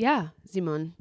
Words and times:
Ja, 0.00 0.32
Simon. 0.44 0.94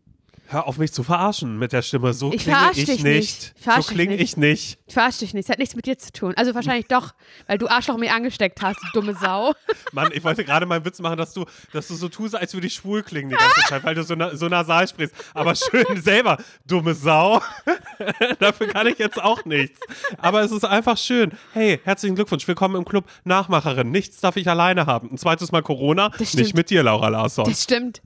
Hör 0.47 0.67
auf 0.67 0.77
mich 0.77 0.91
zu 0.91 1.03
verarschen 1.03 1.57
mit 1.57 1.71
der 1.71 1.81
Stimme. 1.83 2.11
So 2.11 2.33
Ich 2.33 2.41
klinge 2.41 2.57
ich 2.73 2.85
dich 2.85 2.87
nicht. 3.01 3.03
nicht. 3.03 3.53
Ich 3.55 3.63
verarsche 3.63 3.81
So 3.83 3.87
dich 3.89 3.95
klinge 3.95 4.11
nicht. 4.15 4.21
ich 4.23 4.35
nicht. 4.37 4.77
Ich 4.87 4.93
verarsche 4.93 5.19
dich 5.19 5.33
nicht. 5.33 5.45
Es 5.45 5.49
hat 5.49 5.57
nichts 5.59 5.73
mit 5.75 5.85
dir 5.85 5.97
zu 5.97 6.11
tun. 6.11 6.33
Also 6.35 6.53
wahrscheinlich 6.53 6.87
doch, 6.87 7.13
weil 7.47 7.57
du 7.57 7.69
Arschloch 7.69 7.95
mir 7.97 8.13
angesteckt 8.13 8.61
hast, 8.61 8.77
du 8.81 8.99
dumme 8.99 9.13
Sau. 9.15 9.53
Mann, 9.93 10.09
ich 10.11 10.21
wollte 10.25 10.43
gerade 10.43 10.65
mal 10.65 10.75
einen 10.75 10.85
Witz 10.85 10.99
machen, 10.99 11.15
dass 11.17 11.33
du, 11.33 11.45
dass 11.71 11.87
du 11.87 11.93
so 11.95 12.09
tust, 12.09 12.35
als 12.35 12.53
würde 12.55 12.67
ich 12.67 12.73
schwul 12.73 13.03
klingen 13.03 13.29
die 13.29 13.35
ganze 13.37 13.61
Zeit, 13.69 13.83
weil 13.85 13.95
du 13.95 14.03
so, 14.03 14.15
na, 14.15 14.35
so 14.35 14.49
nasal 14.49 14.85
sprichst. 14.85 15.15
Aber 15.33 15.55
schön 15.55 15.85
selber, 16.01 16.37
dumme 16.65 16.93
Sau. 16.93 17.41
Dafür 18.39 18.67
kann 18.67 18.87
ich 18.87 18.97
jetzt 18.97 19.21
auch 19.21 19.45
nichts. 19.45 19.79
Aber 20.17 20.41
es 20.41 20.51
ist 20.51 20.65
einfach 20.65 20.97
schön. 20.97 21.31
Hey, 21.53 21.79
herzlichen 21.85 22.15
Glückwunsch. 22.15 22.45
Willkommen 22.49 22.75
im 22.75 22.83
Club 22.85 23.05
Nachmacherin. 23.23 23.91
Nichts 23.91 24.19
darf 24.19 24.35
ich 24.35 24.49
alleine 24.49 24.87
haben. 24.87 25.11
Ein 25.11 25.17
zweites 25.17 25.53
Mal 25.53 25.61
Corona. 25.61 26.09
Das. 26.17 26.33
Nicht 26.33 26.53
mit 26.53 26.69
dir, 26.69 26.83
Laura 26.83 27.07
Larsson. 27.07 27.45
Das 27.45 27.63
stimmt. 27.63 28.01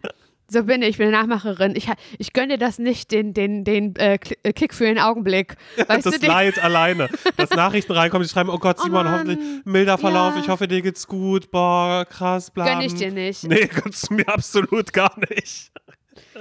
So 0.54 0.64
bin 0.66 0.84
ich, 0.84 0.90
ich 0.90 0.98
bin 0.98 1.08
eine 1.08 1.18
Nachmacherin. 1.18 1.76
Ich, 1.76 1.88
ich 2.20 2.32
gönne 2.32 2.60
das 2.60 2.78
nicht, 2.78 3.12
den, 3.12 3.34
den, 3.34 3.64
den 3.64 3.96
äh, 3.96 4.20
äh, 4.44 4.54
Kick 4.54 4.76
für 4.76 4.86
den 4.86 5.00
Augenblick. 5.00 5.56
Weißt 5.88 6.06
das 6.06 6.20
du, 6.20 6.28
Leid 6.28 6.64
alleine. 6.64 7.10
Dass 7.38 7.50
Nachrichten 7.56 7.92
reinkommen, 7.94 8.28
die 8.28 8.32
schreiben, 8.32 8.50
oh 8.50 8.60
Gott, 8.60 8.80
Simon, 8.80 9.06
Mann. 9.06 9.14
hoffentlich 9.14 9.40
milder 9.66 9.98
Verlauf, 9.98 10.36
Ja. 10.36 10.42
ich 10.42 10.50
hoffe, 10.50 10.68
dir 10.68 10.84
geht's 10.84 11.08
gut, 11.08 11.50
boah, 11.50 12.06
krass, 12.08 12.52
bla. 12.52 12.66
Gönn 12.66 12.82
ich 12.82 12.94
dir 12.94 13.12
nicht. 13.12 13.46
Nee, 13.46 13.66
gönnst 13.84 14.12
du 14.12 14.14
mir 14.14 14.28
absolut 14.28 14.94
gar 14.94 15.14
nicht. 15.28 15.72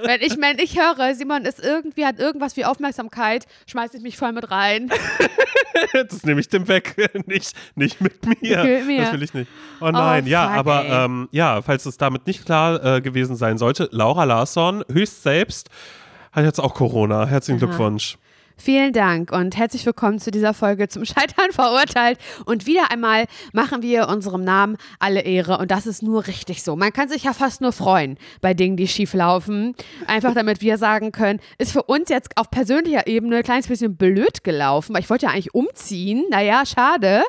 Wenn 0.01 0.21
ich, 0.21 0.37
wenn 0.39 0.59
ich 0.59 0.79
höre, 0.79 1.15
Simon 1.15 1.43
ist 1.45 1.63
irgendwie, 1.63 2.05
hat 2.05 2.19
irgendwas 2.19 2.55
wie 2.57 2.65
Aufmerksamkeit, 2.65 3.45
schmeiße 3.67 3.97
ich 3.97 4.03
mich 4.03 4.17
voll 4.17 4.31
mit 4.31 4.49
rein. 4.51 4.91
Das 5.93 6.23
nehme 6.23 6.39
ich 6.39 6.47
dem 6.49 6.67
weg, 6.67 6.95
nicht, 7.27 7.55
nicht 7.75 7.99
mit 7.99 8.41
mir. 8.41 8.63
Mit 8.63 8.85
mir. 8.85 9.01
Das 9.01 9.13
will 9.13 9.23
ich 9.23 9.33
nicht. 9.33 9.49
Oh 9.81 9.89
nein, 9.89 10.23
Oh, 10.25 10.29
ja, 10.29 10.47
fuck, 10.49 10.57
aber 10.57 10.85
ähm, 10.85 11.27
ja, 11.31 11.61
falls 11.63 11.85
es 11.87 11.97
damit 11.97 12.27
nicht 12.27 12.45
klar 12.45 12.97
äh, 12.97 13.01
gewesen 13.01 13.35
sein 13.35 13.57
sollte, 13.57 13.89
Laura 13.91 14.23
Larsson, 14.23 14.83
höchst 14.91 15.23
selbst, 15.23 15.69
hat 16.31 16.45
jetzt 16.45 16.59
auch 16.59 16.75
Corona. 16.75 17.25
Herzlichen 17.25 17.57
Glückwunsch. 17.59 18.17
Vielen 18.55 18.93
Dank 18.93 19.31
und 19.31 19.57
herzlich 19.57 19.83
willkommen 19.85 20.19
zu 20.19 20.29
dieser 20.29 20.53
Folge 20.53 20.87
zum 20.87 21.05
Scheitern 21.05 21.51
verurteilt. 21.51 22.19
Und 22.45 22.67
wieder 22.67 22.91
einmal 22.91 23.25
machen 23.51 23.81
wir 23.81 24.07
unserem 24.07 24.43
Namen 24.43 24.77
alle 24.99 25.21
Ehre 25.21 25.57
und 25.57 25.71
das 25.71 25.87
ist 25.87 26.03
nur 26.03 26.27
richtig 26.27 26.61
so. 26.61 26.75
Man 26.75 26.93
kann 26.93 27.09
sich 27.09 27.23
ja 27.23 27.33
fast 27.33 27.61
nur 27.61 27.71
freuen 27.71 28.17
bei 28.41 28.53
Dingen, 28.53 28.77
die 28.77 28.87
schief 28.87 29.15
laufen. 29.15 29.75
Einfach 30.05 30.35
damit 30.35 30.61
wir 30.61 30.77
sagen 30.77 31.11
können, 31.11 31.39
ist 31.57 31.71
für 31.71 31.83
uns 31.83 32.09
jetzt 32.09 32.37
auf 32.37 32.51
persönlicher 32.51 33.07
Ebene 33.07 33.37
ein 33.37 33.43
kleines 33.43 33.67
bisschen 33.67 33.95
blöd 33.95 34.43
gelaufen, 34.43 34.93
weil 34.93 35.01
ich 35.01 35.09
wollte 35.09 35.25
ja 35.25 35.31
eigentlich 35.31 35.55
umziehen. 35.55 36.25
Naja, 36.29 36.63
schade. 36.65 37.23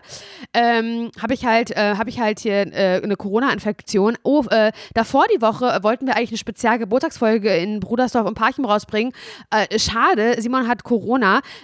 Ähm, 0.52 1.10
habe 1.20 1.32
ich 1.32 1.46
halt, 1.46 1.70
äh, 1.70 1.94
habe 1.96 2.10
ich 2.10 2.20
halt 2.20 2.40
hier 2.40 2.72
äh, 2.72 3.00
eine 3.02 3.16
Corona-Infektion. 3.16 4.18
Oh, 4.22 4.44
äh, 4.50 4.72
davor 4.92 5.24
die 5.34 5.40
Woche 5.40 5.78
wollten 5.82 6.06
wir 6.06 6.16
eigentlich 6.16 6.30
eine 6.30 6.38
Spezialgeburtstagsfolge 6.38 7.56
in 7.56 7.80
Brudersdorf 7.80 8.26
und 8.26 8.34
Parchim 8.34 8.66
rausbringen. 8.66 9.14
Äh, 9.50 9.78
schade, 9.78 10.36
Simon 10.38 10.68
hat 10.68 10.84
Corona. 10.84 11.13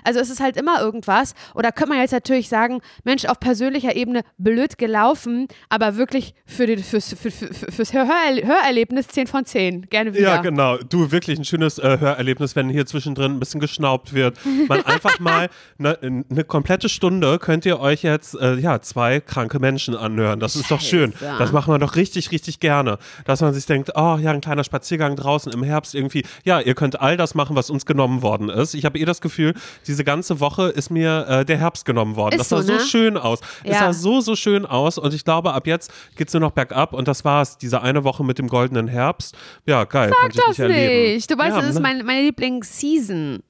Also 0.05 0.21
es 0.21 0.31
ist 0.31 0.41
halt 0.41 0.57
immer 0.57 0.81
irgendwas. 0.81 1.35
Oder 1.55 1.73
könnte 1.73 1.91
man 1.91 2.01
jetzt 2.01 2.13
natürlich 2.13 2.49
sagen, 2.49 2.81
Mensch, 3.05 3.25
auf 3.25 3.41
persönlicher 3.41 3.97
Ebene 3.97 4.23
blöd 4.39 4.79
gelaufen, 4.79 5.49
aber 5.69 5.97
wirklich 5.97 6.35
für 6.47 6.67
den, 6.67 6.83
fürs, 6.83 7.15
für, 7.15 7.31
für, 7.31 7.53
fürs 7.53 7.93
Hör 7.93 8.07
Hörerle- 8.07 8.47
Hörerlebnis 8.47 9.09
10 9.09 9.27
von 9.27 9.45
10. 9.45 9.89
Gerne 9.91 10.15
wieder. 10.15 10.23
Ja, 10.23 10.37
genau. 10.43 10.77
Du, 10.79 11.11
wirklich 11.11 11.39
ein 11.39 11.45
schönes 11.45 11.79
äh, 11.79 11.99
Hörerlebnis, 11.99 12.57
wenn 12.57 12.69
hier 12.69 12.87
zwischendrin 12.87 13.37
ein 13.37 13.41
bisschen 13.41 13.61
geschnaubt 13.61 14.15
wird. 14.15 14.39
Man 14.69 14.85
einfach 14.85 15.19
mal 15.21 15.49
eine 15.79 16.25
ne 16.29 16.45
komplette 16.45 16.89
Stunde 16.89 17.39
könnt 17.39 17.67
ihr 17.67 17.81
euch 17.81 18.03
jetzt, 18.03 18.35
äh, 18.35 18.55
ja, 18.57 18.81
zwei 18.81 19.21
kranke 19.21 19.59
Menschen 19.59 19.97
anhören. 19.97 20.41
Das 20.41 20.57
ist 20.57 20.71
doch 20.71 20.81
schön. 20.81 21.13
Das 21.39 21.53
macht 21.53 21.69
man 21.69 21.81
doch 21.81 21.97
richtig, 21.97 22.31
richtig 22.33 22.61
gerne. 22.61 22.99
Dass 23.25 23.41
man 23.41 23.53
sich 23.55 23.67
denkt, 23.67 23.93
oh 23.95 24.19
ja, 24.21 24.31
ein 24.31 24.41
kleiner 24.41 24.65
Spaziergang 24.65 25.17
draußen 25.17 25.53
im 25.53 25.63
Herbst 25.63 25.95
irgendwie. 25.95 26.25
Ja, 26.45 26.61
ihr 26.61 26.75
könnt 26.75 27.01
all 27.01 27.17
das 27.17 27.35
machen, 27.35 27.57
was 27.57 27.71
uns 27.71 27.87
genommen 27.87 28.23
worden 28.23 28.49
ist. 28.49 28.75
Ich 28.75 28.85
habe 28.85 28.99
eh 28.99 29.05
das 29.05 29.21
Gefühl, 29.21 29.40
diese 29.87 30.05
ganze 30.05 30.41
Woche 30.41 30.69
ist 30.69 30.91
mir 30.91 31.27
äh, 31.29 31.45
der 31.45 31.59
Herbst 31.59 31.85
genommen 31.85 32.17
worden. 32.17 32.35
Ist 32.41 32.41
das 32.41 32.49
sah 32.51 32.63
so, 32.63 32.67
so 32.69 32.73
ne? 32.75 32.81
schön 32.81 33.17
aus. 33.17 33.41
Es 33.65 33.73
Ja. 33.73 33.79
sah 33.79 33.93
so, 33.93 34.21
so 34.21 34.37
schön 34.37 34.67
aus. 34.67 34.99
Und 34.99 35.15
ich 35.15 35.25
glaube, 35.25 35.53
ab 35.53 35.67
jetzt 35.67 35.93
geht 36.17 36.29
es 36.29 36.35
nur 36.35 36.41
noch 36.41 36.53
bergab. 36.53 36.93
Und 36.93 37.09
das 37.09 37.25
war's. 37.25 37.59
Diese 37.59 37.83
eine 37.83 38.05
Woche 38.05 38.25
mit 38.25 38.39
dem 38.39 38.49
goldenen 38.49 38.89
Herbst. 38.89 39.37
Ja, 39.67 39.85
geil. 39.85 40.11
Sag 40.23 40.33
das 40.33 40.59
nicht 40.59 40.69
nicht. 40.69 41.31
Du 41.31 41.37
weißt, 41.39 41.55
Ja, 41.57 41.61
das 41.61 41.71
ist 41.71 41.75
ne? 41.77 41.81
mein, 41.81 42.05
meine 42.05 42.23
Lieblingsseason. 42.23 43.43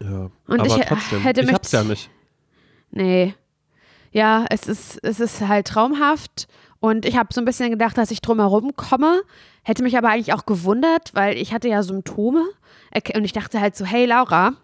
Ja, 0.00 0.30
Und 0.48 0.60
aber 0.60 0.66
ich 0.66 0.84
trotzdem, 0.86 1.20
hätte 1.20 1.40
ich 1.40 1.46
mich- 1.46 1.54
hab's 1.54 1.72
ja 1.72 1.84
nicht. 1.84 2.10
Nee. 2.90 3.34
Ja, 4.10 4.44
es 4.50 4.66
ist, 4.66 4.98
es 5.02 5.20
ist 5.20 5.40
halt 5.46 5.66
traumhaft. 5.68 6.48
Und 6.80 7.06
ich 7.06 7.16
habe 7.16 7.28
so 7.32 7.40
ein 7.40 7.44
bisschen 7.44 7.70
gedacht, 7.70 7.96
dass 7.96 8.10
ich 8.10 8.20
drumherum 8.20 8.74
komme. 8.76 9.22
Hätte 9.62 9.82
mich 9.84 9.96
aber 9.96 10.08
eigentlich 10.08 10.32
auch 10.34 10.44
gewundert, 10.46 11.10
weil 11.14 11.36
ich 11.38 11.52
hatte 11.54 11.68
ja 11.68 11.82
Symptome. 11.82 12.44
Und 13.14 13.24
ich 13.24 13.32
dachte 13.32 13.60
halt 13.60 13.76
so, 13.76 13.84
hey 13.86 14.04
Laura, 14.04 14.54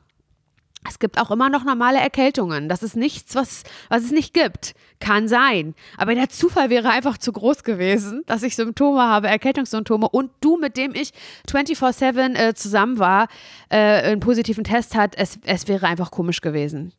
es 0.88 0.98
gibt 0.98 1.20
auch 1.20 1.30
immer 1.30 1.48
noch 1.48 1.64
normale 1.64 1.98
Erkältungen. 1.98 2.68
Das 2.68 2.82
ist 2.82 2.96
nichts, 2.96 3.34
was, 3.34 3.62
was 3.88 4.04
es 4.04 4.10
nicht 4.10 4.34
gibt. 4.34 4.74
Kann 5.00 5.28
sein. 5.28 5.74
Aber 5.96 6.14
der 6.14 6.28
Zufall 6.28 6.70
wäre 6.70 6.90
einfach 6.90 7.18
zu 7.18 7.32
groß 7.32 7.64
gewesen, 7.64 8.22
dass 8.26 8.42
ich 8.42 8.56
Symptome 8.56 9.00
habe, 9.02 9.28
Erkältungssymptome 9.28 10.08
und 10.08 10.30
du, 10.40 10.56
mit 10.56 10.76
dem 10.76 10.94
ich 10.94 11.12
24-7 11.50 12.36
äh, 12.36 12.54
zusammen 12.54 12.98
war, 12.98 13.28
äh, 13.68 13.76
einen 13.76 14.20
positiven 14.20 14.64
Test 14.64 14.94
hat. 14.94 15.14
Es, 15.16 15.38
es 15.44 15.68
wäre 15.68 15.86
einfach 15.86 16.10
komisch 16.10 16.40
gewesen. 16.40 16.92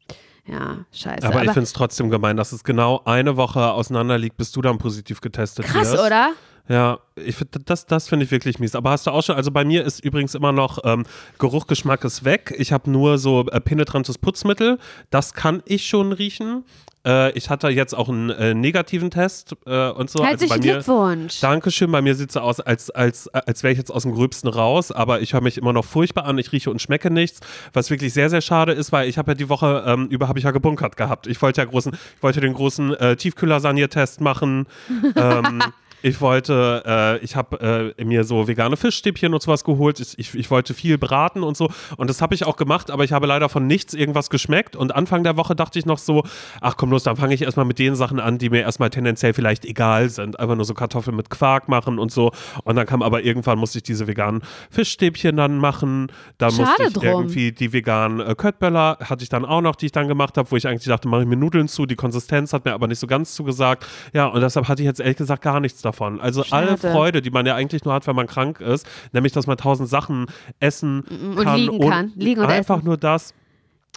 Ja, 0.45 0.77
scheiße. 0.91 1.27
Aber, 1.27 1.43
ich 1.43 1.51
finde 1.51 1.61
es 1.61 1.73
trotzdem 1.73 2.09
gemein, 2.09 2.35
dass 2.35 2.51
es 2.51 2.63
genau 2.63 3.01
eine 3.05 3.37
Woche 3.37 3.71
auseinander 3.71 4.17
liegt, 4.17 4.37
bis 4.37 4.51
du 4.51 4.61
dann 4.61 4.77
positiv 4.77 5.21
getestet 5.21 5.65
krass, 5.65 5.91
wirst. 5.91 6.03
oder? 6.03 6.31
Ja, 6.69 6.99
ich 7.15 7.35
find, 7.35 7.49
das, 7.65 7.87
das 7.87 8.07
finde 8.07 8.25
ich 8.25 8.31
wirklich 8.31 8.59
mies. 8.59 8.75
Aber 8.75 8.91
hast 8.91 9.07
du 9.07 9.11
auch 9.11 9.23
schon, 9.23 9.35
also 9.35 9.49
bei 9.49 9.65
mir 9.65 9.83
ist 9.83 10.05
übrigens 10.05 10.35
immer 10.35 10.51
noch 10.51 10.77
ähm, 10.83 11.03
Geruch, 11.39 11.65
Geschmack 11.65 12.03
ist 12.03 12.25
weg. 12.25 12.53
Ich 12.57 12.71
habe 12.71 12.91
nur 12.91 13.17
so 13.17 13.47
äh, 13.47 13.59
penetrantes 13.59 14.19
Putzmittel. 14.19 14.77
Das 15.09 15.33
kann 15.33 15.63
ich 15.65 15.87
schon 15.87 16.11
riechen. 16.11 16.63
Äh, 17.03 17.31
ich 17.31 17.49
hatte 17.49 17.69
jetzt 17.69 17.95
auch 17.95 18.07
einen 18.07 18.29
äh, 18.29 18.53
negativen 18.53 19.09
Test 19.09 19.55
äh, 19.65 19.89
und 19.89 20.11
so. 20.11 20.23
Herzlichen 20.23 20.51
also 20.51 20.61
bei 20.61 20.67
mir, 20.67 20.73
Glückwunsch. 20.73 21.39
Dankeschön. 21.39 21.91
Bei 21.91 22.03
mir 22.03 22.13
sieht 22.13 22.29
es 22.29 22.35
so 22.35 22.41
aus, 22.41 22.59
als, 22.59 22.91
als, 22.91 23.27
als 23.29 23.63
wäre 23.63 23.71
ich 23.71 23.79
jetzt 23.79 23.91
aus 23.91 24.03
dem 24.03 24.13
Gröbsten 24.13 24.47
raus, 24.47 24.91
aber 24.91 25.21
ich 25.21 25.33
höre 25.33 25.41
mich 25.41 25.57
immer 25.57 25.73
noch 25.73 25.85
furchtbar 25.85 26.25
an. 26.25 26.37
Ich 26.37 26.51
rieche 26.51 26.69
und 26.69 26.83
schmecke 26.83 27.09
nichts, 27.09 27.39
was 27.73 27.89
wirklich 27.89 28.13
sehr, 28.13 28.29
sehr 28.29 28.41
schade 28.41 28.73
ist, 28.73 28.91
weil 28.91 29.09
ich 29.09 29.17
habe 29.17 29.31
ja 29.31 29.35
die 29.35 29.49
Woche 29.49 29.83
ähm, 29.87 30.05
über 30.07 30.27
habe 30.27 30.37
ich 30.37 30.45
ja 30.45 30.51
gebunkert 30.51 30.97
gehabt. 30.97 31.25
Ich 31.25 31.41
wollte 31.41 31.61
ja 31.61 31.65
großen, 31.65 31.93
ich 31.93 32.23
wollte 32.23 32.41
den 32.41 32.53
großen 32.53 32.93
äh, 32.93 33.15
Tiefkühlersaniertest 33.15 34.21
machen. 34.21 34.67
ähm, 35.15 35.63
ich 36.01 36.21
wollte, 36.21 36.83
äh, 36.85 37.23
ich 37.23 37.35
habe 37.35 37.93
äh, 37.97 38.03
mir 38.03 38.23
so 38.23 38.47
vegane 38.47 38.77
Fischstäbchen 38.77 39.33
und 39.33 39.41
sowas 39.41 39.63
geholt. 39.63 39.99
Ich, 39.99 40.17
ich, 40.17 40.35
ich 40.35 40.51
wollte 40.51 40.73
viel 40.73 40.97
braten 40.97 41.43
und 41.43 41.57
so. 41.57 41.69
Und 41.97 42.09
das 42.09 42.21
habe 42.21 42.33
ich 42.35 42.45
auch 42.45 42.55
gemacht, 42.55 42.89
aber 42.89 43.03
ich 43.03 43.11
habe 43.11 43.27
leider 43.27 43.49
von 43.49 43.67
nichts 43.67 43.93
irgendwas 43.93 44.29
geschmeckt. 44.29 44.75
Und 44.75 44.95
Anfang 44.95 45.23
der 45.23 45.35
Woche 45.37 45.55
dachte 45.55 45.77
ich 45.77 45.85
noch 45.85 45.97
so, 45.97 46.23
ach 46.61 46.77
komm 46.77 46.91
los, 46.91 47.03
dann 47.03 47.17
fange 47.17 47.33
ich 47.33 47.41
erstmal 47.41 47.65
mit 47.65 47.79
den 47.79 47.95
Sachen 47.95 48.19
an, 48.19 48.37
die 48.37 48.49
mir 48.49 48.61
erstmal 48.61 48.89
tendenziell 48.89 49.33
vielleicht 49.33 49.65
egal 49.65 50.09
sind. 50.09 50.39
Einfach 50.39 50.55
nur 50.55 50.65
so 50.65 50.73
Kartoffeln 50.73 51.15
mit 51.15 51.29
Quark 51.29 51.67
machen 51.67 51.99
und 51.99 52.11
so. 52.11 52.31
Und 52.63 52.75
dann 52.75 52.85
kam 52.85 53.01
aber 53.01 53.23
irgendwann 53.23 53.59
musste 53.59 53.79
ich 53.79 53.83
diese 53.83 54.07
veganen 54.07 54.41
Fischstäbchen 54.69 55.35
dann 55.35 55.57
machen. 55.57 56.11
Dann 56.37 56.49
musste 56.49 56.65
Schade 56.65 56.83
ich 56.87 56.93
drum. 56.93 57.03
irgendwie 57.03 57.51
die 57.51 57.73
veganen 57.73 58.21
äh, 58.21 58.35
Köttböller 58.35 58.97
hatte 59.01 59.23
ich 59.23 59.29
dann 59.29 59.43
auch 59.43 59.61
noch, 59.61 59.75
die 59.75 59.87
ich 59.87 59.91
dann 59.91 60.07
gemacht 60.07 60.37
habe, 60.37 60.49
wo 60.49 60.55
ich 60.55 60.67
eigentlich 60.67 60.85
dachte, 60.85 61.09
mache 61.09 61.21
ich 61.21 61.27
mir 61.27 61.35
Nudeln 61.35 61.67
zu. 61.67 61.85
Die 61.85 61.95
Konsistenz 61.95 62.53
hat 62.53 62.63
mir 62.63 62.73
aber 62.73 62.87
nicht 62.87 62.99
so 62.99 63.07
ganz 63.07 63.35
zugesagt. 63.35 63.85
Ja, 64.13 64.27
und 64.27 64.41
deshalb 64.41 64.67
hatte 64.69 64.81
ich 64.81 64.85
jetzt 64.85 65.01
ehrlich 65.01 65.17
gesagt 65.17 65.41
gar 65.41 65.59
nichts 65.59 65.81
davon. 65.81 65.88
Also 66.19 66.43
alle 66.51 66.77
Schade. 66.77 66.91
Freude, 66.91 67.21
die 67.21 67.29
man 67.31 67.45
ja 67.45 67.55
eigentlich 67.55 67.83
nur 67.85 67.93
hat, 67.93 68.07
wenn 68.07 68.15
man 68.15 68.27
krank 68.27 68.59
ist, 68.61 68.87
nämlich, 69.11 69.33
dass 69.33 69.47
man 69.47 69.57
tausend 69.57 69.89
Sachen 69.89 70.25
essen 70.59 71.01
Und 71.01 71.43
kann 71.43 71.59
liegen 71.59 71.89
kann. 71.89 72.11
Liegen 72.15 72.41
und 72.41 72.47
einfach 72.49 72.77
essen. 72.77 72.85
nur 72.85 72.97
das. 72.97 73.33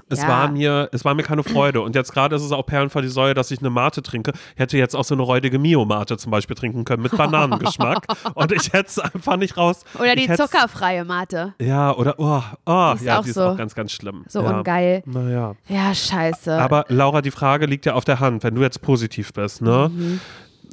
Es 0.08 0.22
Ja. 0.22 0.28
war 0.28 0.50
mir, 0.50 0.88
es 0.92 1.04
war 1.04 1.14
mir 1.14 1.22
keine 1.22 1.42
Freude. 1.42 1.82
Und 1.82 1.94
jetzt 1.94 2.12
gerade 2.14 2.34
ist 2.34 2.42
es 2.42 2.50
auch 2.50 2.64
Perlen 2.64 2.88
vor 2.88 3.02
die 3.02 3.08
Säue, 3.08 3.34
dass 3.34 3.50
ich 3.50 3.58
eine 3.60 3.68
Mate 3.68 4.02
trinke. 4.02 4.32
Ich 4.54 4.58
hätte 4.58 4.78
jetzt 4.78 4.96
auch 4.96 5.04
so 5.04 5.14
eine 5.14 5.22
räudige 5.22 5.58
Mio-Mate 5.58 6.16
zum 6.16 6.30
Beispiel 6.30 6.56
trinken 6.56 6.84
können 6.86 7.02
mit 7.02 7.14
Bananengeschmack. 7.14 8.06
und 8.34 8.52
ich 8.52 8.72
hätte 8.72 8.86
es 8.88 8.98
einfach 8.98 9.36
nicht 9.36 9.58
raus. 9.58 9.84
Oder 9.98 10.16
die 10.16 10.32
zuckerfreie 10.32 11.04
Mate. 11.04 11.52
Ja, 11.60 11.94
oder, 11.94 12.14
oh, 12.18 12.42
oh 12.64 12.92
Die 12.94 13.00
ist 13.00 13.04
ja, 13.04 13.18
auch 13.18 13.22
die 13.22 13.28
ist 13.30 13.34
so- 13.34 13.44
auch 13.48 13.56
ganz, 13.56 13.74
ganz 13.74 13.92
schlimm. 13.92 14.24
So 14.28 14.42
ja. 14.42 14.56
ungeil. 14.58 15.02
Naja. 15.04 15.56
Ja, 15.68 15.94
scheiße. 15.94 16.52
Aber 16.58 16.86
Laura, 16.88 17.20
die 17.20 17.30
Frage 17.30 17.66
liegt 17.66 17.84
ja 17.84 17.92
auf 17.92 18.04
der 18.06 18.18
Hand, 18.18 18.44
wenn 18.44 18.54
du 18.54 18.62
jetzt 18.62 18.80
positiv 18.80 19.34
bist, 19.34 19.60
ne? 19.60 19.90
Mhm. 19.94 20.20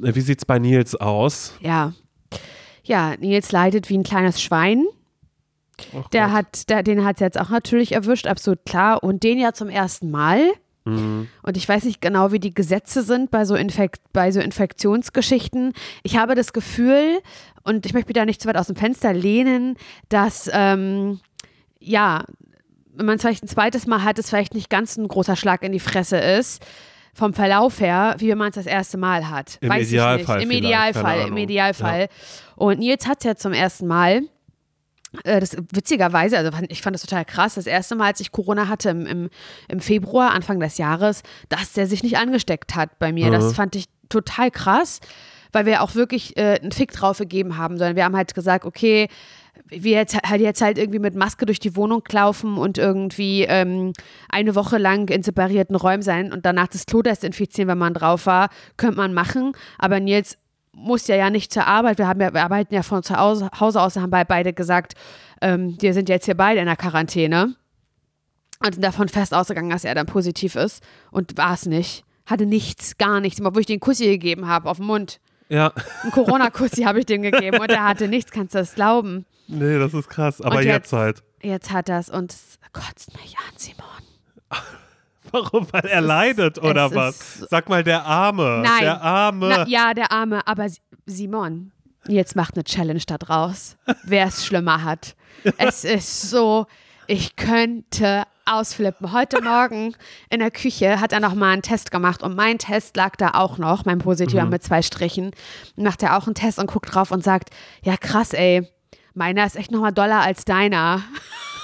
Wie 0.01 0.21
sieht's 0.21 0.45
bei 0.45 0.59
Nils 0.59 0.95
aus? 0.95 1.53
ja. 1.61 1.93
Ja, 2.83 3.15
Nils 3.19 3.51
leidet 3.51 3.87
wie 3.89 3.97
ein 3.99 4.03
kleines 4.03 4.41
Schwein. 4.41 4.83
Och 5.93 6.09
Der 6.09 6.31
hat, 6.31 6.69
der, 6.69 6.81
den 6.81 7.05
hat 7.05 7.17
es 7.17 7.19
jetzt 7.19 7.39
auch 7.39 7.49
natürlich 7.49 7.91
erwischt, 7.91 8.25
absolut 8.25 8.65
klar. 8.65 9.03
Und 9.03 9.21
den 9.21 9.37
ja 9.37 9.53
zum 9.53 9.69
ersten 9.69 10.09
Mal. 10.09 10.41
Mhm. 10.85 11.27
Und 11.43 11.57
ich 11.57 11.69
weiß 11.69 11.83
nicht 11.83 12.01
genau, 12.01 12.31
wie 12.31 12.39
die 12.39 12.53
Gesetze 12.53 13.03
sind 13.03 13.31
bei 13.31 13.45
so, 13.45 13.55
Infekt, 13.55 14.01
bei 14.11 14.31
so 14.31 14.39
Infektionsgeschichten. 14.39 15.73
Ich 16.03 16.17
habe 16.17 16.35
das 16.35 16.51
Gefühl, 16.51 17.19
und 17.63 17.85
ich 17.85 17.93
möchte 17.93 18.07
mich 18.07 18.15
da 18.15 18.25
nicht 18.25 18.41
zu 18.41 18.47
weit 18.47 18.57
aus 18.57 18.67
dem 18.67 18.75
Fenster 18.75 19.13
lehnen, 19.13 19.77
dass, 20.09 20.49
ähm, 20.51 21.19
ja, 21.79 22.23
wenn 22.95 23.05
man 23.05 23.17
es 23.17 23.21
vielleicht 23.21 23.43
ein 23.43 23.47
zweites 23.47 23.87
Mal 23.87 24.03
hat, 24.03 24.19
es 24.19 24.29
vielleicht 24.29 24.53
nicht 24.53 24.69
ganz 24.69 24.97
ein 24.97 25.07
großer 25.07 25.35
Schlag 25.35 25.63
in 25.63 25.71
die 25.71 25.79
Fresse 25.79 26.17
ist. 26.17 26.65
Vom 27.13 27.33
Verlauf 27.33 27.79
her, 27.79 28.15
wie 28.19 28.33
man 28.35 28.49
es 28.49 28.55
das 28.55 28.65
erste 28.65 28.97
Mal 28.97 29.29
hat. 29.29 29.57
Im 29.61 29.69
Weiß 29.69 29.87
Idealfall 29.89 30.41
ich 30.41 30.47
nicht. 30.47 30.57
Im 30.57 30.63
Idealfall, 30.65 31.27
im. 31.27 31.37
Idealfall. 31.37 32.07
Und 32.55 32.79
Nils 32.79 33.07
hat 33.07 33.19
es 33.19 33.23
ja 33.25 33.35
zum 33.35 33.53
ersten 33.53 33.87
Mal. 33.87 34.21
äh, 35.23 35.39
das 35.39 35.57
witzigerweise, 35.73 36.37
also 36.37 36.51
ich 36.69 36.81
fand 36.81 36.93
das 36.93 37.01
total 37.01 37.25
krass, 37.25 37.55
das 37.55 37.65
erste 37.67 37.95
Mal, 37.95 38.07
als 38.07 38.19
ich 38.19 38.31
Corona 38.31 38.67
hatte 38.67 38.89
im, 38.89 39.05
im, 39.05 39.29
im 39.67 39.79
Februar, 39.79 40.31
Anfang 40.31 40.59
des 40.59 40.77
Jahres, 40.77 41.23
dass 41.49 41.73
der 41.73 41.87
sich 41.87 42.03
nicht 42.03 42.17
angesteckt 42.17 42.75
hat 42.75 42.99
bei 42.99 43.11
mir. 43.11 43.31
Das 43.31 43.53
fand 43.53 43.75
ich 43.75 43.85
total 44.09 44.51
krass, 44.51 44.99
weil 45.51 45.65
wir 45.65 45.81
auch 45.81 45.95
wirklich 45.95 46.37
äh, 46.37 46.59
einen 46.61 46.71
Fick 46.71 46.91
drauf 46.91 47.17
gegeben 47.17 47.57
haben, 47.57 47.77
sondern 47.77 47.95
wir 47.95 48.05
haben 48.05 48.15
halt 48.15 48.33
gesagt, 48.35 48.65
okay, 48.65 49.07
wir 49.67 49.91
jetzt 49.91 50.15
halt 50.15 50.41
jetzt 50.41 50.61
halt 50.61 50.77
irgendwie 50.77 50.99
mit 50.99 51.15
Maske 51.15 51.45
durch 51.45 51.59
die 51.59 51.75
Wohnung 51.75 52.03
laufen 52.11 52.57
und 52.57 52.77
irgendwie 52.77 53.43
ähm, 53.43 53.93
eine 54.29 54.55
Woche 54.55 54.77
lang 54.77 55.09
in 55.09 55.23
separierten 55.23 55.75
Räumen 55.75 56.03
sein 56.03 56.31
und 56.31 56.45
danach 56.45 56.67
das 56.67 56.85
Klo 56.85 57.01
desinfizieren, 57.01 57.67
wenn 57.67 57.77
man 57.77 57.93
drauf 57.93 58.25
war, 58.25 58.49
könnte 58.77 58.97
man 58.97 59.13
machen. 59.13 59.53
Aber 59.77 59.99
Nils 59.99 60.37
muss 60.73 61.07
ja 61.07 61.15
ja 61.15 61.29
nicht 61.29 61.51
zur 61.51 61.67
Arbeit. 61.67 61.97
Wir, 61.97 62.07
haben 62.07 62.21
ja, 62.21 62.33
wir 62.33 62.43
arbeiten 62.43 62.73
ja 62.73 62.83
von 62.83 63.03
zu 63.03 63.15
Hause, 63.15 63.49
aus, 63.59 63.95
haben 63.95 64.11
beide 64.11 64.53
gesagt, 64.53 64.93
ähm, 65.41 65.75
wir 65.79 65.93
sind 65.93 66.09
jetzt 66.09 66.25
hier 66.25 66.35
beide 66.35 66.59
in 66.59 66.65
der 66.65 66.75
Quarantäne. 66.75 67.55
Und 68.61 68.73
sind 68.73 68.83
davon 68.83 69.07
fest 69.07 69.33
ausgegangen, 69.33 69.69
dass 69.69 69.85
er 69.85 69.95
dann 69.95 70.05
positiv 70.05 70.55
ist. 70.55 70.83
Und 71.11 71.37
war 71.37 71.53
es 71.53 71.65
nicht. 71.65 72.03
Hatte 72.25 72.45
nichts, 72.45 72.97
gar 72.97 73.21
nichts. 73.21 73.41
Obwohl 73.41 73.61
ich 73.61 73.67
den 73.67 73.79
Kussi 73.79 74.05
gegeben 74.05 74.47
habe 74.47 74.69
auf 74.69 74.77
den 74.77 74.85
Mund. 74.85 75.21
Ja. 75.47 75.71
Einen 76.03 76.11
Corona-Kussi 76.11 76.83
habe 76.83 76.99
ich 76.99 77.05
dem 77.05 77.21
gegeben 77.21 77.59
und 77.59 77.71
er 77.71 77.85
hatte 77.85 78.07
nichts, 78.07 78.31
kannst 78.31 78.53
du 78.53 78.59
das 78.59 78.75
glauben? 78.75 79.25
Nee, 79.49 79.79
das 79.79 79.93
ist 79.93 80.09
krass. 80.09 80.41
Aber 80.41 80.57
jetzt, 80.61 80.65
jetzt- 80.65 80.93
halt. 80.93 81.23
Jetzt 81.41 81.71
hat 81.71 81.87
er 81.89 81.99
es 81.99 82.09
und 82.09 82.31
es 82.33 82.59
kotzt 82.73 83.13
mich 83.21 83.35
an, 83.37 83.53
Simon. 83.57 83.85
Warum? 85.31 85.67
Weil 85.71 85.85
er 85.85 85.99
ist- 86.01 86.05
leidet 86.07 86.57
oder 86.59 86.87
es 86.87 86.95
was? 86.95 87.45
Sag 87.49 87.69
mal, 87.69 87.83
der 87.83 88.03
Arme. 88.05 88.61
Nein. 88.63 88.81
Der 88.81 89.01
Arme. 89.01 89.47
Na, 89.49 89.67
ja, 89.67 89.93
der 89.93 90.11
Arme, 90.11 90.45
aber 90.47 90.67
Si- 90.69 90.81
Simon, 91.05 91.71
jetzt 92.07 92.35
macht 92.35 92.55
eine 92.55 92.63
Challenge 92.63 93.01
da 93.05 93.17
draus, 93.17 93.77
wer 94.03 94.27
es 94.27 94.45
schlimmer 94.45 94.83
hat. 94.83 95.15
Es 95.57 95.85
ist 95.85 96.29
so, 96.29 96.65
ich 97.07 97.37
könnte 97.37 98.23
ausflippen. 98.45 99.13
Heute 99.13 99.41
Morgen 99.41 99.95
in 100.29 100.39
der 100.39 100.51
Küche 100.51 100.99
hat 100.99 101.13
er 101.13 101.21
noch 101.21 101.33
mal 101.35 101.51
einen 101.53 101.61
Test 101.61 101.91
gemacht 101.91 102.21
und 102.23 102.35
mein 102.35 102.57
Test 102.57 102.97
lag 102.97 103.15
da 103.15 103.31
auch 103.35 103.57
noch, 103.57 103.85
mein 103.85 103.99
positiver 103.99 104.43
mit 104.45 104.63
zwei 104.63 104.81
Strichen. 104.81 105.31
Macht 105.77 106.03
er 106.03 106.17
auch 106.17 106.25
einen 106.25 106.35
Test 106.35 106.59
und 106.59 106.67
guckt 106.67 106.93
drauf 106.93 107.11
und 107.11 107.23
sagt, 107.23 107.51
ja 107.83 107.95
krass, 107.95 108.33
ey, 108.33 108.67
meiner 109.19 109.45
ist 109.45 109.55
echt 109.55 109.69
noch 109.71 109.81
mal 109.81 109.91
doller 109.91 110.21
als 110.21 110.45
deiner. 110.45 111.03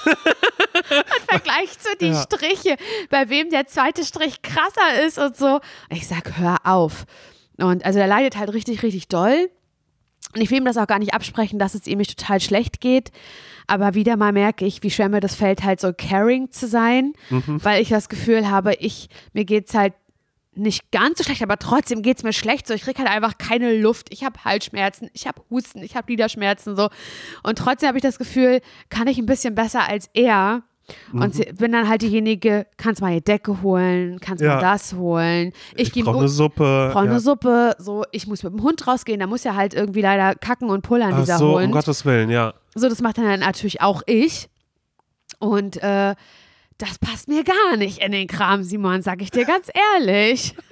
Und 0.06 1.28
vergleicht 1.28 1.82
so 1.82 1.88
die 2.00 2.06
Ja. 2.08 2.22
Striche, 2.22 2.76
bei 3.10 3.28
wem 3.28 3.50
der 3.50 3.66
zweite 3.66 4.04
Strich 4.04 4.42
krasser 4.42 5.02
ist 5.04 5.18
und 5.18 5.36
so. 5.36 5.58
Ich 5.90 6.06
sag, 6.06 6.38
hör 6.38 6.58
auf. 6.64 7.06
Und 7.56 7.84
also 7.84 7.98
der 7.98 8.06
leidet 8.06 8.36
halt 8.36 8.52
richtig, 8.52 8.84
richtig 8.84 9.08
doll. 9.08 9.50
Und 10.34 10.40
ich 10.42 10.50
will 10.50 10.58
ihm 10.58 10.64
das 10.64 10.76
auch 10.76 10.86
gar 10.86 10.98
nicht 11.00 11.14
absprechen, 11.14 11.58
dass 11.58 11.74
es 11.74 11.86
ihm 11.88 11.98
nicht 11.98 12.16
total 12.18 12.40
schlecht 12.40 12.80
geht. 12.80 13.10
Aber 13.66 13.94
wieder 13.94 14.16
mal 14.16 14.32
merke 14.32 14.64
ich, 14.64 14.82
wie 14.84 14.90
schwer 14.90 15.08
mir 15.08 15.20
das 15.20 15.34
fällt, 15.34 15.64
halt 15.64 15.80
so 15.80 15.92
caring 15.92 16.50
zu 16.52 16.68
sein, 16.68 17.14
weil 17.64 17.82
ich 17.82 17.88
das 17.88 18.08
Gefühl 18.08 18.48
habe, 18.48 18.74
ich, 18.74 19.08
mir 19.32 19.44
geht's 19.44 19.74
halt 19.74 19.94
nicht 20.56 20.90
ganz 20.90 21.18
so 21.18 21.24
schlecht, 21.24 21.42
aber 21.42 21.58
trotzdem 21.58 22.02
geht's 22.02 22.22
mir 22.22 22.32
schlecht. 22.32 22.66
So, 22.66 22.74
ich 22.74 22.82
krieg 22.82 22.98
halt 22.98 23.08
einfach 23.08 23.38
keine 23.38 23.76
Luft. 23.78 24.08
Ich 24.10 24.24
habe 24.24 24.42
Halsschmerzen, 24.44 25.08
ich 25.12 25.26
habe 25.26 25.42
Husten, 25.50 25.82
ich 25.82 25.96
habe 25.96 26.06
Gliederschmerzen 26.06 26.76
so. 26.76 26.88
Und 27.42 27.58
trotzdem 27.58 27.88
habe 27.88 27.98
ich 27.98 28.02
das 28.02 28.18
Gefühl, 28.18 28.60
kann 28.88 29.06
ich 29.06 29.18
ein 29.18 29.26
bisschen 29.26 29.54
besser 29.54 29.88
als 29.88 30.08
er. 30.14 30.62
Und 31.12 31.34
sie- 31.34 31.52
bin 31.58 31.72
dann 31.72 31.88
halt 31.88 32.02
diejenige, 32.02 32.64
kannst 32.76 33.00
mal 33.02 33.12
die 33.12 33.20
Decke 33.24 33.60
holen, 33.60 34.20
kannst 34.20 34.40
Ja. 34.40 34.54
mal 34.54 34.60
das 34.60 34.92
holen. 34.94 35.52
Ich, 35.74 35.96
Ich 35.96 36.04
brauche 36.04 36.18
eine 36.20 36.28
Suppe. 36.28 36.90
brauche 36.92 37.06
ja. 37.06 37.10
eine 37.10 37.18
Suppe, 37.18 37.74
so, 37.78 38.04
ich 38.12 38.28
muss 38.28 38.44
mit 38.44 38.52
dem 38.52 38.62
Hund 38.62 38.86
rausgehen, 38.86 39.18
da 39.18 39.26
muss 39.26 39.42
ja 39.42 39.56
halt 39.56 39.74
irgendwie 39.74 40.00
leider 40.00 40.36
kacken 40.36 40.70
und 40.70 40.82
pullern, 40.82 41.12
Ach 41.14 41.18
dieser 41.20 41.38
so, 41.38 41.54
Hund. 41.56 41.66
um 41.66 41.72
Gottes 41.72 42.04
Willen, 42.04 42.30
ja. 42.30 42.54
So, 42.76 42.88
das 42.88 43.00
macht 43.00 43.18
dann 43.18 43.40
natürlich 43.40 43.80
auch 43.80 44.02
ich. 44.06 44.48
Und 45.40 45.82
äh, 45.82 46.14
das 46.78 46.98
passt 46.98 47.28
mir 47.28 47.42
gar 47.44 47.76
nicht 47.76 47.98
in 47.98 48.12
den 48.12 48.26
Kram, 48.26 48.62
Simon, 48.62 49.02
sag 49.02 49.22
ich 49.22 49.30
dir 49.30 49.44
ganz 49.44 49.68
ehrlich. 49.94 50.54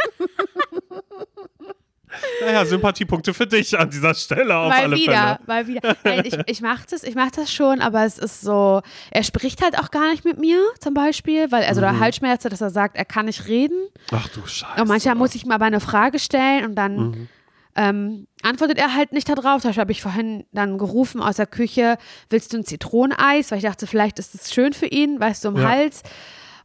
Naja, 2.41 2.65
Sympathiepunkte 2.65 3.35
für 3.35 3.45
dich 3.47 3.77
an 3.77 3.91
dieser 3.91 4.15
Stelle 4.15 4.57
auf 4.57 4.69
mal 4.69 4.83
alle 4.83 4.95
wieder, 4.97 5.13
Fälle. 5.13 5.39
mal 5.49 5.67
wieder. 5.67 5.97
Nein, 6.05 6.23
ich, 6.25 6.39
ich 6.47 6.61
mache 6.61 6.85
das, 6.89 7.03
ich 7.03 7.17
mach 7.17 7.33
das 7.33 7.53
schon, 7.53 7.81
aber 7.81 8.05
es 8.05 8.19
ist 8.19 8.41
so, 8.41 8.83
er 9.11 9.25
spricht 9.25 9.63
halt 9.63 9.77
auch 9.81 9.91
gar 9.91 10.11
nicht 10.13 10.25
mit 10.25 10.39
mir 10.39 10.61
zum 10.79 10.95
Beispiel, 10.95 11.51
weil, 11.51 11.65
also 11.65 11.81
Mhm. 11.81 11.87
der 11.87 11.99
Halsschmerze, 11.99 12.49
dass 12.49 12.61
er 12.61 12.71
sagt, 12.71 12.97
er 12.97 13.05
kann 13.05 13.27
nicht 13.27 13.49
reden. 13.49 13.89
Ach 14.13 14.29
du 14.29 14.47
Scheiße. 14.47 14.81
Und 14.81 14.87
manchmal 14.87 15.17
muss 15.17 15.35
ich 15.35 15.51
aber 15.51 15.65
eine 15.65 15.81
Frage 15.81 16.21
stellen 16.21 16.65
und 16.67 16.77
dann 16.77 16.97
Mhm. 16.97 17.29
ähm, 17.75 18.27
antwortet 18.45 18.79
er 18.79 18.95
halt 18.95 19.13
nicht 19.13 19.29
darauf. 19.29 19.63
Zum 19.63 19.71
Beispiel 19.71 19.81
habe 19.81 19.93
ich 19.93 20.03
vorhin 20.03 20.45
dann 20.53 20.79
gerufen 20.79 21.21
aus 21.23 21.37
der 21.37 21.47
Küche, 21.47 21.97
willst 22.31 22.53
du 22.53 22.59
ein 22.59 22.65
Zitroneneis? 22.65 23.51
Weil 23.51 23.59
ich 23.59 23.65
dachte, 23.65 23.87
vielleicht 23.87 24.19
ist 24.19 24.35
es 24.35 24.53
schön 24.53 24.73
für 24.73 24.87
ihn, 24.87 25.19
weißt 25.21 25.45
du, 25.45 25.49
im 25.49 25.57
Ja. 25.59 25.69
Hals. 25.69 26.03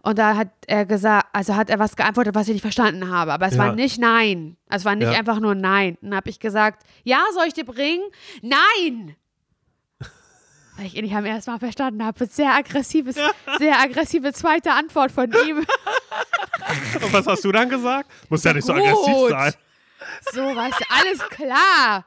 Und 0.01 0.17
da 0.17 0.35
hat 0.37 0.47
er 0.67 0.85
gesagt, 0.85 1.27
also 1.33 1.55
hat 1.55 1.69
er 1.69 1.77
was 1.79 1.95
geantwortet, 1.97 2.33
was 2.33 2.47
ich 2.47 2.53
nicht 2.53 2.61
verstanden 2.61 3.09
habe. 3.11 3.33
Aber 3.33 3.47
es 3.47 3.55
Ja. 3.55 3.59
war 3.65 3.75
nicht 3.75 3.99
nein. 3.99 4.55
Es 4.69 4.85
war 4.85 4.95
nicht 4.95 5.11
Ja. 5.11 5.17
einfach 5.19 5.39
nur 5.41 5.55
nein. 5.55 5.97
Dann 6.01 6.15
habe 6.15 6.29
ich 6.29 6.39
gesagt, 6.39 6.83
ja, 7.03 7.21
soll 7.33 7.45
ich 7.47 7.53
dir 7.53 7.65
bringen? 7.65 8.03
Nein! 8.41 9.15
Weil 10.77 10.85
ich 10.85 10.95
ihn 10.95 11.03
nicht 11.03 11.15
am 11.15 11.25
ersten 11.25 11.51
Mal 11.51 11.59
verstanden 11.59 12.05
habe. 12.05 12.25
Sehr 12.27 12.53
aggressives, 12.55 13.15
sehr 13.57 13.77
aggressive 13.79 14.31
zweite 14.31 14.71
Antwort 14.71 15.11
von 15.11 15.29
ihm. 15.47 15.57
Und 17.03 17.13
was 17.13 17.27
hast 17.27 17.43
du 17.43 17.51
dann 17.51 17.67
gesagt? 17.67 18.09
Muss 18.29 18.43
ja 18.45 18.53
nicht 18.53 18.65
so 18.65 18.73
aggressiv 18.73 19.29
sein. 19.29 19.53
So, 20.31 20.41
weißt 20.41 20.79
du, 20.79 20.85
alles 20.89 21.19
klar. 21.29 22.05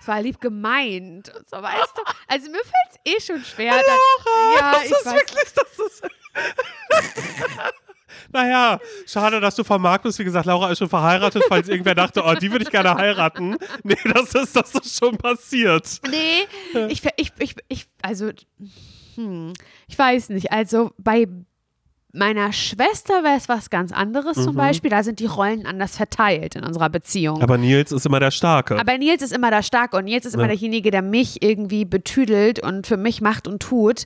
Es 0.00 0.06
war 0.06 0.22
lieb 0.22 0.40
gemeint 0.40 1.34
und 1.34 1.48
so, 1.48 1.56
weißt 1.60 1.92
du. 1.96 2.02
Also 2.28 2.50
mir 2.50 2.58
fällt 2.58 3.00
es 3.04 3.12
eh 3.12 3.20
schon 3.32 3.44
schwer. 3.44 3.72
dass, 3.72 4.60
ja, 4.60 4.72
das 4.72 4.84
ich 4.84 4.90
ist 4.92 5.06
weiß. 5.06 5.14
wirklich, 5.14 5.52
das 5.54 5.78
ist. 5.86 6.02
naja, 8.32 8.78
schade, 9.06 9.40
dass 9.40 9.56
du 9.56 9.64
vom 9.64 9.82
Markt 9.82 10.04
bist. 10.04 10.18
Wie 10.18 10.24
gesagt, 10.24 10.46
Laura 10.46 10.70
ist 10.70 10.78
schon 10.78 10.88
verheiratet, 10.88 11.42
falls 11.48 11.68
irgendwer 11.68 11.96
dachte, 11.96 12.22
oh, 12.24 12.34
die 12.34 12.50
würde 12.52 12.64
ich 12.64 12.70
gerne 12.70 12.94
heiraten. 12.94 13.56
Nee, 13.82 13.96
das 14.04 14.34
ist, 14.34 14.54
das 14.54 14.74
ist 14.74 14.98
schon 14.98 15.16
passiert. 15.16 16.00
Nee, 16.08 16.46
ich, 16.88 17.02
ich, 17.16 17.32
ich, 17.38 17.56
ich, 17.68 17.86
also, 18.02 18.30
hm, 19.16 19.52
ich 19.88 19.98
weiß 19.98 20.28
nicht. 20.28 20.52
Also 20.52 20.92
bei 20.98 21.26
meiner 22.16 22.52
Schwester 22.52 23.22
wäre 23.22 23.36
es 23.36 23.48
was 23.48 23.70
ganz 23.70 23.92
anderes 23.92 24.42
zum 24.42 24.54
Beispiel. 24.56 24.90
Da 24.90 25.02
sind 25.02 25.20
die 25.20 25.26
Rollen 25.26 25.66
anders 25.66 25.96
verteilt 25.96 26.56
in 26.56 26.64
unserer 26.64 26.88
Beziehung. 26.88 27.36
Mhm. 27.38 27.42
Aber 27.42 27.58
Nils 27.58 27.92
ist 27.92 28.06
immer 28.06 28.20
der 28.20 28.30
Starke. 28.30 28.78
Aber 28.78 28.98
Nils 28.98 29.22
ist 29.22 29.32
immer 29.32 29.50
der 29.50 29.62
Starke 29.62 29.96
und 29.96 30.04
Nils 30.04 30.24
ist 30.26 30.34
immer 30.34 30.44
Ja. 30.44 30.48
derjenige, 30.48 30.90
der 30.90 31.02
mich 31.02 31.42
irgendwie 31.42 31.84
betüdelt 31.84 32.60
und 32.60 32.86
für 32.86 32.96
mich 32.96 33.20
macht 33.20 33.46
und 33.46 33.60
tut. 33.62 34.04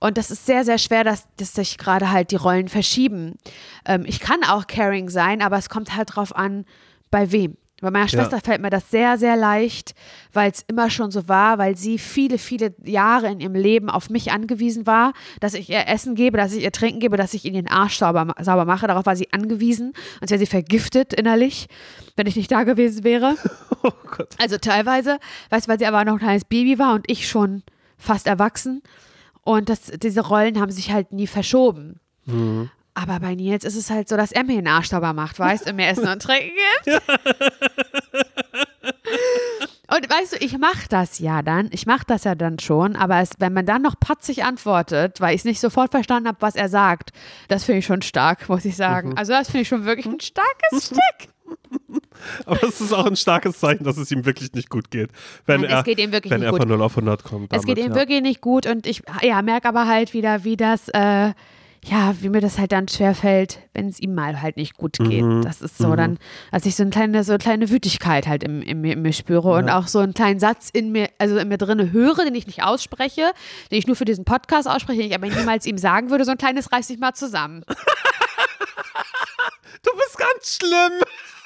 Und 0.00 0.16
das 0.16 0.30
ist 0.30 0.46
sehr, 0.46 0.64
sehr 0.64 0.78
schwer, 0.78 1.04
dass, 1.04 1.24
dass 1.36 1.52
sich 1.52 1.76
gerade 1.76 2.10
halt 2.10 2.30
die 2.30 2.36
Rollen 2.36 2.68
verschieben. 2.68 3.36
Ähm, 3.84 4.04
ich 4.06 4.18
kann 4.20 4.42
auch 4.48 4.66
caring 4.66 5.10
sein, 5.10 5.42
aber 5.42 5.58
es 5.58 5.68
kommt 5.68 5.94
halt 5.94 6.16
drauf 6.16 6.34
an, 6.34 6.64
bei 7.10 7.30
wem. 7.32 7.56
Bei 7.80 7.90
meiner 7.90 8.08
Schwester 8.08 8.40
fällt 8.40 8.60
mir 8.60 8.70
das 8.70 8.90
sehr, 8.90 9.16
sehr 9.16 9.36
leicht, 9.36 9.94
weil 10.32 10.50
es 10.50 10.64
immer 10.68 10.90
schon 10.90 11.10
so 11.10 11.28
war, 11.28 11.58
weil 11.58 11.76
sie 11.76 11.98
viele, 11.98 12.36
viele 12.36 12.74
Jahre 12.84 13.28
in 13.28 13.40
ihrem 13.40 13.54
Leben 13.54 13.88
auf 13.88 14.10
mich 14.10 14.32
angewiesen 14.32 14.86
war, 14.86 15.12
dass 15.40 15.54
ich 15.54 15.70
ihr 15.70 15.88
Essen 15.88 16.14
gebe, 16.14 16.36
dass 16.36 16.52
ich 16.52 16.62
ihr 16.62 16.72
Trinken 16.72 17.00
gebe, 17.00 17.16
dass 17.16 17.32
ich 17.32 17.44
ihr 17.44 17.52
den 17.52 17.68
Arsch 17.68 17.98
sauber, 17.98 18.34
sauber 18.40 18.66
mache. 18.66 18.86
Darauf 18.86 19.06
war 19.06 19.16
sie 19.16 19.32
angewiesen, 19.32 19.94
als 20.20 20.30
wäre 20.30 20.38
sie 20.38 20.46
vergiftet 20.46 21.14
innerlich, 21.14 21.68
wenn 22.16 22.26
ich 22.26 22.36
nicht 22.36 22.52
da 22.52 22.64
gewesen 22.64 23.02
wäre. 23.02 23.36
oh 23.82 23.92
Gott. 24.16 24.34
Also 24.38 24.58
teilweise, 24.58 25.18
weißt 25.48 25.66
du, 25.66 25.70
weil 25.70 25.78
sie 25.78 25.86
aber 25.86 26.04
noch 26.04 26.14
ein 26.14 26.18
kleines 26.18 26.44
Baby 26.44 26.78
war 26.78 26.94
und 26.94 27.10
ich 27.10 27.28
schon 27.28 27.62
fast 27.96 28.26
erwachsen. 28.26 28.82
Und 29.42 29.68
das, 29.70 29.90
diese 30.02 30.20
Rollen 30.20 30.60
haben 30.60 30.70
sich 30.70 30.92
halt 30.92 31.12
nie 31.12 31.26
verschoben. 31.26 31.98
Aber 32.94 33.20
bei 33.20 33.34
Nils 33.34 33.64
ist 33.64 33.76
es 33.76 33.90
halt 33.90 34.08
so, 34.08 34.16
dass 34.16 34.32
er 34.32 34.44
mir 34.44 34.56
den 34.56 34.66
Arsch 34.66 34.88
sauber 34.88 35.12
macht, 35.12 35.38
weißt 35.38 35.66
du, 35.66 35.70
und 35.70 35.76
mir 35.76 35.88
Essen 35.88 36.08
und 36.08 36.20
Trinken 36.22 36.50
gibt. 36.84 37.02
Und 39.92 40.08
weißt 40.08 40.34
du, 40.34 40.36
ich 40.44 40.56
mache 40.56 40.88
das 40.88 41.18
ja 41.18 41.42
dann, 41.42 41.68
ich 41.72 41.84
mache 41.84 42.04
das 42.06 42.22
ja 42.22 42.36
dann 42.36 42.60
schon, 42.60 42.94
aber 42.94 43.18
es, 43.18 43.32
wenn 43.40 43.52
man 43.52 43.66
dann 43.66 43.82
noch 43.82 43.98
patzig 43.98 44.44
antwortet, 44.44 45.20
weil 45.20 45.34
ich 45.34 45.40
es 45.40 45.44
nicht 45.44 45.58
sofort 45.58 45.90
verstanden 45.90 46.28
habe, 46.28 46.40
was 46.40 46.54
er 46.54 46.68
sagt, 46.68 47.10
das 47.48 47.64
finde 47.64 47.80
ich 47.80 47.86
schon 47.86 48.00
stark, 48.00 48.48
muss 48.48 48.64
ich 48.64 48.76
sagen. 48.76 49.18
Also 49.18 49.32
das 49.32 49.50
finde 49.50 49.62
ich 49.62 49.68
schon 49.68 49.84
wirklich 49.84 50.06
ein 50.06 50.20
starkes 50.20 50.86
Stück. 50.86 51.34
Aber 52.46 52.62
es 52.62 52.80
ist 52.80 52.92
auch 52.92 53.06
ein 53.06 53.16
starkes 53.16 53.58
Zeichen, 53.58 53.82
dass 53.82 53.96
es 53.96 54.12
ihm 54.12 54.24
wirklich 54.24 54.52
nicht 54.52 54.70
gut 54.70 54.92
geht. 54.92 55.10
Wenn 55.46 55.62
Nein, 55.62 55.70
er, 55.70 55.78
es 55.78 55.84
geht 55.84 55.98
ihm 55.98 56.12
wirklich 56.12 56.30
wenn 56.30 56.42
er 56.42 56.54
von 56.54 56.68
0 56.68 56.80
auf 56.82 56.92
100 56.92 57.24
kommt. 57.24 57.52
Es 57.52 57.64
geht 57.64 57.78
damit, 57.78 57.90
ihm 57.90 57.94
ja. 57.94 57.98
wirklich 57.98 58.22
nicht 58.22 58.40
gut 58.40 58.66
und 58.66 58.86
ich 58.86 59.02
ja, 59.22 59.42
merke 59.42 59.66
aber 59.68 59.88
halt 59.88 60.12
wieder, 60.12 60.44
wie 60.44 60.56
das, 60.56 60.88
äh, 60.90 61.32
ja, 61.84 62.14
wie 62.20 62.28
mir 62.28 62.40
das 62.40 62.58
halt 62.58 62.72
dann 62.72 62.88
schwerfällt, 62.88 63.58
wenn 63.72 63.88
es 63.88 64.00
ihm 64.00 64.14
mal 64.14 64.42
halt 64.42 64.56
nicht 64.56 64.76
gut 64.76 64.98
geht. 64.98 65.24
Mhm. 65.24 65.42
Das 65.42 65.62
ist 65.62 65.78
so 65.78 65.96
dann, 65.96 66.18
als 66.50 66.66
ich 66.66 66.76
so 66.76 66.82
eine 66.82 66.90
kleine, 66.90 67.24
so 67.24 67.32
eine 67.32 67.38
kleine 67.38 67.70
Wütigkeit 67.70 68.26
halt 68.26 68.42
im, 68.44 68.60
im, 68.60 68.84
in 68.84 69.00
mir 69.00 69.14
spüre 69.14 69.52
und 69.54 69.70
auch 69.70 69.86
so 69.86 69.98
einen 70.00 70.12
kleinen 70.12 70.40
Satz 70.40 70.68
in 70.70 70.92
mir, 70.92 71.08
also 71.18 71.38
in 71.38 71.48
mir 71.48 71.56
drinne 71.56 71.90
höre, 71.90 72.24
den 72.24 72.34
ich 72.34 72.46
nicht 72.46 72.62
ausspreche, 72.62 73.32
den 73.70 73.78
ich 73.78 73.86
nur 73.86 73.96
für 73.96 74.04
diesen 74.04 74.26
Podcast 74.26 74.68
ausspreche, 74.68 75.00
den 75.00 75.10
ich 75.10 75.14
aber 75.14 75.26
niemals 75.26 75.64
ihm 75.64 75.78
sagen 75.78 76.10
würde, 76.10 76.24
so 76.24 76.32
ein 76.32 76.38
kleines 76.38 76.70
reiß 76.70 76.88
dich 76.88 76.98
mal 76.98 77.14
zusammen. 77.14 77.64
Du 79.82 79.90
bist 79.96 80.18
ganz 80.18 80.56
schlimm. 80.56 81.00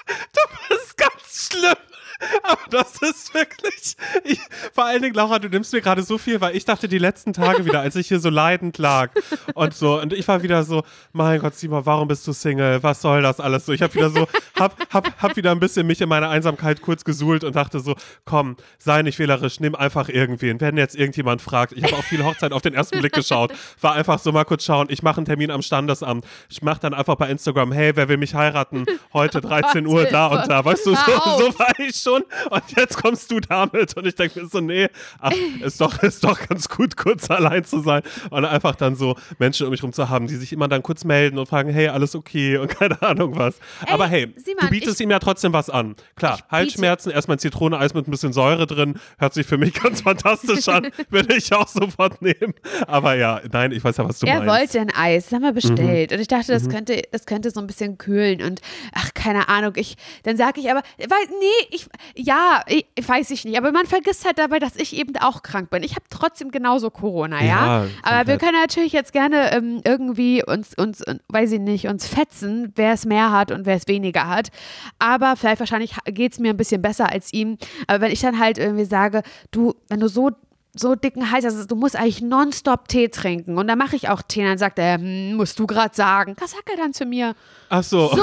Du 0.07 0.69
bist 0.69 0.97
ganz 0.97 1.49
schlimm. 1.53 1.94
Aber 2.43 2.63
das 2.71 2.97
ist 3.03 3.35
wirklich. 3.35 3.97
Ich, 4.25 4.41
vor 4.73 4.85
allen 4.85 5.03
Dingen, 5.03 5.15
Laura, 5.15 5.39
du 5.39 5.49
nimmst 5.49 5.73
mir 5.73 5.81
gerade 5.81 6.03
so 6.03 6.19
viel, 6.19 6.41
weil 6.41 6.57
ich 6.57 6.65
dachte 6.65 6.89
die 6.89 6.99
letzten 6.99 7.33
Tage 7.33 7.65
wieder, 7.65 7.81
als 7.81 7.97
ich 7.97 8.09
hier 8.09 8.21
so 8.21 8.31
leidend 8.31 8.79
lag 8.79 9.11
und 9.55 9.75
so. 9.75 10.01
Und 10.01 10.13
ich 10.13 10.27
war 10.29 10.43
wieder 10.43 10.65
so, 10.65 10.83
mein 11.13 11.41
Gott, 11.41 11.55
Simon, 11.55 11.85
warum 11.87 12.09
bist 12.09 12.27
du 12.27 12.33
Single? 12.33 12.83
Was 12.83 13.03
soll 13.03 13.23
das 13.23 13.41
alles 13.41 13.67
so? 13.67 13.73
Ich 13.73 13.83
habe 13.83 13.95
wieder 13.95 14.11
so, 14.11 14.27
hab, 14.59 14.77
hab, 14.93 15.23
hab 15.23 15.37
wieder 15.37 15.51
ein 15.51 15.61
bisschen 15.61 15.87
mich 15.87 16.01
in 16.01 16.09
meiner 16.09 16.29
Einsamkeit 16.31 16.83
kurz 16.83 17.05
gesuhlt 17.05 17.45
und 17.45 17.57
dachte 17.57 17.81
so, 17.81 17.95
komm, 18.25 18.57
sei 18.79 19.03
nicht 19.03 19.19
wählerisch, 19.19 19.61
nimm 19.61 19.75
einfach 19.75 20.09
irgendwen. 20.09 20.61
Wenn 20.61 20.77
jetzt 20.77 20.97
irgendjemand 20.97 21.43
fragt. 21.43 21.73
Ich 21.73 21.85
habe 21.85 21.97
auch 21.97 22.05
viel 22.05 22.25
Hochzeit 22.25 22.53
auf 22.53 22.63
den 22.63 22.75
ersten 22.75 22.99
Blick 22.99 23.13
geschaut. 23.13 23.53
War 23.81 23.95
einfach 23.95 24.19
so 24.19 24.33
mal 24.33 24.45
kurz 24.45 24.65
schauen, 24.65 24.87
ich 24.91 25.03
mache 25.03 25.19
einen 25.19 25.27
Termin 25.27 25.51
am 25.51 25.63
Standesamt. 25.63 26.25
Ich 26.49 26.63
mache 26.63 26.81
dann 26.81 26.95
einfach 26.95 27.17
bei 27.17 27.29
Instagram, 27.29 27.73
hey, 27.73 27.95
wer 27.95 28.09
will 28.09 28.17
mich 28.17 28.35
heiraten? 28.35 28.87
Heute 29.13 29.41
13 29.45 29.87
Uhr, 29.87 30.05
da 30.05 30.27
und 30.29 30.49
da. 30.49 30.65
Weißt 30.65 30.87
du, 30.87 30.95
so, 30.95 30.97
so 30.97 31.59
war 31.59 31.79
ich 31.79 31.97
schon. 31.97 32.14
Und 32.51 32.63
jetzt 32.77 33.03
kommst 33.03 33.31
du 33.31 33.41
damit. 33.41 33.97
Und 33.97 34.07
ich 34.07 34.15
denke 34.15 34.43
mir 34.43 34.49
so, 34.49 34.61
nee, 34.61 34.89
ach, 35.21 35.33
ist 35.61 35.81
doch, 35.81 36.03
ist 36.03 36.25
doch 36.25 36.39
ganz 36.49 36.69
gut, 36.69 36.97
kurz 36.97 37.31
allein 37.31 37.65
zu 37.65 37.81
sein. 37.81 38.03
Und 38.31 38.45
einfach 38.45 38.75
dann 38.77 38.97
so 38.97 39.17
Menschen 39.39 39.67
um 39.67 39.71
mich 39.71 39.83
rum 39.83 39.93
zu 39.93 40.09
haben, 40.09 40.27
die 40.27 40.37
sich 40.37 40.53
immer 40.53 40.69
dann 40.69 40.83
kurz 40.83 41.05
melden 41.05 41.39
und 41.39 41.47
fragen, 41.47 41.71
hey, 41.71 41.89
alles 41.89 42.15
okay 42.15 42.59
und 42.59 42.69
keine 42.79 43.01
Ahnung 43.03 43.37
was. 43.37 43.57
Ey, 43.87 43.93
Aber 43.93 44.07
hey, 44.07 44.33
Simon, 44.37 44.61
du 44.63 44.69
bietest 44.69 45.01
ihm 45.01 45.11
ja 45.11 45.19
trotzdem 45.19 45.53
was 45.53 45.71
an. 45.71 45.97
Klar, 46.17 46.39
Halsschmerzen, 46.51 47.11
erstmal 47.11 47.37
ein 47.37 47.41
Zitroneneis 47.41 47.95
mit 47.95 48.09
ein 48.09 48.11
bisschen 48.11 48.33
Säure 48.33 48.67
drin, 48.67 48.99
hört 49.19 49.35
sich 49.35 49.47
für 49.47 49.59
mich 49.59 49.75
ganz 49.83 50.03
fantastisch 50.03 50.69
an. 50.69 50.89
Würde 51.11 51.37
ich 51.37 51.53
auch 51.53 51.69
sofort 51.69 52.23
nehmen. 52.23 52.55
Aber 52.87 53.15
ja, 53.15 53.41
nein, 53.51 53.73
ich 53.73 53.83
weiß 53.83 53.97
ja, 53.97 54.09
was 54.09 54.19
du 54.19 54.27
er 54.27 54.41
meinst. 54.41 54.49
Er 54.49 54.61
wollte 54.61 54.81
ein 54.81 54.91
Eis, 54.95 55.25
das 55.25 55.33
haben 55.33 55.43
wir 55.43 55.53
bestellt. 55.53 56.11
Mhm. 56.11 56.17
Und 56.17 56.21
ich 56.21 56.29
dachte, 56.29 56.53
das, 56.53 56.65
mhm. 56.65 56.69
könnte, 56.71 57.03
das 57.11 57.27
könnte 57.27 57.51
so 57.51 57.61
ein 57.61 57.67
bisschen 57.67 57.99
kühlen. 57.99 58.43
Und 58.43 58.61
ach, 58.93 59.13
keine 59.15 59.49
Ahnung, 59.49 59.73
ich, 59.77 59.97
dann 60.23 60.37
sage 60.37 60.61
ich 60.61 60.71
aber, 60.71 60.83
weil, 60.99 61.27
nee, 61.41 61.69
ich, 61.71 61.87
ja, 62.15 62.63
ich, 62.67 62.87
weiß 63.07 63.31
ich 63.31 63.45
nicht. 63.45 63.57
Aber 63.59 63.73
man 63.73 63.87
vergisst 63.87 64.25
halt 64.25 64.39
dabei, 64.39 64.59
dass 64.59 64.77
ich 64.77 64.97
eben 64.97 65.17
auch 65.19 65.43
krank 65.43 65.71
bin. 65.71 65.83
Ich 65.83 65.93
habe 65.93 66.05
trotzdem 66.11 66.51
genauso 66.51 66.91
Corona, 66.91 67.43
ja. 67.43 67.85
ja 67.85 67.89
aber 68.03 68.29
wir 68.29 68.39
können 68.39 68.61
natürlich 68.61 68.93
jetzt 68.93 69.13
gerne 69.13 69.53
ähm, 69.53 69.81
irgendwie 69.85 70.45
uns, 70.45 70.75
uns, 70.77 71.03
weiß 71.29 71.53
ich 71.53 71.61
nicht, 71.61 71.87
uns 71.89 72.07
fetzen, 72.07 72.73
wer 72.77 72.93
es 72.93 73.05
mehr 73.05 73.31
hat 73.31 73.51
und 73.51 73.67
wer 73.67 73.77
es 73.77 73.89
weniger 73.89 74.29
hat. 74.29 74.51
Aber 74.99 75.37
vielleicht 75.37 75.61
wahrscheinlich 75.61 75.95
geht 76.07 76.33
es 76.33 76.39
mir 76.39 76.51
ein 76.51 76.57
bisschen 76.57 76.83
besser 76.83 77.11
als 77.11 77.33
ihm. 77.33 77.59
Aber 77.87 78.03
wenn 78.03 78.13
ich 78.13 78.21
dann 78.21 78.39
halt 78.39 78.59
irgendwie 78.59 78.85
sage, 78.85 79.23
du, 79.51 79.75
wenn 79.89 80.01
du 80.01 80.09
so 80.09 80.31
so 80.77 80.95
dicken 80.95 81.31
Hals, 81.31 81.45
also 81.45 81.65
du 81.65 81.77
musst 81.77 81.97
eigentlich 81.97 82.21
nonstop 82.21 82.89
Tee 82.89 83.09
trinken. 83.09 83.59
Und 83.59 83.69
dann 83.69 83.79
mache 83.79 83.97
ich 83.97 84.09
auch 84.09 84.23
Tee. 84.23 84.41
Und 84.41 84.49
dann 84.49 84.59
sagt 84.59 84.79
er, 84.79 84.97
hm, 84.97 85.35
musst 85.35 85.59
du 85.59 85.67
gerade 85.67 85.95
sagen. 85.95 86.35
Was 86.41 86.51
sagt 86.51 86.69
er 86.69 86.77
dann 86.77 86.93
zu 86.93 87.05
mir? 87.05 87.35
Ach 87.69 87.83
so. 87.83 88.09
So. 88.09 88.23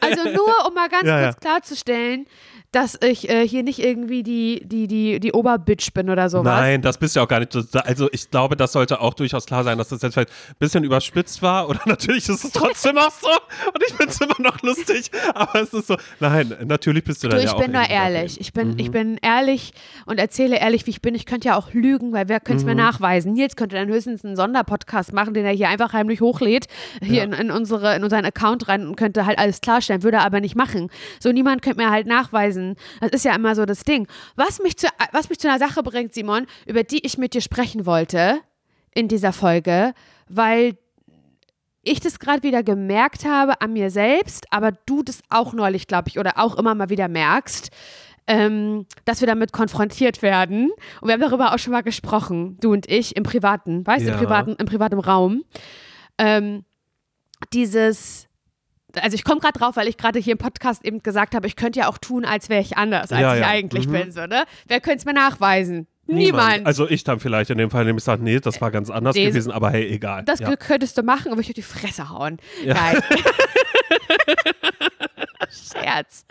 Also 0.00 0.30
nur, 0.30 0.66
um 0.66 0.74
mal 0.74 0.88
ganz 0.88 1.04
ja, 1.08 1.24
kurz 1.24 1.34
ja. 1.34 1.40
klarzustellen, 1.40 2.26
dass 2.76 2.98
ich 3.02 3.30
äh, 3.30 3.48
hier 3.48 3.62
nicht 3.62 3.78
irgendwie 3.78 4.22
die, 4.22 4.60
die, 4.62 4.86
die, 4.86 5.18
die 5.18 5.32
Oberbitch 5.32 5.94
bin 5.94 6.10
oder 6.10 6.28
sowas. 6.28 6.60
Nein, 6.60 6.82
das 6.82 6.98
bist 6.98 7.16
du 7.16 7.20
auch 7.20 7.28
gar 7.28 7.40
nicht. 7.40 7.56
Also 7.74 8.10
ich 8.12 8.30
glaube, 8.30 8.54
das 8.54 8.72
sollte 8.72 9.00
auch 9.00 9.14
durchaus 9.14 9.46
klar 9.46 9.64
sein, 9.64 9.78
dass 9.78 9.88
das 9.88 10.02
jetzt 10.02 10.12
vielleicht 10.12 10.28
ein 10.28 10.56
bisschen 10.58 10.84
überspitzt 10.84 11.40
war. 11.40 11.70
Oder 11.70 11.80
natürlich 11.86 12.28
ist 12.28 12.44
es 12.44 12.52
trotzdem 12.52 12.98
auch 12.98 13.10
so. 13.10 13.30
Und 13.30 13.82
ich 13.82 13.94
finde 13.94 14.12
es 14.12 14.20
immer 14.20 14.34
noch 14.40 14.60
lustig. 14.60 15.10
Aber 15.34 15.62
es 15.62 15.72
ist 15.72 15.86
so, 15.86 15.96
nein, 16.20 16.54
natürlich 16.66 17.02
bist 17.02 17.24
du 17.24 17.28
da 17.28 17.38
ja 17.38 17.44
ich 17.44 17.48
auch. 17.48 17.58
Ich 17.58 17.64
bin 17.64 17.72
nur 17.72 17.88
ehrlich. 17.88 18.38
Ich 18.42 18.52
bin, 18.52 18.72
mhm. 18.72 18.78
ich 18.78 18.90
bin 18.90 19.16
ehrlich 19.22 19.72
und 20.04 20.18
erzähle 20.18 20.58
ehrlich, 20.58 20.84
wie 20.84 20.90
ich 20.90 21.00
bin. 21.00 21.14
Ich 21.14 21.24
könnte 21.24 21.48
ja 21.48 21.56
auch 21.56 21.72
lügen, 21.72 22.12
weil 22.12 22.28
wer 22.28 22.40
könnte 22.40 22.58
es 22.58 22.64
mhm. 22.64 22.72
mir 22.72 22.76
nachweisen? 22.76 23.32
Nils 23.32 23.56
könnte 23.56 23.76
dann 23.76 23.88
höchstens 23.88 24.22
einen 24.22 24.36
Sonderpodcast 24.36 25.14
machen, 25.14 25.32
den 25.32 25.46
er 25.46 25.52
hier 25.52 25.70
einfach 25.70 25.94
heimlich 25.94 26.20
hochlädt, 26.20 26.66
hier 27.00 27.16
ja. 27.16 27.24
in, 27.24 27.32
in, 27.32 27.50
unsere, 27.50 27.96
in 27.96 28.04
unseren 28.04 28.26
Account 28.26 28.68
rein 28.68 28.86
und 28.86 28.96
könnte 28.96 29.24
halt 29.24 29.38
alles 29.38 29.62
klarstellen, 29.62 30.02
würde 30.02 30.18
er 30.18 30.26
aber 30.26 30.40
nicht 30.40 30.56
machen. 30.56 30.90
So, 31.20 31.32
niemand 31.32 31.62
könnte 31.62 31.82
mir 31.82 31.90
halt 31.90 32.06
nachweisen, 32.06 32.65
das 33.00 33.10
ist 33.10 33.24
ja 33.24 33.34
immer 33.34 33.54
so 33.54 33.64
das 33.64 33.84
Ding. 33.84 34.08
Was 34.34 34.60
mich, 34.60 34.76
zu, 34.76 34.88
was 35.12 35.28
mich 35.28 35.38
zu 35.38 35.48
einer 35.48 35.58
Sache 35.58 35.82
bringt, 35.82 36.14
Simon, 36.14 36.46
über 36.66 36.82
die 36.82 37.04
ich 37.04 37.18
mit 37.18 37.34
dir 37.34 37.40
sprechen 37.40 37.86
wollte 37.86 38.40
in 38.94 39.08
dieser 39.08 39.32
Folge, 39.32 39.94
weil 40.28 40.76
ich 41.82 42.00
das 42.00 42.18
gerade 42.18 42.42
wieder 42.42 42.62
gemerkt 42.62 43.24
habe 43.24 43.60
an 43.60 43.72
mir 43.72 43.90
selbst, 43.90 44.46
aber 44.50 44.72
du 44.72 45.02
das 45.02 45.20
auch 45.28 45.52
neulich, 45.52 45.86
glaube 45.86 46.08
ich, 46.08 46.18
oder 46.18 46.32
auch 46.36 46.56
immer 46.56 46.74
mal 46.74 46.90
wieder 46.90 47.06
merkst, 47.06 47.70
ähm, 48.26 48.86
dass 49.04 49.20
wir 49.20 49.28
damit 49.28 49.52
konfrontiert 49.52 50.20
werden. 50.20 50.70
Und 51.00 51.08
wir 51.08 51.12
haben 51.12 51.20
darüber 51.20 51.54
auch 51.54 51.58
schon 51.58 51.72
mal 51.72 51.82
gesprochen, 51.82 52.56
du 52.60 52.72
und 52.72 52.90
ich, 52.90 53.14
im 53.14 53.22
Privaten, 53.22 53.86
weißt 53.86 54.06
du, 54.06 54.10
im 54.10 54.18
privaten, 54.18 54.56
im 54.58 54.66
privaten 54.66 54.98
Raum. 54.98 55.44
Ähm, 56.18 56.64
dieses 57.52 58.25
also 59.02 59.14
ich 59.14 59.24
komme 59.24 59.40
gerade 59.40 59.58
drauf, 59.58 59.76
weil 59.76 59.88
ich 59.88 59.96
gerade 59.96 60.18
hier 60.18 60.32
im 60.32 60.38
Podcast 60.38 60.84
eben 60.84 61.02
gesagt 61.02 61.34
habe, 61.34 61.46
ich 61.46 61.56
könnte 61.56 61.80
ja 61.80 61.88
auch 61.88 61.98
tun, 61.98 62.24
als 62.24 62.48
wäre 62.48 62.60
ich 62.60 62.76
anders, 62.76 63.12
als 63.12 63.20
ja, 63.20 63.34
ich 63.34 63.40
ja. 63.40 63.48
eigentlich 63.48 63.86
mhm. 63.88 63.92
bin. 63.92 64.12
So, 64.12 64.26
ne? 64.26 64.44
Wer 64.66 64.80
könnte 64.80 64.98
es 64.98 65.04
mir 65.04 65.14
nachweisen? 65.14 65.86
Niemand. 66.08 66.26
Niemand. 66.26 66.66
Also 66.66 66.88
ich 66.88 67.02
dann 67.02 67.18
vielleicht 67.18 67.50
in 67.50 67.58
dem 67.58 67.70
Fall, 67.70 67.82
indem 67.82 67.96
ich 67.96 68.04
sage, 68.04 68.22
nee, 68.22 68.38
das 68.38 68.60
war 68.60 68.70
ganz 68.70 68.90
anders 68.90 69.16
nee, 69.16 69.26
gewesen, 69.26 69.50
aber 69.50 69.70
hey, 69.70 69.88
egal. 69.88 70.22
Das 70.24 70.38
ja. 70.38 70.54
könntest 70.54 70.96
du 70.96 71.02
machen, 71.02 71.32
aber 71.32 71.40
ich 71.40 71.48
würde 71.48 71.60
die 71.60 71.62
Fresse 71.62 72.10
hauen. 72.10 72.38
Ja. 72.64 72.74
Nein. 72.74 73.02
Scherz. 75.50 76.26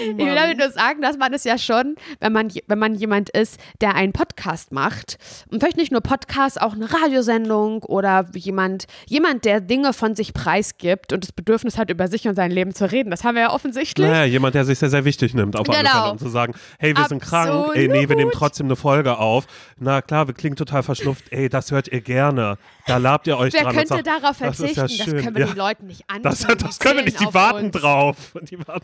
Mann. 0.00 0.18
Ich 0.18 0.26
will 0.26 0.34
damit 0.34 0.58
nur 0.58 0.70
sagen, 0.70 1.02
dass 1.02 1.16
man 1.16 1.32
es 1.32 1.44
ja 1.44 1.58
schon, 1.58 1.96
wenn 2.20 2.32
man, 2.32 2.50
wenn 2.66 2.78
man 2.78 2.94
jemand 2.94 3.30
ist, 3.30 3.60
der 3.80 3.94
einen 3.94 4.12
Podcast 4.12 4.72
macht, 4.72 5.18
und 5.50 5.60
vielleicht 5.60 5.76
nicht 5.76 5.92
nur 5.92 6.00
Podcast, 6.00 6.60
auch 6.60 6.74
eine 6.74 6.92
Radiosendung 6.92 7.82
oder 7.82 8.26
jemand, 8.34 8.86
jemand, 9.06 9.44
der 9.44 9.60
Dinge 9.60 9.92
von 9.92 10.14
sich 10.14 10.32
preisgibt 10.32 11.12
und 11.12 11.24
das 11.24 11.32
Bedürfnis 11.32 11.78
hat, 11.78 11.90
über 11.90 12.08
sich 12.08 12.26
und 12.28 12.34
sein 12.34 12.50
Leben 12.50 12.74
zu 12.74 12.90
reden. 12.90 13.10
Das 13.10 13.24
haben 13.24 13.34
wir 13.34 13.42
ja 13.42 13.52
offensichtlich. 13.52 14.06
Naja, 14.06 14.24
jemand, 14.24 14.54
der 14.54 14.64
sich 14.64 14.78
sehr, 14.78 14.90
sehr 14.90 15.04
wichtig 15.04 15.34
nimmt, 15.34 15.56
auf 15.56 15.66
genau. 15.66 15.78
alle 15.78 15.88
Fälle, 15.88 16.12
um 16.12 16.18
zu 16.18 16.28
sagen, 16.28 16.54
hey, 16.78 16.90
wir 16.96 17.02
Absolut. 17.02 17.22
sind 17.22 17.30
krank, 17.30 17.70
ey, 17.74 17.88
nee, 17.88 18.08
wir 18.08 18.16
nehmen 18.16 18.30
trotzdem 18.32 18.66
eine 18.66 18.76
Folge 18.76 19.18
auf. 19.18 19.46
Na 19.78 20.02
klar, 20.02 20.26
wir 20.26 20.34
klingen 20.34 20.56
total 20.56 20.82
verschnupft, 20.82 21.24
ey, 21.30 21.48
das 21.48 21.70
hört 21.70 21.88
ihr 21.88 22.00
gerne. 22.00 22.58
Da 22.86 22.96
labt 22.96 23.26
ihr 23.26 23.38
euch 23.38 23.52
Wer 23.52 23.62
dran. 23.62 23.76
Wer 23.76 23.84
könnte 23.84 24.04
sagt, 24.04 24.22
darauf 24.22 24.36
verzichten? 24.36 24.80
Das, 24.80 24.98
ja 24.98 25.04
das 25.04 25.14
können 25.14 25.36
wir 25.36 25.40
ja. 25.42 25.46
den 25.46 25.56
Leuten 25.56 25.86
nicht 25.86 26.04
antun. 26.08 26.22
Das, 26.22 26.40
das 26.40 26.78
können 26.78 26.96
wir 26.96 27.04
nicht, 27.04 27.20
die 27.20 27.32
warten 27.32 27.66
uns. 27.66 27.76
drauf. 27.76 28.16
Die 28.50 28.56
drauf. 28.60 28.82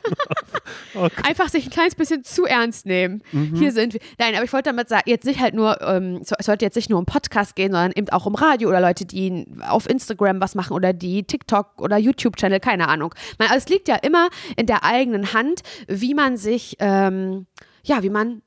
Oh 0.95 1.09
Einfach 1.25 1.49
sich 1.49 1.67
ein 1.67 1.71
kleines 1.71 1.95
bisschen 1.95 2.25
zu 2.25 2.45
ernst 2.45 2.87
nehmen. 2.87 3.23
Mhm. 3.33 3.55
Hier 3.57 3.73
sind 3.73 3.95
wir. 3.95 4.01
Nein, 4.19 4.35
aber 4.35 4.45
ich 4.45 4.53
wollte 4.53 4.71
damit 4.71 4.89
sagen, 4.89 5.05
jetzt 5.07 5.25
nicht 5.25 5.41
halt 5.41 5.55
nur, 5.55 5.81
ähm, 5.83 6.23
es 6.23 6.47
sollte 6.47 6.65
jetzt 6.65 6.75
nicht 6.75 6.91
nur 6.91 6.99
um 6.99 7.07
Podcast 7.07 7.55
gehen, 7.55 7.73
sondern 7.73 7.93
eben 7.93 8.09
auch 8.11 8.27
um 8.27 8.35
Radio 8.35 8.69
oder 8.69 8.81
Leute, 8.81 9.05
die 9.05 9.47
auf 9.69 9.89
Instagram 9.89 10.41
was 10.41 10.55
machen 10.55 10.73
oder 10.73 10.93
die 10.93 11.25
TikTok 11.25 11.81
oder 11.81 11.99
YouTube-Channel, 11.99 12.61
keine 12.61 12.89
Ahnung. 12.89 13.15
Man, 13.39 13.49
also 13.49 13.59
es 13.59 13.69
liegt 13.69 13.89
ja 13.89 13.97
immer 13.97 14.29
in 14.57 14.67
der 14.67 14.85
eigenen 14.85 15.33
Hand, 15.33 15.63
wie 15.87 16.15
man 16.15 16.37
sich, 16.37 16.77
ähm, 16.81 17.47
ja, 17.85 18.03
wie 18.03 18.11
man 18.11 18.43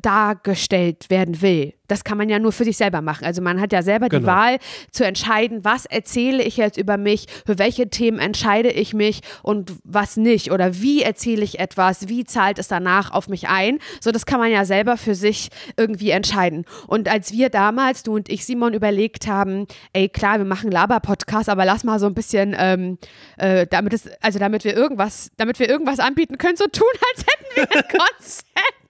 dargestellt 0.00 1.10
werden 1.10 1.42
will. 1.42 1.74
Das 1.86 2.02
kann 2.02 2.16
man 2.16 2.30
ja 2.30 2.38
nur 2.38 2.52
für 2.52 2.64
sich 2.64 2.78
selber 2.78 3.02
machen. 3.02 3.26
Also 3.26 3.42
man 3.42 3.60
hat 3.60 3.72
ja 3.72 3.82
selber 3.82 4.08
genau. 4.08 4.20
die 4.20 4.26
Wahl 4.26 4.58
zu 4.90 5.04
entscheiden, 5.04 5.64
was 5.64 5.84
erzähle 5.84 6.42
ich 6.42 6.56
jetzt 6.56 6.78
über 6.78 6.96
mich, 6.96 7.26
für 7.44 7.58
welche 7.58 7.90
Themen 7.90 8.18
entscheide 8.18 8.70
ich 8.70 8.94
mich 8.94 9.20
und 9.42 9.72
was 9.84 10.16
nicht 10.16 10.50
oder 10.50 10.80
wie 10.80 11.02
erzähle 11.02 11.44
ich 11.44 11.58
etwas, 11.58 12.08
wie 12.08 12.24
zahlt 12.24 12.58
es 12.58 12.68
danach 12.68 13.12
auf 13.12 13.28
mich 13.28 13.48
ein. 13.48 13.80
So, 14.00 14.12
das 14.12 14.24
kann 14.24 14.40
man 14.40 14.50
ja 14.50 14.64
selber 14.64 14.96
für 14.96 15.14
sich 15.14 15.50
irgendwie 15.76 16.10
entscheiden. 16.10 16.64
Und 16.86 17.08
als 17.08 17.32
wir 17.32 17.50
damals, 17.50 18.02
du 18.02 18.14
und 18.14 18.30
ich, 18.30 18.46
Simon, 18.46 18.72
überlegt 18.72 19.26
haben, 19.26 19.66
ey 19.92 20.08
klar, 20.08 20.38
wir 20.38 20.46
machen 20.46 20.70
Laber-Podcast, 20.70 21.50
aber 21.50 21.66
lass 21.66 21.84
mal 21.84 21.98
so 21.98 22.06
ein 22.06 22.14
bisschen, 22.14 22.56
ähm, 22.58 22.98
äh, 23.36 23.66
damit 23.66 23.92
es, 23.92 24.08
also 24.22 24.38
damit 24.38 24.64
wir 24.64 24.74
irgendwas, 24.74 25.30
damit 25.36 25.58
wir 25.58 25.68
irgendwas 25.68 26.00
anbieten 26.00 26.38
können, 26.38 26.56
so 26.56 26.66
tun, 26.66 26.88
als 27.14 27.26
hätten 27.26 27.56
wir 27.56 27.76
ein 27.76 27.88
Konzept. 28.18 28.83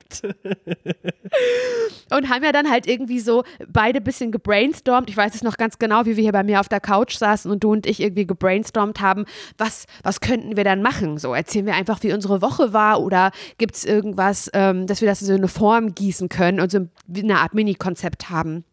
Und 2.11 2.29
haben 2.29 2.45
ja 2.45 2.53
dann 2.53 2.71
halt 2.71 2.87
irgendwie 2.87 3.21
so 3.21 3.45
beide 3.69 3.99
ein 3.99 4.05
bisschen 4.05 4.33
gebrainstormt. 4.33 5.11
Ich 5.11 5.17
weiß 5.17 5.35
es 5.35 5.43
noch 5.43 5.57
ganz 5.57 5.79
genau, 5.79 6.05
wie 6.07 6.17
wir 6.17 6.23
hier 6.23 6.33
bei 6.33 6.43
mir 6.43 6.61
auf 6.61 6.69
der 6.69 6.81
Couch 6.81 7.17
saßen 7.17 7.51
und 7.51 7.65
du 7.65 7.73
und 7.73 7.87
ich 7.87 8.01
irgendwie 8.01 8.27
gebrainstormt 8.27 9.01
haben, 9.01 9.25
was, 9.59 9.87
was 10.03 10.21
könnten 10.21 10.57
wir 10.57 10.65
dann 10.65 10.83
machen? 10.83 11.19
So, 11.19 11.35
erzählen 11.35 11.67
wir 11.67 11.75
einfach, 11.75 12.03
wie 12.03 12.13
unsere 12.13 12.43
Woche 12.43 12.73
war 12.73 13.01
oder 13.01 13.31
gibt 13.59 13.77
es 13.77 13.85
irgendwas, 13.85 14.51
ähm, 14.53 14.87
dass 14.87 15.01
wir 15.01 15.09
das 15.09 15.23
in 15.23 15.29
so 15.29 15.35
eine 15.35 15.49
Form 15.49 15.95
gießen 15.95 16.29
können 16.29 16.61
und 16.61 16.71
so 16.71 16.87
eine 17.17 17.39
Art 17.39 17.55
Mini-Konzept 17.55 18.31
haben? 18.31 18.65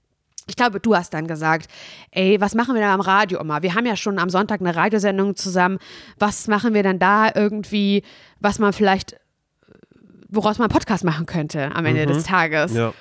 Ich 0.47 0.55
glaube, 0.55 0.79
du 0.79 0.95
hast 0.95 1.13
dann 1.13 1.27
gesagt, 1.27 1.71
ey, 2.11 2.41
was 2.41 2.55
machen 2.55 2.73
wir 2.75 2.81
dann 2.81 2.91
am 2.91 3.01
Radio 3.01 3.39
immer? 3.39 3.61
Wir 3.61 3.75
haben 3.75 3.85
ja 3.85 3.95
schon 3.95 4.19
am 4.19 4.29
Sonntag 4.29 4.59
eine 4.59 4.75
Radiosendung 4.75 5.35
zusammen. 5.35 5.77
Was 6.17 6.47
machen 6.47 6.73
wir 6.73 6.83
dann 6.83 6.99
da 6.99 7.31
irgendwie, 7.33 8.03
was 8.39 8.59
man 8.59 8.73
vielleicht 8.73 9.15
woraus 10.31 10.57
man 10.57 10.69
einen 10.69 10.73
Podcast 10.73 11.03
machen 11.03 11.25
könnte 11.25 11.75
am 11.75 11.85
Ende 11.85 12.05
mhm. 12.05 12.13
des 12.13 12.23
Tages. 12.23 12.73
Ja. 12.73 12.87
Und 12.87 12.95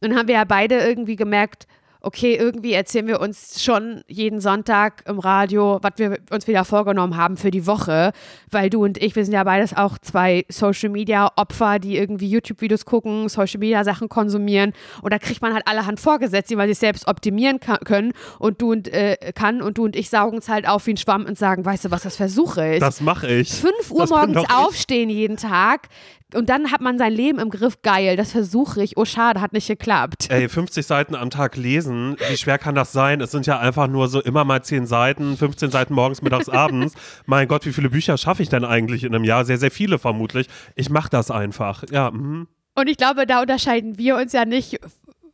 dann 0.00 0.16
haben 0.16 0.28
wir 0.28 0.36
ja 0.36 0.44
beide 0.44 0.78
irgendwie 0.78 1.16
gemerkt, 1.16 1.66
okay, 2.06 2.36
irgendwie 2.36 2.72
erzählen 2.72 3.08
wir 3.08 3.20
uns 3.20 3.62
schon 3.64 4.04
jeden 4.06 4.40
Sonntag 4.40 5.02
im 5.08 5.18
Radio, 5.18 5.80
was 5.82 5.94
wir 5.96 6.18
uns 6.30 6.46
wieder 6.46 6.64
vorgenommen 6.64 7.16
haben 7.16 7.36
für 7.36 7.50
die 7.50 7.66
Woche, 7.66 8.12
weil 8.48 8.70
du 8.70 8.84
und 8.84 8.96
ich, 8.98 9.16
wir 9.16 9.24
sind 9.24 9.34
ja 9.34 9.42
beides 9.42 9.76
auch 9.76 9.98
zwei 9.98 10.44
Social 10.48 10.88
Media 10.90 11.32
Opfer, 11.34 11.80
die 11.80 11.96
irgendwie 11.96 12.28
YouTube-Videos 12.28 12.84
gucken, 12.84 13.28
Social 13.28 13.58
Media 13.58 13.82
Sachen 13.82 14.08
konsumieren 14.08 14.72
und 15.02 15.12
da 15.12 15.18
kriegt 15.18 15.42
man 15.42 15.52
halt 15.52 15.66
allerhand 15.66 15.98
vorgesetzt, 15.98 16.48
die 16.48 16.54
man 16.54 16.68
sich 16.68 16.78
selbst 16.78 17.08
optimieren 17.08 17.58
kann, 17.58 17.78
können 17.78 18.12
und 18.38 18.62
du 18.62 18.70
und 18.70 18.86
äh, 18.86 19.32
kann 19.34 19.60
und 19.60 19.76
du 19.76 19.84
und 19.84 19.96
ich 19.96 20.08
saugen 20.08 20.38
es 20.38 20.48
halt 20.48 20.68
auf 20.68 20.86
wie 20.86 20.92
ein 20.92 20.96
Schwamm 20.98 21.24
und 21.24 21.36
sagen, 21.36 21.64
weißt 21.64 21.86
du, 21.86 21.90
was 21.90 22.02
das 22.02 22.14
Versuche 22.14 22.74
ist? 22.74 22.82
Das 22.82 23.00
mache 23.00 23.26
ich. 23.26 23.52
5 23.52 23.90
Uhr 23.90 24.00
das 24.02 24.10
morgens 24.10 24.44
aufstehen 24.48 25.10
jeden 25.10 25.36
Tag, 25.36 25.88
und 26.34 26.48
dann 26.48 26.72
hat 26.72 26.80
man 26.80 26.98
sein 26.98 27.12
Leben 27.12 27.38
im 27.38 27.50
Griff, 27.50 27.82
geil, 27.82 28.16
das 28.16 28.32
versuche 28.32 28.82
ich, 28.82 28.96
oh 28.96 29.04
schade, 29.04 29.40
hat 29.40 29.52
nicht 29.52 29.68
geklappt. 29.68 30.26
Ey, 30.28 30.48
50 30.48 30.84
Seiten 30.84 31.14
am 31.14 31.30
Tag 31.30 31.56
lesen, 31.56 32.16
wie 32.28 32.36
schwer 32.36 32.58
kann 32.58 32.74
das 32.74 32.92
sein? 32.92 33.20
Es 33.20 33.30
sind 33.30 33.46
ja 33.46 33.58
einfach 33.58 33.86
nur 33.86 34.08
so 34.08 34.20
immer 34.20 34.44
mal 34.44 34.62
10 34.62 34.86
Seiten, 34.86 35.36
15 35.36 35.70
Seiten 35.70 35.94
morgens, 35.94 36.22
mittags, 36.22 36.48
abends. 36.48 36.94
Mein 37.26 37.46
Gott, 37.46 37.64
wie 37.64 37.72
viele 37.72 37.90
Bücher 37.90 38.18
schaffe 38.18 38.42
ich 38.42 38.48
denn 38.48 38.64
eigentlich 38.64 39.04
in 39.04 39.14
einem 39.14 39.24
Jahr? 39.24 39.44
Sehr, 39.44 39.58
sehr 39.58 39.70
viele 39.70 39.98
vermutlich. 39.98 40.48
Ich 40.74 40.90
mache 40.90 41.10
das 41.10 41.30
einfach, 41.30 41.84
ja. 41.90 42.10
Mhm. 42.10 42.48
Und 42.74 42.88
ich 42.88 42.96
glaube, 42.98 43.26
da 43.26 43.40
unterscheiden 43.40 43.96
wir 43.96 44.16
uns 44.16 44.32
ja 44.32 44.44
nicht 44.44 44.80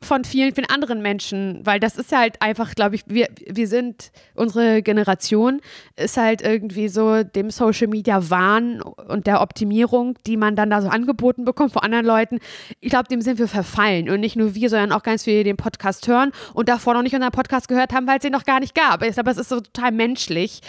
von 0.05 0.25
vielen, 0.25 0.55
vielen 0.55 0.69
anderen 0.69 1.03
Menschen, 1.03 1.65
weil 1.65 1.81
das 1.81 1.97
ist 1.97 2.13
halt 2.13 2.41
einfach, 2.41 2.75
glaube 2.75 2.95
ich, 2.95 3.05
wir, 3.07 3.29
wir 3.47 3.69
sind, 3.69 4.11
unsere 4.35 4.83
Generation 4.83 5.61
ist 5.97 6.17
halt 6.17 6.43
irgendwie 6.43 6.89
so 6.89 7.23
dem 7.23 7.51
Social 7.51 7.89
Media 7.89 8.31
Wahn 8.31 8.83
und 8.83 9.27
der 9.27 9.41
Optimierung, 9.41 10.19
die 10.27 10.37
man 10.37 10.57
dann 10.57 10.71
da 10.71 10.83
so 10.83 10.89
angeboten 10.89 11.45
bekommt 11.45 11.73
von 11.73 11.83
anderen 11.83 12.07
Leuten. 12.07 12.39
Ich 12.81 12.91
glaube, 12.91 13.09
dem 13.09 13.21
sind 13.21 13.39
wir 13.39 13.49
verfallen 13.49 14.11
und 14.11 14.21
nicht 14.21 14.37
nur 14.37 14.55
wir, 14.55 14.69
sondern 14.69 14.93
auch 14.93 15.03
ganz 15.03 15.25
viele, 15.25 15.39
die 15.39 15.45
den 15.45 15.57
Podcast 15.57 16.07
hören 16.09 16.33
und 16.55 16.69
davor 16.69 16.95
noch 16.95 17.03
nicht 17.03 17.15
unseren 17.15 17.33
Podcast 17.33 17.69
gehört 17.69 17.93
haben, 17.93 18.07
weil 18.07 18.17
es 18.17 18.23
den 18.23 18.33
noch 18.33 18.45
gar 18.45 18.61
nicht 18.61 18.75
gab. 18.75 19.03
Aber 19.03 19.31
es 19.31 19.39
ist 19.39 19.49
so 19.49 19.61
total 19.61 19.93
menschlich, 19.93 20.61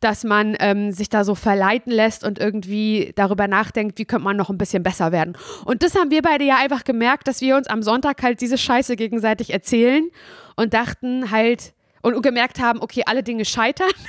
dass 0.00 0.24
man 0.24 0.56
ähm, 0.60 0.92
sich 0.92 1.08
da 1.10 1.24
so 1.24 1.34
verleiten 1.34 1.92
lässt 1.92 2.24
und 2.24 2.38
irgendwie 2.38 3.12
darüber 3.16 3.48
nachdenkt, 3.48 3.98
wie 3.98 4.04
könnte 4.04 4.24
man 4.24 4.36
noch 4.36 4.50
ein 4.50 4.58
bisschen 4.58 4.82
besser 4.82 5.12
werden. 5.12 5.36
Und 5.64 5.82
das 5.82 5.94
haben 5.94 6.10
wir 6.10 6.22
beide 6.22 6.44
ja 6.44 6.56
einfach 6.56 6.84
gemerkt, 6.84 7.28
dass 7.28 7.40
wir 7.40 7.56
uns 7.56 7.66
am 7.66 7.82
Sonntag 7.82 8.22
halt 8.22 8.40
diese 8.40 8.58
Scheiße 8.58 8.79
gegenseitig 8.88 9.52
erzählen 9.52 10.10
und 10.56 10.74
dachten 10.74 11.30
halt 11.30 11.74
und 12.02 12.20
gemerkt 12.22 12.60
haben, 12.60 12.80
okay, 12.80 13.02
alle 13.06 13.22
Dinge 13.22 13.44
scheitern. 13.44 13.90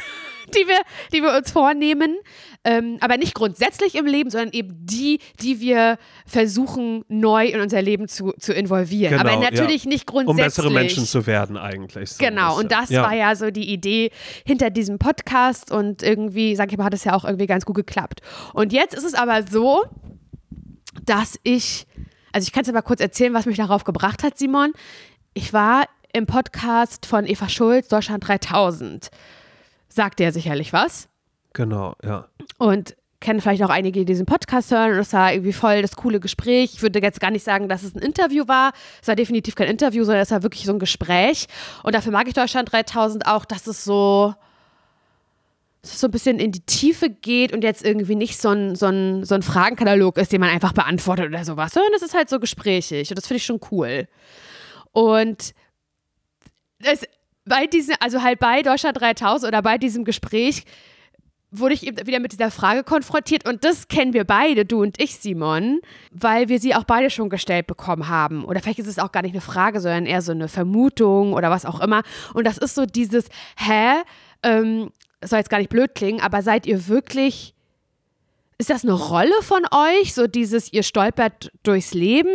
die 0.53 0.67
wir, 0.67 0.81
die 1.13 1.21
wir 1.21 1.35
uns 1.37 1.51
vornehmen. 1.51 2.17
Ähm, 2.63 2.97
aber 3.01 3.17
nicht 3.17 3.33
grundsätzlich 3.33 3.95
im 3.95 4.05
Leben, 4.05 4.29
sondern 4.29 4.51
eben 4.51 4.85
die, 4.85 5.19
die 5.41 5.59
wir 5.59 5.97
versuchen, 6.25 7.03
neu 7.07 7.47
in 7.47 7.59
unser 7.59 7.81
Leben 7.81 8.07
zu, 8.07 8.33
zu 8.39 8.53
involvieren. 8.53 9.17
Genau, 9.17 9.33
aber 9.33 9.41
natürlich 9.41 9.85
ja. 9.85 9.89
nicht 9.89 10.05
grundsätzlich. 10.05 10.43
Um 10.43 10.45
bessere 10.45 10.71
Menschen 10.71 11.05
zu 11.05 11.25
werden, 11.25 11.57
eigentlich. 11.57 12.11
So 12.11 12.23
genau, 12.23 12.59
und 12.59 12.71
das 12.71 12.89
ja. 12.89 13.01
war 13.01 13.13
ja 13.13 13.35
so 13.35 13.49
die 13.49 13.71
Idee 13.71 14.11
hinter 14.45 14.69
diesem 14.69 14.99
Podcast 14.99 15.71
und 15.71 16.03
irgendwie, 16.03 16.55
sag 16.55 16.71
ich 16.71 16.77
mal, 16.77 16.85
hat 16.85 16.93
es 16.93 17.03
ja 17.03 17.13
auch 17.13 17.25
irgendwie 17.25 17.47
ganz 17.47 17.65
gut 17.65 17.75
geklappt. 17.75 18.21
Und 18.53 18.73
jetzt 18.73 18.93
ist 18.93 19.05
es 19.05 19.15
aber 19.15 19.43
so, 19.49 19.83
dass 21.05 21.39
ich, 21.43 21.87
also 22.31 22.45
ich 22.45 22.51
kann 22.51 22.63
es 22.63 22.69
aber 22.69 22.81
kurz 22.81 23.01
erzählen, 23.01 23.33
was 23.33 23.45
mich 23.45 23.57
darauf 23.57 23.83
gebracht 23.83 24.23
hat, 24.23 24.37
Simon. 24.37 24.73
Ich 25.33 25.53
war 25.53 25.85
im 26.13 26.25
Podcast 26.25 27.05
von 27.05 27.25
Eva 27.25 27.47
Schulz, 27.49 27.87
Deutschland 27.87 28.27
3000 28.27 29.09
sagt 29.93 30.19
dir 30.19 30.31
sicherlich 30.31 30.73
was. 30.73 31.09
Genau, 31.53 31.95
ja. 32.03 32.27
Und 32.57 32.95
kennen 33.19 33.39
vielleicht 33.39 33.63
auch 33.63 33.69
einige, 33.69 33.99
die 33.99 34.05
diesen 34.05 34.25
Podcast 34.25 34.71
hören. 34.71 34.91
Und 34.91 34.97
das 34.97 35.13
war 35.13 35.31
irgendwie 35.31 35.53
voll 35.53 35.81
das 35.81 35.95
coole 35.95 36.19
Gespräch. 36.19 36.73
Ich 36.73 36.81
würde 36.81 36.99
jetzt 36.99 37.19
gar 37.19 37.29
nicht 37.29 37.43
sagen, 37.43 37.69
dass 37.69 37.83
es 37.83 37.95
ein 37.95 38.01
Interview 38.01 38.47
war. 38.47 38.71
Es 39.01 39.07
war 39.07 39.15
definitiv 39.15 39.55
kein 39.55 39.67
Interview, 39.67 40.03
sondern 40.03 40.23
es 40.23 40.31
war 40.31 40.43
wirklich 40.43 40.65
so 40.65 40.73
ein 40.73 40.79
Gespräch. 40.79 41.47
Und 41.83 41.93
dafür 41.93 42.11
mag 42.11 42.27
ich 42.27 42.33
Deutschland 42.33 42.71
3000 42.71 43.27
auch, 43.27 43.45
dass 43.45 43.67
es 43.67 43.83
so, 43.83 44.33
es 44.33 44.35
so 45.83 46.07
ein 46.07 46.11
bisschen 46.11 46.39
in 46.39 46.51
die 46.51 46.65
Tiefe 46.65 47.09
geht 47.09 47.53
und 47.53 47.63
jetzt 47.63 47.83
irgendwie 47.83 48.15
nicht 48.15 48.39
so 48.39 48.49
ein, 48.49 48.75
so, 48.75 48.87
ein, 48.87 49.25
so 49.25 49.33
ein 49.33 49.41
Fragenkatalog 49.41 50.17
ist, 50.17 50.31
den 50.31 50.39
man 50.39 50.51
einfach 50.51 50.73
beantwortet 50.73 51.27
oder 51.27 51.43
sowas, 51.43 51.73
sondern 51.73 51.93
es 51.95 52.03
ist 52.03 52.13
halt 52.13 52.29
so 52.29 52.39
gesprächig. 52.39 53.09
Und 53.09 53.17
das 53.17 53.27
finde 53.27 53.37
ich 53.37 53.45
schon 53.45 53.59
cool. 53.71 54.07
Und 54.91 55.53
es 56.83 57.05
bei 57.45 57.65
diesem, 57.65 57.95
also 57.99 58.21
halt 58.21 58.39
bei 58.39 58.61
Deutschland 58.61 58.99
3000 58.99 59.47
oder 59.47 59.61
bei 59.61 59.77
diesem 59.77 60.05
Gespräch 60.05 60.63
wurde 61.49 61.73
ich 61.73 61.85
eben 61.85 62.07
wieder 62.07 62.19
mit 62.19 62.31
dieser 62.31 62.49
Frage 62.49 62.83
konfrontiert 62.83 63.47
und 63.47 63.65
das 63.65 63.89
kennen 63.89 64.13
wir 64.13 64.23
beide, 64.23 64.63
du 64.63 64.81
und 64.81 65.01
ich, 65.01 65.17
Simon, 65.17 65.81
weil 66.11 66.47
wir 66.47 66.59
sie 66.59 66.75
auch 66.75 66.85
beide 66.85 67.09
schon 67.09 67.29
gestellt 67.29 67.67
bekommen 67.67 68.07
haben. 68.07 68.45
Oder 68.45 68.61
vielleicht 68.61 68.79
ist 68.79 68.87
es 68.87 68.99
auch 68.99 69.11
gar 69.11 69.21
nicht 69.21 69.33
eine 69.33 69.41
Frage, 69.41 69.81
sondern 69.81 70.05
eher 70.05 70.21
so 70.21 70.31
eine 70.31 70.47
Vermutung 70.47 71.33
oder 71.33 71.49
was 71.49 71.65
auch 71.65 71.81
immer. 71.81 72.03
Und 72.33 72.47
das 72.47 72.57
ist 72.57 72.75
so 72.75 72.85
dieses, 72.85 73.25
hä, 73.57 74.01
ähm, 74.43 74.91
soll 75.23 75.39
jetzt 75.39 75.49
gar 75.49 75.59
nicht 75.59 75.69
blöd 75.69 75.95
klingen, 75.95 76.21
aber 76.21 76.41
seid 76.41 76.65
ihr 76.65 76.87
wirklich 76.87 77.53
ist 78.61 78.69
das 78.69 78.83
eine 78.83 78.93
Rolle 78.93 79.33
von 79.41 79.63
euch? 79.71 80.13
So 80.13 80.27
dieses, 80.27 80.71
ihr 80.71 80.83
stolpert 80.83 81.51
durchs 81.63 81.95
Leben 81.95 82.29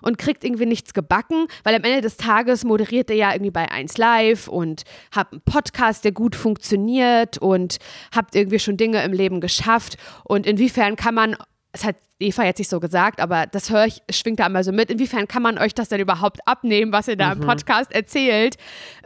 und 0.00 0.16
kriegt 0.16 0.42
irgendwie 0.42 0.64
nichts 0.64 0.94
gebacken? 0.94 1.48
Weil 1.64 1.74
am 1.74 1.84
Ende 1.84 2.00
des 2.00 2.16
Tages 2.16 2.64
moderiert 2.64 3.10
ihr 3.10 3.16
ja 3.16 3.32
irgendwie 3.32 3.50
bei 3.50 3.70
1 3.70 3.98
Live 3.98 4.48
und 4.48 4.84
habt 5.14 5.34
einen 5.34 5.42
Podcast, 5.42 6.06
der 6.06 6.12
gut 6.12 6.34
funktioniert 6.34 7.36
und 7.36 7.76
habt 8.10 8.34
irgendwie 8.34 8.58
schon 8.58 8.78
Dinge 8.78 9.04
im 9.04 9.12
Leben 9.12 9.42
geschafft. 9.42 9.98
Und 10.24 10.46
inwiefern 10.46 10.96
kann 10.96 11.14
man 11.14 11.36
es 11.76 11.84
hat 11.84 11.96
Eva 12.18 12.44
jetzt 12.44 12.58
nicht 12.58 12.70
so 12.70 12.80
gesagt, 12.80 13.20
aber 13.20 13.46
das 13.46 13.68
höre 13.70 13.84
ich, 13.84 14.00
schwingt 14.10 14.40
da 14.40 14.46
einmal 14.46 14.64
so 14.64 14.72
mit. 14.72 14.90
Inwiefern 14.90 15.28
kann 15.28 15.42
man 15.42 15.58
euch 15.58 15.74
das 15.74 15.90
denn 15.90 16.00
überhaupt 16.00 16.40
abnehmen, 16.46 16.90
was 16.90 17.06
ihr 17.06 17.16
da 17.16 17.34
mhm. 17.34 17.42
im 17.42 17.46
Podcast 17.46 17.92
erzählt? 17.92 18.56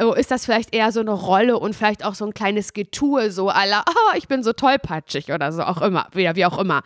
Oh, 0.01 0.13
ist 0.13 0.31
das 0.31 0.45
vielleicht 0.45 0.73
eher 0.73 0.93
so 0.93 1.01
eine 1.01 1.11
Rolle 1.11 1.59
und 1.59 1.75
vielleicht 1.75 2.05
auch 2.05 2.15
so 2.15 2.25
ein 2.25 2.33
kleines 2.33 2.73
Getue, 2.73 3.33
so 3.33 3.49
aller, 3.49 3.85
oh, 3.89 4.17
ich 4.17 4.29
bin 4.29 4.45
so 4.45 4.53
tollpatschig 4.53 5.33
oder 5.33 5.51
so 5.51 5.63
auch 5.63 5.83
immer, 5.83 6.07
wieder 6.13 6.37
wie 6.37 6.47
auch 6.47 6.59
immer. 6.59 6.83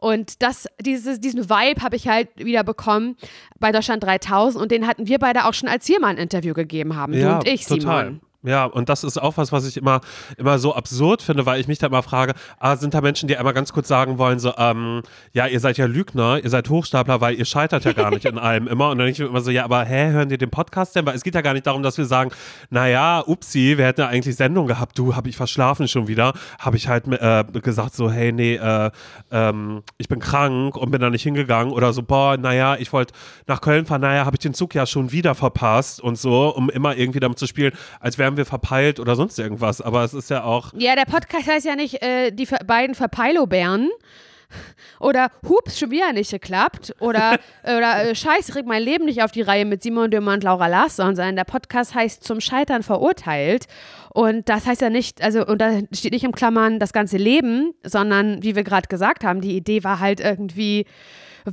Und 0.00 0.42
das, 0.42 0.66
dieses, 0.80 1.20
diesen 1.20 1.48
Vibe 1.48 1.82
habe 1.82 1.94
ich 1.94 2.08
halt 2.08 2.28
wieder 2.36 2.64
bekommen 2.64 3.16
bei 3.60 3.70
Deutschland 3.70 4.02
3000 4.02 4.60
und 4.60 4.72
den 4.72 4.88
hatten 4.88 5.06
wir 5.06 5.20
beide 5.20 5.44
auch 5.46 5.54
schon, 5.54 5.68
als 5.68 5.88
wir 5.88 6.00
mal 6.00 6.08
ein 6.08 6.18
Interview 6.18 6.54
gegeben 6.54 6.96
haben, 6.96 7.12
ja, 7.12 7.34
du 7.34 7.36
und 7.38 7.48
ich, 7.48 7.64
total. 7.66 8.06
Simon. 8.06 8.20
Ja, 8.44 8.66
und 8.66 8.88
das 8.88 9.02
ist 9.02 9.20
auch 9.20 9.36
was, 9.36 9.50
was 9.50 9.66
ich 9.66 9.76
immer, 9.76 10.00
immer 10.36 10.60
so 10.60 10.72
absurd 10.72 11.22
finde, 11.22 11.44
weil 11.44 11.60
ich 11.60 11.66
mich 11.66 11.80
da 11.80 11.88
immer 11.88 12.04
frage, 12.04 12.34
ah, 12.60 12.76
sind 12.76 12.94
da 12.94 13.00
Menschen, 13.00 13.26
die 13.26 13.36
einmal 13.36 13.52
ganz 13.52 13.72
kurz 13.72 13.88
sagen 13.88 14.16
wollen, 14.18 14.38
so, 14.38 14.54
ähm, 14.56 15.02
ja, 15.32 15.48
ihr 15.48 15.58
seid 15.58 15.76
ja 15.76 15.86
Lügner, 15.86 16.38
ihr 16.40 16.48
seid 16.48 16.70
Hochstapler, 16.70 17.20
weil 17.20 17.34
ihr 17.34 17.44
scheitert 17.44 17.84
ja 17.84 17.92
gar 17.92 18.10
nicht 18.10 18.26
in 18.26 18.38
allem 18.38 18.68
immer. 18.68 18.90
Und 18.90 18.98
dann 18.98 19.06
denke 19.06 19.24
ich 19.24 19.28
immer 19.28 19.40
so, 19.40 19.50
ja, 19.50 19.64
aber 19.64 19.84
hä, 19.84 20.12
hören 20.12 20.28
die 20.28 20.38
den 20.38 20.50
Podcast 20.50 20.94
denn? 20.94 21.04
Weil 21.04 21.16
es 21.16 21.24
geht 21.24 21.34
ja 21.34 21.40
gar 21.40 21.52
nicht 21.52 21.66
darum, 21.66 21.82
dass 21.82 21.98
wir 21.98 22.04
sagen, 22.04 22.30
naja, 22.70 23.24
upsi, 23.26 23.76
wir 23.76 23.86
hätten 23.86 24.02
ja 24.02 24.06
eigentlich 24.06 24.36
Sendung 24.36 24.68
gehabt, 24.68 24.96
du, 24.96 25.16
habe 25.16 25.28
ich 25.28 25.36
verschlafen 25.36 25.88
schon 25.88 26.06
wieder. 26.06 26.32
Habe 26.60 26.76
ich 26.76 26.86
halt 26.86 27.08
äh, 27.08 27.44
gesagt 27.60 27.96
so, 27.96 28.08
hey, 28.08 28.30
nee, 28.30 28.54
äh, 28.54 28.90
ähm, 29.32 29.82
ich 29.96 30.06
bin 30.06 30.20
krank 30.20 30.76
und 30.76 30.92
bin 30.92 31.00
da 31.00 31.10
nicht 31.10 31.24
hingegangen. 31.24 31.72
Oder 31.72 31.92
so, 31.92 32.04
boah, 32.04 32.36
naja, 32.36 32.76
ich 32.78 32.92
wollte 32.92 33.14
nach 33.48 33.60
Köln 33.60 33.84
fahren, 33.84 34.02
naja, 34.02 34.24
habe 34.26 34.36
ich 34.36 34.40
den 34.40 34.54
Zug 34.54 34.76
ja 34.76 34.86
schon 34.86 35.10
wieder 35.10 35.34
verpasst 35.34 36.00
und 36.00 36.16
so, 36.16 36.54
um 36.54 36.70
immer 36.70 36.96
irgendwie 36.96 37.18
damit 37.18 37.40
zu 37.40 37.48
spielen, 37.48 37.72
als 37.98 38.16
wäre 38.16 38.27
wären 38.28 38.36
wir 38.36 38.44
verpeilt 38.44 39.00
oder 39.00 39.16
sonst 39.16 39.38
irgendwas. 39.38 39.80
Aber 39.80 40.04
es 40.04 40.12
ist 40.12 40.28
ja 40.28 40.44
auch. 40.44 40.72
Ja, 40.76 40.94
der 40.94 41.06
Podcast 41.06 41.48
heißt 41.48 41.64
ja 41.64 41.76
nicht 41.76 42.02
äh, 42.02 42.30
die 42.30 42.46
beiden 42.66 42.94
Verpeilobären. 42.94 43.88
Oder 44.98 45.30
Hups, 45.46 45.78
schon 45.78 45.90
wieder 45.90 46.12
nicht 46.12 46.30
geklappt. 46.30 46.94
Oder, 47.00 47.38
oder 47.62 48.10
äh, 48.10 48.14
Scheiße, 48.14 48.52
krieg 48.52 48.66
mein 48.66 48.82
Leben 48.82 49.04
nicht 49.04 49.22
auf 49.22 49.30
die 49.30 49.42
Reihe 49.42 49.64
mit 49.64 49.82
Simon 49.82 50.10
Dürmer 50.10 50.34
und 50.34 50.42
Laura 50.42 50.66
Larsson, 50.66 51.16
sondern 51.16 51.36
der 51.36 51.44
Podcast 51.44 51.94
heißt 51.94 52.24
Zum 52.24 52.40
Scheitern 52.40 52.82
verurteilt. 52.82 53.66
Und 54.12 54.48
das 54.48 54.66
heißt 54.66 54.80
ja 54.80 54.90
nicht, 54.90 55.22
also, 55.22 55.46
und 55.46 55.60
da 55.60 55.80
steht 55.92 56.12
nicht 56.12 56.24
im 56.24 56.32
Klammern 56.32 56.78
das 56.78 56.92
ganze 56.92 57.18
Leben, 57.18 57.72
sondern 57.82 58.42
wie 58.42 58.56
wir 58.56 58.64
gerade 58.64 58.88
gesagt 58.88 59.24
haben, 59.24 59.40
die 59.40 59.56
Idee 59.56 59.84
war 59.84 60.00
halt 60.00 60.20
irgendwie 60.20 60.86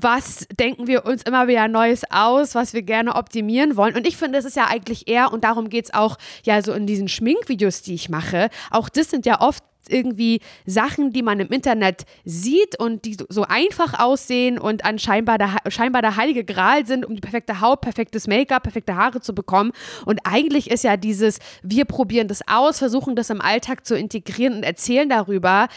was 0.02 0.48
denken 0.60 0.88
wir 0.88 1.06
uns 1.06 1.24
immer 1.24 1.48
wieder 1.48 1.68
Neues 1.68 2.04
aus, 2.10 2.56
was 2.56 2.74
wir 2.74 2.82
gerne 2.82 3.16
optimieren 3.16 3.78
wollen. 3.78 3.96
Und 3.96 4.06
ich 4.06 4.18
finde, 4.18 4.38
es 4.38 4.46
ist 4.46 4.56
ja 4.56 4.68
eigentlich 4.68 5.08
eher, 5.08 5.32
und 5.32 5.44
darum 5.44 5.70
geht 5.70 5.86
es 5.86 5.94
auch 5.94 6.18
ja 6.44 6.62
so 6.62 6.74
in 6.74 6.86
diesen 6.86 7.08
Schminkvideos, 7.08 7.82
die 7.82 7.94
ich 7.94 8.10
mache, 8.10 8.50
auch 8.72 8.90
das 8.90 9.10
sind 9.10 9.26
ja 9.26 9.42
oft 9.42 9.64
irgendwie 9.90 10.42
Sachen, 10.66 11.12
die 11.12 11.22
man 11.22 11.40
im 11.40 11.50
Internet 11.50 12.06
sieht 12.24 12.80
und 12.80 13.06
die 13.06 13.18
so 13.30 13.44
einfach 13.44 14.00
aussehen 14.00 14.58
und 14.58 14.86
anscheinbar 14.86 15.38
der, 15.38 15.56
scheinbar 15.68 16.02
der 16.02 16.16
heilige 16.16 16.44
Gral 16.44 16.86
sind, 16.86 17.06
um 17.06 17.16
die 17.16 17.22
perfekte 17.22 17.62
Haut, 17.62 17.82
perfektes 17.82 18.28
Make-up, 18.28 18.64
perfekte 18.64 18.96
Haare 18.96 19.22
zu 19.22 19.36
bekommen. 19.36 19.72
Und 20.06 20.20
eigentlich 20.24 20.72
ist 20.72 20.84
ja 20.84 20.98
dieses, 20.98 21.40
wir 21.62 21.86
probieren 21.86 22.28
das 22.28 22.42
aus, 22.48 22.80
versuchen 22.80 23.16
das 23.16 23.30
im 23.30 23.42
Alltag 23.42 23.86
zu 23.86 23.96
integrieren 23.96 24.56
und 24.56 24.64
erzählen 24.64 25.10
darüber. 25.10 25.68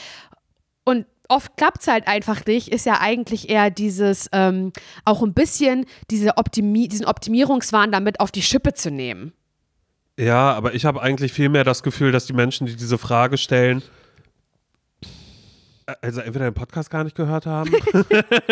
Oft 1.29 1.57
klappt 1.57 1.83
es 1.83 1.89
halt 1.89 2.09
einfach 2.09 2.47
nicht, 2.47 2.69
ist 2.69 2.87
ja 2.87 3.01
eigentlich 3.01 3.51
eher 3.51 3.71
dieses, 3.71 4.31
ähm, 4.33 4.73
auch 5.05 5.23
ein 5.23 5.35
bisschen 5.35 5.85
diese 6.11 6.39
Optimi 6.39 6.89
diesen 6.89 7.05
Optimierungswahn 7.05 7.93
damit 7.93 8.21
auf 8.21 8.33
die 8.33 8.43
Schippe 8.43 8.73
zu 8.73 8.91
nehmen. 8.91 9.33
Ja, 10.19 10.53
aber 10.53 10.75
ich 10.75 10.85
habe 10.85 11.03
eigentlich 11.03 11.33
viel 11.33 11.49
mehr 11.49 11.65
das 11.65 11.83
Gefühl, 11.83 12.13
dass 12.13 12.27
die 12.27 12.33
Menschen, 12.33 12.67
die 12.67 12.77
diese 12.77 12.99
Frage 12.99 13.37
stellen, 13.37 13.83
äh, 15.87 15.95
also 16.01 16.21
entweder 16.23 16.51
den 16.51 16.55
Podcast 16.55 16.91
gar 16.91 17.05
nicht 17.05 17.15
gehört 17.15 17.47
haben, 17.47 17.71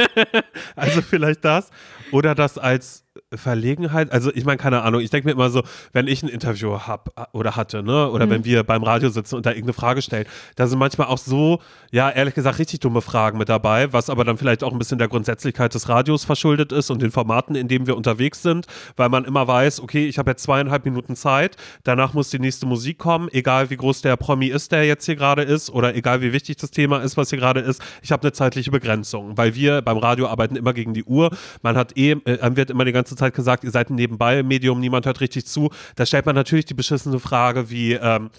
also 0.77 1.03
vielleicht 1.03 1.45
das, 1.45 1.71
oder 2.13 2.35
das 2.35 2.59
als 2.59 3.06
Verlegenheit, 3.35 4.13
also 4.13 4.31
ich 4.35 4.45
meine, 4.45 4.59
keine 4.59 4.83
Ahnung, 4.83 5.01
ich 5.01 5.11
denke 5.11 5.29
mir 5.29 5.33
immer 5.33 5.51
so, 5.51 5.63
wenn 5.93 6.07
ich 6.07 6.23
ein 6.23 6.29
Interview 6.29 6.79
habe 6.81 7.11
oder 7.33 7.57
hatte, 7.57 7.83
ne, 7.83 8.11
oder 8.11 8.27
mhm. 8.27 8.31
wenn 8.31 8.45
wir 8.45 8.65
beim 8.65 8.83
Radio 8.83 9.09
sitzen 9.09 9.37
und 9.37 9.47
da 9.47 9.51
irgendeine 9.51 9.75
Frage 9.75 10.03
stellen, 10.03 10.27
da 10.57 10.67
sind 10.67 10.79
manchmal 10.79 11.09
auch 11.09 11.19
so, 11.19 11.61
ja, 11.91 12.11
ehrlich 12.11 12.35
gesagt, 12.35 12.59
richtig 12.59 12.81
dumme 12.81 13.03
Fragen 13.03 13.39
mit 13.39 13.49
dabei, 13.49 13.93
was 13.93 14.11
aber 14.11 14.25
dann 14.25 14.39
vielleicht 14.39 14.65
auch 14.65 14.73
ein 14.73 14.79
bisschen 14.79 14.99
der 14.99 15.09
Grundsätzlichkeit 15.09 15.75
des 15.75 15.89
Radios 15.89 16.25
verschuldet 16.25 16.73
ist 16.73 16.91
und 16.91 17.03
den 17.03 17.11
Formaten, 17.11 17.55
in 17.55 17.69
denen 17.69 17.87
wir 17.87 17.97
unterwegs 17.97 18.43
sind, 18.43 18.67
weil 18.97 19.09
man 19.09 19.25
immer 19.25 19.47
weiß, 19.47 19.81
okay, 19.81 20.07
ich 20.07 20.19
habe 20.19 20.31
jetzt 20.31 20.43
zweieinhalb 20.43 20.85
Minuten 20.85 21.17
Zeit, 21.17 21.57
danach 21.85 22.15
muss 22.15 22.31
die 22.31 22.39
nächste 22.39 22.67
Musik 22.67 22.99
kommen, 22.99 23.29
egal 23.33 23.71
wie 23.71 23.77
groß 23.77 24.03
der 24.03 24.17
Promi 24.17 24.47
ist, 24.47 24.73
der 24.73 24.85
jetzt 24.85 25.07
hier 25.07 25.17
gerade 25.17 25.43
ist, 25.43 25.71
oder 25.71 25.95
egal 25.95 26.21
wie 26.21 26.33
wichtig 26.33 26.57
das 26.57 26.71
Thema 26.71 26.99
ist, 26.99 27.17
was 27.17 27.31
hier 27.31 27.39
gerade 27.39 27.61
ist, 27.61 27.83
ich 28.03 28.13
habe 28.13 28.23
eine 28.23 28.33
zeitliche 28.33 28.71
Begrenzung, 28.71 29.37
weil 29.37 29.55
wir 29.55 29.83
beim 29.83 29.99
Radio 29.99 30.27
arbeiten 30.27 30.57
immer 30.57 30.73
gegen 30.73 30.95
die 30.95 31.05
Uhr, 31.05 31.31
man 31.63 31.77
hat 31.77 31.97
eh, 31.97 32.13
äh, 32.13 32.57
wird 32.57 32.71
immer 32.71 32.85
die 32.85 32.93
ganze 32.93 33.06
Zeit 33.15 33.35
gesagt, 33.35 33.63
ihr 33.63 33.71
seid 33.71 33.91
ein 33.91 33.95
Nebenbei-Medium, 33.95 34.81
niemand 34.81 35.07
hört 35.07 35.21
richtig 35.21 35.47
zu. 35.47 35.71
Da 35.95 36.07
stellt 36.07 36.27
man 36.27 36.35
natürlich 36.35 36.65
die 36.65 36.75
beschissene 36.75 37.21
Frage 37.21 37.71
wie, 37.71 37.93
ähm, 37.93 38.31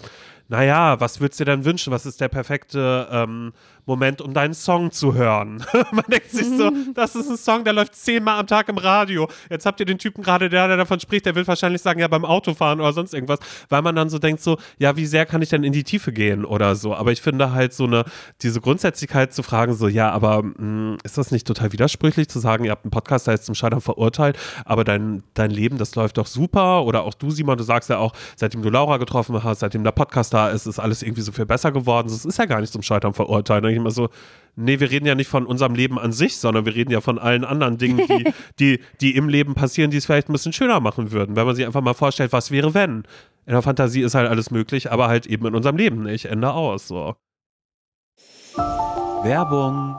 naja, 0.48 1.00
was 1.00 1.20
würdest 1.20 1.40
du 1.40 1.44
dir 1.44 1.52
denn 1.52 1.64
wünschen? 1.64 1.92
Was 1.92 2.06
ist 2.06 2.20
der 2.20 2.28
perfekte 2.28 3.08
ähm, 3.10 3.52
Moment, 3.88 4.20
um 4.20 4.34
deinen 4.34 4.52
Song 4.52 4.92
zu 4.92 5.14
hören. 5.14 5.64
Man 5.92 6.04
denkt 6.08 6.30
sich 6.30 6.46
so, 6.46 6.70
das 6.94 7.16
ist 7.16 7.30
ein 7.30 7.38
Song, 7.38 7.64
der 7.64 7.72
läuft 7.72 7.96
zehnmal 7.96 8.38
am 8.38 8.46
Tag 8.46 8.68
im 8.68 8.76
Radio. 8.76 9.28
Jetzt 9.48 9.64
habt 9.64 9.80
ihr 9.80 9.86
den 9.86 9.96
Typen 9.96 10.22
gerade, 10.22 10.50
der, 10.50 10.68
der 10.68 10.76
davon 10.76 11.00
spricht, 11.00 11.24
der 11.24 11.34
will 11.34 11.46
wahrscheinlich 11.46 11.80
sagen, 11.80 11.98
ja, 11.98 12.06
beim 12.06 12.26
Autofahren 12.26 12.80
oder 12.80 12.92
sonst 12.92 13.14
irgendwas, 13.14 13.38
weil 13.70 13.80
man 13.80 13.96
dann 13.96 14.10
so 14.10 14.18
denkt, 14.18 14.42
so, 14.42 14.58
ja, 14.76 14.94
wie 14.96 15.06
sehr 15.06 15.24
kann 15.24 15.40
ich 15.40 15.48
denn 15.48 15.64
in 15.64 15.72
die 15.72 15.84
Tiefe 15.84 16.12
gehen 16.12 16.44
oder 16.44 16.76
so. 16.76 16.94
Aber 16.94 17.12
ich 17.12 17.22
finde 17.22 17.52
halt 17.52 17.72
so 17.72 17.84
eine, 17.84 18.04
diese 18.42 18.60
Grundsätzlichkeit 18.60 19.32
zu 19.32 19.42
fragen, 19.42 19.72
so, 19.72 19.88
ja, 19.88 20.10
aber 20.10 20.42
mh, 20.42 20.52
hm, 20.58 20.98
ist 21.02 21.16
das 21.16 21.30
nicht 21.30 21.46
total 21.46 21.72
widersprüchlich 21.72 22.28
zu 22.28 22.40
sagen, 22.40 22.64
ihr 22.64 22.72
habt 22.72 22.84
einen 22.84 22.90
Podcast, 22.90 23.26
der 23.26 23.34
ist 23.34 23.46
zum 23.46 23.54
Scheitern 23.54 23.80
verurteilt, 23.80 24.38
aber 24.66 24.84
dein, 24.84 25.22
dein 25.32 25.50
Leben, 25.50 25.78
das 25.78 25.94
läuft 25.94 26.18
doch 26.18 26.26
super. 26.26 26.84
Oder 26.84 27.04
auch 27.04 27.14
du, 27.14 27.30
Simon, 27.30 27.56
du 27.56 27.64
sagst 27.64 27.88
ja 27.88 27.96
auch, 27.96 28.12
seitdem 28.36 28.60
du 28.60 28.68
Laura 28.68 28.98
getroffen 28.98 29.42
hast, 29.42 29.60
seitdem 29.60 29.82
der 29.82 29.92
Podcast 29.92 30.34
da 30.38 30.50
ist, 30.50 30.66
ist 30.66 30.78
alles 30.78 31.02
irgendwie 31.02 31.22
so 31.22 31.32
viel 31.32 31.46
besser 31.46 31.72
geworden. 31.72 32.08
Das 32.08 32.24
ist 32.24 32.38
ja 32.38 32.46
gar 32.46 32.60
nicht 32.60 32.72
zum 32.72 32.82
Scheitern 32.82 33.12
verurteilt. 33.12 33.64
Ich 33.64 33.76
immer 33.76 33.90
so, 33.90 34.08
nee, 34.54 34.78
wir 34.78 34.90
reden 34.90 35.06
ja 35.06 35.14
nicht 35.14 35.28
von 35.28 35.46
unserem 35.46 35.74
Leben 35.74 35.98
an 35.98 36.12
sich, 36.12 36.36
sondern 36.36 36.64
wir 36.64 36.74
reden 36.74 36.90
ja 36.90 37.00
von 37.00 37.18
allen 37.18 37.44
anderen 37.44 37.78
Dingen, 37.78 38.06
die, 38.06 38.32
die, 38.58 38.80
die 39.00 39.16
im 39.16 39.28
Leben 39.28 39.54
passieren, 39.54 39.90
die 39.90 39.96
es 39.96 40.06
vielleicht 40.06 40.28
ein 40.28 40.32
bisschen 40.32 40.52
schöner 40.52 40.80
machen 40.80 41.10
würden. 41.10 41.34
Wenn 41.36 41.46
man 41.46 41.56
sich 41.56 41.66
einfach 41.66 41.80
mal 41.80 41.94
vorstellt, 41.94 42.32
was 42.32 42.50
wäre, 42.50 42.74
wenn. 42.74 43.04
In 43.46 43.52
der 43.52 43.62
Fantasie 43.62 44.02
ist 44.02 44.14
halt 44.14 44.28
alles 44.28 44.50
möglich, 44.50 44.92
aber 44.92 45.08
halt 45.08 45.26
eben 45.26 45.46
in 45.46 45.54
unserem 45.54 45.76
Leben 45.76 46.02
nicht. 46.02 46.26
Ende 46.26 46.52
aus. 46.52 46.86
So. 46.88 47.16
Werbung. 49.22 49.96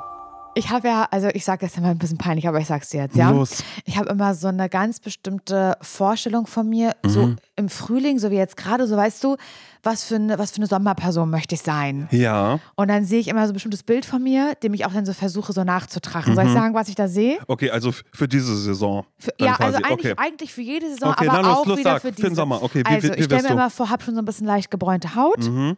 Ich 0.56 0.69
habe 0.69 0.88
ja, 0.88 1.08
also 1.12 1.30
ich 1.34 1.45
sage 1.45 1.65
das 1.65 1.78
immer 1.78 1.89
ein 1.89 1.97
bisschen 1.97 2.17
peinlich, 2.17 2.47
aber 2.47 2.60
ich 2.60 2.67
sage 2.67 2.84
es 2.84 2.89
dir 2.89 3.04
jetzt, 3.04 3.15
ja. 3.15 3.30
Los. 3.30 3.63
Ich 3.86 3.97
habe 3.97 4.10
immer 4.10 4.34
so 4.34 4.47
eine 4.47 4.69
ganz 4.69 4.99
bestimmte 4.99 5.78
Vorstellung 5.82 6.47
von 6.47 6.67
mir, 6.67 6.95
mhm. 7.04 7.10
so 7.10 7.36
im 7.60 7.69
Frühling, 7.69 8.17
so 8.17 8.32
wie 8.32 8.36
jetzt 8.36 8.58
gerade, 8.58 8.88
so 8.88 8.98
weißt 8.98 9.24
du, 9.24 9.38
was 9.84 10.04
für, 10.04 10.15
eine, 10.15 10.38
was 10.38 10.52
für 10.52 10.58
eine 10.58 10.67
Sommerperson 10.67 11.30
möchte 11.30 11.56
ich 11.56 11.62
sein. 11.62 12.10
Ja. 12.12 12.60
Und 12.76 12.89
dann 12.89 13.06
sehe 13.06 13.19
ich 13.19 13.30
immer 13.30 13.45
so 13.45 13.52
ein 13.52 13.54
bestimmtes 13.54 13.84
Bild 13.84 14.06
von 14.06 14.22
mir, 14.22 14.56
dem 14.62 14.74
ich 14.74 14.86
auch 14.86 14.91
dann 14.91 15.06
so 15.06 15.13
versuche, 15.13 15.54
so 15.54 15.63
nachzutragen. 15.63 16.32
Mhm. 16.32 16.36
Soll 16.36 16.43
ich 16.45 16.50
mhm. 16.50 16.56
sagen, 16.56 16.74
was 16.74 16.89
ich 16.89 16.95
da 16.95 17.08
sehe? 17.08 17.39
Okay, 17.48 17.72
also 17.72 17.93
für 18.13 18.28
diese 18.28 18.58
Saison. 18.58 19.06
Für, 19.17 19.32
ja, 19.39 19.54
quasi. 19.56 19.76
also 19.76 19.89
eigentlich, 19.89 20.13
okay. 20.13 20.22
eigentlich 20.22 20.54
für 20.54 20.62
jede 20.62 20.89
Saison, 20.89 21.12
okay, 21.12 21.30
aber 21.30 21.43
los, 21.43 21.58
auch 21.58 21.65
los, 21.65 21.78
wieder 21.78 21.91
sag, 21.93 22.02
für 22.02 22.12
diese. 22.12 22.22
Für 22.22 22.30
den 22.30 22.36
Sommer. 22.36 22.62
Okay, 22.62 22.84
wie, 22.86 22.93
also 22.93 23.08
wie, 23.08 23.13
wie 23.13 23.19
ich 23.19 23.26
stelle 23.26 23.43
mir 23.43 23.50
immer 23.52 23.69
vor, 23.69 23.89
habe 23.89 24.04
schon 24.04 24.15
so 24.15 24.22
ein 24.22 24.26
bisschen 24.26 24.48
leicht 24.48 24.69
gebräunte 24.69 25.15
Haut 25.15 25.39
mhm. 25.39 25.78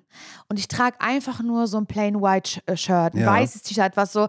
und 0.49 0.59
ich 0.59 0.67
trage 0.67 0.99
einfach 0.99 1.41
nur 1.41 1.67
so 1.67 1.77
ein 1.77 1.85
plain 1.85 2.21
white 2.21 2.61
äh, 2.65 2.75
Shirt, 2.75 3.13
ein 3.13 3.19
ja. 3.19 3.27
weißes 3.27 3.61
T-Shirt, 3.61 3.91
was 3.95 4.13
so, 4.13 4.27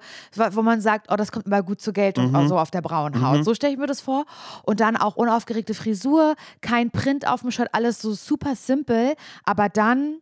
wo 0.51 0.62
man 0.62 0.83
sagt, 0.83 1.07
oh, 1.11 1.17
das 1.17 1.33
kommt 1.33 1.47
immer 1.47 1.62
gut 1.62 1.81
zur 1.81 1.95
Geltung, 1.95 2.31
mhm. 2.33 2.49
so 2.49 2.59
auf 2.59 2.71
der 2.71 2.83
braunen 2.83 3.27
Haut. 3.27 3.38
Mhm. 3.38 3.43
So 3.45 3.55
stelle 3.55 3.73
ich 3.73 3.79
mir 3.79 3.87
das 3.87 4.03
vor. 4.03 4.27
Und 4.65 4.81
dann 4.81 4.97
auch 4.97 5.17
unaufgeregte 5.17 5.73
Frisur, 5.73 6.35
kein 6.61 6.91
Print 6.91 7.27
auf 7.27 7.41
dem 7.42 7.50
Shirt, 7.50 7.68
alles 7.72 8.00
so 8.00 8.12
super 8.14 8.57
simpel, 8.57 9.14
aber 9.44 9.68
dann 9.68 10.22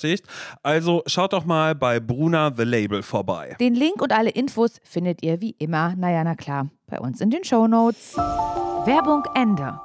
Also 0.63 1.03
schaut 1.05 1.33
doch 1.33 1.45
mal 1.45 1.75
bei 1.75 1.99
Bruna 1.99 2.53
The 2.55 2.63
Label 2.63 3.03
vorbei. 3.03 3.55
Den 3.59 3.75
Link 3.75 4.01
und 4.01 4.11
alle 4.11 4.29
Infos 4.29 4.79
findet 4.83 5.23
ihr 5.23 5.41
wie 5.41 5.55
immer, 5.59 5.95
naja, 5.95 6.23
na 6.23 6.35
klar, 6.35 6.69
bei 6.87 6.99
uns 6.99 7.21
in 7.21 7.29
den 7.29 7.43
Show 7.43 7.67
Notes. 7.67 8.15
Werbung 8.15 9.23
Ende. 9.35 9.79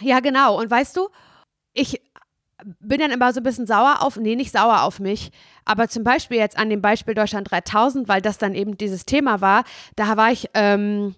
Ja, 0.00 0.20
genau. 0.20 0.60
Und 0.60 0.70
weißt 0.70 0.96
du, 0.96 1.08
ich 1.72 2.00
bin 2.80 3.00
dann 3.00 3.10
immer 3.10 3.32
so 3.32 3.40
ein 3.40 3.44
bisschen 3.44 3.66
sauer 3.66 4.02
auf, 4.02 4.16
nee, 4.16 4.36
nicht 4.36 4.52
sauer 4.52 4.82
auf 4.82 5.00
mich, 5.00 5.32
aber 5.64 5.88
zum 5.88 6.04
Beispiel 6.04 6.38
jetzt 6.38 6.58
an 6.58 6.70
dem 6.70 6.80
Beispiel 6.82 7.14
Deutschland 7.14 7.50
3000, 7.50 8.08
weil 8.08 8.20
das 8.20 8.38
dann 8.38 8.54
eben 8.54 8.76
dieses 8.76 9.04
Thema 9.04 9.40
war, 9.40 9.64
da 9.96 10.16
war 10.16 10.30
ich 10.30 10.48
ähm, 10.54 11.14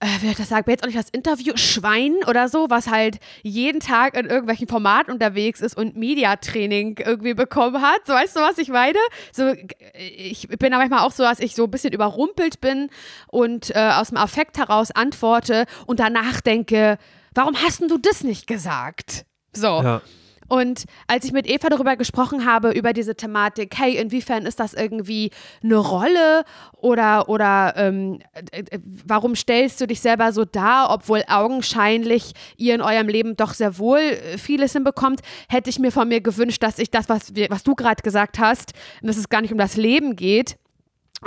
äh, 0.00 0.06
wie 0.22 0.28
ich 0.28 0.36
das 0.36 0.48
sagen, 0.48 0.68
jetzt 0.70 0.82
auch 0.82 0.86
nicht 0.86 0.98
das 0.98 1.10
Interview, 1.10 1.52
Schwein 1.56 2.16
oder 2.26 2.48
so, 2.48 2.70
was 2.70 2.88
halt 2.88 3.18
jeden 3.42 3.80
Tag 3.80 4.16
in 4.16 4.26
irgendwelchen 4.26 4.66
Formaten 4.66 5.12
unterwegs 5.12 5.60
ist 5.60 5.76
und 5.76 5.96
Mediatraining 5.96 6.98
irgendwie 7.04 7.34
bekommen 7.34 7.82
hat. 7.82 8.06
So, 8.06 8.14
weißt 8.14 8.36
du, 8.36 8.40
was 8.40 8.58
ich 8.58 8.68
meine? 8.68 8.98
So, 9.32 9.54
ich 9.94 10.48
bin 10.48 10.72
da 10.72 10.78
manchmal 10.78 11.00
auch 11.00 11.12
so, 11.12 11.22
dass 11.22 11.38
ich 11.38 11.54
so 11.54 11.64
ein 11.64 11.70
bisschen 11.70 11.92
überrumpelt 11.92 12.60
bin 12.60 12.88
und 13.28 13.74
äh, 13.76 13.90
aus 13.92 14.08
dem 14.08 14.16
Affekt 14.16 14.56
heraus 14.56 14.90
antworte 14.90 15.66
und 15.86 16.00
danach 16.00 16.40
denke, 16.40 16.96
warum 17.34 17.54
hast 17.56 17.80
denn 17.80 17.88
du 17.88 17.98
das 17.98 18.24
nicht 18.24 18.46
gesagt? 18.46 19.26
So. 19.52 19.82
Ja. 19.82 20.02
Und 20.50 20.86
als 21.06 21.24
ich 21.24 21.30
mit 21.30 21.48
Eva 21.48 21.68
darüber 21.68 21.94
gesprochen 21.94 22.44
habe, 22.44 22.72
über 22.72 22.92
diese 22.92 23.14
Thematik, 23.14 23.72
hey, 23.78 23.96
inwiefern 23.96 24.46
ist 24.46 24.58
das 24.58 24.74
irgendwie 24.74 25.30
eine 25.62 25.76
Rolle 25.76 26.44
oder, 26.72 27.28
oder 27.28 27.74
ähm, 27.76 28.18
äh, 28.50 28.64
äh, 28.68 28.80
warum 29.06 29.36
stellst 29.36 29.80
du 29.80 29.86
dich 29.86 30.00
selber 30.00 30.32
so 30.32 30.44
dar, 30.44 30.90
obwohl 30.90 31.22
augenscheinlich 31.28 32.32
ihr 32.56 32.74
in 32.74 32.80
eurem 32.80 33.06
Leben 33.06 33.36
doch 33.36 33.54
sehr 33.54 33.78
wohl 33.78 34.00
äh, 34.00 34.38
vieles 34.38 34.72
hinbekommt, 34.72 35.20
hätte 35.48 35.70
ich 35.70 35.78
mir 35.78 35.92
von 35.92 36.08
mir 36.08 36.20
gewünscht, 36.20 36.64
dass 36.64 36.80
ich 36.80 36.90
das, 36.90 37.08
was, 37.08 37.36
wir, 37.36 37.46
was 37.48 37.62
du 37.62 37.76
gerade 37.76 38.02
gesagt 38.02 38.40
hast, 38.40 38.72
dass 39.02 39.18
es 39.18 39.28
gar 39.28 39.42
nicht 39.42 39.52
um 39.52 39.58
das 39.58 39.76
Leben 39.76 40.16
geht, 40.16 40.56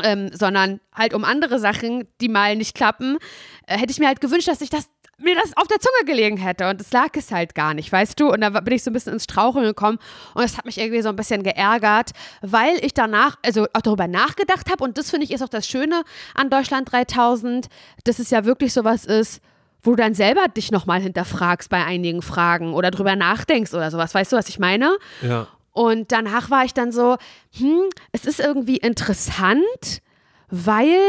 ähm, 0.03 0.31
sondern 0.33 0.81
halt 0.93 1.13
um 1.13 1.23
andere 1.23 1.59
Sachen, 1.59 2.09
die 2.19 2.27
mal 2.27 2.57
nicht 2.57 2.75
klappen, 2.75 3.19
äh, 3.67 3.77
hätte 3.77 3.91
ich 3.91 3.99
mir 3.99 4.07
halt 4.07 4.19
gewünscht, 4.19 4.49
dass 4.49 4.59
ich 4.59 4.69
das 4.69 4.89
mir 5.17 5.35
das 5.35 5.55
auf 5.55 5.67
der 5.67 5.79
Zunge 5.79 6.05
gelegen 6.05 6.37
hätte 6.37 6.69
und 6.69 6.81
es 6.81 6.91
lag 6.91 7.09
es 7.13 7.31
halt 7.31 7.55
gar 7.55 7.73
nicht, 7.73 7.91
weißt 7.91 8.19
du? 8.19 8.31
Und 8.31 8.41
da 8.41 8.49
bin 8.49 8.73
ich 8.73 8.83
so 8.83 8.89
ein 8.89 8.93
bisschen 8.93 9.13
ins 9.13 9.25
Straucheln 9.25 9.65
gekommen 9.65 9.99
und 10.33 10.43
es 10.43 10.57
hat 10.57 10.65
mich 10.65 10.77
irgendwie 10.77 11.01
so 11.01 11.09
ein 11.09 11.15
bisschen 11.15 11.43
geärgert, 11.43 12.11
weil 12.41 12.77
ich 12.83 12.93
danach, 12.93 13.37
also 13.45 13.67
auch 13.73 13.81
darüber 13.81 14.07
nachgedacht 14.07 14.71
habe 14.71 14.83
und 14.83 14.97
das 14.97 15.11
finde 15.11 15.25
ich 15.25 15.31
ist 15.31 15.43
auch 15.43 15.49
das 15.49 15.67
Schöne 15.67 16.03
an 16.33 16.49
Deutschland 16.49 16.91
3000, 16.91 17.67
dass 18.03 18.19
es 18.19 18.29
ja 18.31 18.45
wirklich 18.45 18.73
sowas 18.73 19.05
ist, 19.05 19.41
wo 19.83 19.91
du 19.91 19.97
dann 19.97 20.13
selber 20.13 20.47
dich 20.47 20.71
nochmal 20.71 21.01
hinterfragst 21.01 21.69
bei 21.69 21.83
einigen 21.83 22.21
Fragen 22.21 22.73
oder 22.73 22.89
drüber 22.89 23.15
nachdenkst 23.15 23.73
oder 23.73 23.91
sowas. 23.91 24.15
Weißt 24.15 24.31
du, 24.31 24.37
was 24.37 24.47
ich 24.47 24.57
meine? 24.57 24.97
Ja. 25.21 25.47
Und 25.73 26.11
danach 26.11 26.49
war 26.49 26.63
ich 26.63 26.73
dann 26.73 26.91
so, 26.91 27.17
hm, 27.57 27.83
es 28.11 28.25
ist 28.25 28.39
irgendwie 28.39 28.77
interessant, 28.77 30.01
weil 30.49 30.99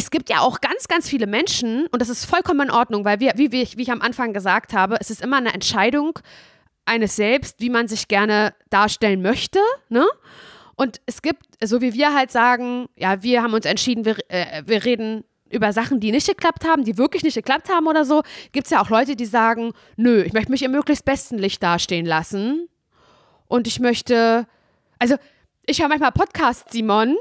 es 0.00 0.10
gibt 0.10 0.30
ja 0.30 0.40
auch 0.40 0.62
ganz, 0.62 0.88
ganz 0.88 1.08
viele 1.08 1.26
Menschen, 1.26 1.86
und 1.88 2.00
das 2.00 2.08
ist 2.08 2.24
vollkommen 2.24 2.68
in 2.68 2.70
Ordnung, 2.70 3.04
weil 3.04 3.20
wir, 3.20 3.34
wie, 3.36 3.52
wie, 3.52 3.60
ich, 3.60 3.76
wie 3.76 3.82
ich 3.82 3.92
am 3.92 4.00
Anfang 4.00 4.32
gesagt 4.32 4.72
habe, 4.72 4.96
es 4.98 5.10
ist 5.10 5.20
immer 5.20 5.36
eine 5.36 5.52
Entscheidung 5.52 6.18
eines 6.86 7.16
Selbst, 7.16 7.60
wie 7.60 7.68
man 7.68 7.86
sich 7.86 8.08
gerne 8.08 8.54
darstellen 8.70 9.20
möchte, 9.20 9.58
ne? 9.90 10.06
Und 10.74 11.02
es 11.04 11.20
gibt, 11.20 11.42
so 11.62 11.82
wie 11.82 11.92
wir 11.92 12.14
halt 12.14 12.30
sagen, 12.30 12.88
ja, 12.96 13.22
wir 13.22 13.42
haben 13.42 13.52
uns 13.52 13.66
entschieden, 13.66 14.06
wir, 14.06 14.16
äh, 14.28 14.62
wir 14.64 14.86
reden 14.86 15.24
über 15.50 15.74
Sachen, 15.74 16.00
die 16.00 16.12
nicht 16.12 16.26
geklappt 16.26 16.64
haben, 16.64 16.84
die 16.84 16.96
wirklich 16.96 17.22
nicht 17.22 17.34
geklappt 17.34 17.68
haben 17.68 17.86
oder 17.86 18.06
so, 18.06 18.22
gibt 18.52 18.68
es 18.68 18.70
ja 18.70 18.80
auch 18.82 18.88
Leute, 18.88 19.16
die 19.16 19.26
sagen, 19.26 19.72
nö, 19.96 20.22
ich 20.22 20.32
möchte 20.32 20.50
mich 20.50 20.62
im 20.62 20.70
möglichst 20.70 21.04
besten 21.04 21.36
Licht 21.36 21.62
dastehen 21.62 22.06
lassen. 22.06 22.68
Und 23.48 23.66
ich 23.66 23.80
möchte, 23.80 24.46
also 24.98 25.16
ich 25.66 25.82
höre 25.82 25.88
manchmal 25.88 26.12
Podcasts, 26.12 26.72
Simon, 26.72 27.18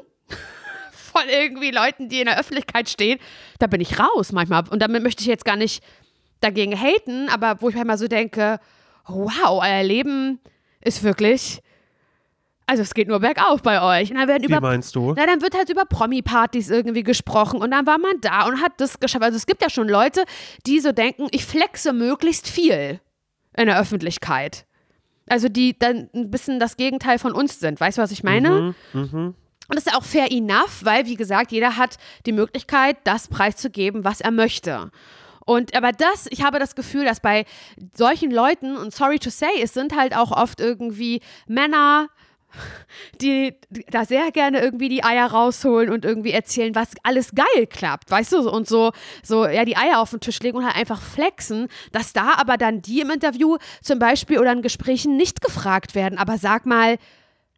von 1.10 1.24
irgendwie 1.28 1.72
Leuten, 1.72 2.10
die 2.10 2.20
in 2.20 2.26
der 2.26 2.40
Öffentlichkeit 2.40 2.90
stehen. 2.90 3.20
Da 3.60 3.68
bin 3.68 3.82
ich 3.82 4.00
raus 4.00 4.32
manchmal. 4.32 4.64
Und 4.70 4.82
damit 4.82 5.04
möchte 5.04 5.22
ich 5.22 5.28
jetzt 5.28 5.46
gar 5.46 5.56
nicht 5.56 5.84
dagegen 6.42 6.80
haten, 6.80 7.30
aber 7.30 7.62
wo 7.62 7.70
ich 7.70 7.76
manchmal 7.76 7.98
so 7.98 8.08
denke, 8.08 8.60
wow, 9.08 9.62
euer 9.62 9.84
Leben 9.84 10.40
ist 10.82 11.04
wirklich 11.04 11.62
also 12.70 12.84
es 12.84 12.94
geht 12.94 13.08
nur 13.08 13.20
bergauf 13.20 13.64
bei 13.64 13.82
euch. 13.82 14.12
Und 14.12 14.18
dann 14.18 14.28
werden 14.28 14.44
Wie 14.44 14.52
über, 14.52 14.62
meinst 14.62 14.96
du? 14.96 15.16
Na, 15.18 15.26
dann 15.26 15.42
wird 15.42 15.58
halt 15.58 15.72
über 15.72 15.86
Promi-Partys 15.86 16.70
irgendwie 16.70 17.02
gesprochen 17.02 17.62
und 17.62 17.72
dann 17.72 17.88
war 17.88 17.98
man 17.98 18.22
da 18.22 18.46
und 18.46 18.62
hat 18.62 18.74
das 18.78 19.00
geschafft. 19.00 19.24
Also 19.24 19.38
es 19.38 19.48
gibt 19.48 19.64
ja 19.64 19.72
schon 19.72 19.90
Leute, 19.90 20.24
die 20.68 20.80
so 20.80 20.92
denken, 20.92 21.28
ich 21.32 21.46
flexe 21.46 21.94
möglichst 21.94 22.48
viel 22.48 23.00
in 23.58 23.66
der 23.66 23.80
Öffentlichkeit. 23.80 24.68
Also 25.28 25.50
die 25.50 25.80
dann 25.80 26.10
ein 26.14 26.30
bisschen 26.30 26.60
das 26.60 26.78
Gegenteil 26.78 27.18
von 27.18 27.32
uns 27.32 27.60
sind. 27.60 27.80
Weißt 27.80 27.98
du, 27.98 28.04
was 28.04 28.12
ich 28.12 28.24
meine? 28.24 28.76
Mhm, 28.94 29.02
mhm. 29.02 29.36
Und 29.70 29.76
das 29.76 29.86
ist 29.86 29.92
ja 29.92 29.98
auch 29.98 30.04
fair 30.04 30.32
enough, 30.32 30.84
weil, 30.84 31.06
wie 31.06 31.16
gesagt, 31.16 31.52
jeder 31.52 31.78
hat 31.78 31.98
die 32.26 32.32
Möglichkeit, 32.32 32.98
das 33.04 33.28
preiszugeben, 33.28 34.04
was 34.04 34.20
er 34.20 34.32
möchte. 34.32 34.92
Und 35.46 35.76
aber 35.76 35.92
das, 35.92 36.28
ich 36.30 36.44
habe 36.44 36.60
das 36.60 36.76
Gefühl, 36.76 37.06
dass 37.06 37.22
bei 37.22 37.46
solchen 37.96 38.32
Leuten, 38.32 38.78
und 38.78 38.94
sorry 38.94 39.20
to 39.20 39.30
say, 39.30 39.50
es 39.62 39.74
sind 39.74 39.96
halt 39.96 40.16
auch 40.16 40.32
oft 40.32 40.60
irgendwie 40.60 41.22
Männer, 41.48 42.10
die, 43.22 43.56
da 43.92 44.06
sehr 44.06 44.32
gerne 44.32 44.60
irgendwie 44.60 44.90
die 44.90 45.04
Eier 45.04 45.28
rausholen 45.28 45.92
und 45.92 46.06
irgendwie 46.06 46.32
erzählen, 46.32 46.74
was 46.76 46.90
alles 47.04 47.34
geil 47.34 47.68
klappt, 47.68 48.10
weißt 48.10 48.34
du, 48.34 48.50
und 48.50 48.68
so, 48.68 48.92
so, 49.24 49.46
ja, 49.48 49.66
die 49.66 49.78
Eier 49.78 50.00
auf 50.00 50.12
den 50.12 50.20
Tisch 50.20 50.40
legen 50.40 50.58
und 50.58 50.66
halt 50.66 50.76
einfach 50.76 51.02
flexen, 51.02 51.68
dass 51.92 52.14
da 52.14 52.34
aber 52.38 52.58
dann 52.58 52.82
die 52.82 53.02
im 53.02 53.12
Interview 53.12 53.58
zum 53.82 54.00
Beispiel 54.00 54.40
oder 54.40 54.52
in 54.52 54.62
Gesprächen 54.62 55.16
nicht 55.18 55.42
gefragt 55.42 55.96
werden, 55.96 56.18
aber 56.18 56.38
sag 56.38 56.66
mal, 56.66 56.98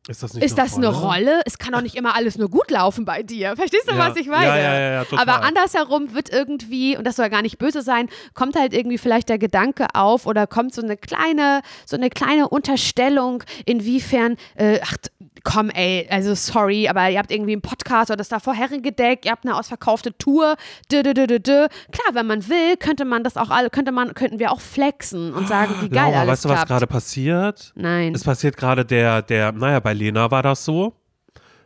Ist 0.07 0.23
das, 0.23 0.33
nicht 0.33 0.43
ist 0.43 0.57
eine 0.57 0.67
das 0.67 0.77
eine 0.77 0.87
Rolle? 0.87 1.41
Es 1.45 1.59
kann 1.59 1.73
doch 1.73 1.81
nicht 1.81 1.95
immer 1.95 2.15
alles 2.15 2.35
nur 2.35 2.49
gut 2.49 2.71
laufen 2.71 3.05
bei 3.05 3.21
dir. 3.21 3.55
Verstehst 3.55 3.87
du, 3.87 3.93
Ja. 3.93 4.09
was 4.09 4.17
ich 4.17 4.25
meine? 4.25 4.47
Ja, 4.47 4.57
ja, 4.57 4.79
ja, 4.93 5.03
total. 5.05 5.29
Aber 5.29 5.43
andersherum 5.45 6.15
wird 6.15 6.31
irgendwie, 6.31 6.97
und 6.97 7.05
das 7.05 7.17
soll 7.17 7.29
gar 7.29 7.43
nicht 7.43 7.59
böse 7.59 7.83
sein, 7.83 8.09
kommt 8.33 8.55
halt 8.55 8.73
irgendwie 8.73 8.97
vielleicht 8.97 9.29
der 9.29 9.37
Gedanke 9.37 9.85
auf 9.93 10.25
oder 10.25 10.47
kommt 10.47 10.73
so 10.73 10.81
eine 10.81 10.97
kleine, 10.97 11.61
so 11.85 11.97
eine 11.97 12.09
kleine 12.09 12.49
Unterstellung, 12.49 13.43
inwiefern, 13.67 14.37
äh, 14.55 14.79
ach, 14.83 14.97
komm, 15.43 15.69
ey, 15.69 16.07
also 16.09 16.35
sorry, 16.35 16.87
aber 16.87 17.09
ihr 17.09 17.19
habt 17.19 17.31
irgendwie 17.31 17.53
einen 17.53 17.61
Podcast 17.61 18.09
oder 18.09 18.17
das 18.17 18.29
da 18.29 18.39
vorherige 18.39 18.91
Deck, 18.91 19.25
ihr 19.25 19.31
habt 19.31 19.45
eine 19.45 19.57
ausverkaufte 19.57 20.17
Tour, 20.17 20.55
dö, 20.91 21.03
dö, 21.03 21.13
dö, 21.13 21.27
dö, 21.27 21.39
dö. 21.39 21.67
Klar, 21.91 22.13
wenn 22.13 22.27
man 22.27 22.47
will, 22.47 22.77
könnte 22.77 23.05
man 23.05 23.23
das 23.23 23.37
auch 23.37 23.49
alle, 23.49 23.69
könnte 23.69 23.91
man, 23.91 24.13
könnten 24.13 24.39
wir 24.39 24.51
auch 24.51 24.61
flexen 24.61 25.33
und 25.33 25.47
sagen, 25.47 25.75
wie 25.81 25.89
geil 25.89 26.11
Laura, 26.11 26.21
alles 26.21 26.31
weißt 26.31 26.45
du, 26.45 26.49
was 26.49 26.65
gerade 26.65 26.87
passiert? 26.87 27.71
Nein. 27.75 28.13
Es 28.13 28.23
passiert 28.23 28.57
gerade 28.57 28.85
der, 28.85 29.21
der, 29.21 29.51
naja, 29.51 29.79
bei 29.79 29.93
Lena 29.93 30.31
war 30.31 30.43
das 30.43 30.65
so. 30.65 30.93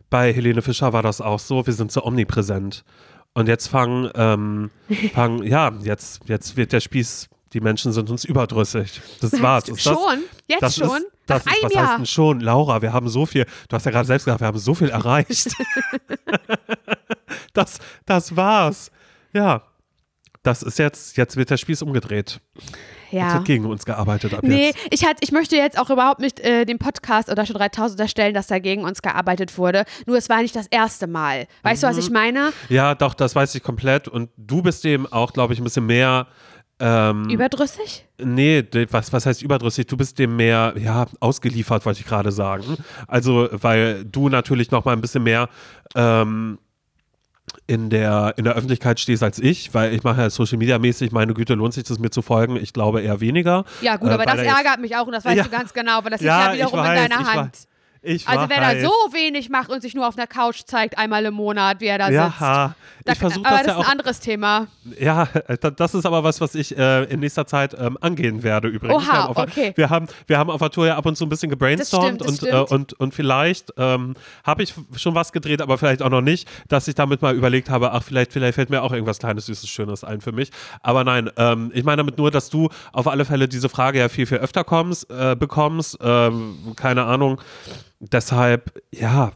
Bei 0.09 0.31
Helene 0.31 0.61
Fischer 0.61 0.93
war 0.93 1.03
das 1.03 1.19
auch 1.19 1.39
so. 1.39 1.65
Wir 1.65 1.73
sind 1.73 1.91
so 1.91 2.03
omnipräsent. 2.03 2.83
Und 3.33 3.47
jetzt 3.49 3.67
fangen, 3.67 4.09
ähm, 4.15 4.71
fangen, 5.13 5.43
ja, 5.43 5.71
jetzt, 5.81 6.21
jetzt 6.27 6.55
wird 6.57 6.71
der 6.71 6.79
Spieß, 6.79 7.27
die 7.55 7.61
Menschen 7.61 7.93
sind 7.93 8.09
uns 8.11 8.25
überdrüssig. 8.25 9.01
Das 9.21 9.31
war's. 9.41 9.63
Das, 9.63 9.81
schon? 9.81 10.23
Jetzt 10.47 10.61
das 10.61 10.75
schon? 10.75 10.97
Ist, 10.97 11.07
das 11.25 11.45
Nach 11.45 11.53
ist, 11.53 11.63
was 11.63 11.73
Jahr? 11.73 11.87
heißt 11.87 11.97
denn 11.99 12.05
schon? 12.05 12.39
Laura, 12.41 12.81
wir 12.81 12.91
haben 12.93 13.07
so 13.07 13.25
viel, 13.25 13.45
du 13.69 13.75
hast 13.75 13.85
ja 13.85 13.91
gerade 13.91 14.05
selbst 14.05 14.25
gesagt, 14.25 14.41
wir 14.41 14.47
haben 14.47 14.59
so 14.59 14.75
viel 14.75 14.89
erreicht. 14.89 15.55
das, 17.53 17.79
das 18.05 18.35
war's. 18.35 18.91
Ja. 19.33 19.63
Das 20.43 20.61
ist 20.61 20.77
jetzt, 20.77 21.17
jetzt 21.17 21.37
wird 21.37 21.49
der 21.49 21.57
Spieß 21.57 21.81
umgedreht. 21.81 22.39
Jetzt 23.09 23.11
ja. 23.11 23.33
wird 23.33 23.45
gegen 23.45 23.65
uns 23.65 23.83
gearbeitet 23.85 24.33
ab 24.35 24.43
Nee, 24.43 24.67
jetzt. 24.67 24.79
ich, 24.91 25.05
halt, 25.05 25.17
ich 25.21 25.31
möchte 25.31 25.55
jetzt 25.55 25.79
auch 25.79 25.89
überhaupt 25.89 26.19
nicht 26.19 26.39
äh, 26.39 26.65
dem 26.65 26.77
Podcast 26.77 27.31
oder 27.31 27.47
schon 27.47 27.55
3000 27.55 27.99
unterstellen, 27.99 28.33
dass 28.35 28.45
da 28.47 28.59
gegen 28.59 28.83
uns 28.83 29.01
gearbeitet 29.01 29.57
wurde. 29.57 29.85
Nur 30.05 30.17
es 30.17 30.29
war 30.29 30.41
nicht 30.43 30.55
das 30.55 30.67
erste 30.67 31.07
Mal. 31.07 31.47
Weißt 31.63 31.81
du, 31.81 31.87
was 31.87 31.95
Mhm. 31.95 32.01
ich 32.01 32.09
meine? 32.11 32.53
Ja, 32.69 32.93
doch, 32.93 33.15
das 33.15 33.33
weiß 33.35 33.55
ich 33.55 33.63
komplett. 33.63 34.07
Und 34.07 34.29
du 34.37 34.61
bist 34.61 34.83
dem 34.83 35.11
auch, 35.11 35.33
glaube 35.33 35.53
ich, 35.53 35.59
ein 35.59 35.63
bisschen 35.63 35.85
mehr. 35.87 36.27
Ähm, 36.77 37.29
Überdrüssig? 37.29 38.05
nee, 38.17 38.63
was, 38.91 39.13
was 39.13 39.25
heißt 39.25 39.41
überdrüssig? 39.41 39.87
Du 39.87 39.95
bist 39.95 40.19
dem 40.19 40.35
mehr, 40.35 40.73
ja, 40.77 41.05
ausgeliefert, 41.21 41.85
wollte 41.85 42.01
ich 42.01 42.05
gerade 42.05 42.31
sagen. 42.33 42.77
Also, 43.07 43.47
weil 43.51 44.03
du 44.03 44.27
natürlich 44.29 44.71
noch 44.71 44.83
mal 44.83 44.91
ein 44.93 44.99
bisschen 45.01 45.23
mehr 45.23 45.47
ähm, 45.95 46.59
in, 47.67 47.89
der, 47.89 48.33
in 48.37 48.43
der 48.43 48.55
Öffentlichkeit 48.55 48.99
stehst 48.99 49.23
als 49.23 49.39
ich, 49.39 49.73
weil 49.73 49.93
ich 49.93 50.03
mache 50.03 50.21
ja 50.21 50.29
Social 50.29 50.57
Media 50.57 50.77
mäßig, 50.77 51.11
meine 51.13 51.33
Güte, 51.33 51.53
lohnt 51.53 51.73
sich 51.73 51.83
das 51.85 51.97
mir 51.99 52.09
zu 52.09 52.21
folgen? 52.21 52.57
Ich 52.57 52.73
glaube 52.73 53.01
eher 53.01 53.21
weniger. 53.21 53.63
Ja, 53.81 53.95
gut, 53.95 54.09
Äh, 54.09 54.13
aber 54.13 54.25
das 54.25 54.39
ärgert 54.39 54.79
mich 54.81 54.95
auch 54.97 55.05
und 55.07 55.13
das 55.13 55.23
weißt 55.23 55.37
Ja. 55.37 55.43
du 55.43 55.49
ganz 55.49 55.73
genau, 55.73 56.03
weil 56.03 56.11
das 56.11 56.19
liegt 56.19 56.29
Ja, 56.29 56.47
ja 56.53 56.53
wiederum 56.55 56.79
weiß, 56.79 57.03
in 57.03 57.09
deiner 57.09 57.21
ich 57.21 57.27
Hand. 57.35 57.57
Ich 58.05 58.27
Also, 58.27 58.49
wenn 58.49 58.61
er 58.61 58.75
weiß. 58.75 58.83
so 58.83 58.89
wenig 59.13 59.49
macht 59.49 59.69
und 59.69 59.81
sich 59.81 59.93
nur 59.95 60.07
auf 60.07 60.17
einer 60.17 60.27
Couch 60.27 60.61
zeigt, 60.65 60.97
einmal 60.97 61.25
im 61.25 61.33
Monat, 61.33 61.79
wie 61.81 61.85
er 61.87 61.97
da 61.97 62.05
sitzt. 62.07 62.39
Ja, 62.41 62.75
Da, 63.03 63.11
ich 63.13 63.19
versuche 63.19 63.45
aber 63.45 63.57
das 63.57 63.65
das 63.65 63.75
ja 63.75 63.79
ist 63.81 63.85
ein 63.85 63.91
anderes 63.91 64.19
Thema. 64.19 64.67
Ja, 64.99 65.27
da- 65.61 65.69
das 65.71 65.93
ist 65.93 66.05
aber 66.05 66.23
was, 66.23 66.41
was 66.41 66.55
ich 66.55 66.75
äh, 66.77 67.03
in 67.05 67.19
nächster 67.19 67.45
Zeit 67.45 67.75
ähm, 67.79 67.97
angehen 68.01 68.41
werde 68.43 68.67
übrigens. 68.67 68.95
Oha, 69.03 69.05
wir, 69.05 69.13
haben 69.23 69.29
auf, 69.29 69.37
okay. 69.37 69.73
wir, 69.75 69.89
haben, 69.89 70.07
wir 70.27 70.37
haben 70.37 70.49
auf 70.49 70.59
der 70.59 70.69
Tour 70.71 70.87
ja 70.87 70.95
ab 70.97 71.05
und 71.05 71.15
zu 71.15 71.25
ein 71.25 71.29
bisschen 71.29 71.49
gebrainstormt 71.49 72.21
Das 72.21 72.35
stimmt, 72.35 72.51
das 72.51 72.63
und, 72.63 72.71
äh, 72.71 72.73
und, 72.73 72.93
und 72.93 73.13
vielleicht 73.13 73.73
ähm, 73.77 74.15
habe 74.43 74.63
ich 74.63 74.73
schon 74.95 75.13
was 75.15 75.31
gedreht, 75.31 75.61
aber 75.61 75.77
vielleicht 75.77 76.01
auch 76.01 76.09
noch 76.09 76.21
nicht, 76.21 76.47
dass 76.67 76.87
ich 76.87 76.95
damit 76.95 77.21
mal 77.21 77.35
überlegt 77.35 77.69
habe, 77.69 77.91
ach, 77.91 78.03
vielleicht, 78.03 78.33
vielleicht 78.33 78.55
fällt 78.55 78.69
mir 78.69 78.81
auch 78.81 78.91
irgendwas 78.91 79.19
Kleines, 79.19 79.45
Süßes, 79.47 79.69
Schönes 79.69 80.03
ein 80.03 80.21
für 80.21 80.31
mich. 80.31 80.51
Aber 80.81 81.03
nein, 81.03 81.29
ähm, 81.37 81.71
ich 81.73 81.83
meine 81.83 81.97
damit 81.97 82.17
nur, 82.17 82.31
dass 82.31 82.49
du 82.49 82.69
auf 82.91 83.07
alle 83.07 83.25
Fälle 83.25 83.47
diese 83.47 83.69
Frage 83.69 83.99
ja 83.99 84.09
viel, 84.09 84.25
viel 84.25 84.37
öfter 84.39 84.63
kommst, 84.63 85.09
äh, 85.11 85.35
bekommst. 85.35 85.97
Ähm, 86.01 86.73
keine 86.75 87.03
Ahnung. 87.05 87.39
Deshalb, 87.99 88.81
ja, 88.91 89.31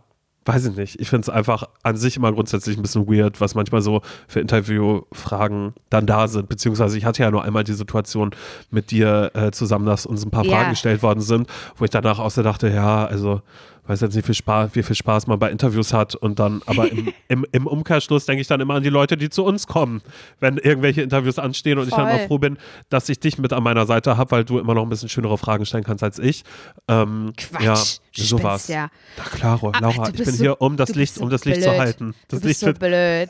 weiß 0.46 0.66
ich 0.68 0.76
nicht. 0.76 1.00
Ich 1.00 1.10
finde 1.10 1.24
es 1.24 1.30
einfach 1.30 1.70
an 1.84 1.96
sich 1.96 2.18
immer 2.18 2.32
grundsätzlich 2.32 2.78
ein 2.78 2.82
bisschen 2.82 3.08
weird, 3.08 3.40
was 3.40 3.56
manchmal 3.56 3.82
so 3.82 4.02
für 4.28 4.40
Interviewfragen 4.40 5.74
dann 5.90 6.06
da 6.08 6.28
sind. 6.28 6.50
Beziehungsweise 6.50 6.98
ich 6.98 7.06
hatte 7.06 7.22
ja 7.24 7.32
nur 7.32 7.44
einmal 7.44 7.64
die 7.64 7.74
Situation 7.74 8.32
mit 8.72 8.92
dir 8.92 9.32
äh, 9.36 9.52
zusammen, 9.52 9.86
dass 9.86 10.06
uns 10.06 10.26
ein 10.26 10.32
paar 10.32 10.46
Ja. 10.46 10.56
Fragen 10.58 10.70
gestellt 10.72 11.04
worden 11.04 11.22
sind, 11.22 11.48
wo 11.78 11.86
ich 11.86 11.92
danach 11.92 12.20
auch 12.20 12.32
so 12.32 12.42
dachte, 12.42 12.70
ja, 12.70 13.06
also 13.06 13.42
weiß 13.90 14.02
jetzt 14.02 14.16
nicht, 14.16 14.24
wie 14.24 14.28
viel 14.28 14.36
Spaß, 14.36 14.70
wie 14.74 14.84
viel 14.84 14.96
Spaß 14.96 15.28
man 15.28 15.40
bei 15.40 15.50
Interviews 15.50 15.92
hat 15.94 16.16
und 16.16 16.40
dann, 16.40 16.62
aber 16.68 16.92
im, 16.92 17.12
im, 17.28 17.46
im 17.52 17.68
Umkehrschluss 17.68 18.26
denke 18.26 18.42
ich 18.42 18.48
dann 18.48 18.62
immer 18.62 18.76
an 18.76 18.84
die 18.84 18.90
Leute, 18.90 19.18
die 19.18 19.30
zu 19.30 19.44
uns 19.44 19.68
kommen, 19.68 20.02
wenn 20.40 20.58
irgendwelche 20.58 21.02
Interviews 21.02 21.40
anstehen 21.40 21.78
und 21.80 21.88
ich 21.88 21.94
dann 21.94 22.06
Voll. 22.08 22.16
immer 22.20 22.28
froh 22.28 22.38
bin, 22.38 22.58
dass 22.90 23.10
ich 23.10 23.20
dich 23.20 23.38
mit 23.40 23.52
an 23.52 23.64
meiner 23.64 23.86
Seite 23.86 24.16
habe, 24.18 24.32
weil 24.32 24.46
du 24.46 24.60
immer 24.60 24.76
noch 24.76 24.84
ein 24.84 24.90
bisschen 24.90 25.10
schönere 25.10 25.38
Fragen 25.38 25.66
stellen 25.66 25.84
kannst 25.84 26.04
als 26.04 26.20
ich. 26.20 26.44
Ähm, 26.88 27.34
Quatsch. 27.36 27.64
Ja, 27.64 27.76
Spinnst 27.76 28.30
sowas. 28.30 28.68
ja. 28.68 28.90
Na 29.18 29.24
klaro, 29.24 29.72
Ah, 29.74 29.80
Laura, 29.80 30.12
du 30.12 30.20
ich 30.20 30.26
bin 30.26 30.36
so- 30.36 30.44
hier, 30.44 30.62
um 30.62 30.78
das 30.78 30.96
Licht, 30.96 31.16
so 31.16 31.24
um 31.24 31.30
das 31.30 31.46
Licht 31.46 31.64
zu 31.64 31.70
blöd. 31.70 31.80
halten. 31.80 32.16
Das 32.28 32.40
du 32.42 32.48
bist 32.48 32.62
Licht 32.62 32.76
so 32.76 32.80
blöd. 32.80 33.30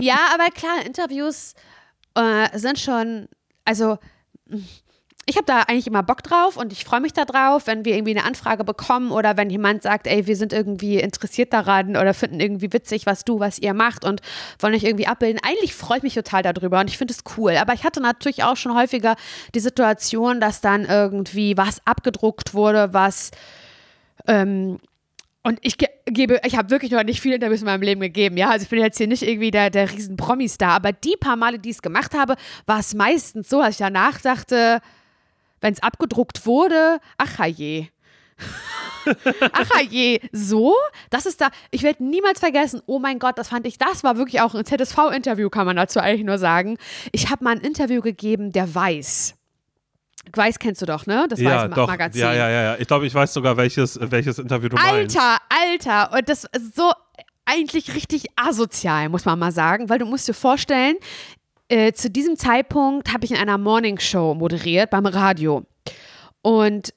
ja, 0.00 0.16
aber 0.34 0.50
klar, 0.54 0.84
Interviews 0.84 1.54
äh, 2.16 2.58
sind 2.58 2.78
schon, 2.78 3.28
also 3.64 3.98
ich 5.26 5.36
habe 5.36 5.46
da 5.46 5.60
eigentlich 5.62 5.86
immer 5.86 6.02
Bock 6.02 6.22
drauf 6.22 6.56
und 6.56 6.72
ich 6.72 6.84
freue 6.84 7.00
mich 7.00 7.12
da 7.12 7.24
drauf, 7.24 7.66
wenn 7.66 7.84
wir 7.84 7.94
irgendwie 7.94 8.16
eine 8.16 8.24
Anfrage 8.24 8.64
bekommen 8.64 9.12
oder 9.12 9.36
wenn 9.36 9.50
jemand 9.50 9.82
sagt, 9.82 10.06
ey, 10.06 10.26
wir 10.26 10.34
sind 10.34 10.52
irgendwie 10.52 10.98
interessiert 10.98 11.52
daran 11.52 11.96
oder 11.96 12.14
finden 12.14 12.40
irgendwie 12.40 12.72
witzig, 12.72 13.06
was 13.06 13.24
du, 13.24 13.38
was 13.38 13.58
ihr 13.58 13.74
macht 13.74 14.04
und 14.04 14.22
wollen 14.58 14.74
euch 14.74 14.82
irgendwie 14.82 15.06
abbilden. 15.06 15.40
Eigentlich 15.44 15.74
freue 15.74 15.98
ich 15.98 16.02
mich 16.02 16.14
total 16.14 16.42
darüber 16.42 16.80
und 16.80 16.88
ich 16.88 16.98
finde 16.98 17.12
es 17.12 17.22
cool. 17.36 17.56
Aber 17.58 17.74
ich 17.74 17.84
hatte 17.84 18.00
natürlich 18.00 18.42
auch 18.42 18.56
schon 18.56 18.74
häufiger 18.74 19.14
die 19.54 19.60
Situation, 19.60 20.40
dass 20.40 20.62
dann 20.62 20.84
irgendwie 20.84 21.56
was 21.56 21.86
abgedruckt 21.86 22.54
wurde, 22.54 22.92
was 22.92 23.30
ähm, 24.26 24.78
und 25.42 25.58
ich 25.62 25.78
ge 25.78 25.88
gebe, 26.06 26.40
ich 26.44 26.56
habe 26.56 26.70
wirklich 26.70 26.90
noch 26.90 27.04
nicht 27.04 27.20
viele 27.20 27.36
Interviews 27.36 27.60
in 27.60 27.66
meinem 27.66 27.82
Leben 27.82 28.00
gegeben, 28.00 28.36
ja. 28.36 28.50
Also 28.50 28.64
ich 28.64 28.68
bin 28.68 28.80
jetzt 28.80 28.98
hier 28.98 29.06
nicht 29.06 29.22
irgendwie 29.22 29.50
der, 29.52 29.70
der 29.70 29.90
riesen 29.90 30.16
Promi-Star, 30.16 30.72
aber 30.72 30.92
die 30.92 31.14
paar 31.18 31.36
Male, 31.36 31.58
die 31.58 31.70
ich 31.70 31.76
es 31.76 31.82
gemacht 31.82 32.14
habe, 32.14 32.34
war 32.66 32.80
es 32.80 32.94
meistens 32.94 33.48
so, 33.48 33.60
als 33.60 33.76
ich 33.76 33.78
danach 33.78 34.20
dachte, 34.20 34.80
wenn 35.60 35.72
es 35.72 35.82
abgedruckt 35.82 36.46
wurde, 36.46 37.00
ach 37.18 37.44
je. 37.46 37.86
ach 39.52 39.80
je, 39.88 40.20
so? 40.32 40.74
Das 41.10 41.26
ist 41.26 41.40
da, 41.40 41.50
ich 41.70 41.82
werde 41.82 42.04
niemals 42.04 42.40
vergessen, 42.40 42.82
oh 42.86 42.98
mein 42.98 43.18
Gott, 43.18 43.38
das 43.38 43.48
fand 43.48 43.66
ich, 43.66 43.78
das 43.78 44.02
war 44.02 44.16
wirklich 44.16 44.40
auch 44.40 44.54
ein 44.54 44.64
ZSV-Interview, 44.64 45.50
kann 45.50 45.66
man 45.66 45.76
dazu 45.76 46.00
eigentlich 46.00 46.24
nur 46.24 46.38
sagen. 46.38 46.78
Ich 47.12 47.30
habe 47.30 47.44
mal 47.44 47.56
ein 47.56 47.60
Interview 47.60 48.00
gegeben, 48.00 48.52
der 48.52 48.74
weiß. 48.74 49.34
Weiß 50.34 50.58
kennst 50.58 50.82
du 50.82 50.86
doch, 50.86 51.06
ne? 51.06 51.26
Das 51.28 51.40
ja, 51.40 51.64
Weiß 51.64 51.74
doch. 51.74 51.88
Magazin. 51.88 52.20
Ja, 52.20 52.32
ja, 52.32 52.48
ja, 52.50 52.62
ja. 52.62 52.76
Ich 52.78 52.86
glaube, 52.86 53.06
ich 53.06 53.14
weiß 53.14 53.32
sogar, 53.32 53.56
welches, 53.56 53.98
welches 54.00 54.38
Interview 54.38 54.68
du 54.68 54.76
meinst. 54.76 55.16
Alter, 55.18 55.38
Alter. 55.48 56.16
Und 56.16 56.28
das 56.28 56.44
ist 56.44 56.76
so 56.76 56.92
eigentlich 57.46 57.94
richtig 57.94 58.26
asozial, 58.36 59.08
muss 59.08 59.24
man 59.24 59.38
mal 59.38 59.50
sagen, 59.50 59.88
weil 59.88 59.98
du 59.98 60.06
musst 60.06 60.28
dir 60.28 60.34
vorstellen, 60.34 60.96
äh, 61.70 61.92
zu 61.92 62.10
diesem 62.10 62.36
Zeitpunkt 62.36 63.12
habe 63.12 63.24
ich 63.24 63.30
in 63.30 63.36
einer 63.36 63.58
Morningshow 63.58 64.34
moderiert 64.34 64.90
beim 64.90 65.06
Radio. 65.06 65.64
Und 66.42 66.92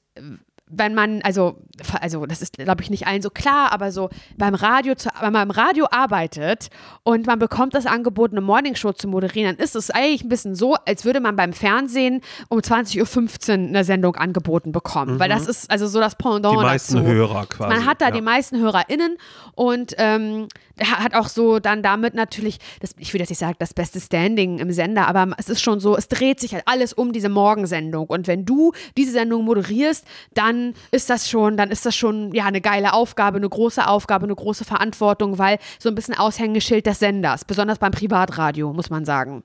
wenn 0.66 0.94
man, 0.94 1.22
also, 1.22 1.58
also 2.00 2.26
das 2.26 2.42
ist, 2.42 2.54
glaube 2.54 2.82
ich, 2.82 2.90
nicht 2.90 3.06
allen 3.06 3.22
so 3.22 3.30
klar, 3.30 3.72
aber 3.72 3.92
so 3.92 4.10
beim 4.36 4.54
Radio, 4.54 4.94
zu, 4.94 5.08
wenn 5.20 5.32
man 5.32 5.48
im 5.48 5.50
Radio 5.50 5.86
arbeitet 5.90 6.68
und 7.02 7.26
man 7.26 7.38
bekommt 7.38 7.74
das 7.74 7.86
Angebot, 7.86 8.32
eine 8.32 8.40
Morningshow 8.40 8.92
zu 8.92 9.06
moderieren, 9.06 9.54
dann 9.54 9.64
ist 9.64 9.76
es 9.76 9.90
eigentlich 9.90 10.24
ein 10.24 10.28
bisschen 10.28 10.54
so, 10.54 10.74
als 10.86 11.04
würde 11.04 11.20
man 11.20 11.36
beim 11.36 11.52
Fernsehen 11.52 12.20
um 12.48 12.58
20.15 12.58 13.48
Uhr 13.48 13.54
eine 13.54 13.84
Sendung 13.84 14.16
angeboten 14.16 14.72
bekommen. 14.72 15.14
Mhm. 15.14 15.20
Weil 15.20 15.28
das 15.28 15.46
ist 15.46 15.70
also 15.70 15.86
so 15.86 16.00
das 16.00 16.16
Pendant 16.16 16.58
Die 16.58 16.62
meisten 16.62 16.96
dazu. 16.96 17.06
Hörer 17.06 17.46
quasi. 17.46 17.74
Man 17.74 17.86
hat 17.86 18.00
da 18.00 18.06
ja. 18.06 18.10
die 18.10 18.22
meisten 18.22 18.58
HörerInnen 18.58 19.16
und 19.54 19.94
ähm, 19.98 20.48
hat 20.80 21.14
auch 21.14 21.28
so 21.28 21.58
dann 21.60 21.82
damit 21.82 22.14
natürlich, 22.14 22.58
das, 22.80 22.94
ich 22.98 23.12
will 23.12 23.20
jetzt 23.20 23.30
nicht 23.30 23.38
sagen, 23.38 23.54
das 23.58 23.74
beste 23.74 24.00
Standing 24.00 24.58
im 24.58 24.72
Sender, 24.72 25.06
aber 25.06 25.28
es 25.38 25.48
ist 25.48 25.62
schon 25.62 25.80
so, 25.80 25.96
es 25.96 26.08
dreht 26.08 26.40
sich 26.40 26.52
halt 26.54 26.64
alles 26.66 26.92
um 26.92 27.12
diese 27.12 27.28
Morgensendung. 27.28 28.06
Und 28.06 28.26
wenn 28.26 28.44
du 28.44 28.72
diese 28.96 29.12
Sendung 29.12 29.44
moderierst, 29.44 30.04
dann 30.34 30.74
ist 30.90 31.10
das 31.10 31.28
schon, 31.30 31.56
dann 31.56 31.70
ist 31.70 31.86
das 31.86 31.94
schon 31.94 32.32
ja 32.34 32.44
eine 32.46 32.60
geile 32.60 32.92
Aufgabe, 32.92 33.36
eine 33.36 33.48
große 33.48 33.86
Aufgabe, 33.86 34.24
eine 34.24 34.34
große 34.34 34.64
Verantwortung, 34.64 35.38
weil 35.38 35.58
so 35.78 35.88
ein 35.88 35.94
bisschen 35.94 36.14
Aushängeschild 36.14 36.86
des 36.86 36.98
Senders, 36.98 37.44
besonders 37.44 37.78
beim 37.78 37.92
Privatradio, 37.92 38.72
muss 38.72 38.90
man 38.90 39.04
sagen. 39.04 39.44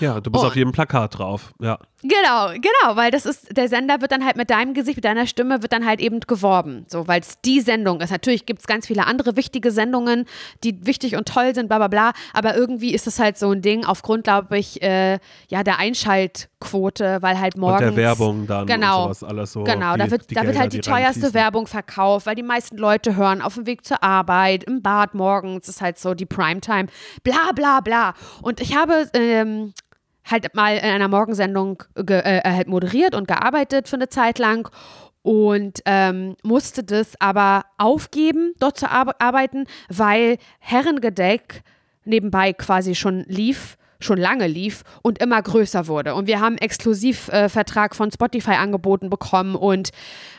Ja, 0.00 0.20
du 0.20 0.30
bist 0.30 0.42
Oh. 0.42 0.46
auf 0.48 0.56
jedem 0.56 0.72
Plakat 0.72 1.18
drauf. 1.18 1.52
Ja. 1.60 1.78
Genau, 2.02 2.52
genau, 2.54 2.96
weil 2.96 3.10
das 3.10 3.26
ist, 3.26 3.56
der 3.56 3.68
Sender 3.68 4.00
wird 4.00 4.12
dann 4.12 4.24
halt 4.24 4.36
mit 4.36 4.50
deinem 4.50 4.72
Gesicht, 4.74 4.96
mit 4.96 5.04
deiner 5.04 5.26
Stimme 5.26 5.62
wird 5.62 5.72
dann 5.72 5.84
halt 5.86 6.00
eben 6.00 6.20
geworben. 6.20 6.86
So, 6.88 7.06
weil 7.06 7.20
es 7.20 7.40
die 7.44 7.60
Sendung 7.60 8.00
ist. 8.00 8.10
Natürlich 8.10 8.46
gibt 8.46 8.60
es 8.60 8.66
ganz 8.66 8.86
viele 8.86 9.06
andere 9.06 9.36
wichtige 9.36 9.70
Sendungen, 9.70 10.24
die 10.64 10.86
wichtig 10.86 11.16
und 11.16 11.28
toll 11.28 11.54
sind, 11.54 11.68
bla 11.68 11.78
bla 11.78 11.88
bla. 11.88 12.12
Aber 12.32 12.56
irgendwie 12.56 12.94
ist 12.94 13.06
es 13.06 13.18
halt 13.18 13.36
so 13.38 13.50
ein 13.50 13.60
Ding 13.62 13.84
aufgrund, 13.84 14.24
glaube 14.24 14.58
ich, 14.58 14.82
äh, 14.82 15.18
ja, 15.48 15.62
der 15.62 15.78
Einschaltquote, 15.78 17.18
weil 17.20 17.38
halt 17.38 17.56
morgens. 17.56 17.82
Und 17.90 17.96
der 17.96 18.04
Werbung 18.04 18.46
dann 18.46 18.66
Genau. 18.66 19.06
und 19.06 19.14
sowas 19.14 19.24
alles 19.24 19.52
so. 19.52 19.64
Genau, 19.64 19.94
die, 19.94 19.98
da 19.98 20.10
wird, 20.10 20.36
da 20.36 20.42
wird 20.44 20.58
halt 20.58 20.72
die, 20.72 20.80
teuerste. 20.80 21.34
Werbung 21.34 21.66
verkauft, 21.66 22.26
weil 22.26 22.34
die 22.34 22.42
meisten 22.42 22.76
Leute 22.76 23.16
hören 23.16 23.42
auf 23.42 23.54
dem 23.54 23.66
Weg 23.66 23.84
zur 23.84 24.02
Arbeit, 24.02 24.64
im 24.64 24.82
Bad 24.82 25.14
morgens, 25.14 25.68
ist 25.68 25.80
halt 25.80 25.98
so 25.98 26.14
die 26.14 26.26
Primetime, 26.26 26.86
bla 27.22 27.52
bla 27.54 27.80
bla. 27.80 28.14
Und 28.42 28.60
ich 28.60 28.74
habe 28.74 29.08
ähm, 29.14 29.72
halt 30.24 30.54
mal 30.54 30.76
in 30.76 30.84
einer 30.84 31.08
Morgensendung 31.08 31.82
ge, 31.94 32.20
äh, 32.20 32.42
halt 32.44 32.68
moderiert 32.68 33.14
und 33.14 33.28
gearbeitet 33.28 33.88
für 33.88 33.96
eine 33.96 34.08
Zeit 34.08 34.38
lang 34.38 34.68
und 35.22 35.80
ähm, 35.84 36.36
musste 36.42 36.82
das 36.82 37.20
aber 37.20 37.64
aufgeben, 37.78 38.54
dort 38.58 38.78
zu 38.78 38.90
ar 38.90 39.14
arbeiten, 39.18 39.66
weil 39.88 40.38
Herrengedeck 40.58 41.62
nebenbei 42.04 42.52
quasi 42.52 42.94
schon 42.94 43.24
lief 43.28 43.76
schon 44.00 44.18
lange 44.18 44.46
lief 44.46 44.82
und 45.02 45.20
immer 45.20 45.40
größer 45.40 45.86
wurde. 45.86 46.14
Und 46.14 46.26
wir 46.26 46.40
haben 46.40 46.58
Exklusivvertrag 46.58 47.92
äh, 47.92 47.94
von 47.94 48.10
Spotify 48.10 48.52
angeboten 48.52 49.10
bekommen 49.10 49.54
und 49.54 49.90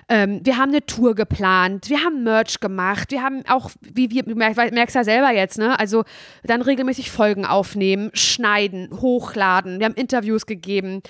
ähm, 0.10 0.42
wir 0.44 0.58
haben 0.58 0.72
eine 0.72 0.86
Tour 0.86 1.16
geplant, 1.16 1.90
wir 1.90 2.04
haben 2.04 2.24
Merch 2.24 2.60
gemacht, 2.60 3.12
wir 3.12 3.24
haben 3.24 3.44
auch, 3.48 3.72
wie 3.82 4.10
wir, 4.10 4.24
du 4.24 4.36
merk- 4.36 4.74
merkst 4.74 4.96
ja 4.96 5.04
selber 5.04 5.32
jetzt, 5.32 5.58
ne? 5.58 5.80
Also 5.80 6.04
dann 6.44 6.62
regelmäßig 6.62 7.12
Folgen 7.12 7.46
aufnehmen, 7.46 8.12
schneiden, 8.14 8.90
hochladen, 8.92 9.80
wir 9.80 9.86
haben 9.86 9.96
Interviews 9.96 10.46
gegeben. 10.46 11.02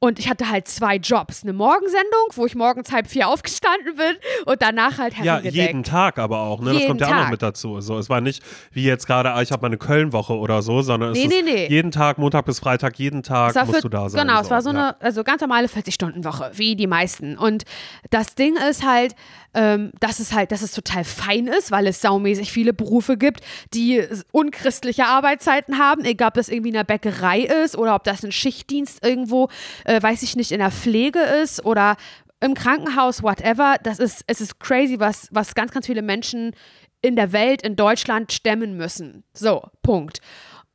Und 0.00 0.20
ich 0.20 0.30
hatte 0.30 0.48
halt 0.48 0.68
zwei 0.68 0.94
Jobs. 0.96 1.42
Eine 1.42 1.52
Morgensendung, 1.52 2.28
wo 2.34 2.46
ich 2.46 2.54
morgens 2.54 2.92
halb 2.92 3.08
vier 3.08 3.26
aufgestanden 3.28 3.96
bin 3.96 4.14
und 4.46 4.62
danach 4.62 4.98
halt 4.98 5.14
Ja, 5.22 5.40
jeden 5.40 5.82
Tag 5.82 6.18
aber 6.20 6.38
auch, 6.42 6.60
ne? 6.60 6.66
Das 6.66 6.74
Jeden 6.74 6.86
kommt 6.88 7.00
ja 7.00 7.08
auch 7.08 7.12
noch 7.14 7.22
Tag. 7.22 7.30
mit 7.32 7.42
dazu. 7.42 7.80
So, 7.80 7.98
es 7.98 8.08
war 8.08 8.20
nicht 8.20 8.40
wie 8.70 8.84
jetzt 8.84 9.06
gerade, 9.08 9.32
ah, 9.32 9.42
ich 9.42 9.50
habe 9.50 9.62
meine 9.62 9.76
Köln-Woche 9.76 10.34
oder 10.38 10.62
so, 10.62 10.82
sondern 10.82 11.10
es 11.12 11.18
Nee, 11.18 11.24
ist 11.24 11.30
nee, 11.30 11.42
nee. 11.42 11.66
jeden 11.68 11.90
Tag, 11.90 12.18
Montag 12.18 12.44
bis 12.44 12.60
Freitag, 12.60 12.96
jeden 13.00 13.24
Tag 13.24 13.50
Es 13.50 13.56
war 13.56 13.64
musst 13.64 13.76
für- 13.78 13.82
du 13.82 13.88
da 13.88 14.08
sein. 14.08 14.24
Genau, 14.24 14.40
es 14.40 14.50
war 14.50 14.62
so 14.62 14.70
ja. 14.70 14.76
eine 14.90 15.00
also 15.00 15.24
ganz 15.24 15.40
normale 15.40 15.66
40-Stunden-Woche, 15.66 16.52
wie 16.54 16.76
die 16.76 16.86
meisten. 16.86 17.36
Und 17.36 17.64
das 18.10 18.36
Ding 18.36 18.56
ist 18.56 18.86
halt, 18.86 19.16
ähm, 19.54 19.90
dass 19.98 20.20
es 20.20 20.32
halt, 20.32 20.52
dass 20.52 20.62
es 20.62 20.72
total 20.72 21.02
fein 21.02 21.48
ist, 21.48 21.72
weil 21.72 21.88
es 21.88 22.00
saumäßig 22.02 22.52
viele 22.52 22.72
Berufe 22.72 23.16
gibt, 23.16 23.40
die 23.74 24.04
unchristliche 24.30 25.06
Arbeitszeiten 25.06 25.78
haben, 25.78 26.04
egal 26.04 26.28
ob 26.28 26.34
das 26.34 26.48
irgendwie 26.50 26.68
in 26.68 26.74
der 26.74 26.84
Bäckerei 26.84 27.40
ist 27.40 27.76
oder 27.76 27.96
ob 27.96 28.04
das 28.04 28.22
ein 28.22 28.30
Schichtdienst 28.30 29.04
irgendwo, 29.04 29.48
äh, 29.88 30.02
weiß 30.02 30.22
ich 30.22 30.36
nicht, 30.36 30.52
in 30.52 30.58
der 30.58 30.70
Pflege 30.70 31.20
ist 31.20 31.64
oder 31.64 31.96
im 32.40 32.54
Krankenhaus, 32.54 33.22
whatever. 33.22 33.76
Das 33.82 33.98
ist, 33.98 34.22
es 34.26 34.40
ist 34.40 34.60
crazy, 34.60 35.00
was, 35.00 35.28
was 35.32 35.54
ganz, 35.54 35.72
ganz 35.72 35.86
viele 35.86 36.02
Menschen 36.02 36.54
in 37.00 37.16
der 37.16 37.32
Welt, 37.32 37.62
in 37.62 37.74
Deutschland 37.74 38.32
stemmen 38.32 38.76
müssen. 38.76 39.24
So, 39.32 39.62
Punkt. 39.82 40.20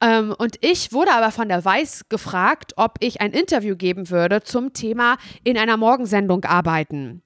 Ähm, 0.02 0.34
und 0.38 0.58
ich 0.62 0.92
wurde 0.92 1.12
aber 1.12 1.32
von 1.32 1.48
der 1.48 1.64
Weiß 1.64 2.10
gefragt, 2.10 2.74
ob 2.76 2.98
ich 3.00 3.22
ein 3.22 3.32
Interview 3.32 3.76
geben 3.76 4.10
würde 4.10 4.42
zum 4.42 4.74
Thema 4.74 5.18
in 5.44 5.58
einer 5.58 5.78
Morgensendung 5.78 6.44
arbeiten. 6.44 7.22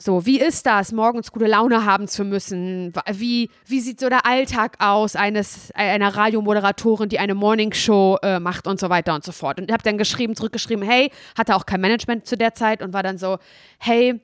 So, 0.00 0.24
wie 0.24 0.40
ist 0.40 0.64
das, 0.64 0.92
morgens 0.92 1.32
gute 1.32 1.48
Laune 1.48 1.84
haben 1.84 2.06
zu 2.06 2.24
müssen? 2.24 2.92
Wie, 3.10 3.50
wie 3.66 3.80
sieht 3.80 3.98
so 3.98 4.08
der 4.08 4.24
Alltag 4.26 4.76
aus 4.78 5.16
eines, 5.16 5.72
einer 5.74 6.14
Radiomoderatorin, 6.14 7.08
die 7.08 7.18
eine 7.18 7.34
Morningshow 7.34 8.16
äh, 8.22 8.38
macht 8.38 8.68
und 8.68 8.78
so 8.78 8.90
weiter 8.90 9.16
und 9.16 9.24
so 9.24 9.32
fort? 9.32 9.58
Und 9.58 9.64
ich 9.68 9.72
habe 9.72 9.82
dann 9.82 9.98
geschrieben, 9.98 10.36
zurückgeschrieben, 10.36 10.84
hey, 10.84 11.10
hatte 11.36 11.56
auch 11.56 11.66
kein 11.66 11.80
Management 11.80 12.26
zu 12.26 12.36
der 12.36 12.54
Zeit 12.54 12.80
und 12.80 12.92
war 12.92 13.02
dann 13.02 13.18
so, 13.18 13.38
hey, 13.80 14.20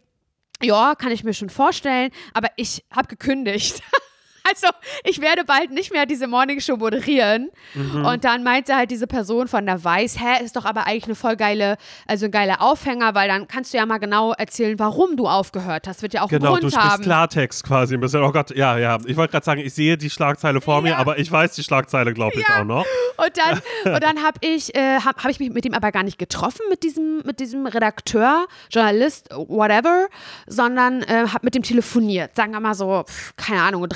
ja, 0.62 0.94
kann 0.94 1.10
ich 1.10 1.24
mir 1.24 1.34
schon 1.34 1.50
vorstellen, 1.50 2.12
aber 2.34 2.48
ich 2.56 2.84
habe 2.94 3.08
gekündigt. 3.08 3.82
Also, 4.46 4.66
ich 5.04 5.20
werde 5.20 5.44
bald 5.44 5.70
nicht 5.70 5.92
mehr 5.92 6.04
diese 6.06 6.26
Morningshow 6.26 6.76
moderieren. 6.76 7.50
Mhm. 7.74 8.04
Und 8.04 8.24
dann 8.24 8.42
meinte 8.42 8.76
halt 8.76 8.90
diese 8.90 9.06
Person 9.06 9.48
von 9.48 9.64
der 9.64 9.82
Weiß, 9.82 10.18
hä, 10.20 10.44
ist 10.44 10.54
doch 10.56 10.64
aber 10.66 10.86
eigentlich 10.86 11.04
eine 11.06 11.14
voll 11.14 11.36
geile, 11.36 11.76
also 12.06 12.26
ein 12.26 12.30
geiler 12.30 12.60
Aufhänger, 12.60 13.14
weil 13.14 13.28
dann 13.28 13.48
kannst 13.48 13.72
du 13.72 13.78
ja 13.78 13.86
mal 13.86 13.98
genau 13.98 14.32
erzählen, 14.34 14.78
warum 14.78 15.16
du 15.16 15.26
aufgehört 15.28 15.88
hast. 15.88 16.02
Wird 16.02 16.12
ja 16.14 16.22
auch 16.22 16.28
Genau, 16.28 16.52
einen 16.52 16.56
du 16.56 16.60
Grund 16.60 16.72
sprichst 16.74 16.90
haben. 16.90 17.02
Klartext 17.02 17.64
quasi 17.64 17.94
ein 17.94 18.00
bisschen. 18.00 18.22
Oh 18.22 18.32
Gott, 18.32 18.54
ja, 18.54 18.76
ja. 18.76 18.98
Ich 19.06 19.16
wollte 19.16 19.32
gerade 19.32 19.44
sagen, 19.44 19.60
ich 19.62 19.72
sehe 19.72 19.96
die 19.96 20.10
Schlagzeile 20.10 20.60
vor 20.60 20.82
mir, 20.82 20.98
aber 20.98 21.18
ich 21.18 21.30
weiß 21.32 21.54
die 21.54 21.62
Schlagzeile, 21.62 22.12
glaube 22.12 22.38
ich, 22.38 22.46
Ja. 22.46 22.60
auch 22.60 22.64
noch. 22.64 22.84
Und 23.16 23.30
dann, 23.36 23.60
und 23.94 24.02
dann 24.02 24.22
habe 24.22 24.38
ich, 24.42 24.74
äh, 24.76 24.98
hab, 25.00 25.24
hab 25.24 25.30
ich 25.30 25.40
mich 25.40 25.50
mit 25.50 25.64
ihm 25.64 25.72
aber 25.74 25.90
gar 25.90 26.02
nicht 26.02 26.18
getroffen, 26.18 26.60
mit 26.68 26.82
diesem, 26.82 27.22
mit 27.24 27.40
diesem 27.40 27.66
Redakteur, 27.66 28.46
Journalist, 28.70 29.30
whatever, 29.32 30.06
sondern 30.46 31.02
äh, 31.02 31.28
habe 31.28 31.40
mit 31.42 31.56
ihm 31.56 31.62
telefoniert. 31.62 32.36
Sagen 32.36 32.52
wir 32.52 32.60
mal 32.60 32.74
so, 32.74 33.04
keine 33.36 33.62
Ahnung, 33.62 33.82
eine 33.82 33.88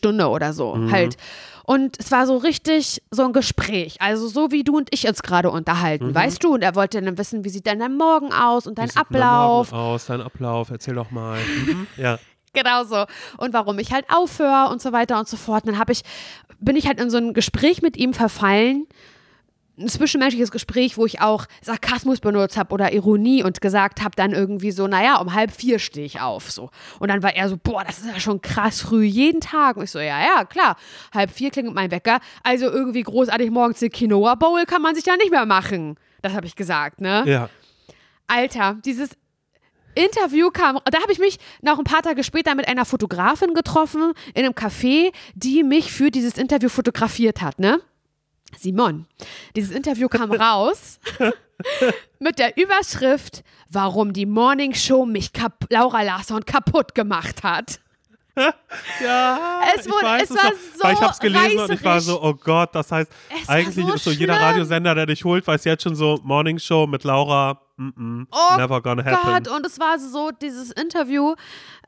Dreiviertelstunde 0.00 0.28
oder 0.28 0.52
so 0.52 0.76
halt. 0.90 1.16
Und 1.66 1.98
es 1.98 2.10
war 2.10 2.26
so 2.26 2.36
richtig 2.36 3.02
so 3.10 3.24
ein 3.24 3.32
Gespräch. 3.32 3.96
Also 4.00 4.28
so 4.28 4.50
wie 4.50 4.64
du 4.64 4.76
und 4.76 4.88
ich 4.92 5.08
uns 5.08 5.22
gerade 5.22 5.50
unterhalten, 5.50 6.14
weißt 6.14 6.44
du? 6.44 6.54
Und 6.54 6.62
er 6.62 6.74
wollte 6.74 7.00
dann 7.00 7.16
wissen, 7.16 7.42
wie 7.44 7.48
sieht 7.48 7.64
denn 7.66 7.78
dein 7.78 7.96
Morgen 7.96 8.32
aus 8.32 8.66
und 8.66 8.76
dein 8.76 8.86
Wie 8.86 8.90
sieht 8.90 9.00
Ablauf. 9.00 9.72
Morgen 9.72 9.82
aus, 9.84 10.06
dein 10.06 10.20
Ablauf, 10.20 10.70
erzähl 10.70 10.94
doch 10.94 11.10
mal. 11.10 11.38
Mhm. 11.40 11.86
Ja. 11.96 12.18
Genau 12.52 12.84
so. 12.84 13.04
Und 13.38 13.52
warum 13.52 13.78
ich 13.80 13.92
halt 13.92 14.04
aufhöre 14.14 14.68
und 14.70 14.80
so 14.80 14.92
weiter 14.92 15.18
und 15.18 15.26
so 15.26 15.36
fort. 15.36 15.64
Und 15.64 15.72
dann 15.72 15.78
habe 15.80 15.90
ich, 15.90 16.02
bin 16.60 16.76
ich 16.76 16.86
halt 16.86 17.00
in 17.00 17.10
so 17.10 17.16
ein 17.16 17.34
Gespräch 17.34 17.82
mit 17.82 17.96
ihm 17.96 18.14
verfallen. 18.14 18.86
Ein 19.76 19.88
zwischenmenschliches 19.88 20.52
Gespräch, 20.52 20.96
wo 20.96 21.04
ich 21.04 21.20
auch 21.20 21.46
Sarkasmus 21.60 22.20
benutzt 22.20 22.56
habe 22.56 22.72
oder 22.72 22.92
Ironie 22.92 23.42
und 23.42 23.60
gesagt 23.60 24.02
habe 24.02 24.14
dann 24.14 24.32
irgendwie 24.32 24.70
so, 24.70 24.86
naja, 24.86 25.16
um 25.16 25.34
halb 25.34 25.50
vier 25.50 25.80
stehe 25.80 26.06
ich 26.06 26.20
auf. 26.20 26.50
So. 26.50 26.70
Und 27.00 27.08
dann 27.08 27.22
war 27.24 27.34
er 27.34 27.48
so, 27.48 27.56
boah, 27.56 27.82
das 27.84 27.98
ist 27.98 28.06
ja 28.06 28.20
schon 28.20 28.40
krass 28.40 28.82
früh, 28.82 29.04
jeden 29.04 29.40
Tag. 29.40 29.76
Und 29.76 29.84
ich 29.84 29.90
so, 29.90 29.98
ja, 29.98 30.20
ja, 30.20 30.44
klar. 30.44 30.76
Halb 31.12 31.32
vier 31.32 31.50
klingelt 31.50 31.74
mein 31.74 31.90
Wecker. 31.90 32.20
Also 32.44 32.66
irgendwie 32.66 33.02
großartig 33.02 33.50
morgens 33.50 33.82
eine 33.82 33.90
Quinoa 33.90 34.36
Bowl 34.36 34.64
kann 34.64 34.80
man 34.80 34.94
sich 34.94 35.06
ja 35.06 35.16
nicht 35.16 35.30
mehr 35.30 35.46
machen. 35.46 35.96
Das 36.22 36.34
habe 36.34 36.46
ich 36.46 36.54
gesagt, 36.54 37.00
ne? 37.00 37.24
ja. 37.26 37.50
Alter, 38.26 38.78
dieses 38.84 39.10
Interview 39.94 40.50
kam, 40.50 40.78
da 40.90 41.00
habe 41.00 41.12
ich 41.12 41.18
mich 41.18 41.38
noch 41.62 41.78
ein 41.78 41.84
paar 41.84 42.02
Tage 42.02 42.24
später 42.24 42.54
mit 42.54 42.66
einer 42.68 42.84
Fotografin 42.84 43.54
getroffen 43.54 44.12
in 44.34 44.44
einem 44.44 44.54
Café, 44.54 45.12
die 45.34 45.62
mich 45.62 45.92
für 45.92 46.10
dieses 46.10 46.36
Interview 46.36 46.68
fotografiert 46.68 47.40
hat, 47.40 47.58
ne? 47.58 47.80
Simon, 48.56 49.06
dieses 49.56 49.70
Interview 49.74 50.08
kam 50.08 50.30
raus 50.32 50.98
mit 52.18 52.38
der 52.38 52.56
Überschrift, 52.56 53.42
warum 53.70 54.12
die 54.12 54.26
Morning 54.26 54.74
Show 54.74 55.06
mich 55.06 55.32
Kap 55.32 55.64
Laura 55.70 56.02
Larsson 56.02 56.44
kaputt 56.44 56.94
gemacht 56.94 57.42
hat. 57.42 57.80
ja, 59.00 59.60
Es 59.76 59.88
wurde- 59.88 59.96
ich 59.98 60.02
weiß 60.02 60.30
es 60.30 60.36
war 60.36 60.52
so 60.52 60.82
weil 60.82 60.94
ich 60.94 61.00
hab's 61.00 61.18
gelesen 61.20 61.58
und 61.60 61.70
ich 61.72 61.84
war 61.84 61.94
reißerisch. 61.94 62.04
so, 62.04 62.22
oh 62.22 62.34
Gott, 62.34 62.74
das 62.74 62.90
heißt, 62.90 63.10
Es 63.42 63.48
war 63.48 63.54
eigentlich 63.56 63.74
so 63.86 63.92
ist 63.94 64.04
so 64.04 64.10
jeder 64.10 64.34
schlimm. 64.34 64.46
Radiosender, 64.48 64.94
der 64.94 65.06
dich 65.06 65.24
holt, 65.24 65.46
weiß 65.46 65.64
jetzt 65.64 65.84
schon 65.84 65.94
so, 65.94 66.18
Morning 66.24 66.58
Show 66.58 66.86
mit 66.88 67.04
Laura, 67.04 67.60
mm 67.76 67.88
-mm, 67.88 68.26
Oh 68.32 68.56
never 68.56 68.82
gonna 68.82 69.04
happen. 69.04 69.44
Gott, 69.44 69.48
und 69.56 69.64
es 69.66 69.78
war 69.78 69.98
so, 70.00 70.30
dieses 70.32 70.72
Interview, 70.72 71.34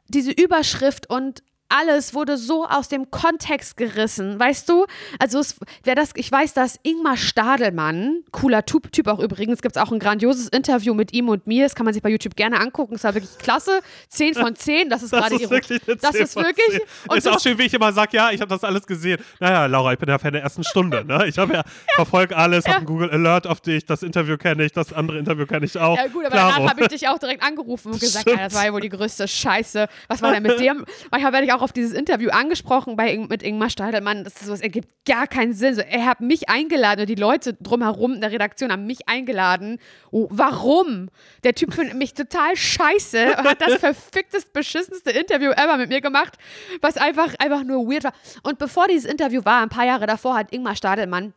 diese 0.08 0.30
Überschrift 0.30 1.10
und 1.10 1.42
alles 1.68 2.14
wurde 2.14 2.36
so 2.36 2.66
aus 2.66 2.88
dem 2.88 3.10
Kontext 3.10 3.76
gerissen, 3.76 4.38
weißt 4.38 4.68
du? 4.68 4.86
Also 5.18 5.40
es, 5.40 5.56
wer 5.84 5.94
das, 5.94 6.10
ich 6.14 6.30
weiß, 6.30 6.54
dass 6.54 6.78
Ingmar 6.82 7.16
Stadelmann, 7.16 8.22
cooler 8.32 8.64
Typ, 8.66 8.92
typ 8.92 9.08
auch 9.08 9.18
übrigens, 9.18 9.62
gibt 9.62 9.76
es 9.76 9.82
auch 9.82 9.90
ein 9.92 9.98
grandioses 9.98 10.48
Interview 10.48 10.94
mit 10.94 11.12
ihm 11.12 11.28
und 11.28 11.46
mir, 11.46 11.64
das 11.64 11.74
kann 11.74 11.84
man 11.84 11.94
sich 11.94 12.02
bei 12.02 12.08
YouTube 12.10 12.36
gerne 12.36 12.60
angucken, 12.60 12.94
es 12.94 13.04
war 13.04 13.14
wirklich 13.14 13.36
klasse, 13.38 13.80
10 14.10 14.34
von 14.34 14.54
10, 14.54 14.90
das 14.90 15.02
ist 15.02 15.12
Das 15.16 15.20
gerade 15.22 15.34
ist 15.36 15.40
ihre- 15.42 15.50
wirklich 15.50 15.80
das 16.00 16.12
10 16.12 16.22
ist 16.22 16.36
wirklich 16.36 16.66
10. 16.70 16.80
und 17.08 17.16
ist 17.18 17.28
auch 17.28 17.40
schön, 17.40 17.58
wie 17.58 17.64
ich 17.64 17.74
immer 17.74 17.92
sage, 17.92 18.16
ja, 18.16 18.30
ich 18.30 18.40
habe 18.40 18.48
das 18.50 18.62
alles 18.64 18.86
gesehen. 18.86 19.18
Naja, 19.40 19.66
Laura, 19.66 19.92
ich 19.92 19.98
bin 19.98 20.08
ja 20.08 20.18
Fan 20.18 20.32
der 20.34 20.42
ersten 20.42 20.62
Stunde. 20.64 21.04
Ne? 21.04 21.26
Ich 21.26 21.38
habe 21.38 21.52
ja, 21.54 21.62
verfolge 21.94 22.36
alles, 22.36 22.66
habe 22.66 22.78
einen 22.78 22.86
Google 22.86 23.10
Alert 23.10 23.46
auf 23.46 23.60
dich, 23.60 23.86
das 23.86 24.02
Interview 24.02 24.36
kenne 24.36 24.64
ich, 24.64 24.72
das 24.72 24.92
andere 24.92 25.18
Interview 25.18 25.46
kenne 25.46 25.64
ich 25.66 25.76
auch. 25.78 25.96
Ja 25.96 26.06
gut, 26.08 26.24
aber 26.26 26.34
Klaro. 26.34 26.52
danach 26.56 26.70
habe 26.70 26.82
ich 26.82 26.88
dich 26.88 27.08
auch 27.08 27.18
direkt 27.18 27.42
angerufen 27.42 27.92
und 27.92 28.00
gesagt, 28.00 28.28
ja, 28.28 28.36
das 28.36 28.54
war 28.54 28.64
ja 28.66 28.72
wohl 28.72 28.80
die 28.80 28.88
größte 28.88 29.26
Scheiße. 29.26 29.88
Was 30.08 30.22
war 30.22 30.32
denn 30.32 30.42
mit 30.42 30.60
dem? 30.60 30.84
Manchmal 31.10 31.32
werde 31.32 31.46
ich 31.46 31.52
auch 31.52 31.55
auf 31.62 31.72
dieses 31.72 31.92
Interview 31.92 32.30
angesprochen 32.30 32.96
bei, 32.96 33.16
mit 33.16 33.42
Ingmar 33.42 33.70
Stadelmann. 33.70 34.24
Das, 34.24 34.34
ist 34.34 34.44
so, 34.44 34.52
das 34.52 34.60
ergibt 34.60 34.88
gar 35.06 35.26
keinen 35.26 35.52
Sinn. 35.52 35.74
So, 35.74 35.80
er 35.80 36.06
hat 36.06 36.20
mich 36.20 36.48
eingeladen, 36.48 37.00
oder 37.00 37.06
die 37.06 37.14
Leute 37.14 37.54
drumherum 37.54 38.14
in 38.14 38.20
der 38.20 38.32
Redaktion 38.32 38.72
haben 38.72 38.86
mich 38.86 39.08
eingeladen. 39.08 39.78
Oh, 40.10 40.26
warum? 40.30 41.08
Der 41.44 41.54
Typ 41.54 41.74
findet 41.74 41.96
mich 41.96 42.14
total 42.14 42.56
scheiße 42.56 43.36
und 43.38 43.44
hat 43.44 43.60
das 43.60 43.74
verficktest, 43.80 44.52
beschissenste 44.52 45.10
Interview 45.10 45.50
ever 45.50 45.76
mit 45.76 45.88
mir 45.88 46.00
gemacht, 46.00 46.34
was 46.80 46.96
einfach, 46.96 47.34
einfach 47.38 47.64
nur 47.64 47.90
weird 47.90 48.04
war. 48.04 48.12
Und 48.42 48.58
bevor 48.58 48.88
dieses 48.88 49.10
Interview 49.10 49.44
war, 49.44 49.62
ein 49.62 49.68
paar 49.68 49.86
Jahre 49.86 50.06
davor, 50.06 50.36
hat 50.36 50.52
Ingmar 50.52 50.76
Stadelmann 50.76 51.32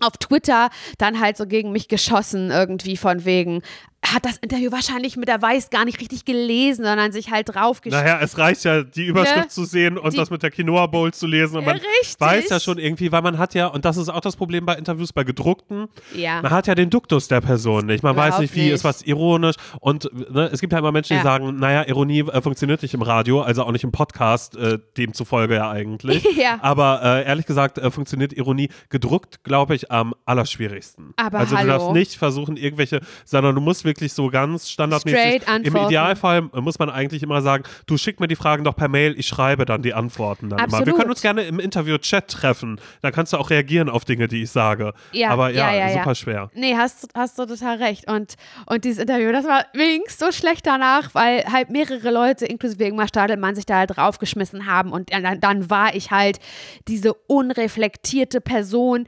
auf 0.00 0.16
Twitter 0.18 0.70
dann 0.98 1.20
halt 1.20 1.36
so 1.36 1.46
gegen 1.46 1.72
mich 1.72 1.88
geschossen, 1.88 2.50
irgendwie 2.50 2.96
von 2.96 3.24
wegen, 3.24 3.62
hat 4.04 4.24
das 4.24 4.38
Interview 4.38 4.72
wahrscheinlich 4.72 5.16
mit 5.16 5.28
der 5.28 5.40
Weiß 5.42 5.68
gar 5.70 5.84
nicht 5.84 6.00
richtig 6.00 6.24
gelesen, 6.24 6.84
sondern 6.84 7.12
sich 7.12 7.30
halt 7.30 7.54
draufgeschrieben. 7.54 8.02
Naja, 8.04 8.18
es 8.22 8.38
reicht 8.38 8.64
ja, 8.64 8.82
die 8.82 9.04
Überschrift 9.06 9.36
Ne? 9.36 9.48
zu 9.48 9.64
sehen 9.64 9.98
und 9.98 10.12
Die- 10.14 10.16
das 10.16 10.30
mit 10.30 10.42
der 10.42 10.50
Quinoa 10.50 10.86
Bowl 10.86 11.12
zu 11.12 11.26
lesen. 11.26 11.58
Und 11.58 11.66
man 11.66 11.76
Richtig. 11.76 12.18
weiß 12.18 12.48
ja 12.48 12.58
schon 12.60 12.78
irgendwie, 12.78 13.12
weil 13.12 13.20
man 13.22 13.36
hat 13.38 13.54
ja, 13.54 13.66
und 13.66 13.84
das 13.84 13.98
ist 13.98 14.08
auch 14.08 14.20
das 14.22 14.36
Problem 14.36 14.64
bei 14.66 14.74
Interviews, 14.74 15.12
bei 15.12 15.22
gedruckten, 15.22 15.88
Ja. 16.14 16.40
man 16.42 16.50
hat 16.50 16.66
ja 16.66 16.74
den 16.74 16.88
Duktus 16.90 17.28
der 17.28 17.40
Person 17.42 17.86
nicht. 17.86 18.02
Man 18.02 18.16
weiß 18.16 18.38
nicht, 18.38 18.54
wie 18.56 18.62
nicht. 18.62 18.72
ist 18.72 18.84
was 18.84 19.02
ironisch. 19.02 19.56
Und 19.80 20.10
ne, 20.32 20.48
es 20.50 20.60
gibt 20.60 20.72
ja 20.72 20.78
immer 20.78 20.92
Menschen, 20.92 21.12
die 21.12 21.18
Ja. 21.18 21.22
sagen, 21.22 21.56
naja, 21.58 21.86
Ironie 21.86 22.20
äh, 22.20 22.40
funktioniert 22.40 22.80
nicht 22.82 22.94
im 22.94 23.02
Radio, 23.02 23.42
also 23.42 23.64
auch 23.64 23.72
nicht 23.72 23.84
im 23.84 23.92
Podcast, 23.92 24.56
äh, 24.56 24.78
demzufolge 24.96 25.54
ja 25.56 25.70
eigentlich. 25.70 26.24
Ja. 26.40 26.58
Aber 26.62 27.00
äh, 27.04 27.26
ehrlich 27.26 27.44
gesagt 27.44 27.76
äh, 27.76 27.90
funktioniert 27.90 28.32
Ironie 28.32 28.70
gedruckt, 28.88 29.44
glaube 29.44 29.74
ich, 29.74 29.90
am 29.92 30.14
allerschwierigsten. 30.24 31.12
Aber 31.16 31.38
also 31.40 31.54
du 31.54 31.60
hallo. 31.60 31.68
darfst 31.72 31.92
nicht 31.92 32.16
versuchen, 32.16 32.56
irgendwelche, 32.56 33.00
sondern 33.26 33.54
du 33.54 33.60
musst 33.60 33.84
wirklich 33.90 34.12
so 34.12 34.28
ganz 34.28 34.70
standardmäßig. 34.70 35.42
Im. 35.64 35.76
Idealfall 35.76 36.42
muss 36.42 36.78
man 36.78 36.90
eigentlich 36.90 37.22
immer 37.22 37.42
sagen, 37.42 37.64
du 37.86 37.96
schick 37.96 38.20
mir 38.20 38.28
die 38.28 38.36
Fragen 38.36 38.62
doch 38.62 38.76
per 38.76 38.88
Mail, 38.88 39.18
ich 39.18 39.26
schreibe 39.26 39.64
dann 39.64 39.82
die 39.82 39.94
Antworten 39.94 40.48
dann 40.48 40.58
immer. 40.58 40.68
Wir 40.68 40.78
Absolut. 40.78 40.98
können 40.98 41.10
uns 41.10 41.22
gerne 41.22 41.42
im 41.42 41.58
Interview-Chat 41.58 42.28
treffen. 42.28 42.80
Da 43.02 43.10
kannst 43.10 43.32
du 43.32 43.36
auch 43.36 43.50
reagieren 43.50 43.88
auf 43.88 44.04
Dinge, 44.04 44.28
die 44.28 44.42
ich 44.42 44.50
sage. 44.50 44.92
Ja, 45.12 45.30
Aber 45.30 45.50
ja, 45.50 45.72
ja, 45.72 45.78
ja, 45.78 45.88
ja. 45.88 45.98
super 45.98 46.14
schwer. 46.14 46.50
Nee, 46.54 46.76
hast, 46.76 47.08
hast 47.14 47.38
du 47.38 47.46
total 47.46 47.78
recht. 47.78 48.08
Und, 48.08 48.34
und 48.66 48.84
dieses 48.84 49.02
Interview, 49.02 49.32
das 49.32 49.44
war 49.44 49.64
wenigstens 49.74 50.18
so 50.18 50.32
schlecht 50.32 50.66
danach, 50.66 51.14
weil 51.14 51.44
halt 51.44 51.70
mehrere 51.70 52.10
Leute, 52.10 52.46
inklusive 52.46 52.84
Ingmar 52.84 53.08
Stadelmann, 53.08 53.56
sich 53.56 53.66
da 53.66 53.78
halt 53.78 53.96
draufgeschmissen 53.96 54.66
haben. 54.66 54.92
Und 54.92 55.12
dann, 55.12 55.40
dann 55.40 55.70
war 55.70 55.94
ich 55.94 56.10
halt 56.10 56.38
diese 56.86 57.14
unreflektierte 57.14 58.40
Person. 58.40 59.06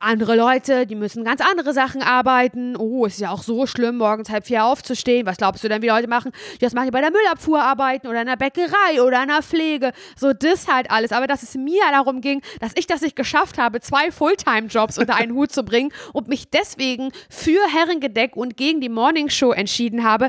Andere 0.00 0.36
Leute, 0.36 0.86
die 0.86 0.94
müssen 0.94 1.24
ganz 1.24 1.40
andere 1.40 1.72
Sachen 1.72 2.02
arbeiten. 2.02 2.76
Oh, 2.76 3.06
ist 3.06 3.20
ja 3.20 3.30
auch 3.30 3.42
so 3.42 3.66
schlimm, 3.66 3.96
morgens 3.96 4.30
halb 4.30 4.46
vier 4.46 4.64
aufzustehen. 4.64 5.26
Was 5.26 5.38
glaubst 5.38 5.64
du 5.64 5.68
denn, 5.68 5.82
wie 5.82 5.88
Leute 5.88 6.08
machen? 6.08 6.32
Das 6.60 6.74
machen 6.74 6.86
die 6.86 6.90
bei 6.90 7.00
der 7.00 7.10
Müllabfuhr 7.10 7.62
arbeiten 7.62 8.06
oder 8.06 8.20
in 8.20 8.26
der 8.26 8.36
Bäckerei 8.36 9.02
oder 9.02 9.22
in 9.22 9.28
der 9.28 9.42
Pflege. 9.42 9.92
So 10.16 10.32
das 10.32 10.68
halt 10.68 10.90
alles. 10.90 11.12
Aber 11.12 11.26
dass 11.26 11.42
es 11.42 11.54
mir 11.54 11.82
darum 11.90 12.20
ging, 12.20 12.42
dass 12.60 12.72
ich 12.76 12.86
das 12.86 13.00
nicht 13.00 13.16
geschafft 13.16 13.58
habe, 13.58 13.80
zwei 13.80 14.10
Fulltime-Jobs 14.10 14.98
unter 14.98 15.16
einen 15.16 15.34
Hut 15.34 15.52
zu 15.52 15.62
bringen 15.64 15.92
und 16.12 16.28
mich 16.28 16.50
deswegen 16.50 17.10
für 17.28 17.60
Herrengedeck 17.72 18.36
und 18.36 18.56
gegen 18.56 18.80
die 18.80 18.88
Morning 18.88 19.30
Show 19.30 19.52
entschieden 19.52 20.04
habe, 20.04 20.28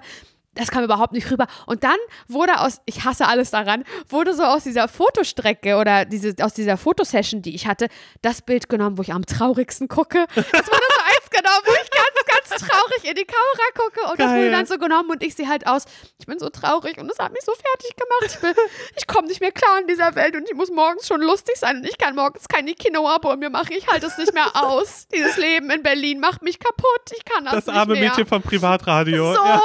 das 0.55 0.71
kam 0.71 0.83
überhaupt 0.83 1.13
nicht 1.13 1.29
rüber. 1.31 1.47
Und 1.65 1.83
dann 1.83 1.97
wurde 2.27 2.59
aus, 2.59 2.81
ich 2.85 3.05
hasse 3.05 3.27
alles 3.27 3.51
daran, 3.51 3.83
wurde 4.07 4.33
so 4.33 4.43
aus 4.43 4.63
dieser 4.63 4.87
Fotostrecke 4.87 5.77
oder 5.77 6.05
diese, 6.05 6.33
aus 6.41 6.53
dieser 6.53 6.77
Fotosession, 6.77 7.41
die 7.41 7.55
ich 7.55 7.67
hatte, 7.67 7.87
das 8.21 8.41
Bild 8.41 8.69
genommen, 8.69 8.97
wo 8.97 9.01
ich 9.01 9.13
am 9.13 9.25
traurigsten 9.25 9.87
gucke. 9.87 10.25
Das 10.35 10.45
wurde 10.45 10.83
so 10.97 10.98
genommen, 11.29 11.63
wo 11.65 11.71
ich 11.73 11.89
ganz, 11.91 12.25
ganz 12.49 12.67
traurig 12.67 13.03
in 13.03 13.15
die 13.15 13.25
Kamera 13.25 13.67
gucke. 13.75 14.01
Und 14.11 14.19
das 14.19 14.27
Geil. 14.27 14.37
wurde 14.39 14.51
dann 14.51 14.65
so 14.65 14.77
genommen 14.77 15.09
und 15.11 15.23
ich 15.23 15.35
sehe 15.35 15.47
halt 15.47 15.67
aus, 15.67 15.85
ich 16.19 16.25
bin 16.25 16.39
so 16.39 16.49
traurig 16.49 16.97
und 16.97 17.07
das 17.07 17.19
hat 17.19 17.31
mich 17.31 17.43
so 17.43 17.53
fertig 17.53 17.95
gemacht. 17.95 18.25
Ich, 18.25 18.39
bin- 18.39 18.55
ich 18.97 19.07
komme 19.07 19.27
nicht 19.27 19.41
mehr 19.41 19.51
klar 19.51 19.79
in 19.79 19.87
dieser 19.87 20.15
Welt 20.15 20.35
und 20.35 20.47
ich 20.49 20.55
muss 20.55 20.69
morgens 20.71 21.07
schon 21.07 21.21
lustig 21.21 21.55
sein 21.57 21.77
und 21.77 21.85
ich 21.89 21.97
kann 21.97 22.15
morgens 22.15 22.47
keine 22.47 22.73
Quinoa 22.73 23.17
bei 23.19 23.35
mir 23.35 23.49
machen. 23.49 23.73
Ich 23.77 23.87
halte 23.87 24.07
es 24.07 24.17
nicht 24.17 24.33
mehr 24.33 24.49
aus. 24.55 25.07
Dieses 25.13 25.37
Leben 25.37 25.69
in 25.71 25.83
Berlin 25.83 26.19
macht 26.19 26.41
mich 26.41 26.59
kaputt. 26.59 27.11
Ich 27.15 27.25
kann 27.25 27.45
das, 27.45 27.53
Das 27.55 27.65
nicht 27.67 27.75
arme 27.75 27.93
mehr. 27.93 28.09
Mädchen 28.09 28.25
vom 28.27 28.41
Privatradio. 28.41 29.33
So. 29.33 29.45
Ja. 29.45 29.61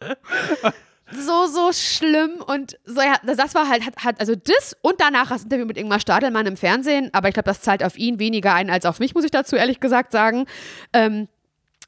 so, 1.16 1.46
so 1.46 1.72
schlimm 1.72 2.42
und 2.46 2.78
so, 2.84 3.00
ja, 3.00 3.14
das 3.24 3.54
war 3.54 3.68
halt, 3.68 3.86
hat, 3.86 3.96
hat, 4.04 4.20
also 4.20 4.34
das 4.34 4.76
und 4.82 5.00
danach 5.00 5.28
das 5.28 5.44
Interview 5.44 5.66
mit 5.66 5.76
Ingmar 5.76 6.00
Stadelmann 6.00 6.46
im 6.46 6.56
Fernsehen, 6.56 7.10
aber 7.12 7.28
ich 7.28 7.34
glaube, 7.34 7.48
das 7.48 7.60
zahlt 7.60 7.82
auf 7.82 7.96
ihn 7.96 8.18
weniger 8.18 8.54
ein 8.54 8.70
als 8.70 8.86
auf 8.86 8.98
mich, 8.98 9.14
muss 9.14 9.24
ich 9.24 9.30
dazu 9.30 9.56
ehrlich 9.56 9.80
gesagt 9.80 10.12
sagen. 10.12 10.46
Ähm, 10.92 11.28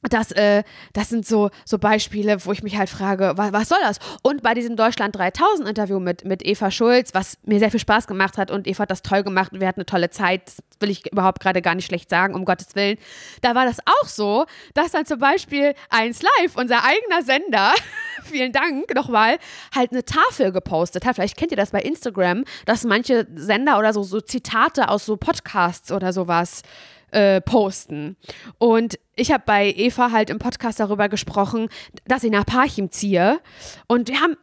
das, 0.02 0.30
äh, 0.32 0.62
das 0.92 1.08
sind 1.08 1.26
so, 1.26 1.50
so 1.64 1.78
Beispiele, 1.78 2.44
wo 2.44 2.52
ich 2.52 2.62
mich 2.62 2.76
halt 2.78 2.88
frage, 2.88 3.32
was, 3.34 3.52
was 3.52 3.68
soll 3.68 3.78
das? 3.82 3.98
Und 4.22 4.42
bei 4.42 4.54
diesem 4.54 4.76
Deutschland 4.76 5.16
3000 5.16 5.68
Interview 5.68 5.98
mit, 5.98 6.24
mit 6.24 6.46
Eva 6.46 6.70
Schulz, 6.70 7.14
was 7.14 7.36
mir 7.44 7.58
sehr 7.58 7.72
viel 7.72 7.80
Spaß 7.80 8.06
gemacht 8.06 8.38
hat 8.38 8.52
und 8.52 8.68
Eva 8.68 8.82
hat 8.82 8.92
das 8.92 9.02
toll 9.02 9.24
gemacht 9.24 9.52
und 9.52 9.60
wir 9.60 9.66
hatten 9.66 9.80
eine 9.80 9.86
tolle 9.86 10.10
Zeit, 10.10 10.42
das 10.46 10.58
will 10.78 10.90
ich 10.90 11.10
überhaupt 11.10 11.40
gerade 11.40 11.62
gar 11.62 11.74
nicht 11.74 11.86
schlecht 11.86 12.10
sagen, 12.10 12.34
um 12.34 12.44
Gottes 12.44 12.76
Willen. 12.76 12.96
Da 13.42 13.56
war 13.56 13.66
das 13.66 13.80
auch 13.80 14.06
so, 14.06 14.46
dass 14.74 14.92
dann 14.92 15.04
zum 15.04 15.18
Beispiel 15.18 15.74
1 15.90 16.22
Live, 16.22 16.56
unser 16.56 16.84
eigener 16.84 17.22
Sender, 17.22 17.72
vielen 18.28 18.52
Dank 18.52 18.94
nochmal, 18.94 19.38
halt 19.74 19.92
eine 19.92 20.04
Tafel 20.04 20.52
gepostet 20.52 21.04
hat. 21.04 21.16
Vielleicht 21.16 21.36
kennt 21.36 21.50
ihr 21.50 21.56
das 21.56 21.70
bei 21.70 21.80
Instagram, 21.80 22.44
dass 22.66 22.84
manche 22.84 23.26
Sender 23.34 23.78
oder 23.78 23.92
so, 23.92 24.02
so 24.02 24.20
Zitate 24.20 24.88
aus 24.88 25.06
so 25.06 25.16
Podcasts 25.16 25.90
oder 25.92 26.12
sowas 26.12 26.62
äh, 27.10 27.40
posten. 27.40 28.16
Und 28.58 28.98
ich 29.16 29.32
habe 29.32 29.42
bei 29.46 29.72
Eva 29.76 30.12
halt 30.12 30.30
im 30.30 30.38
Podcast 30.38 30.78
darüber 30.80 31.08
gesprochen, 31.08 31.68
dass 32.06 32.24
ich 32.24 32.30
nach 32.30 32.46
Parchim 32.46 32.90
ziehe. 32.90 33.40
Und 33.86 34.08
wir 34.08 34.20
haben 34.20 34.36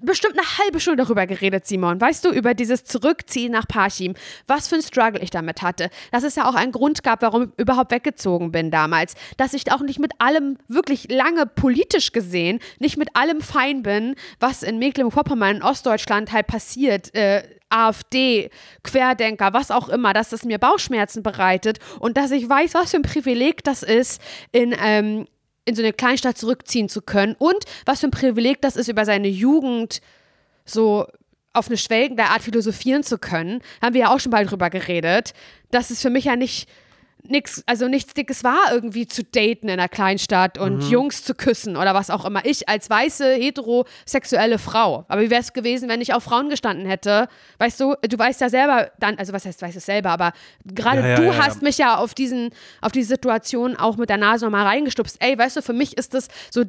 bestimmt 0.00 0.38
eine 0.38 0.58
halbe 0.58 0.80
Stunde 0.80 1.02
darüber 1.02 1.26
geredet, 1.26 1.66
Simon. 1.66 2.00
Weißt 2.00 2.24
du, 2.24 2.30
über 2.30 2.54
dieses 2.54 2.84
Zurückziehen 2.84 3.52
nach 3.52 3.66
Parchim. 3.68 4.14
Was 4.46 4.68
für 4.68 4.76
ein 4.76 4.82
Struggle 4.82 5.20
ich 5.20 5.30
damit 5.30 5.62
hatte. 5.62 5.90
Dass 6.10 6.24
es 6.24 6.36
ja 6.36 6.48
auch 6.48 6.54
einen 6.54 6.72
Grund 6.72 7.02
gab, 7.02 7.22
warum 7.22 7.44
ich 7.44 7.48
überhaupt 7.58 7.92
weggezogen 7.92 8.52
bin 8.52 8.70
damals. 8.70 9.14
Dass 9.36 9.54
ich 9.54 9.70
auch 9.72 9.80
nicht 9.80 9.98
mit 9.98 10.12
allem 10.18 10.56
wirklich 10.68 11.10
lange 11.10 11.46
politisch 11.46 12.12
gesehen, 12.12 12.60
nicht 12.78 12.96
mit 12.96 13.14
allem 13.14 13.40
fein 13.40 13.82
bin, 13.82 14.14
was 14.40 14.62
in 14.62 14.78
Mecklenburg-Vorpommern, 14.78 15.56
in 15.56 15.62
Ostdeutschland 15.62 16.32
halt 16.32 16.46
passiert. 16.46 17.14
Äh, 17.14 17.42
AfD, 17.70 18.50
Querdenker, 18.82 19.52
was 19.52 19.70
auch 19.70 19.88
immer, 19.88 20.12
dass 20.14 20.30
das 20.30 20.44
mir 20.44 20.58
Bauchschmerzen 20.58 21.22
bereitet 21.22 21.78
und 22.00 22.16
dass 22.16 22.30
ich 22.30 22.48
weiß, 22.48 22.74
was 22.74 22.92
für 22.92 22.96
ein 22.96 23.02
Privileg 23.02 23.62
das 23.62 23.82
ist, 23.82 24.22
in, 24.52 24.74
ähm, 24.80 25.26
in 25.68 25.74
so 25.74 25.82
eine 25.82 25.92
Kleinstadt 25.92 26.38
zurückziehen 26.38 26.88
zu 26.88 27.02
können 27.02 27.36
und 27.38 27.64
was 27.84 28.00
für 28.00 28.08
ein 28.08 28.10
Privileg 28.10 28.62
das 28.62 28.76
ist, 28.76 28.88
über 28.88 29.04
seine 29.04 29.28
Jugend 29.28 30.00
so 30.64 31.06
auf 31.52 31.68
eine 31.68 31.76
schwelgende 31.76 32.24
Art 32.24 32.42
philosophieren 32.42 33.02
zu 33.02 33.18
können. 33.18 33.60
Haben 33.82 33.94
wir 33.94 34.02
ja 34.02 34.14
auch 34.14 34.20
schon 34.20 34.32
bald 34.32 34.50
drüber 34.50 34.70
geredet. 34.70 35.32
Das 35.70 35.90
ist 35.90 36.02
für 36.02 36.10
mich 36.10 36.24
ja 36.24 36.36
nicht 36.36 36.68
nix, 37.30 37.62
also 37.66 37.88
nichts 37.88 38.14
Dickes 38.14 38.44
war, 38.44 38.72
irgendwie 38.72 39.06
zu 39.06 39.22
daten 39.24 39.68
in 39.68 39.70
einer 39.78 39.88
Kleinstadt 39.88 40.58
und 40.58 40.84
Mhm. 40.84 40.90
Jungs 40.90 41.24
zu 41.24 41.34
küssen 41.34 41.76
oder 41.76 41.94
was 41.94 42.10
auch 42.10 42.24
immer. 42.24 42.44
Ich 42.44 42.68
als 42.68 42.88
weiße, 42.90 43.34
heterosexuelle 43.34 44.58
Frau. 44.58 45.04
Aber 45.08 45.20
wie 45.22 45.30
wäre 45.30 45.40
es 45.40 45.52
gewesen, 45.52 45.88
wenn 45.88 46.00
ich 46.00 46.14
auf 46.14 46.24
Frauen 46.24 46.48
gestanden 46.48 46.86
hätte? 46.86 47.28
Weißt 47.58 47.80
du, 47.80 47.94
du 48.02 48.18
weißt 48.18 48.40
ja 48.40 48.48
selber 48.48 48.90
dann, 48.98 49.16
also 49.18 49.32
was 49.32 49.44
heißt, 49.44 49.62
weißt 49.62 49.76
du 49.76 49.80
selber, 49.80 50.10
aber 50.10 50.32
gerade 50.64 51.00
Ja, 51.00 51.08
ja, 51.08 51.16
du 51.16 51.22
ja, 51.24 51.36
hast 51.38 51.62
mich 51.62 51.78
ja 51.78 51.96
auf 51.96 52.14
diesen, 52.14 52.50
auf 52.80 52.92
die 52.92 53.02
Situation 53.02 53.76
auch 53.76 53.96
mit 53.96 54.10
der 54.10 54.16
Nase 54.16 54.44
nochmal 54.44 54.66
reingestupst. 54.66 55.16
Ey, 55.20 55.38
weißt 55.38 55.56
du, 55.56 55.62
für 55.62 55.72
mich 55.72 55.96
ist 55.96 56.14
das 56.14 56.28
so, 56.50 56.64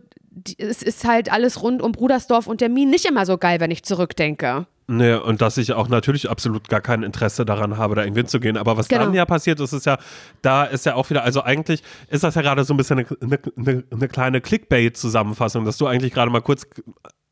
es 0.58 0.84
ist 0.84 1.06
halt 1.06 1.32
alles 1.32 1.62
rund 1.62 1.82
um 1.82 1.92
Brudersdorf 1.92 2.48
und 2.48 2.62
der 2.62 2.70
Mien 2.70 2.90
nicht 2.90 3.06
immer 3.06 3.26
so 3.26 3.38
geil, 3.38 3.60
wenn 3.60 3.72
ich 3.72 3.84
zurückdenke. 3.84 4.68
Nee, 4.92 5.14
und 5.14 5.40
dass 5.40 5.58
ich 5.58 5.74
auch 5.74 5.88
natürlich 5.88 6.32
absolut 6.32 6.68
gar 6.68 6.82
kein 6.82 7.04
Interesse 7.04 7.46
daran 7.46 7.78
habe, 7.78 7.94
da 7.94 8.02
irgendwie 8.02 8.22
hinzugehen. 8.22 8.58
Aber 8.58 8.76
was 8.76 8.88
Genau. 8.88 9.04
dann 9.04 9.14
ja 9.14 9.24
passiert 9.24 9.60
ist, 9.60 9.72
ist 9.72 9.86
ja, 9.86 10.00
da 10.42 10.64
ist 10.64 10.84
ja 10.88 10.96
auch 10.96 11.08
wieder, 11.12 11.24
also 11.24 11.44
eigentlich 11.44 11.84
ist 12.08 12.24
das 12.24 12.34
ja 12.34 12.42
gerade 12.42 12.64
so 12.64 12.74
ein 12.74 12.78
bisschen 12.78 12.98
eine, 12.98 13.40
eine, 13.56 13.84
eine 13.92 14.08
kleine 14.08 14.42
Clickbait-Zusammenfassung, 14.42 15.64
dass 15.64 15.78
du 15.78 15.86
eigentlich 15.86 16.12
gerade 16.12 16.32
mal 16.32 16.42
kurz 16.42 16.66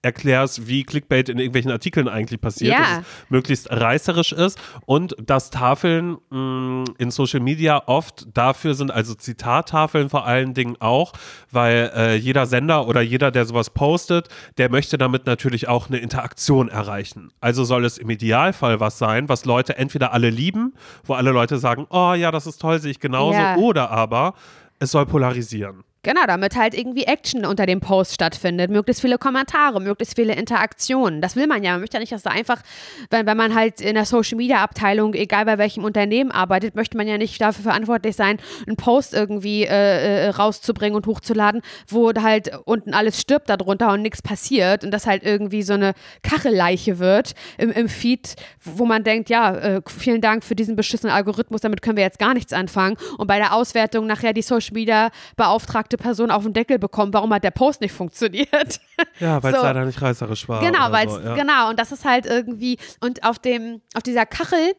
erklärst, 0.08 0.68
wie 0.68 0.84
Clickbait 0.84 1.30
in 1.30 1.38
irgendwelchen 1.38 1.72
Artikeln 1.72 2.08
eigentlich 2.08 2.42
passiert, 2.42 2.74
Ja. 2.74 2.80
dass 2.80 2.98
es 3.00 3.06
möglichst 3.30 3.70
reißerisch 3.70 4.32
ist 4.32 4.58
und 4.86 5.16
dass 5.22 5.50
Tafeln 5.52 6.18
mh, 6.30 6.86
in 6.98 7.12
Social 7.12 7.40
Media 7.42 7.84
oft 7.88 8.26
dafür 8.34 8.74
sind, 8.74 8.90
also 8.92 9.14
Zitattafeln 9.14 10.10
vor 10.10 10.26
allen 10.26 10.54
Dingen 10.54 10.78
auch, 10.80 11.14
weil 11.52 11.92
äh, 11.96 12.16
jeder 12.16 12.46
Sender 12.46 12.88
oder 12.88 13.02
jeder, 13.02 13.32
der 13.32 13.46
sowas 13.46 13.70
postet, 13.70 14.30
der 14.58 14.70
möchte 14.72 14.98
damit 14.98 15.26
natürlich 15.26 15.68
auch 15.68 15.88
eine 15.90 15.98
Interaktion 15.98 16.70
erreichen. 16.70 17.32
Also 17.42 17.64
soll 17.64 17.86
es 17.86 17.98
im 17.98 18.10
Idealfall 18.10 18.80
was 18.80 18.98
sein, 18.98 19.30
was 19.30 19.46
Leute 19.46 19.78
entweder 19.78 20.14
alle 20.14 20.30
lieben, 20.30 20.74
wo 21.04 21.14
alle 21.14 21.32
Leute 21.32 21.58
sagen, 21.58 21.86
oh 21.90 22.14
ja, 22.14 22.32
das 22.32 22.48
ist 22.48 22.60
toll, 22.60 22.80
sehe 22.80 22.92
ich 22.92 23.00
genauso, 23.00 23.38
Ja. 23.40 23.58
oder 23.58 23.92
aber 23.92 24.34
es 24.80 24.92
soll 24.92 25.06
polarisieren. 25.06 25.84
Genau, 26.08 26.22
damit 26.26 26.56
halt 26.56 26.74
irgendwie 26.74 27.04
Action 27.04 27.46
unter 27.46 27.66
dem 27.66 27.82
Post 27.82 28.14
stattfindet, 28.14 28.72
möglichst 28.72 29.02
viele 29.02 29.18
Kommentare, 29.18 29.82
möglichst 29.82 30.16
viele 30.16 30.36
Interaktionen. 30.36 31.20
Das 31.20 31.36
will 31.36 31.48
man 31.48 31.64
ja. 31.64 31.72
Man 31.72 31.82
möchte 31.82 31.98
ja 31.98 32.00
nicht, 32.00 32.14
dass 32.14 32.24
da 32.24 32.30
einfach, 32.30 32.62
wenn, 33.10 33.26
wenn 33.26 33.36
man 33.36 33.54
halt 33.54 33.82
in 33.82 33.94
der 33.94 34.06
Social 34.06 34.38
Media 34.38 34.64
Abteilung, 34.64 35.14
egal 35.16 35.44
bei 35.44 35.58
welchem 35.58 35.84
Unternehmen 35.84 36.32
arbeitet, 36.32 36.76
möchte 36.76 36.96
man 36.96 37.10
ja 37.10 37.18
nicht 37.18 37.42
dafür 37.42 37.64
verantwortlich 37.64 38.16
sein, 38.16 38.38
einen 38.66 38.78
Post 38.78 39.14
irgendwie 39.14 39.66
äh, 39.66 40.28
äh, 40.28 40.30
rauszubringen 40.30 40.96
und 40.96 41.08
hochzuladen, 41.08 41.62
wo 41.90 42.14
halt 42.14 42.58
unten 42.64 42.94
alles 42.94 43.20
stirbt 43.20 43.50
darunter 43.50 43.92
und 43.92 44.02
nichts 44.02 44.22
passiert 44.22 44.86
und 44.86 44.92
das 44.92 45.08
halt 45.08 45.24
irgendwie 45.24 45.62
so 45.62 45.74
eine 45.74 45.92
Kachelleiche 46.24 47.00
wird 47.00 47.34
im, 47.58 47.70
im 47.70 47.90
Feed, 47.90 48.36
wo 48.64 48.86
man 48.86 49.04
denkt, 49.04 49.30
ja, 49.30 49.54
äh, 49.58 49.82
vielen 49.86 50.22
Dank 50.22 50.46
für 50.46 50.56
diesen 50.56 50.78
beschissenen 50.78 51.14
Algorithmus, 51.14 51.60
damit 51.60 51.82
können 51.82 51.98
wir 51.98 52.06
jetzt 52.06 52.20
gar 52.20 52.34
nichts 52.34 52.54
anfangen. 52.54 52.96
Und 53.18 53.28
bei 53.28 53.40
der 53.40 53.54
Auswertung 53.54 54.08
nachher 54.08 54.32
die 54.32 54.42
Social 54.42 54.74
Media 54.74 55.10
beauftragte 55.36 55.97
Person 55.98 56.32
auf 56.32 56.44
den 56.44 56.54
Deckel 56.54 56.80
bekommen, 56.80 57.14
warum 57.14 57.34
hat 57.34 57.44
der 57.44 57.52
Post 57.52 57.82
nicht 57.82 57.92
funktioniert? 57.94 58.80
Ja, 59.20 59.42
weil 59.42 59.54
es 59.54 59.60
So. 59.60 59.66
leider 59.66 59.86
nicht 59.86 60.00
reißerisch 60.02 60.48
war. 60.48 60.60
genau, 60.62 60.92
weil 60.92 61.10
so, 61.10 61.20
ja. 61.20 61.34
genau, 61.36 61.70
und 61.70 61.80
das 61.80 61.92
ist 61.92 62.06
halt 62.06 62.26
irgendwie, 62.28 62.78
und 63.02 63.24
auf 63.24 63.40
dem, 63.40 63.82
auf 63.96 64.04
dieser 64.04 64.26
Kachel, 64.28 64.74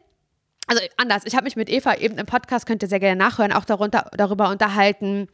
also 0.69 0.83
anders, 0.97 1.23
ich 1.25 1.33
habe 1.33 1.45
mich 1.45 1.55
mit 1.55 1.67
Eva 1.67 1.95
eben 1.95 2.19
im 2.19 2.27
Podcast, 2.27 2.67
könnt 2.67 2.83
ihr 2.83 2.89
sehr 2.89 2.99
gerne 2.99 3.15
nachhören, 3.15 3.51
auch 3.51 3.65
darunter, 3.65 4.09
darüber 4.15 4.49
unterhalten, 4.49 5.27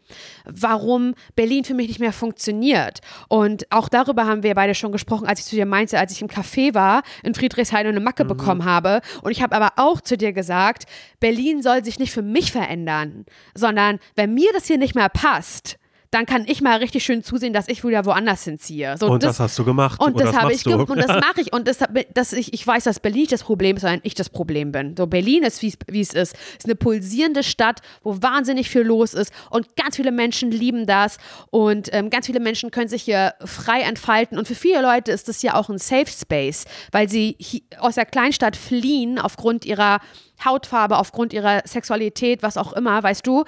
warum 0.45 1.13
Berlin 1.35 1.65
für 1.65 1.73
mich 1.73 1.89
nicht 1.89 1.99
mehr 1.99 2.13
funktioniert. 2.13 3.01
Und 3.27 3.69
auch 3.69 3.89
darüber 3.89 4.25
haben 4.25 4.43
wir 4.43 4.55
beide 4.55 4.73
schon 4.73 4.93
gesprochen, 4.93 5.27
als 5.27 5.41
ich 5.41 5.45
zu 5.45 5.57
dir 5.57 5.65
meinte, 5.65 5.99
als 5.99 6.13
ich 6.13 6.21
im 6.21 6.29
Café 6.29 6.73
war 6.73 7.03
in 7.21 7.35
Friedrichshain 7.35 7.85
und 7.85 7.95
eine 7.95 7.99
Macke 7.99 8.23
bekommen 8.23 8.63
habe. 8.63 9.01
Und 9.23 9.31
ich 9.31 9.43
habe 9.43 9.53
aber 9.57 9.73
auch 9.75 9.99
zu 9.99 10.15
dir 10.15 10.31
gesagt, 10.31 10.85
Berlin 11.19 11.61
soll 11.61 11.83
sich 11.83 11.99
nicht 11.99 12.13
für 12.13 12.21
mich 12.21 12.53
verändern, 12.53 13.25
sondern 13.53 13.99
wenn 14.15 14.33
mir 14.33 14.51
das 14.53 14.67
hier 14.67 14.77
nicht 14.77 14.95
mehr 14.95 15.09
passt, 15.09 15.77
dann 16.15 16.25
kann 16.25 16.45
ich 16.47 16.61
mal 16.61 16.77
richtig 16.77 17.03
schön 17.03 17.23
zusehen, 17.23 17.51
dass 17.53 17.67
ich 17.67 17.83
wieder 17.83 18.05
woanders 18.05 18.43
hinziehe. 18.45 18.95
So, 18.97 19.07
Und 19.07 19.21
das, 19.23 19.39
hast 19.39 19.59
du 19.59 19.65
gemacht. 19.65 19.99
und 20.01 20.15
oder 20.15 20.25
das 20.25 20.35
habe 20.35 20.45
machst 20.45 20.57
ich 20.59 20.63
gemacht 20.63 20.89
und 20.89 20.97
das 20.97 21.07
mache 21.21 21.41
ich 21.41 21.51
und 21.53 21.67
das, 21.67 21.79
das 22.13 22.33
ich, 22.33 22.53
ich 22.53 22.65
weiß, 22.65 22.85
dass 22.85 22.99
Berlin 23.01 23.21
nicht 23.21 23.31
das 23.33 23.43
Problem 23.43 23.75
ist, 23.75 23.81
sondern 23.81 23.99
ich 24.03 24.13
das 24.15 24.29
Problem 24.29 24.71
bin. 24.71 24.95
So 24.97 25.07
Berlin 25.07 25.43
ist 25.43 25.61
wie 25.61 25.67
es- 26.01 26.13
ist. 26.13 26.15
Es 26.15 26.31
ist 26.59 26.65
eine 26.65 26.75
pulsierende 26.75 27.43
Stadt, 27.43 27.81
wo 28.03 28.21
wahnsinnig 28.21 28.69
viel 28.69 28.81
los 28.83 29.13
ist 29.13 29.33
und 29.49 29.75
ganz 29.75 29.97
viele 29.97 30.11
Menschen 30.11 30.51
lieben 30.51 30.85
das 30.85 31.17
und 31.49 31.89
ähm, 31.93 32.09
ganz 32.09 32.25
viele 32.27 32.39
Menschen 32.39 32.71
können 32.71 32.87
sich 32.87 33.03
hier 33.03 33.33
frei 33.43 33.81
entfalten 33.81 34.37
und 34.37 34.47
für 34.47 34.55
viele 34.55 34.81
Leute 34.81 35.11
ist 35.11 35.27
das 35.27 35.41
hier 35.41 35.55
auch 35.55 35.69
ein 35.69 35.77
Safe 35.77 36.07
Space, 36.07 36.65
weil 36.91 37.09
sie 37.09 37.35
aus 37.79 37.95
der 37.95 38.05
Kleinstadt 38.05 38.55
fliehen 38.55 39.19
aufgrund 39.19 39.65
ihrer 39.65 39.99
Hautfarbe, 40.43 40.97
aufgrund 40.97 41.33
ihrer 41.33 41.61
Sexualität, 41.65 42.43
was 42.43 42.57
auch 42.57 42.73
immer, 42.73 43.01
weißt 43.03 43.25
du, 43.27 43.43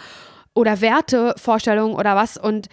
oder 0.58 0.82
Wertevorstellungen 0.82 1.95
oder 1.95 2.16
was 2.16 2.36
und 2.36 2.68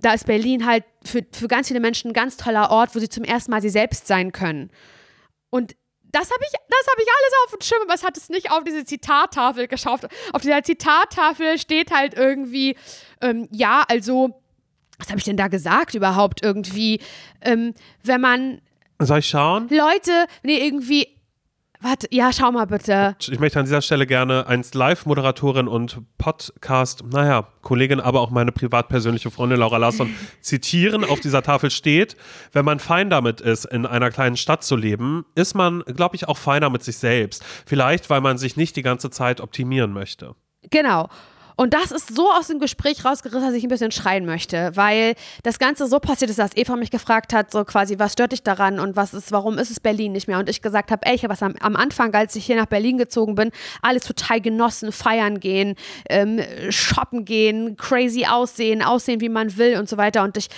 da 0.00 0.14
ist 0.14 0.26
Berlin 0.26 0.64
halt 0.64 0.84
für, 1.04 1.26
für 1.30 1.48
ganz 1.48 1.68
viele 1.68 1.80
Menschen 1.80 2.10
ein 2.10 2.14
ganz 2.14 2.36
toller 2.36 2.70
Ort, 2.70 2.94
wo 2.94 2.98
sie 3.00 3.08
zum 3.08 3.24
ersten 3.24 3.50
Mal 3.50 3.60
sie 3.60 3.68
selbst 3.68 4.06
sein 4.06 4.32
können. 4.32 4.70
Und 5.50 5.74
das 6.10 6.30
habe 6.30 6.40
ich, 6.42 6.52
das 6.52 6.86
habe 6.90 7.02
ich 7.02 7.08
alles 7.08 7.34
auf 7.44 7.58
dem 7.58 7.60
Schirm, 7.62 7.82
aber 7.82 7.94
es 7.94 8.04
hat 8.04 8.16
es 8.16 8.28
nicht 8.28 8.50
auf 8.50 8.64
diese 8.64 8.84
Zitattafel 8.84 9.66
geschafft. 9.66 10.06
Auf 10.32 10.40
dieser 10.40 10.62
Zitattafel 10.62 11.58
steht 11.58 11.90
halt 11.90 12.14
irgendwie, 12.14 12.76
ähm, 13.20 13.48
ja, 13.50 13.84
also, 13.88 14.40
was 14.98 15.08
habe 15.08 15.18
ich 15.18 15.24
denn 15.24 15.36
da 15.36 15.48
gesagt 15.48 15.94
überhaupt 15.94 16.42
irgendwie? 16.42 17.00
Ähm, 17.42 17.74
wenn 18.04 18.20
man 18.20 18.60
Soll 19.00 19.18
ich 19.18 19.28
schauen? 19.28 19.68
Leute, 19.68 20.26
nee, 20.44 20.64
irgendwie, 20.64 21.17
warte, 21.80 22.08
ja, 22.10 22.32
schau 22.32 22.50
mal 22.52 22.66
bitte. 22.66 23.16
Ich 23.20 23.38
möchte 23.38 23.58
an 23.58 23.64
dieser 23.64 23.82
Stelle 23.82 24.06
gerne 24.06 24.46
als 24.46 24.74
Live-Moderatorin 24.74 25.68
und 25.68 26.00
Podcast, 26.18 27.04
naja, 27.10 27.48
Kollegin, 27.62 28.00
aber 28.00 28.20
auch 28.20 28.30
meine 28.30 28.52
privat 28.52 28.88
persönliche 28.88 29.30
Freundin 29.30 29.58
Laura 29.58 29.76
Larsson 29.76 30.14
zitieren. 30.40 31.04
Auf 31.04 31.20
dieser 31.20 31.42
Tafel 31.42 31.70
steht, 31.70 32.16
wenn 32.52 32.64
man 32.64 32.78
fein 32.78 33.10
damit 33.10 33.40
ist, 33.40 33.64
in 33.64 33.86
einer 33.86 34.10
kleinen 34.10 34.36
Stadt 34.36 34.64
zu 34.64 34.76
leben, 34.76 35.24
ist 35.34 35.54
man, 35.54 35.82
glaube 35.86 36.16
ich, 36.16 36.28
auch 36.28 36.36
feiner 36.36 36.70
mit 36.70 36.82
sich 36.82 36.98
selbst. 36.98 37.44
Vielleicht, 37.66 38.10
weil 38.10 38.20
man 38.20 38.38
sich 38.38 38.56
nicht 38.56 38.76
die 38.76 38.82
ganze 38.82 39.10
Zeit 39.10 39.40
optimieren 39.40 39.92
möchte. 39.92 40.34
Genau. 40.70 41.08
Und 41.58 41.74
das 41.74 41.90
ist 41.90 42.14
so 42.14 42.30
aus 42.30 42.46
dem 42.46 42.60
Gespräch 42.60 43.04
rausgerissen, 43.04 43.48
dass 43.48 43.52
ich 43.52 43.64
ein 43.64 43.68
bisschen 43.68 43.90
schreien 43.90 44.24
möchte, 44.24 44.70
weil 44.76 45.16
das 45.42 45.58
Ganze 45.58 45.88
so 45.88 45.98
passiert 45.98 46.30
ist, 46.30 46.38
dass 46.38 46.56
Eva 46.56 46.76
mich 46.76 46.92
gefragt 46.92 47.34
hat, 47.34 47.50
so 47.50 47.64
quasi, 47.64 47.98
was 47.98 48.12
stört 48.12 48.30
dich 48.30 48.44
daran 48.44 48.78
und 48.78 48.94
was 48.94 49.12
ist, 49.12 49.32
warum 49.32 49.58
ist 49.58 49.72
es 49.72 49.80
Berlin 49.80 50.12
nicht 50.12 50.28
mehr? 50.28 50.38
Und 50.38 50.48
ich 50.48 50.62
gesagt 50.62 50.92
habe, 50.92 51.04
ey, 51.04 51.16
ich 51.16 51.24
habe 51.24 51.32
was 51.32 51.42
am, 51.42 51.56
am 51.58 51.74
Anfang, 51.74 52.14
als 52.14 52.36
ich 52.36 52.46
hier 52.46 52.54
nach 52.54 52.66
Berlin 52.66 52.96
gezogen 52.96 53.34
bin, 53.34 53.50
alles 53.82 54.04
total 54.04 54.40
genossen, 54.40 54.92
feiern 54.92 55.40
gehen, 55.40 55.74
ähm, 56.08 56.40
shoppen 56.70 57.24
gehen, 57.24 57.76
crazy 57.76 58.24
aussehen, 58.24 58.80
aussehen, 58.80 59.20
wie 59.20 59.28
man 59.28 59.56
will 59.56 59.78
und 59.78 59.88
so 59.88 59.96
weiter. 59.96 60.22
Und 60.22 60.36
ich 60.36 60.50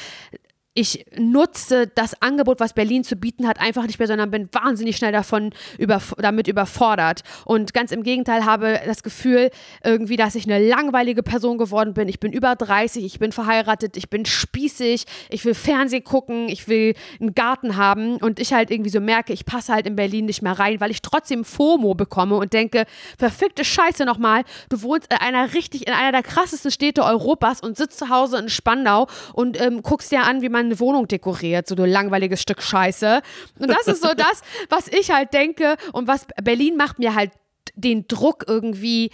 ich 0.74 1.04
nutze 1.18 1.88
das 1.88 2.22
Angebot, 2.22 2.60
was 2.60 2.74
Berlin 2.74 3.02
zu 3.02 3.16
bieten 3.16 3.48
hat, 3.48 3.60
einfach 3.60 3.86
nicht 3.86 3.98
mehr, 3.98 4.06
sondern 4.06 4.30
bin 4.30 4.48
wahnsinnig 4.52 4.96
schnell 4.96 5.10
davon 5.10 5.52
über, 5.78 6.00
damit 6.18 6.46
überfordert. 6.46 7.22
Und 7.44 7.74
ganz 7.74 7.90
im 7.90 8.04
Gegenteil 8.04 8.44
habe 8.44 8.80
das 8.86 9.02
Gefühl, 9.02 9.50
irgendwie, 9.82 10.16
dass 10.16 10.36
ich 10.36 10.44
eine 10.44 10.64
langweilige 10.64 11.24
Person 11.24 11.58
geworden 11.58 11.92
bin. 11.92 12.08
Ich 12.08 12.20
bin 12.20 12.32
über 12.32 12.54
30, 12.54 13.04
ich 13.04 13.18
bin 13.18 13.32
verheiratet, 13.32 13.96
ich 13.96 14.10
bin 14.10 14.24
spießig, 14.24 15.06
ich 15.28 15.44
will 15.44 15.54
Fernsehen 15.54 16.04
gucken, 16.04 16.48
ich 16.48 16.68
will 16.68 16.94
einen 17.20 17.34
Garten 17.34 17.76
haben 17.76 18.18
und 18.18 18.38
ich 18.38 18.52
halt 18.52 18.70
irgendwie 18.70 18.90
so 18.90 19.00
merke, 19.00 19.32
ich 19.32 19.46
passe 19.46 19.72
halt 19.72 19.88
in 19.88 19.96
Berlin 19.96 20.26
nicht 20.26 20.40
mehr 20.40 20.56
rein, 20.56 20.80
weil 20.80 20.92
ich 20.92 21.02
trotzdem 21.02 21.44
FOMO 21.44 21.94
bekomme 21.94 22.36
und 22.36 22.52
denke, 22.52 22.84
verfickte 23.18 23.64
Scheiße 23.64 24.04
nochmal, 24.04 24.44
du 24.68 24.82
wohnst 24.82 25.12
in 25.12 25.18
einer 25.18 25.52
richtig, 25.52 25.88
in 25.88 25.94
einer 25.94 26.12
der 26.12 26.22
krassesten 26.22 26.70
Städte 26.70 27.02
Europas 27.02 27.60
und 27.60 27.76
sitzt 27.76 27.98
zu 27.98 28.08
Hause 28.08 28.38
in 28.38 28.48
Spandau 28.48 29.08
und 29.32 29.60
ähm, 29.60 29.82
guckst 29.82 30.12
dir 30.12 30.22
an, 30.22 30.42
wie 30.42 30.48
man 30.48 30.59
eine 30.66 30.80
Wohnung 30.80 31.08
dekoriert, 31.08 31.68
so 31.68 31.74
du 31.74 31.84
langweiliges 31.84 32.40
Stück 32.42 32.62
Scheiße. 32.62 33.22
Und 33.58 33.68
das 33.68 33.86
ist 33.86 34.02
so 34.02 34.08
das, 34.16 34.42
was 34.68 34.88
ich 34.88 35.10
halt 35.10 35.32
denke 35.34 35.76
und 35.92 36.06
was 36.06 36.26
Berlin 36.42 36.76
macht 36.76 36.98
mir 36.98 37.14
halt 37.14 37.32
den 37.74 38.06
Druck 38.08 38.44
irgendwie 38.46 39.10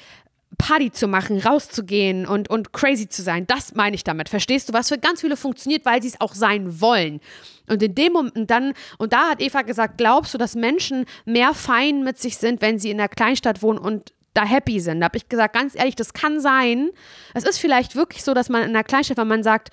Party 0.59 0.91
zu 0.91 1.07
machen, 1.07 1.39
rauszugehen 1.41 2.27
und, 2.27 2.49
und 2.49 2.73
crazy 2.73 3.09
zu 3.09 3.23
sein. 3.23 3.47
Das 3.47 3.75
meine 3.75 3.95
ich 3.95 4.05
damit. 4.05 4.29
Verstehst 4.29 4.69
du, 4.69 4.73
was 4.73 4.89
für 4.89 4.99
ganz 4.99 5.21
viele 5.21 5.37
funktioniert, 5.37 5.85
weil 5.85 6.01
sie 6.01 6.09
es 6.09 6.21
auch 6.21 6.35
sein 6.35 6.81
wollen. 6.81 7.21
Und 7.69 7.83
in 7.83 7.95
dem 7.95 8.13
Moment 8.13 8.51
dann, 8.51 8.73
und 8.99 9.13
da 9.13 9.31
hat 9.31 9.41
Eva 9.41 9.63
gesagt, 9.63 9.99
glaubst 9.99 10.33
du, 10.33 10.39
dass 10.39 10.55
Menschen 10.55 11.05
mehr 11.25 11.53
fein 11.53 12.05
mit 12.05 12.19
sich 12.19 12.39
sind, 12.39 12.63
wenn 12.63 12.79
sie 12.79 12.91
in 12.91 13.01
einer 13.01 13.09
Kleinstadt 13.09 13.63
wohnen 13.63 13.79
und 13.79 14.13
da 14.35 14.45
happy 14.45 14.81
sind? 14.81 15.01
Da 15.01 15.07
habe 15.07 15.19
ich 15.19 15.29
gesagt, 15.29 15.55
ganz 15.55 15.75
ehrlich, 15.75 15.97
das 15.97 16.13
kann 16.13 16.41
sein. 16.41 16.91
Es 17.35 17.45
ist 17.45 17.59
vielleicht 17.59 17.97
wirklich 17.97 18.23
so, 18.23 18.33
dass 18.33 18.49
man 18.49 18.63
in 18.63 18.71
einer 18.71 18.85
Kleinstadt, 18.85 19.19
wenn 19.19 19.29
man 19.29 19.43
sagt, 19.43 19.71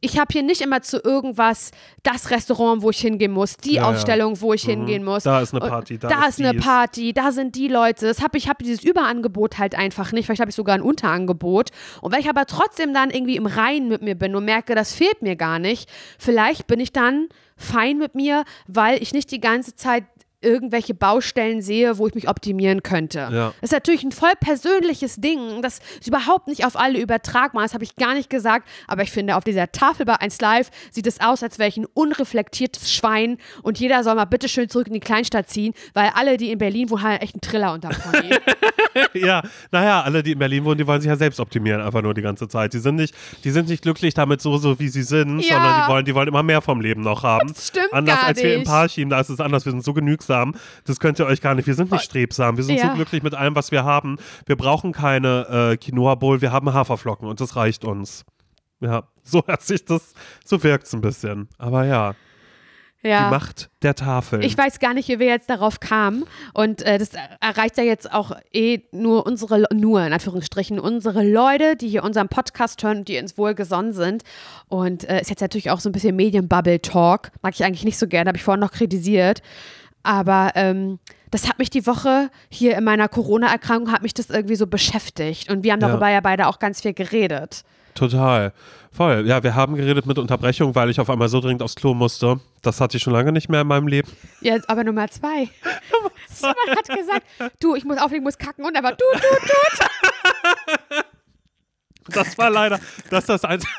ich 0.00 0.18
habe 0.18 0.28
hier 0.30 0.42
nicht 0.42 0.60
immer 0.60 0.82
zu 0.82 1.00
irgendwas 1.02 1.70
das 2.02 2.30
Restaurant, 2.30 2.82
wo 2.82 2.90
ich 2.90 2.98
hingehen 3.00 3.32
muss, 3.32 3.56
die 3.56 3.74
Ja, 3.74 3.82
ja. 3.82 3.88
Ausstellung, 3.88 4.40
wo 4.40 4.52
ich 4.52 4.62
hingehen 4.64 5.02
muss. 5.04 5.24
Da 5.24 5.40
ist 5.40 5.54
eine 5.54 5.66
Party, 5.66 5.98
da 5.98 6.08
da 6.08 6.26
ist 6.26 6.38
ist 6.38 6.46
eine. 6.46 6.58
Party, 6.58 7.12
da 7.12 7.32
sind 7.32 7.56
die 7.56 7.68
Leute. 7.68 8.06
Das 8.06 8.22
hab 8.22 8.34
ich 8.36 8.48
habe 8.48 8.62
dieses 8.62 8.84
Überangebot 8.84 9.58
halt 9.58 9.74
einfach 9.74 10.12
nicht. 10.12 10.26
Vielleicht 10.26 10.40
habe 10.40 10.50
ich 10.50 10.54
sogar 10.56 10.74
ein 10.74 10.82
Unterangebot. 10.82 11.70
Und 12.02 12.12
wenn 12.12 12.20
ich 12.20 12.28
aber 12.28 12.46
trotzdem 12.46 12.92
dann 12.92 13.10
irgendwie 13.10 13.36
im 13.36 13.46
Reinen 13.46 13.88
mit 13.88 14.02
mir 14.02 14.14
bin 14.14 14.36
und 14.36 14.44
merke, 14.44 14.74
das 14.74 14.94
fehlt 14.94 15.22
mir 15.22 15.34
gar 15.36 15.58
nicht, 15.58 15.88
vielleicht 16.18 16.66
bin 16.66 16.78
ich 16.78 16.92
dann 16.92 17.28
fein 17.56 17.96
mit 17.96 18.14
mir, 18.14 18.44
weil 18.66 19.02
ich 19.02 19.12
nicht 19.14 19.30
die 19.30 19.40
ganze 19.40 19.74
Zeit 19.76 20.04
irgendwelche 20.46 20.94
Baustellen 20.94 21.60
sehe, 21.60 21.98
wo 21.98 22.06
ich 22.06 22.14
mich 22.14 22.28
optimieren 22.28 22.82
könnte. 22.82 23.18
Ja. 23.18 23.52
Das 23.60 23.70
ist 23.70 23.72
natürlich 23.72 24.04
ein 24.04 24.12
voll 24.12 24.32
persönliches 24.40 25.16
Ding. 25.16 25.60
Das 25.62 25.80
ist 26.00 26.06
überhaupt 26.06 26.46
nicht 26.46 26.64
auf 26.64 26.78
alle 26.78 26.98
übertragbar. 27.00 27.62
Das 27.62 27.74
habe 27.74 27.84
ich 27.84 27.96
gar 27.96 28.14
nicht 28.14 28.30
gesagt. 28.30 28.68
Aber 28.86 29.02
ich 29.02 29.10
finde, 29.10 29.36
auf 29.36 29.44
dieser 29.44 29.70
Tafel 29.72 30.06
bei 30.06 30.14
1 30.14 30.40
Live 30.40 30.70
sieht 30.90 31.06
es 31.06 31.20
aus, 31.20 31.42
als 31.42 31.58
wäre 31.58 31.68
ich 31.68 31.76
ein 31.76 31.86
unreflektiertes 31.94 32.92
Schwein 32.92 33.38
und 33.62 33.78
jeder 33.78 34.04
soll 34.04 34.14
mal 34.14 34.24
bitte 34.24 34.48
schön 34.48 34.68
zurück 34.68 34.86
in 34.86 34.94
die 34.94 35.00
Kleinstadt 35.00 35.48
ziehen, 35.50 35.74
weil 35.94 36.10
alle, 36.14 36.36
die 36.36 36.52
in 36.52 36.58
Berlin 36.58 36.88
wohnen, 36.90 37.02
haben 37.02 37.16
echt 37.16 37.34
einen 37.34 37.40
Triller 37.40 37.72
unterm 37.72 37.92
Pony. 37.92 38.30
ja, 39.14 39.42
naja, 39.70 40.02
alle, 40.02 40.22
die 40.22 40.32
in 40.32 40.38
Berlin 40.38 40.64
wohnen, 40.64 40.78
die 40.78 40.86
wollen 40.86 41.00
sich 41.00 41.08
ja 41.08 41.16
selbst 41.16 41.40
optimieren, 41.40 41.80
einfach 41.80 42.02
nur 42.02 42.14
die 42.14 42.22
ganze 42.22 42.48
Zeit. 42.48 42.72
Die 42.72 42.78
sind 42.78 42.96
nicht, 42.96 43.14
die 43.44 43.50
sind 43.50 43.68
nicht 43.68 43.82
glücklich 43.82 44.14
damit 44.14 44.40
so, 44.40 44.56
so 44.58 44.78
wie 44.78 44.88
sie 44.88 45.02
sind, 45.02 45.40
Ja. 45.40 45.54
sondern 45.54 45.74
die 45.82 45.88
wollen, 45.90 46.04
die 46.04 46.14
wollen 46.14 46.28
immer 46.28 46.42
mehr 46.42 46.60
vom 46.62 46.80
Leben 46.80 47.02
noch 47.02 47.22
haben. 47.22 47.48
Das 47.48 47.68
stimmt 47.68 47.92
Anders 47.92 48.18
als 48.22 48.42
wir 48.42 48.54
im. 48.54 48.64
Parchim, 48.64 49.10
da 49.10 49.20
ist 49.20 49.28
es 49.28 49.40
anders. 49.40 49.64
Wir 49.64 49.72
sind 49.72 49.84
so 49.84 49.92
genügsam. 49.92 50.35
Das 50.84 51.00
könnt 51.00 51.18
ihr 51.18 51.26
euch 51.26 51.40
gar 51.40 51.54
nicht. 51.54 51.66
Wir 51.66 51.74
sind 51.74 51.90
nicht 51.90 52.04
strebsam. 52.04 52.56
Wir 52.56 52.64
sind 52.64 52.76
Ja. 52.76 52.88
so 52.88 52.94
glücklich 52.94 53.22
mit 53.22 53.34
allem, 53.34 53.54
was 53.54 53.70
wir 53.70 53.84
haben. 53.84 54.16
Wir 54.46 54.56
brauchen 54.56 54.92
keine 54.92 55.70
äh, 55.72 55.76
Quinoa 55.76 56.14
Bowl. 56.16 56.40
Wir 56.40 56.52
haben 56.52 56.72
Haferflocken 56.72 57.28
und 57.28 57.40
das 57.40 57.56
reicht 57.56 57.84
uns. 57.84 58.24
Ja, 58.80 59.04
so 59.22 59.42
hört 59.46 59.62
sich 59.62 59.84
das, 59.84 60.12
so 60.44 60.62
wirkt 60.62 60.86
es 60.86 60.92
ein 60.92 61.00
bisschen. 61.00 61.48
Aber 61.58 61.84
ja, 61.84 62.14
die 63.02 63.08
ja. 63.10 63.30
Macht 63.30 63.70
der 63.82 63.94
Tafel. 63.94 64.44
Ich 64.44 64.58
weiß 64.58 64.80
gar 64.80 64.92
nicht, 64.92 65.08
wie 65.08 65.18
wir 65.20 65.26
jetzt 65.26 65.48
darauf 65.48 65.78
kamen. 65.80 66.24
Und 66.54 66.82
äh, 66.82 66.98
das 66.98 67.10
erreicht 67.40 67.78
ja 67.78 67.84
jetzt 67.84 68.12
auch 68.12 68.32
eh 68.52 68.80
nur 68.90 69.26
unsere, 69.26 69.64
nur 69.72 70.04
in 70.04 70.12
Anführungsstrichen, 70.12 70.80
unsere 70.80 71.22
Leute, 71.22 71.76
die 71.76 71.88
hier 71.88 72.02
unseren 72.02 72.28
Podcast 72.28 72.82
hören 72.82 72.98
und 72.98 73.08
die 73.08 73.18
uns 73.18 73.38
wohlgesonnen 73.38 73.92
sind. 73.92 74.24
Und 74.68 75.08
äh, 75.08 75.20
ist 75.20 75.30
jetzt 75.30 75.40
natürlich 75.40 75.70
auch 75.70 75.78
so 75.80 75.88
ein 75.88 75.92
bisschen 75.92 76.16
Medienbubble-Talk. 76.16 77.30
Mag 77.42 77.54
ich 77.54 77.64
eigentlich 77.64 77.84
nicht 77.84 77.98
so 77.98 78.08
gerne, 78.08 78.28
habe 78.28 78.38
ich 78.38 78.44
vorhin 78.44 78.60
noch 78.60 78.72
kritisiert. 78.72 79.40
Aber 80.06 80.52
ähm, 80.54 80.98
das 81.30 81.48
hat 81.48 81.58
mich 81.58 81.68
die 81.68 81.86
Woche 81.86 82.30
hier 82.48 82.76
in 82.78 82.84
meiner 82.84 83.08
Corona-Erkrankung, 83.08 83.92
hat 83.92 84.02
mich 84.02 84.14
das 84.14 84.30
irgendwie 84.30 84.56
so 84.56 84.66
beschäftigt. 84.66 85.50
Und 85.50 85.64
wir 85.64 85.72
haben 85.72 85.80
Ja. 85.80 85.88
darüber 85.88 86.08
ja 86.08 86.20
beide 86.20 86.46
auch 86.46 86.58
ganz 86.58 86.80
viel 86.80 86.94
geredet. 86.94 87.64
Total. 87.94 88.52
Voll. 88.92 89.26
Ja, 89.26 89.42
wir 89.42 89.54
haben 89.54 89.74
geredet 89.74 90.06
mit 90.06 90.18
Unterbrechung, 90.18 90.74
weil 90.74 90.88
ich 90.90 91.00
auf 91.00 91.10
einmal 91.10 91.28
so 91.28 91.40
dringend 91.40 91.62
aufs 91.62 91.74
Klo 91.74 91.92
musste. 91.94 92.40
Das 92.62 92.80
hatte 92.80 92.96
ich 92.98 93.02
schon 93.02 93.12
lange 93.12 93.32
nicht 93.32 93.48
mehr 93.48 93.62
in 93.62 93.66
meinem 93.66 93.88
Leben. 93.88 94.08
Ja, 94.40 94.56
aber 94.68 94.84
Nummer 94.84 95.08
zwei. 95.08 95.48
Simon 96.28 96.54
hat 96.70 96.88
gesagt, 96.88 97.26
du, 97.60 97.74
ich 97.74 97.84
muss 97.84 97.98
auflegen, 97.98 98.22
muss 98.24 98.38
kacken 98.38 98.64
und 98.64 98.76
aber 98.76 98.92
du, 98.92 99.04
du, 99.14 99.18
du. 99.18 99.86
Das 102.08 102.36
war 102.38 102.50
leider, 102.50 102.78
das 103.10 103.20
ist 103.24 103.28
das 103.28 103.44
Einzige, 103.44 103.72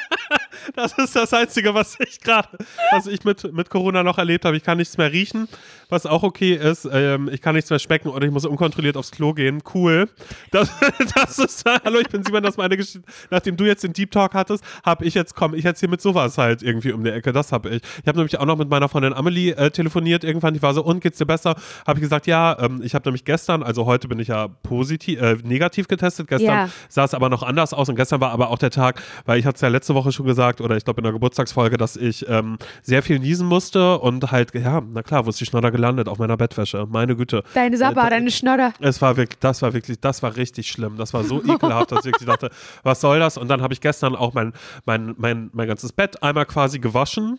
das 0.74 0.92
ist 0.98 1.16
das 1.16 1.32
Einzige, 1.32 1.74
was 1.74 1.98
ich 2.00 2.20
gerade, 2.20 2.48
was 2.90 3.06
ich 3.06 3.24
mit, 3.24 3.52
mit 3.52 3.70
Corona 3.70 4.02
noch 4.02 4.18
erlebt 4.18 4.44
habe. 4.44 4.56
Ich 4.56 4.64
kann 4.64 4.78
nichts 4.78 4.96
mehr 4.96 5.12
riechen, 5.12 5.48
was 5.88 6.06
auch 6.06 6.22
okay 6.22 6.54
ist. 6.54 6.88
Ähm, 6.90 7.28
ich 7.32 7.40
kann 7.40 7.54
nichts 7.54 7.70
mehr 7.70 7.78
schmecken 7.78 8.08
oder 8.08 8.26
ich 8.26 8.32
muss 8.32 8.44
unkontrolliert 8.44 8.96
aufs 8.96 9.10
Klo 9.10 9.32
gehen. 9.32 9.62
Cool. 9.74 10.08
Das, 10.50 10.70
das 11.14 11.38
ist, 11.38 11.64
hallo, 11.84 11.98
ich 12.00 12.08
bin 12.08 12.22
Simon, 12.24 12.42
das 12.42 12.54
ist 12.54 12.58
meine 12.58 12.76
Geschichte. 12.76 13.02
Nachdem 13.30 13.56
du 13.56 13.64
jetzt 13.64 13.84
den 13.84 13.92
Deep 13.92 14.10
Talk 14.10 14.34
hattest, 14.34 14.62
habe 14.84 15.04
ich 15.04 15.14
jetzt, 15.14 15.34
komm, 15.34 15.54
ich 15.54 15.64
jetzt 15.64 15.80
hier 15.80 15.88
mit 15.88 16.00
sowas 16.00 16.36
halt 16.38 16.62
irgendwie 16.62 16.92
um 16.92 17.04
die 17.04 17.10
Ecke. 17.10 17.32
Das 17.32 17.52
habe 17.52 17.70
ich. 17.70 17.82
Ich 18.02 18.08
habe 18.08 18.18
nämlich 18.18 18.38
auch 18.38 18.44
noch 18.46 18.56
mit 18.58 18.68
meiner 18.68 18.88
Freundin 18.88 19.14
Amelie 19.14 19.52
äh, 19.52 19.70
telefoniert 19.70 20.24
irgendwann. 20.24 20.54
Die 20.54 20.62
war 20.62 20.74
so, 20.74 20.84
und 20.84 21.00
geht's 21.00 21.18
dir 21.18 21.26
besser? 21.26 21.56
Habe 21.86 21.98
ich 21.98 22.02
gesagt, 22.02 22.26
ja, 22.26 22.56
ähm, 22.60 22.80
ich 22.82 22.94
habe 22.94 23.08
nämlich 23.08 23.24
gestern, 23.24 23.62
also 23.62 23.86
heute 23.86 24.08
bin 24.08 24.18
ich 24.18 24.28
ja 24.28 24.48
positiv, 24.62 25.20
äh, 25.20 25.36
negativ 25.42 25.88
getestet. 25.88 26.28
Gestern 26.28 26.48
Ja. 26.48 26.68
sah 26.88 27.04
es 27.04 27.14
aber 27.14 27.28
noch 27.28 27.42
anders 27.42 27.72
aus 27.72 27.88
und 27.88 27.96
gestern 27.96 28.20
war 28.20 28.30
aber 28.30 28.50
auch 28.50 28.58
der 28.58 28.70
Tag, 28.70 29.02
weil 29.24 29.38
ich 29.38 29.46
hatte 29.46 29.56
es 29.56 29.60
ja 29.62 29.68
letzte 29.68 29.94
Woche 29.94 30.12
schon 30.12 30.26
gesagt 30.26 30.60
oder 30.60 30.76
ich 30.76 30.84
glaube 30.84 31.00
in 31.00 31.04
der 31.04 31.12
Geburtstagsfolge, 31.12 31.76
dass 31.76 31.96
ich 31.96 32.28
ähm, 32.28 32.58
sehr 32.82 33.02
viel 33.02 33.18
niesen 33.18 33.46
musste 33.46 33.98
und 33.98 34.30
halt, 34.30 34.54
ja, 34.54 34.82
na 34.92 35.02
klar, 35.02 35.26
ist 35.26 35.40
die 35.40 35.46
Schnodder 35.46 35.70
gelandet? 35.78 36.08
Auf 36.08 36.18
meiner 36.18 36.36
Bettwäsche. 36.36 36.86
Meine 36.90 37.14
Güte. 37.14 37.44
Deine 37.54 37.76
Sabba, 37.76 38.08
Äh, 38.08 38.10
deine 38.10 38.30
Schnodder. 38.32 38.72
Es 38.80 39.00
war 39.00 39.16
wirklich, 39.16 39.38
das 39.38 39.62
war 39.62 39.72
wirklich, 39.72 40.00
das 40.00 40.22
war 40.24 40.34
richtig 40.36 40.68
schlimm. 40.68 40.96
Das 40.96 41.14
war 41.14 41.22
so 41.22 41.40
ekelhaft, 41.48 41.92
dass 41.92 42.00
ich 42.00 42.06
wirklich 42.06 42.26
dachte, 42.28 42.50
was 42.82 43.00
soll 43.00 43.20
das? 43.20 43.36
Und 43.38 43.48
dann 43.48 43.62
habe 43.62 43.72
ich 43.72 43.80
gestern 43.80 44.16
auch 44.16 44.34
mein, 44.34 44.52
mein, 44.84 45.14
mein, 45.18 45.50
mein 45.52 45.68
ganzes 45.68 45.92
Bett 45.92 46.22
einmal 46.22 46.46
quasi 46.46 46.80
gewaschen, 46.80 47.38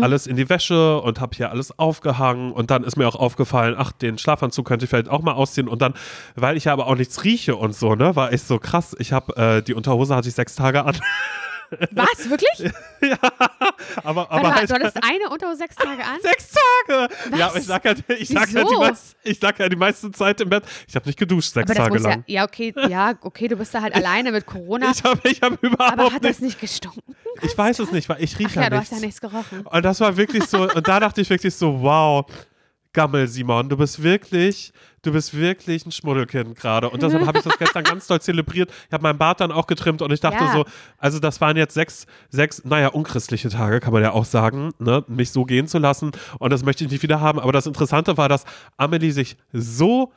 alles 0.00 0.26
in 0.26 0.36
die 0.36 0.48
Wäsche 0.48 1.00
und 1.00 1.20
habe 1.20 1.36
hier 1.36 1.50
alles 1.50 1.78
aufgehangen. 1.78 2.52
Und 2.52 2.70
dann 2.70 2.82
ist 2.84 2.96
mir 2.96 3.06
auch 3.06 3.14
aufgefallen, 3.16 3.74
ach, 3.78 3.92
den 3.92 4.18
Schlafanzug 4.18 4.66
könnte 4.66 4.84
ich 4.84 4.90
vielleicht 4.90 5.08
auch 5.08 5.22
mal 5.22 5.32
ausziehen. 5.32 5.68
Und 5.68 5.80
dann, 5.80 5.94
weil 6.34 6.56
ich 6.56 6.64
ja 6.64 6.72
aber 6.72 6.86
auch 6.88 6.96
nichts 6.96 7.22
rieche 7.24 7.54
und 7.56 7.74
so, 7.74 7.94
ne, 7.94 8.16
war 8.16 8.32
ich 8.32 8.42
so 8.42 8.58
krass. 8.58 8.96
Ich 8.98 9.12
habe 9.12 9.36
äh, 9.36 9.62
die 9.62 9.74
Unterhose 9.74 10.14
hatte 10.16 10.28
ich 10.28 10.34
sechs 10.34 10.56
Tage 10.56 10.84
an. 10.84 10.96
Was, 11.90 12.30
wirklich? 12.30 12.72
aber 14.02 14.16
Warte 14.16 14.30
aber 14.30 14.42
mal, 14.42 14.54
halt, 14.54 14.70
du 14.70 14.74
hattest 14.74 14.96
eine 15.02 15.28
Unter 15.30 15.56
sechs 15.56 15.74
Tage 15.76 16.02
an? 16.04 16.20
Sechs 16.22 16.54
Tage! 16.86 17.08
Ja, 17.36 17.48
aber 17.48 17.58
ich 17.58 17.64
sag 17.64 17.84
ja, 17.84 17.94
ich 18.18 18.28
sag 18.28 18.50
ja, 18.52 18.64
die, 18.64 18.76
meist, 18.76 19.16
ich 19.22 19.38
sag 19.38 19.58
ja 19.58 19.68
die 19.68 19.76
meiste 19.76 20.10
Zeit 20.12 20.40
im 20.40 20.48
Bett. 20.48 20.64
Ich 20.86 20.94
habe 20.94 21.06
nicht 21.06 21.18
geduscht 21.18 21.52
sechs 21.52 21.70
Aber 21.70 21.78
Tage 21.78 21.94
muss 21.94 22.02
ja, 22.02 22.10
lang. 22.10 22.24
ja, 22.26 22.44
okay, 22.44 22.74
ja, 22.88 23.14
okay, 23.20 23.48
du 23.48 23.56
bist 23.56 23.74
da 23.74 23.82
halt 23.82 23.94
alleine 23.94 24.32
mit 24.32 24.46
Corona. 24.46 24.90
Ich 24.92 25.02
habe 25.02 25.28
ich 25.28 25.42
hab 25.42 25.62
überhaupt 25.62 25.92
aber 25.92 26.12
hat 26.12 26.24
das 26.24 26.40
nicht 26.40 26.60
gestunken? 26.60 27.16
Ich 27.42 27.56
weiß 27.56 27.78
es 27.80 27.92
nicht, 27.92 28.08
weil 28.08 28.22
ich 28.22 28.38
rieche 28.38 28.56
ja, 28.56 28.62
ja 28.62 28.70
du 28.70 28.78
hast 28.78 28.92
ja 28.92 28.98
nichts 28.98 29.20
gerochen. 29.20 29.66
Und 29.66 29.84
das 29.84 30.00
war 30.00 30.16
wirklich 30.16 30.44
so, 30.44 30.62
und 30.70 30.86
da 30.86 31.00
dachte 31.00 31.20
ich 31.20 31.30
wirklich 31.30 31.54
so, 31.54 31.82
wow, 31.82 32.24
Gammel 32.96 33.28
Simon, 33.28 33.68
du 33.68 33.76
bist 33.76 34.02
wirklich, 34.02 34.72
du 35.02 35.12
bist 35.12 35.36
wirklich 35.36 35.84
ein 35.84 35.92
Schmuddelkind 35.92 36.56
gerade. 36.56 36.88
Und 36.88 37.02
deshalb 37.02 37.26
habe 37.26 37.36
ich 37.36 37.44
das 37.44 37.58
gestern 37.58 37.84
ganz 37.84 38.06
doll 38.06 38.22
zelebriert. 38.22 38.70
Ich 38.86 38.92
habe 38.94 39.02
meinen 39.02 39.18
Bart 39.18 39.40
dann 39.40 39.52
auch 39.52 39.66
getrimmt 39.66 40.00
und 40.00 40.10
ich 40.14 40.20
dachte 40.20 40.42
Ja. 40.42 40.50
so, 40.50 40.64
also 40.96 41.18
das 41.18 41.38
waren 41.42 41.58
jetzt 41.58 41.74
sechs, 41.74 42.06
sechs, 42.30 42.64
naja, 42.64 42.88
unchristliche 42.88 43.50
Tage, 43.50 43.80
kann 43.80 43.92
man 43.92 44.02
ja 44.02 44.12
auch 44.12 44.24
sagen, 44.24 44.72
ne, 44.78 45.04
mich 45.08 45.30
so 45.30 45.44
gehen 45.44 45.68
zu 45.68 45.76
lassen. 45.76 46.12
Und 46.38 46.54
das 46.54 46.64
möchte 46.64 46.84
ich 46.84 46.90
nicht 46.90 47.02
wieder 47.02 47.20
haben. 47.20 47.38
Aber 47.38 47.52
das 47.52 47.66
Interessante 47.66 48.16
war, 48.16 48.30
dass 48.30 48.46
Amelie 48.78 49.12
sich 49.12 49.36
so 49.52 50.10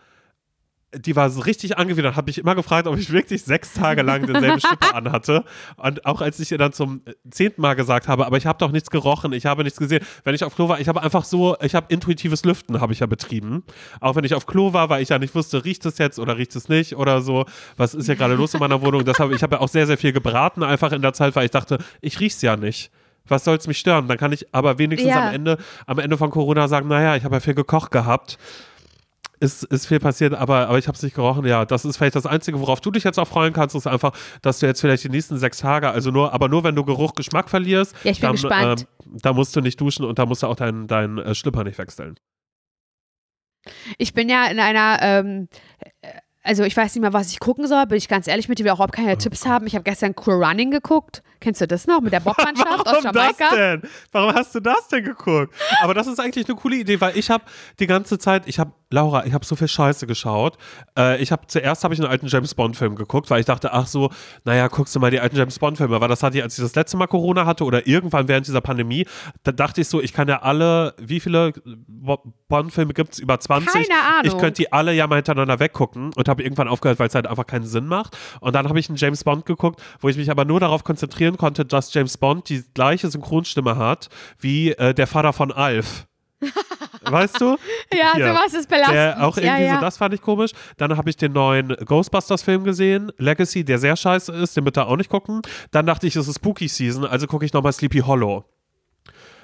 die 0.95 1.15
war 1.15 1.29
so 1.29 1.41
richtig 1.41 1.77
angewidert, 1.77 2.15
habe 2.15 2.29
mich 2.29 2.39
immer 2.39 2.55
gefragt, 2.55 2.87
ob 2.87 2.97
ich 2.97 3.11
wirklich 3.11 3.43
sechs 3.43 3.73
Tage 3.73 4.01
lang 4.01 4.25
denselben 4.25 4.59
Schlipper 4.59 4.95
anhatte. 4.95 5.43
Und 5.77 6.05
auch 6.05 6.21
als 6.21 6.39
ich 6.39 6.51
ihr 6.51 6.57
dann 6.57 6.73
zum 6.73 7.01
äh, 7.05 7.13
zehnten 7.29 7.61
Mal 7.61 7.75
gesagt 7.75 8.07
habe, 8.07 8.25
aber 8.25 8.37
ich 8.37 8.47
habe 8.47 8.57
doch 8.57 8.71
nichts 8.71 8.89
gerochen, 8.89 9.31
ich 9.33 9.45
habe 9.45 9.63
nichts 9.63 9.77
gesehen. 9.77 10.03
Wenn 10.23 10.33
ich 10.33 10.43
auf 10.43 10.55
Klo 10.55 10.67
war, 10.67 10.79
ich 10.79 10.87
habe 10.87 11.01
einfach 11.03 11.25
so, 11.25 11.55
ich 11.61 11.75
habe 11.75 11.85
intuitives 11.89 12.43
Lüften, 12.43 12.81
habe 12.81 12.93
ich 12.93 12.99
ja 12.99 13.05
betrieben. 13.05 13.63
Auch 13.99 14.15
wenn 14.15 14.23
ich 14.23 14.33
auf 14.33 14.47
Klo 14.47 14.73
war, 14.73 14.89
weil 14.89 15.03
ich 15.03 15.09
ja 15.09 15.19
nicht 15.19 15.35
wusste, 15.35 15.63
riecht 15.63 15.85
es 15.85 15.99
jetzt 15.99 16.17
oder 16.17 16.37
riecht 16.37 16.55
es 16.55 16.69
nicht 16.69 16.95
oder 16.95 17.21
so. 17.21 17.45
Was 17.77 17.93
ist 17.93 18.07
ja 18.07 18.15
gerade 18.15 18.33
los 18.33 18.55
in 18.55 18.59
meiner 18.59 18.81
Wohnung? 18.81 19.05
Deshalb, 19.05 19.31
ich 19.31 19.43
habe 19.43 19.57
ja 19.57 19.61
auch 19.61 19.69
sehr, 19.69 19.85
sehr 19.85 19.97
viel 19.97 20.11
gebraten, 20.11 20.63
einfach 20.63 20.91
in 20.91 21.01
der 21.03 21.13
Zeit, 21.13 21.35
weil 21.35 21.45
ich 21.45 21.51
dachte, 21.51 21.77
ich 22.01 22.19
riech's 22.19 22.41
ja 22.41 22.57
nicht. 22.57 22.89
Was 23.27 23.43
soll's 23.43 23.67
mich 23.67 23.77
stören? 23.77 24.07
Dann 24.07 24.17
kann 24.17 24.31
ich 24.31 24.47
aber 24.55 24.79
wenigstens 24.79 25.11
Ja. 25.11 25.27
am 25.27 25.35
Ende, 25.35 25.57
am 25.85 25.99
Ende 25.99 26.17
von 26.17 26.31
Corona 26.31 26.67
sagen, 26.67 26.87
naja, 26.87 27.15
ich 27.15 27.23
habe 27.23 27.35
ja 27.35 27.39
viel 27.39 27.53
gekocht 27.53 27.91
gehabt 27.91 28.39
ist, 29.39 29.63
ist 29.63 29.85
viel 29.87 29.99
passiert, 29.99 30.33
aber, 30.33 30.67
aber 30.67 30.77
ich 30.77 30.87
habe 30.87 30.95
es 30.95 31.03
nicht 31.03 31.15
gerochen. 31.15 31.45
Ja, 31.45 31.65
das 31.65 31.85
ist 31.85 31.97
vielleicht 31.97 32.15
das 32.15 32.25
Einzige, 32.25 32.59
worauf 32.59 32.81
du 32.81 32.91
dich 32.91 33.03
jetzt 33.03 33.17
auch 33.19 33.27
freuen 33.27 33.53
kannst, 33.53 33.75
ist 33.75 33.87
einfach, 33.87 34.11
dass 34.41 34.59
du 34.59 34.65
jetzt 34.65 34.81
vielleicht 34.81 35.03
die 35.03 35.09
nächsten 35.09 35.37
sechs 35.37 35.59
Tage, 35.59 35.89
also 35.89 36.11
nur, 36.11 36.33
aber 36.33 36.47
nur 36.49 36.63
wenn 36.63 36.75
du 36.75 36.83
Geruch, 36.83 37.13
Geschmack 37.13 37.49
verlierst, 37.49 37.95
Ja, 38.03 38.11
ich 38.11 38.19
bin 38.19 38.27
dann, 38.27 38.31
gespannt. 38.33 38.87
ähm, 39.05 39.17
da 39.21 39.33
musst 39.33 39.55
du 39.55 39.61
nicht 39.61 39.79
duschen 39.79 40.05
und 40.05 40.19
da 40.19 40.25
musst 40.25 40.43
du 40.43 40.47
auch 40.47 40.55
deinen 40.55 40.87
dein, 40.87 41.17
äh, 41.17 41.33
Schlipper 41.35 41.63
nicht 41.63 41.77
wechseln. 41.77 42.15
Ich 43.97 44.13
bin 44.13 44.29
ja 44.29 44.45
in 44.47 44.59
einer, 44.59 44.99
ähm, 45.01 45.47
äh, 46.01 46.11
also 46.43 46.63
ich 46.63 46.75
weiß 46.75 46.95
nicht 46.95 47.01
mal, 47.01 47.13
was 47.13 47.31
ich 47.31 47.39
gucken 47.39 47.67
soll, 47.67 47.85
bin 47.85 47.97
ich 47.97 48.07
ganz 48.07 48.27
ehrlich 48.27 48.47
mit 48.47 48.59
dir, 48.59 48.65
wir 48.65 48.73
auch 48.73 48.77
überhaupt 48.77 48.95
keine 48.95 49.17
Tipps 49.17 49.45
haben. 49.45 49.67
Ich 49.67 49.75
habe 49.75 49.83
gestern 49.83 50.15
Cool 50.25 50.43
Running 50.43 50.71
geguckt. 50.71 51.21
Kennst 51.41 51.61
du 51.61 51.67
das 51.67 51.87
noch 51.87 52.01
mit 52.01 52.11
der 52.11 52.19
Bobmannschaft 52.19 52.69
aus 52.69 52.85
Warum 52.85 53.13
das 53.13 53.39
Jamaika? 53.39 53.55
denn? 53.55 53.81
Warum 54.11 54.33
hast 54.33 54.53
du 54.55 54.59
das 54.59 54.89
denn 54.89 55.05
geguckt? 55.05 55.53
Aber 55.81 55.93
das 55.93 56.07
ist 56.07 56.19
eigentlich 56.19 56.47
eine 56.47 56.57
coole 56.57 56.75
Idee, 56.75 56.99
weil 56.99 57.17
ich 57.17 57.29
habe 57.29 57.45
die 57.79 57.87
ganze 57.87 58.19
Zeit, 58.19 58.45
ich 58.45 58.59
habe, 58.59 58.73
Laura, 58.89 59.25
ich 59.25 59.33
habe 59.33 59.45
so 59.45 59.55
viel 59.55 59.69
Scheiße 59.69 60.05
geschaut. 60.05 60.57
Äh, 60.97 61.21
ich 61.21 61.31
habe 61.31 61.47
zuerst 61.47 61.83
habe 61.85 61.93
ich 61.93 61.99
einen 62.01 62.09
alten 62.09 62.27
James 62.27 62.53
Bond 62.55 62.75
Film 62.75 62.95
geguckt, 62.95 63.29
weil 63.29 63.39
ich 63.39 63.45
dachte, 63.45 63.71
ach 63.71 63.87
so, 63.87 64.09
naja, 64.43 64.67
guckst 64.67 64.93
du 64.95 64.99
mal 64.99 65.11
die 65.11 65.19
alten 65.21 65.37
James 65.37 65.57
Bond 65.59 65.77
Filme. 65.77 66.01
Weil 66.01 66.09
das 66.09 66.23
hatte 66.23 66.37
ich, 66.37 66.43
als 66.43 66.57
ich 66.57 66.63
das 66.63 66.75
letzte 66.75 66.97
Mal 66.97 67.07
Corona 67.07 67.45
hatte 67.45 67.63
oder 67.63 67.87
irgendwann 67.87 68.27
während 68.27 68.47
dieser 68.47 68.61
Pandemie, 68.61 69.05
da 69.43 69.53
dachte 69.53 69.79
ich 69.79 69.87
so, 69.87 70.01
ich 70.01 70.11
kann 70.11 70.27
ja 70.27 70.41
alle, 70.41 70.93
wie 70.97 71.21
viele 71.21 71.53
Bond 71.87 72.73
Filme 72.73 72.93
gibt 72.93 73.13
es? 73.13 73.19
Über 73.19 73.39
20? 73.39 73.71
Keine 73.71 74.01
Ahnung. 74.01 74.25
Ich 74.25 74.37
könnte 74.37 74.61
die 74.61 74.73
alle 74.73 74.93
ja 74.93 75.07
mal 75.07 75.15
hintereinander 75.15 75.59
weggucken 75.59 76.11
und 76.15 76.27
habe 76.29 76.43
irgendwann 76.43 76.67
aufgehört, 76.67 76.99
weil 76.99 77.07
es 77.07 77.15
halt 77.15 77.27
einfach 77.27 77.45
keinen 77.45 77.65
Sinn 77.65 77.87
macht. 77.87 78.17
Und 78.39 78.55
dann 78.55 78.67
habe 78.69 78.79
ich 78.79 78.89
einen 78.89 78.97
James 78.97 79.23
Bond 79.23 79.45
geguckt, 79.45 79.81
wo 79.99 80.09
ich 80.09 80.17
mich 80.17 80.31
aber 80.31 80.45
nur 80.45 80.59
darauf 80.59 80.83
konzentrieren 80.83 81.37
konnte, 81.37 81.65
dass 81.65 81.93
James 81.93 82.17
Bond 82.17 82.49
die 82.49 82.63
gleiche 82.73 83.09
Synchronstimme 83.09 83.77
hat 83.77 84.09
wie 84.39 84.71
äh, 84.71 84.93
der 84.93 85.07
Vater 85.07 85.33
von 85.33 85.51
Alf. 85.51 86.05
Weißt 87.01 87.41
du? 87.41 87.57
Ja, 87.93 88.13
Hier. 88.15 88.27
sowas 88.27 88.53
ist 88.53 88.69
belastend. 88.69 88.95
Der 88.95 89.25
auch 89.25 89.37
irgendwie 89.37 89.63
ja, 89.63 89.67
ja. 89.71 89.75
so, 89.75 89.81
das 89.81 89.97
fand 89.97 90.13
ich 90.13 90.21
komisch. 90.21 90.51
Dann 90.77 90.95
habe 90.95 91.09
ich 91.09 91.17
den 91.17 91.33
neuen 91.33 91.75
Ghostbusters-Film 91.75 92.63
gesehen, 92.63 93.11
Legacy, 93.17 93.63
der 93.63 93.79
sehr 93.79 93.95
scheiße 93.95 94.31
ist, 94.33 94.55
den 94.55 94.63
bitte 94.63 94.85
auch 94.85 94.95
nicht 94.95 95.09
gucken. 95.09 95.41
Dann 95.71 95.85
dachte 95.85 96.07
ich, 96.07 96.15
es 96.15 96.27
ist 96.27 96.35
Spooky 96.35 96.67
Season, 96.67 97.05
also 97.05 97.27
gucke 97.27 97.45
ich 97.45 97.53
nochmal 97.53 97.73
Sleepy 97.73 97.99
Hollow. 97.99 98.45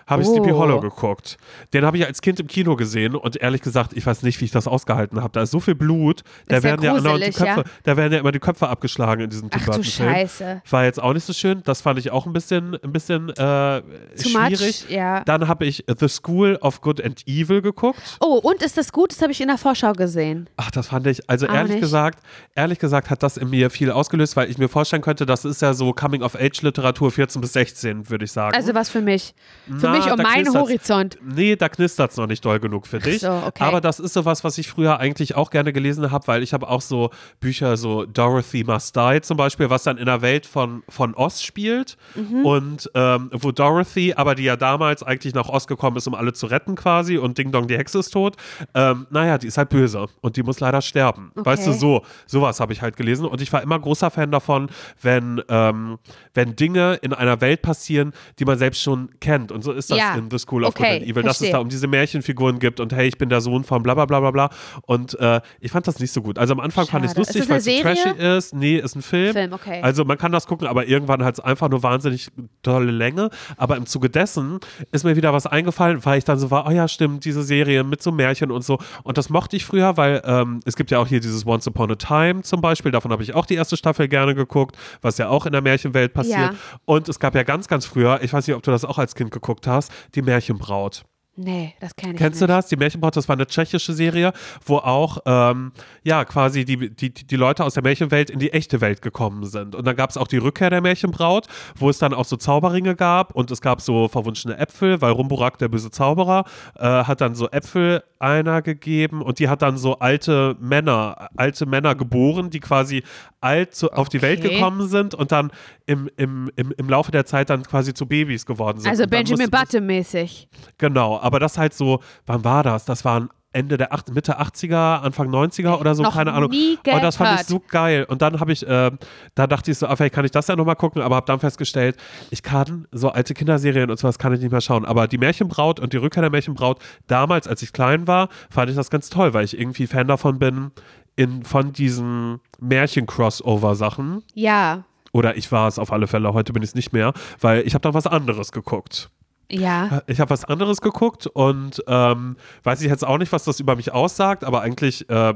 Habe 0.08 0.22
ich 0.22 0.28
Oh. 0.28 0.34
Sleepy 0.34 0.52
Hollow 0.52 0.80
geguckt. 0.80 1.38
Den 1.74 1.86
habe 1.86 1.98
ich 1.98 2.06
als 2.06 2.22
Kind 2.22 2.40
im 2.40 2.48
Kino 2.48 2.76
gesehen 2.76 3.16
und 3.16 3.36
ehrlich 3.38 3.62
gesagt, 3.62 3.94
ich 3.94 4.06
weiß 4.06 4.24
nicht, 4.24 4.40
wie 4.42 4.46
ich 4.46 4.52
das 4.52 4.68
ausgehalten 4.68 5.22
habe. 5.22 5.32
Da 5.34 5.42
ist 5.44 5.52
so 5.52 5.60
viel 5.60 5.76
Blut, 5.76 6.22
da 6.48 6.58
ja 6.58 6.64
werden 6.64 6.84
ja, 6.84 6.94
gruselig, 6.94 7.36
Köpfe, 7.36 7.62
ja. 7.62 7.64
da 7.84 7.98
werden 7.98 8.14
ja 8.14 8.20
immer 8.20 8.32
die 8.32 8.40
Köpfe 8.40 8.68
abgeschlagen 8.68 9.22
in 9.24 9.30
diesem 9.30 9.50
Tim 9.50 9.62
Ach 9.70 9.76
du. 9.76 9.84
Scheiße. 9.84 10.62
War 10.70 10.84
jetzt 10.86 11.02
auch 11.02 11.14
nicht 11.14 11.26
so 11.26 11.34
schön. 11.34 11.62
Das 11.64 11.82
fand 11.82 12.00
ich 12.00 12.12
auch 12.12 12.26
ein 12.26 12.34
bisschen, 12.34 12.76
ein 12.84 12.92
bisschen 12.92 13.30
äh, 13.30 13.82
schwierig. 14.18 14.86
much, 14.86 14.90
ja. 14.90 15.24
Dann 15.24 15.48
habe 15.48 15.66
ich 15.66 15.84
The 16.00 16.08
School 16.08 16.58
of 16.62 16.82
Good 16.82 17.02
and 17.04 17.22
Evil 17.28 17.62
geguckt. 17.62 18.18
Oh, 18.20 18.40
und 18.44 18.62
ist 18.62 18.78
das 18.78 18.92
gut? 18.92 19.12
Das 19.12 19.22
habe 19.22 19.32
ich 19.32 19.42
in 19.42 19.48
der 19.48 19.58
Vorschau 19.58 19.94
gesehen. 19.94 20.50
Ach, 20.58 20.72
das 20.72 20.88
fand 20.88 21.08
ich, 21.08 21.30
also 21.30 21.48
Auch 21.48 21.54
ehrlich 21.54 21.74
nicht. 21.74 21.82
gesagt, 21.82 22.20
ehrlich 22.56 22.80
gesagt 22.80 23.10
hat 23.10 23.24
das 23.24 23.38
in 23.38 23.50
mir 23.50 23.70
viel 23.70 23.92
ausgelöst, 23.92 24.36
weil 24.36 24.50
ich 24.50 24.58
mir 24.58 24.70
vorstellen 24.70 25.02
könnte, 25.02 25.26
das 25.26 25.46
ist 25.46 25.62
ja 25.62 25.74
so 25.74 25.94
Coming-of-Age-Literatur 25.94 27.12
14 27.12 27.42
bis 27.42 27.54
16, 27.54 28.10
würde 28.10 28.26
ich 28.26 28.32
sagen. 28.32 28.56
Also 28.56 28.74
was 28.74 28.90
für 28.90 29.02
mich. 29.02 29.34
Für 29.80 29.95
mich 29.96 30.12
um 30.12 30.18
da 30.18 30.24
meinen. 30.24 30.54
Horizont. 30.54 31.18
Nee, 31.24 31.56
da 31.56 31.70
knistert 31.70 32.12
es 32.12 32.18
noch 32.18 32.28
nicht 32.28 32.44
doll 32.44 32.60
genug 32.60 32.88
für 32.88 33.00
dich. 33.00 33.22
so, 33.22 33.32
okay. 33.32 33.64
Aber 33.64 33.82
das 33.82 34.00
ist 34.00 34.14
sowas, 34.14 34.44
was 34.44 34.58
ich 34.58 34.68
früher 34.68 35.00
eigentlich 35.00 35.36
auch 35.36 35.50
gerne 35.50 35.74
gelesen 35.74 36.12
habe, 36.12 36.28
weil 36.28 36.44
ich 36.44 36.54
habe 36.54 36.70
auch 36.70 36.82
so 36.82 37.10
Bücher, 37.40 37.78
so 37.78 38.06
Dorothy 38.06 38.64
Must 38.64 38.96
Die 38.96 39.22
zum 39.22 39.38
Beispiel, 39.38 39.70
was 39.70 39.84
dann 39.84 39.98
in 39.98 40.06
der 40.06 40.22
Welt 40.22 40.46
von, 40.46 40.84
von 40.90 41.14
Oz 41.16 41.42
spielt. 41.42 41.98
Mhm. 42.16 42.46
Und 42.46 42.92
ähm, 42.94 43.30
wo 43.34 43.52
Dorothy, 43.52 44.14
aber 44.16 44.36
die 44.36 44.44
ja 44.44 44.56
damals 44.56 45.04
eigentlich 45.04 45.34
nach 45.34 45.50
Oz 45.50 45.68
gekommen 45.68 45.98
ist, 45.98 46.08
um 46.08 46.16
alle 46.16 46.34
zu 46.34 46.48
retten 46.48 46.76
quasi 46.76 47.18
und 47.18 47.38
Ding 47.38 47.52
Dong, 47.52 47.68
die 47.68 47.78
Hexe 47.78 48.00
ist 48.00 48.12
tot. 48.12 48.36
Ähm, 48.74 49.08
naja, 49.10 49.38
die 49.38 49.48
ist 49.48 49.58
halt 49.58 49.70
böse 49.70 50.08
und 50.22 50.38
die 50.38 50.44
muss 50.44 50.60
leider 50.60 50.82
sterben. 50.82 51.32
Okay. 51.36 51.46
Weißt 51.46 51.68
du, 51.68 51.74
so, 51.74 52.04
sowas 52.26 52.60
habe 52.60 52.74
ich 52.74 52.82
halt 52.82 52.98
gelesen. 52.98 53.26
Und 53.26 53.42
ich 53.42 53.52
war 53.52 53.62
immer 53.62 53.80
großer 53.80 54.12
Fan 54.12 54.32
davon, 54.32 54.70
wenn, 55.02 55.42
ähm, 55.50 55.98
wenn 56.34 56.56
Dinge 56.56 56.96
in 57.02 57.14
einer 57.14 57.42
Welt 57.42 57.62
passieren, 57.62 58.14
die 58.40 58.46
man 58.46 58.58
selbst 58.58 58.82
schon 58.82 59.10
kennt. 59.20 59.52
Und 59.52 59.64
so 59.64 59.72
ist 59.72 59.85
das 59.92 59.98
Ja. 59.98 60.16
in 60.16 60.30
The 60.30 60.38
School 60.40 60.64
of 60.64 60.70
Okay, 60.70 60.94
Good 61.00 61.02
and 61.02 61.12
Evil, 61.12 61.24
dass 61.24 61.34
es 61.34 61.38
verstehe. 61.38 61.52
da 61.54 61.60
um 61.60 61.70
diese 61.70 61.88
Märchenfiguren 61.88 62.60
gibt 62.60 62.80
und 62.80 62.94
hey, 62.94 63.08
ich 63.08 63.18
bin 63.18 63.30
der 63.30 63.42
Sohn 63.42 63.64
von 63.64 63.84
bla 63.84 63.94
bla 63.94 64.06
bla 64.06 64.20
bla 64.20 64.32
bla. 64.32 64.50
Und 64.84 65.20
äh, 65.20 65.42
ich 65.60 65.72
fand 65.72 65.88
das 65.88 66.00
nicht 66.00 66.12
so 66.12 66.22
gut. 66.22 66.38
Also 66.40 66.54
am 66.54 66.60
Anfang 66.60 66.86
fand 66.88 67.06
ich 67.06 67.12
es 67.12 67.16
Schade. 67.16 67.22
lustig, 67.22 67.42
Ist 67.42 67.50
weil 67.50 67.58
es 67.58 68.04
trashy 68.04 68.38
ist. 68.38 68.54
Nee, 68.56 68.78
ist 68.78 68.96
ein 68.96 69.02
Film. 69.02 69.34
Film, 69.34 69.54
okay. 69.54 69.82
Also 69.82 70.06
man 70.06 70.18
kann 70.18 70.32
das 70.32 70.48
gucken, 70.48 70.68
aber 70.68 70.88
irgendwann 70.88 71.24
hat 71.24 71.36
es 71.36 71.40
einfach 71.40 71.70
nur 71.70 71.84
wahnsinnig 71.84 72.30
tolle 72.64 72.92
Länge. 72.92 73.30
Aber 73.58 73.78
im 73.78 73.86
Zuge 73.86 74.10
dessen 74.10 74.60
ist 74.92 75.04
mir 75.04 75.16
wieder 75.16 75.34
was 75.34 75.46
eingefallen, 75.48 76.04
weil 76.06 76.18
ich 76.18 76.24
dann 76.26 76.38
so 76.40 76.52
war, 76.52 76.68
oh 76.68 76.72
ja, 76.72 76.88
stimmt, 76.88 77.26
diese 77.26 77.44
Serie 77.44 77.84
mit 77.84 78.02
so 78.02 78.12
Märchen 78.12 78.52
und 78.52 78.64
so. 78.64 78.78
Und 79.04 79.18
das 79.18 79.30
mochte 79.30 79.56
ich 79.56 79.66
früher, 79.66 79.98
weil 79.98 80.22
ähm, 80.26 80.60
es 80.66 80.76
gibt 80.76 80.92
ja 80.92 81.00
auch 81.00 81.08
hier 81.08 81.20
dieses 81.20 81.46
Once 81.46 81.68
Upon 81.68 81.92
a 81.92 81.96
Time 81.96 82.42
zum 82.42 82.62
Beispiel. 82.62 82.92
Davon 82.92 83.12
habe 83.12 83.24
ich 83.24 83.34
auch 83.36 83.46
die 83.46 83.56
erste 83.56 83.78
Staffel 83.78 84.08
gerne 84.08 84.36
geguckt, 84.36 84.78
was 85.02 85.18
ja 85.18 85.30
auch 85.30 85.46
in 85.46 85.52
der 85.52 85.62
Märchenwelt 85.62 86.14
passiert. 86.14 86.36
Ja. 86.38 86.54
Und 86.86 87.10
es 87.10 87.20
gab 87.20 87.36
ja 87.36 87.44
ganz, 87.44 87.68
ganz 87.68 87.86
früher, 87.86 88.20
ich 88.22 88.32
weiß 88.34 88.48
nicht, 88.48 88.56
ob 88.56 88.64
du 88.64 88.72
das 88.72 88.86
auch 88.86 88.98
als 88.98 89.16
Kind 89.16 89.32
geguckt 89.32 89.68
hast, 89.68 89.75
die 90.16 90.22
Märchenbraut. 90.22 91.04
Nee, 91.38 91.74
das 91.82 91.96
kenne 91.96 92.14
ich 92.14 92.18
Kennst 92.18 92.40
du 92.40 92.46
nicht. 92.46 92.56
das? 92.56 92.68
Die 92.68 92.78
Märchenbraut, 92.78 93.18
das 93.18 93.28
war 93.28 93.36
eine 93.36 93.46
tschechische 93.46 93.92
Serie, 93.92 94.32
wo 94.66 94.78
auch 94.78 95.18
ähm, 95.26 95.74
ja 96.04 96.24
quasi 96.24 96.64
die, 96.64 96.90
die, 96.96 97.14
die 97.14 97.36
Leute 97.36 97.66
aus 97.66 97.74
der 97.74 97.84
Märchenwelt 97.84 98.30
in 98.30 98.40
die 98.40 98.54
echte 98.54 98.80
Welt 98.80 99.02
gekommen 99.02 99.46
sind. 99.46 99.76
Und 99.76 99.86
dann 99.86 99.98
gab 99.98 100.10
es 100.10 100.18
auch 100.18 100.28
die 100.28 100.38
Rückkehr 100.38 100.70
der 100.70 100.80
Märchenbraut, 100.80 101.48
wo 101.78 101.90
es 101.90 101.98
dann 101.98 102.14
auch 102.14 102.24
so 102.24 102.38
Zauberringe 102.38 102.96
gab 102.96 103.36
und 103.36 103.52
es 103.52 103.60
gab 103.60 103.82
so 103.82 104.08
verwunschene 104.08 104.58
Äpfel, 104.58 105.02
weil 105.02 105.12
Rumburak, 105.12 105.58
der 105.58 105.68
böse 105.68 105.92
Zauberer, 105.92 106.46
äh, 106.78 106.86
hat 106.86 107.20
dann 107.20 107.36
so 107.36 107.50
Äpfel 107.50 108.04
einer 108.26 108.64
gegeben 108.64 109.22
und 109.22 109.38
die 109.38 109.50
hat 109.50 109.62
dann 109.62 109.78
so 109.78 110.00
alte 110.00 110.56
Männer, 110.60 111.30
alte 111.38 111.68
Männer 111.68 111.94
geboren, 111.94 112.50
die 112.50 112.60
quasi 112.60 113.04
alt 113.40 113.76
zu, 113.76 113.92
auf 113.92 114.10
die 114.10 114.24
Welt 114.24 114.42
gekommen 114.42 114.88
sind 114.88 115.14
und 115.14 115.32
dann 115.32 115.52
im, 115.86 116.10
im, 116.18 116.50
im, 116.56 116.74
im 116.76 116.90
Laufe 116.90 117.12
der 117.12 117.28
Zeit 117.28 117.52
dann 117.52 117.62
quasi 117.62 117.94
zu 117.94 118.08
Babys 118.08 118.48
geworden 118.48 118.80
sind. 118.80 118.90
Also 118.90 119.06
Benjamin 119.06 119.52
Button 119.52 119.86
mäßig. 119.86 120.50
Genau, 120.80 121.20
aber 121.20 121.40
das 121.40 121.60
halt 121.60 121.76
so, 121.76 122.00
wann 122.26 122.44
war 122.44 122.64
das? 122.64 122.86
Das 122.86 123.06
waren 123.06 123.30
Ende 123.56 123.78
der 123.78 123.94
acht, 123.94 124.14
Mitte 124.14 124.40
80er, 124.40 125.02
Anfang 125.02 125.30
90er 125.30 125.80
oder 125.80 125.96
so, 125.96 126.04
Noch 126.04 126.14
keine 126.14 126.34
Ahnung. 126.34 126.50
nie 126.50 126.78
Und 126.86 127.02
das 127.04 127.16
fand 127.16 127.40
ich 127.40 127.48
so 127.48 127.62
geil. 127.68 128.06
Und 128.08 128.22
dann 128.22 128.40
habe 128.40 128.52
ich, 128.52 128.68
äh, 128.68 128.92
da 129.34 129.48
dachte 129.48 129.72
ich 129.72 129.78
so, 129.78 129.88
ah, 129.88 129.96
vielleicht 129.96 130.14
kann 130.14 130.26
ich 130.26 130.32
das 130.32 130.48
ja 130.48 130.56
nochmal 130.56 130.76
gucken, 130.76 131.02
aber 131.02 131.16
habe 131.16 131.26
dann 131.26 131.40
festgestellt, 131.40 131.98
ich 132.30 132.44
kann 132.44 132.88
so 132.92 133.10
alte 133.10 133.34
Kinderserien 133.34 133.90
und 133.90 133.98
sowas 133.98 134.20
kann 134.20 134.34
ich 134.34 134.42
nicht 134.42 134.52
mehr 134.52 134.62
schauen. 134.62 134.86
Aber 134.86 135.08
die 135.08 135.18
Märchenbraut 135.18 135.80
und 135.80 135.94
die 135.94 135.98
Rückkehr 135.98 136.22
der 136.22 136.30
Märchenbraut, 136.32 136.80
damals, 137.08 137.48
als 137.48 137.62
ich 137.62 137.74
klein 137.74 138.08
war, 138.08 138.30
fand 138.50 138.70
ich 138.70 138.76
das 138.76 138.90
ganz 138.90 139.10
toll, 139.10 139.34
weil 139.34 139.46
ich 139.46 139.58
irgendwie 139.58 139.88
Fan 139.88 140.08
davon 140.08 140.38
bin, 140.38 140.72
in, 141.16 141.44
von 141.44 141.72
diesen 141.72 142.42
Märchen-Crossover-Sachen. 142.60 144.24
Ja, 144.34 144.84
Oder 145.14 145.38
ich 145.38 145.50
war 145.50 145.70
es 145.70 145.80
auf 145.80 145.94
alle 145.94 146.08
Fälle, 146.08 146.34
heute 146.34 146.52
bin 146.52 146.62
ich 146.62 146.70
es 146.70 146.76
nicht 146.76 146.92
mehr, 146.92 147.14
weil 147.40 147.66
ich 147.66 147.74
habe 147.74 147.82
dann 147.82 147.94
was 147.94 148.06
anderes 148.06 148.52
geguckt. 148.52 149.10
Ja. 149.52 150.02
Ich 150.08 150.20
habe 150.20 150.30
was 150.30 150.46
anderes 150.46 150.82
geguckt 150.82 151.28
und 151.28 151.84
ähm, 151.88 152.36
weiß 152.64 152.82
ich 152.82 152.90
jetzt 152.90 153.06
auch 153.06 153.18
nicht, 153.18 153.32
was 153.32 153.44
das 153.44 153.60
über 153.60 153.76
mich 153.76 153.92
aussagt, 153.94 154.44
aber 154.44 154.62
eigentlich 154.62 155.10
äh, 155.10 155.34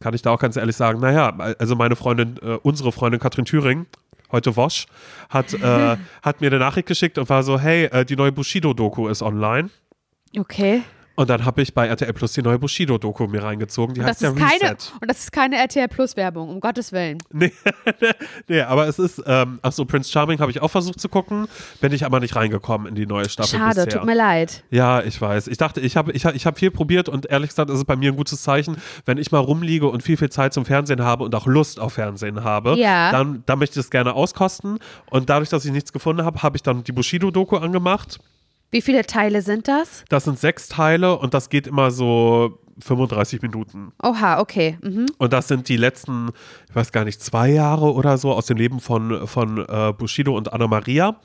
kann 0.00 0.14
ich 0.14 0.22
da 0.22 0.30
auch 0.30 0.38
ganz 0.38 0.56
ehrlich 0.56 0.76
sagen, 0.76 1.00
naja, 1.00 1.36
also 1.58 1.74
meine 1.74 1.96
Freundin, 1.96 2.36
äh, 2.42 2.58
unsere 2.62 2.92
Freundin 2.92 3.20
Katrin 3.20 3.44
Thüring, 3.44 3.86
heute 4.30 4.56
Wosch, 4.56 4.86
hat, 5.28 5.52
äh, 5.54 5.96
hat 6.22 6.40
mir 6.40 6.48
eine 6.48 6.58
Nachricht 6.58 6.86
geschickt 6.86 7.18
und 7.18 7.28
war 7.28 7.42
so, 7.42 7.58
hey, 7.58 7.84
äh, 7.86 8.04
die 8.04 8.16
neue 8.16 8.32
Bushido-Doku 8.32 9.08
ist 9.08 9.22
online. 9.22 9.70
Okay. 10.38 10.82
Und 11.14 11.28
dann 11.28 11.44
habe 11.44 11.60
ich 11.60 11.74
bei 11.74 11.86
RTL 11.88 12.12
Plus 12.14 12.32
die 12.32 12.42
neue 12.42 12.58
Bushido-Doku 12.58 13.26
mir 13.26 13.42
reingezogen. 13.42 13.94
Die 13.94 14.00
Und 14.00 14.06
das, 14.08 14.22
heißt 14.22 14.34
ist 14.34 14.40
ja 14.40 14.46
keine, 14.48 14.72
Reset. 14.76 14.92
und 15.00 15.10
das 15.10 15.18
ist 15.20 15.32
keine 15.32 15.56
RTL 15.56 15.88
Plus 15.88 16.16
Werbung, 16.16 16.48
um 16.48 16.60
Gottes 16.60 16.90
Willen. 16.92 17.18
Nee, 17.32 17.52
nee, 18.48 18.60
aber 18.62 18.86
es 18.88 18.98
ist, 18.98 19.22
ähm, 19.26 19.58
ach 19.62 19.72
so, 19.72 19.84
Prince 19.84 20.10
Charming 20.10 20.38
habe 20.40 20.50
ich 20.50 20.60
auch 20.62 20.70
versucht 20.70 21.00
zu 21.00 21.08
gucken, 21.08 21.48
bin 21.80 21.92
ich 21.92 22.04
aber 22.06 22.20
nicht 22.20 22.34
reingekommen 22.34 22.86
in 22.86 22.94
die 22.94 23.06
neue 23.06 23.28
Staffel 23.28 23.58
Schade, 23.58 23.84
bisher. 23.84 24.00
tut 24.00 24.06
mir 24.06 24.14
leid. 24.14 24.64
Ja, 24.70 25.02
ich 25.02 25.20
weiß. 25.20 25.48
Ich 25.48 25.58
dachte, 25.58 25.80
ich 25.80 25.96
habe 25.96 26.12
ich 26.12 26.24
ich 26.24 26.46
hab 26.46 26.58
viel 26.58 26.70
probiert 26.70 27.08
und 27.08 27.26
ehrlich 27.26 27.50
gesagt 27.50 27.70
ist 27.70 27.76
es 27.78 27.84
bei 27.84 27.96
mir 27.96 28.12
ein 28.12 28.16
gutes 28.16 28.42
Zeichen, 28.42 28.76
wenn 29.04 29.18
ich 29.18 29.30
mal 29.32 29.38
rumliege 29.40 29.88
und 29.88 30.02
viel, 30.02 30.16
viel 30.16 30.30
Zeit 30.30 30.54
zum 30.54 30.64
Fernsehen 30.64 31.02
habe 31.02 31.24
und 31.24 31.34
auch 31.34 31.46
Lust 31.46 31.78
auf 31.78 31.92
Fernsehen 31.94 32.42
habe, 32.42 32.74
Ja. 32.78 33.12
dann, 33.12 33.42
dann 33.46 33.58
möchte 33.58 33.78
ich 33.78 33.84
es 33.86 33.90
gerne 33.90 34.14
auskosten. 34.14 34.78
Und 35.10 35.28
dadurch, 35.28 35.50
dass 35.50 35.64
ich 35.64 35.72
nichts 35.72 35.92
gefunden 35.92 36.24
habe, 36.24 36.42
habe 36.42 36.56
ich 36.56 36.62
dann 36.62 36.84
die 36.84 36.92
Bushido-Doku 36.92 37.56
angemacht. 37.56 38.18
Wie 38.72 38.80
viele 38.80 39.04
Teile 39.04 39.42
sind 39.42 39.68
das? 39.68 40.02
Das 40.08 40.24
sind 40.24 40.38
sechs 40.38 40.66
Teile 40.66 41.18
und 41.18 41.34
das 41.34 41.50
geht 41.50 41.66
immer 41.66 41.90
so 41.90 42.58
35 42.80 43.42
Minuten. 43.42 43.92
Oha, 44.02 44.40
okay. 44.40 44.78
Mhm. 44.82 45.06
Und 45.18 45.32
das 45.34 45.46
sind 45.46 45.68
die 45.68 45.76
letzten, 45.76 46.30
ich 46.70 46.74
weiß 46.74 46.90
gar 46.90 47.04
nicht, 47.04 47.20
zwei 47.20 47.50
Jahre 47.50 47.92
oder 47.92 48.16
so 48.16 48.32
aus 48.32 48.46
dem 48.46 48.56
Leben 48.56 48.80
von, 48.80 49.28
von 49.28 49.58
äh, 49.58 49.92
Bushido 49.92 50.34
und 50.34 50.54
Anna 50.54 50.66
Maria. 50.66 51.16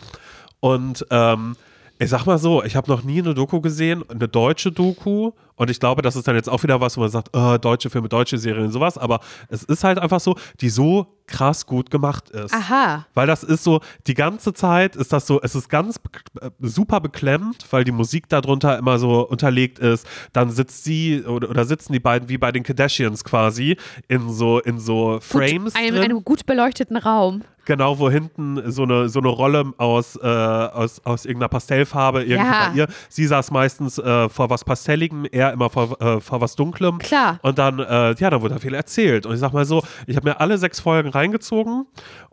Und 0.59 1.05
ähm, 1.09 1.55
ich 1.99 2.09
sag 2.09 2.25
mal 2.25 2.37
so, 2.37 2.63
ich 2.63 2.75
habe 2.75 2.91
noch 2.91 3.03
nie 3.03 3.19
eine 3.19 3.33
Doku 3.33 3.61
gesehen, 3.61 4.03
eine 4.09 4.27
deutsche 4.27 4.73
Doku. 4.73 5.31
Und 5.57 5.69
ich 5.69 5.79
glaube, 5.79 6.01
das 6.01 6.15
ist 6.15 6.27
dann 6.27 6.35
jetzt 6.35 6.49
auch 6.49 6.63
wieder 6.63 6.79
was, 6.79 6.95
wo 6.97 7.01
man 7.01 7.09
sagt, 7.09 7.35
äh, 7.35 7.59
deutsche 7.59 7.89
Filme, 7.89 8.07
deutsche 8.07 8.37
Serien, 8.37 8.71
sowas. 8.71 8.97
Aber 8.97 9.19
es 9.49 9.63
ist 9.63 9.83
halt 9.83 9.99
einfach 9.99 10.19
so, 10.19 10.35
die 10.61 10.69
so 10.69 11.07
krass 11.27 11.65
gut 11.65 11.91
gemacht 11.91 12.29
ist. 12.29 12.53
Aha. 12.53 13.05
Weil 13.13 13.27
das 13.27 13.43
ist 13.43 13.63
so, 13.63 13.81
die 14.07 14.13
ganze 14.13 14.53
Zeit 14.53 14.95
ist 14.95 15.11
das 15.11 15.27
so, 15.27 15.41
es 15.41 15.55
ist 15.55 15.67
ganz 15.67 15.99
äh, 16.39 16.49
super 16.61 17.01
beklemmt, 17.01 17.65
weil 17.71 17.83
die 17.83 17.91
Musik 17.91 18.29
darunter 18.29 18.77
immer 18.77 18.97
so 18.97 19.27
unterlegt 19.27 19.79
ist. 19.79 20.07
Dann 20.31 20.51
sitzt 20.51 20.85
sie 20.85 21.23
oder, 21.23 21.49
oder 21.49 21.65
sitzen 21.65 21.91
die 21.91 21.99
beiden 21.99 22.29
wie 22.29 22.37
bei 22.37 22.51
den 22.53 22.63
Kardashians 22.63 23.23
quasi 23.25 23.75
in 24.07 24.31
so, 24.31 24.59
in 24.59 24.79
so 24.79 25.19
Frames. 25.21 25.73
Gut, 25.73 25.83
einem, 25.83 26.01
einem 26.01 26.23
gut 26.23 26.45
beleuchteten 26.45 26.95
Raum. 26.97 27.43
Genau, 27.65 27.99
wo 27.99 28.09
hinten 28.09 28.71
so 28.71 28.83
eine, 28.83 29.09
so 29.09 29.19
eine 29.19 29.27
Rolle 29.27 29.73
aus, 29.77 30.15
äh, 30.15 30.25
aus, 30.25 31.01
aus 31.03 31.25
irgendeiner 31.25 31.49
Pastellfarbe 31.49 32.23
irgendwie 32.23 32.35
Ja. 32.49 32.69
bei 32.69 32.77
ihr. 32.77 32.87
Sie 33.09 33.27
saß 33.27 33.51
meistens 33.51 33.97
äh, 33.97 34.29
vor 34.29 34.49
was 34.49 34.63
Pastelligem, 34.63 35.25
er 35.29 35.46
immer 35.51 35.69
vor, 35.69 35.99
äh, 36.01 36.19
vor 36.21 36.41
was 36.41 36.55
Dunklem. 36.55 36.99
Klar. 36.99 37.39
Und 37.41 37.57
dann, 37.57 37.79
äh, 37.79 38.15
ja, 38.15 38.29
dann 38.29 38.41
wurde 38.41 38.55
da 38.55 38.59
viel 38.59 38.73
erzählt. 38.73 39.25
Und 39.25 39.33
ich 39.33 39.39
sag 39.39 39.53
mal 39.53 39.65
so, 39.65 39.83
ich 40.05 40.15
habe 40.15 40.29
mir 40.29 40.39
alle 40.39 40.57
sechs 40.57 40.79
Folgen 40.79 41.09
reingezogen 41.09 41.85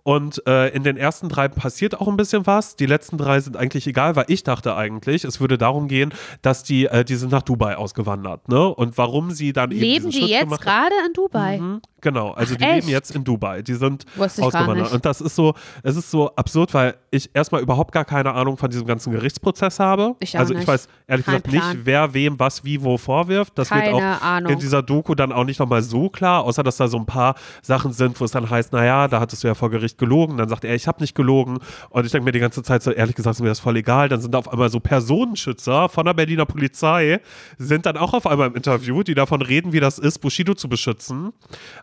und 0.02 0.46
äh, 0.46 0.68
in 0.68 0.82
den 0.82 0.96
ersten 0.96 1.28
drei 1.28 1.48
passiert 1.48 1.98
auch 2.00 2.08
ein 2.08 2.16
bisschen 2.16 2.46
was. 2.46 2.76
Die 2.76 2.86
letzten 2.86 3.16
drei 3.16 3.40
sind 3.40 3.56
eigentlich 3.56 3.86
egal, 3.86 4.16
weil 4.16 4.26
ich 4.28 4.44
dachte 4.44 4.76
eigentlich, 4.76 5.24
es 5.24 5.40
würde 5.40 5.56
darum 5.56 5.88
gehen, 5.88 6.12
dass 6.42 6.62
die, 6.62 6.84
äh, 6.86 7.04
die 7.04 7.14
sind 7.16 7.32
nach 7.32 7.42
Dubai 7.42 7.76
ausgewandert, 7.76 8.48
ne? 8.48 8.68
Und 8.68 8.98
warum 8.98 9.30
sie 9.30 9.52
dann 9.52 9.70
eben 9.70 9.80
Leben 9.80 10.10
die 10.10 10.18
Schritt 10.18 10.28
jetzt 10.30 10.60
gerade 10.60 10.94
in 11.06 11.12
Dubai? 11.14 11.58
Mhm, 11.58 11.80
Genau, 12.04 12.32
also 12.32 12.52
Ach, 12.54 12.58
die 12.58 12.64
leben 12.64 12.76
echt? 12.80 12.88
jetzt 12.90 13.16
in 13.16 13.24
Dubai. 13.24 13.62
Die 13.62 13.72
sind 13.72 14.04
ausgewandert. 14.18 14.92
Und 14.92 15.06
das 15.06 15.22
ist 15.22 15.34
so, 15.34 15.54
es 15.82 15.96
ist 15.96 16.10
so 16.10 16.30
absurd, 16.36 16.74
weil 16.74 16.96
ich 17.10 17.30
erstmal 17.32 17.62
überhaupt 17.62 17.92
gar 17.92 18.04
keine 18.04 18.34
Ahnung 18.34 18.58
von 18.58 18.70
diesem 18.70 18.86
ganzen 18.86 19.10
Gerichtsprozess 19.10 19.80
habe. 19.80 20.14
Ich 20.20 20.38
also 20.38 20.52
ich 20.52 20.58
nicht. 20.58 20.68
weiß 20.68 20.86
ehrlich 21.06 21.24
Kein 21.24 21.36
gesagt 21.36 21.50
Plan. 21.50 21.76
nicht, 21.78 21.86
wer 21.86 22.12
wem 22.12 22.38
was 22.38 22.62
wie 22.62 22.82
wo 22.82 22.98
vorwirft. 23.04 23.52
Das 23.58 23.68
Keine 23.68 23.92
wird 23.92 24.02
auch 24.02 24.22
Ahnung. 24.22 24.52
in 24.52 24.58
dieser 24.58 24.82
Doku 24.82 25.14
dann 25.14 25.30
auch 25.32 25.44
nicht 25.44 25.60
nochmal 25.60 25.82
so 25.82 26.08
klar, 26.08 26.42
außer 26.44 26.62
dass 26.62 26.76
da 26.78 26.88
so 26.88 26.96
ein 26.98 27.06
paar 27.06 27.34
Sachen 27.62 27.92
sind, 27.92 28.20
wo 28.20 28.24
es 28.24 28.30
dann 28.32 28.48
heißt, 28.50 28.72
naja, 28.72 29.06
da 29.08 29.20
hattest 29.20 29.44
du 29.44 29.48
ja 29.48 29.54
vor 29.54 29.70
Gericht 29.70 29.98
gelogen. 29.98 30.36
Dann 30.38 30.48
sagt 30.48 30.64
er, 30.64 30.74
ich 30.74 30.88
habe 30.88 31.00
nicht 31.00 31.14
gelogen. 31.14 31.58
Und 31.90 32.06
ich 32.06 32.12
denke 32.12 32.24
mir 32.24 32.32
die 32.32 32.40
ganze 32.40 32.62
Zeit 32.62 32.82
so, 32.82 32.90
ehrlich 32.90 33.14
gesagt, 33.14 33.36
ist 33.36 33.40
mir 33.42 33.48
das 33.48 33.60
voll 33.60 33.76
egal. 33.76 34.08
Dann 34.08 34.20
sind 34.20 34.32
da 34.34 34.38
auf 34.38 34.48
einmal 34.52 34.70
so 34.70 34.80
Personenschützer 34.80 35.88
von 35.88 36.04
der 36.06 36.14
Berliner 36.14 36.46
Polizei, 36.46 37.20
sind 37.58 37.86
dann 37.86 37.96
auch 37.96 38.14
auf 38.14 38.26
einmal 38.26 38.48
im 38.48 38.54
Interview, 38.56 39.02
die 39.02 39.14
davon 39.14 39.42
reden, 39.42 39.72
wie 39.72 39.80
das 39.80 39.98
ist, 39.98 40.18
Bushido 40.18 40.54
zu 40.54 40.68
beschützen. 40.68 41.32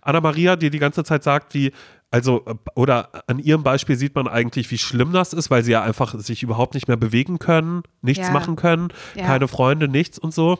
Anna-Maria, 0.01 0.55
die 0.55 0.69
die 0.69 0.79
ganze 0.79 1.03
Zeit 1.03 1.23
sagt, 1.23 1.53
wie 1.53 1.71
also, 2.13 2.43
oder 2.75 3.07
an 3.27 3.39
ihrem 3.39 3.63
Beispiel 3.63 3.95
sieht 3.95 4.15
man 4.15 4.27
eigentlich, 4.27 4.69
wie 4.69 4.77
schlimm 4.77 5.13
das 5.13 5.31
ist, 5.31 5.49
weil 5.49 5.63
sie 5.63 5.71
ja 5.71 5.81
einfach 5.81 6.13
sich 6.19 6.43
überhaupt 6.43 6.73
nicht 6.73 6.89
mehr 6.89 6.97
bewegen 6.97 7.39
können, 7.39 7.83
nichts 8.01 8.27
Ja. 8.27 8.33
machen 8.33 8.57
können, 8.57 8.89
Ja. 9.15 9.25
keine 9.27 9.47
Freunde, 9.47 9.87
nichts 9.87 10.19
und 10.19 10.33
so. 10.33 10.59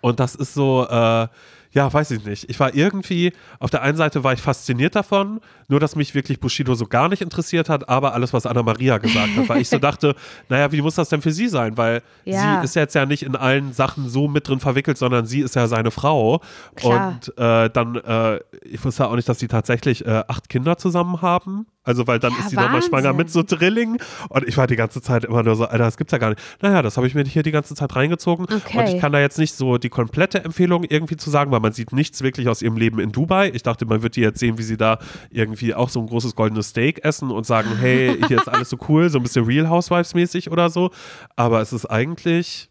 Und 0.00 0.20
das 0.20 0.34
ist 0.34 0.54
so, 0.54 0.86
äh, 0.88 1.28
ja, 1.70 1.92
weiß 1.92 2.12
ich 2.12 2.24
nicht. 2.24 2.48
Ich 2.48 2.58
war 2.60 2.74
irgendwie, 2.74 3.32
auf 3.60 3.68
der 3.70 3.82
einen 3.82 3.96
Seite 3.98 4.24
war 4.24 4.32
ich 4.32 4.40
fasziniert 4.40 4.96
davon, 4.96 5.38
nur 5.68 5.78
dass 5.80 5.96
mich 5.96 6.14
wirklich 6.14 6.40
Bushido 6.40 6.74
so 6.74 6.86
gar 6.86 7.10
nicht 7.10 7.20
interessiert 7.20 7.68
hat, 7.68 7.90
aber 7.90 8.14
alles, 8.14 8.32
was 8.32 8.46
Anna-Maria 8.46 8.96
gesagt 8.96 9.36
hat, 9.36 9.48
weil 9.50 9.60
ich 9.60 9.68
so 9.68 9.78
dachte, 9.88 10.14
naja, 10.48 10.72
wie 10.72 10.80
muss 10.80 10.94
das 10.94 11.10
denn 11.10 11.20
für 11.20 11.30
sie 11.30 11.46
sein? 11.48 11.76
Weil 11.76 12.02
Ja. 12.24 12.60
sie 12.60 12.64
ist 12.64 12.74
jetzt 12.74 12.94
ja 12.94 13.04
nicht 13.04 13.22
in 13.22 13.36
allen 13.36 13.74
Sachen 13.74 14.08
so 14.08 14.28
mit 14.28 14.48
drin 14.48 14.60
verwickelt, 14.60 14.96
sondern 14.96 15.26
sie 15.26 15.40
ist 15.40 15.56
ja 15.56 15.66
seine 15.66 15.90
Frau. 15.90 16.40
Klar. 16.74 17.18
Und 17.22 17.38
äh, 17.38 17.68
dann, 17.68 17.96
äh, 17.96 18.40
ich 18.62 18.82
wusste 18.82 19.06
auch 19.06 19.14
nicht, 19.16 19.28
dass 19.28 19.38
sie 19.38 19.48
tatsächlich 19.48 20.06
äh, 20.06 20.24
acht 20.26 20.48
Kinder 20.48 20.78
zusammen 20.78 21.20
haben. 21.20 21.66
Also, 21.88 22.06
weil 22.06 22.18
dann 22.18 22.32
Ja, 22.32 22.40
ist 22.40 22.50
sie 22.50 22.56
nochmal 22.56 22.82
schwanger 22.82 23.14
mit 23.14 23.30
so 23.30 23.42
Drilling. 23.42 23.96
Und 24.28 24.46
ich 24.46 24.58
war 24.58 24.66
die 24.66 24.76
ganze 24.76 25.00
Zeit 25.00 25.24
immer 25.24 25.42
nur 25.42 25.56
so, 25.56 25.64
Alter, 25.64 25.84
das 25.84 25.96
gibt's 25.96 26.12
ja 26.12 26.18
gar 26.18 26.28
nicht. 26.28 26.42
Naja, 26.60 26.82
das 26.82 26.98
habe 26.98 27.06
ich 27.06 27.14
mir 27.14 27.24
hier 27.24 27.42
die 27.42 27.50
ganze 27.50 27.74
Zeit 27.74 27.96
reingezogen. 27.96 28.44
Okay. 28.44 28.78
Und 28.78 28.88
ich 28.88 29.00
kann 29.00 29.10
da 29.10 29.20
jetzt 29.20 29.38
nicht 29.38 29.54
so 29.54 29.78
die 29.78 29.88
komplette 29.88 30.44
Empfehlung 30.44 30.84
irgendwie 30.84 31.16
zu 31.16 31.30
sagen, 31.30 31.50
weil 31.50 31.60
man 31.60 31.72
sieht 31.72 31.94
nichts 31.94 32.20
wirklich 32.22 32.46
aus 32.50 32.60
ihrem 32.60 32.76
Leben 32.76 32.98
in 33.00 33.10
Dubai. 33.10 33.50
Ich 33.54 33.62
dachte, 33.62 33.86
man 33.86 34.02
wird 34.02 34.16
die 34.16 34.20
jetzt 34.20 34.38
sehen, 34.38 34.58
wie 34.58 34.64
sie 34.64 34.76
da 34.76 34.98
irgendwie 35.30 35.72
auch 35.72 35.88
so 35.88 35.98
ein 36.00 36.06
großes 36.08 36.34
goldenes 36.34 36.68
Steak 36.68 37.02
essen 37.06 37.30
und 37.30 37.46
sagen, 37.46 37.70
hey, 37.80 38.18
hier 38.28 38.36
ist 38.36 38.48
alles 38.48 38.68
so 38.68 38.76
cool, 38.90 39.08
so 39.08 39.18
ein 39.18 39.22
bisschen 39.22 39.46
Real 39.46 39.70
Housewives 39.70 40.12
mäßig 40.12 40.50
oder 40.50 40.68
so. 40.68 40.90
Aber 41.36 41.62
es 41.62 41.72
ist 41.72 41.86
eigentlich, 41.86 42.68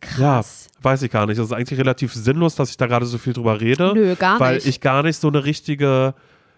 Krass. 0.00 0.68
ja, 0.74 0.84
weiß 0.84 1.02
ich 1.02 1.12
gar 1.12 1.26
nicht. 1.26 1.38
Es 1.38 1.46
ist 1.46 1.52
eigentlich 1.52 1.78
relativ 1.78 2.12
sinnlos, 2.12 2.56
dass 2.56 2.70
ich 2.70 2.76
da 2.76 2.88
gerade 2.88 3.06
so 3.06 3.18
viel 3.18 3.34
drüber 3.34 3.60
rede. 3.60 3.92
Nö, 3.94 4.16
gar 4.16 4.40
weil 4.40 4.56
nicht. 4.56 4.66
ich 4.66 4.80
gar 4.80 5.04
nicht 5.04 5.20
so 5.20 5.28
eine 5.28 5.44
richtige 5.44 6.14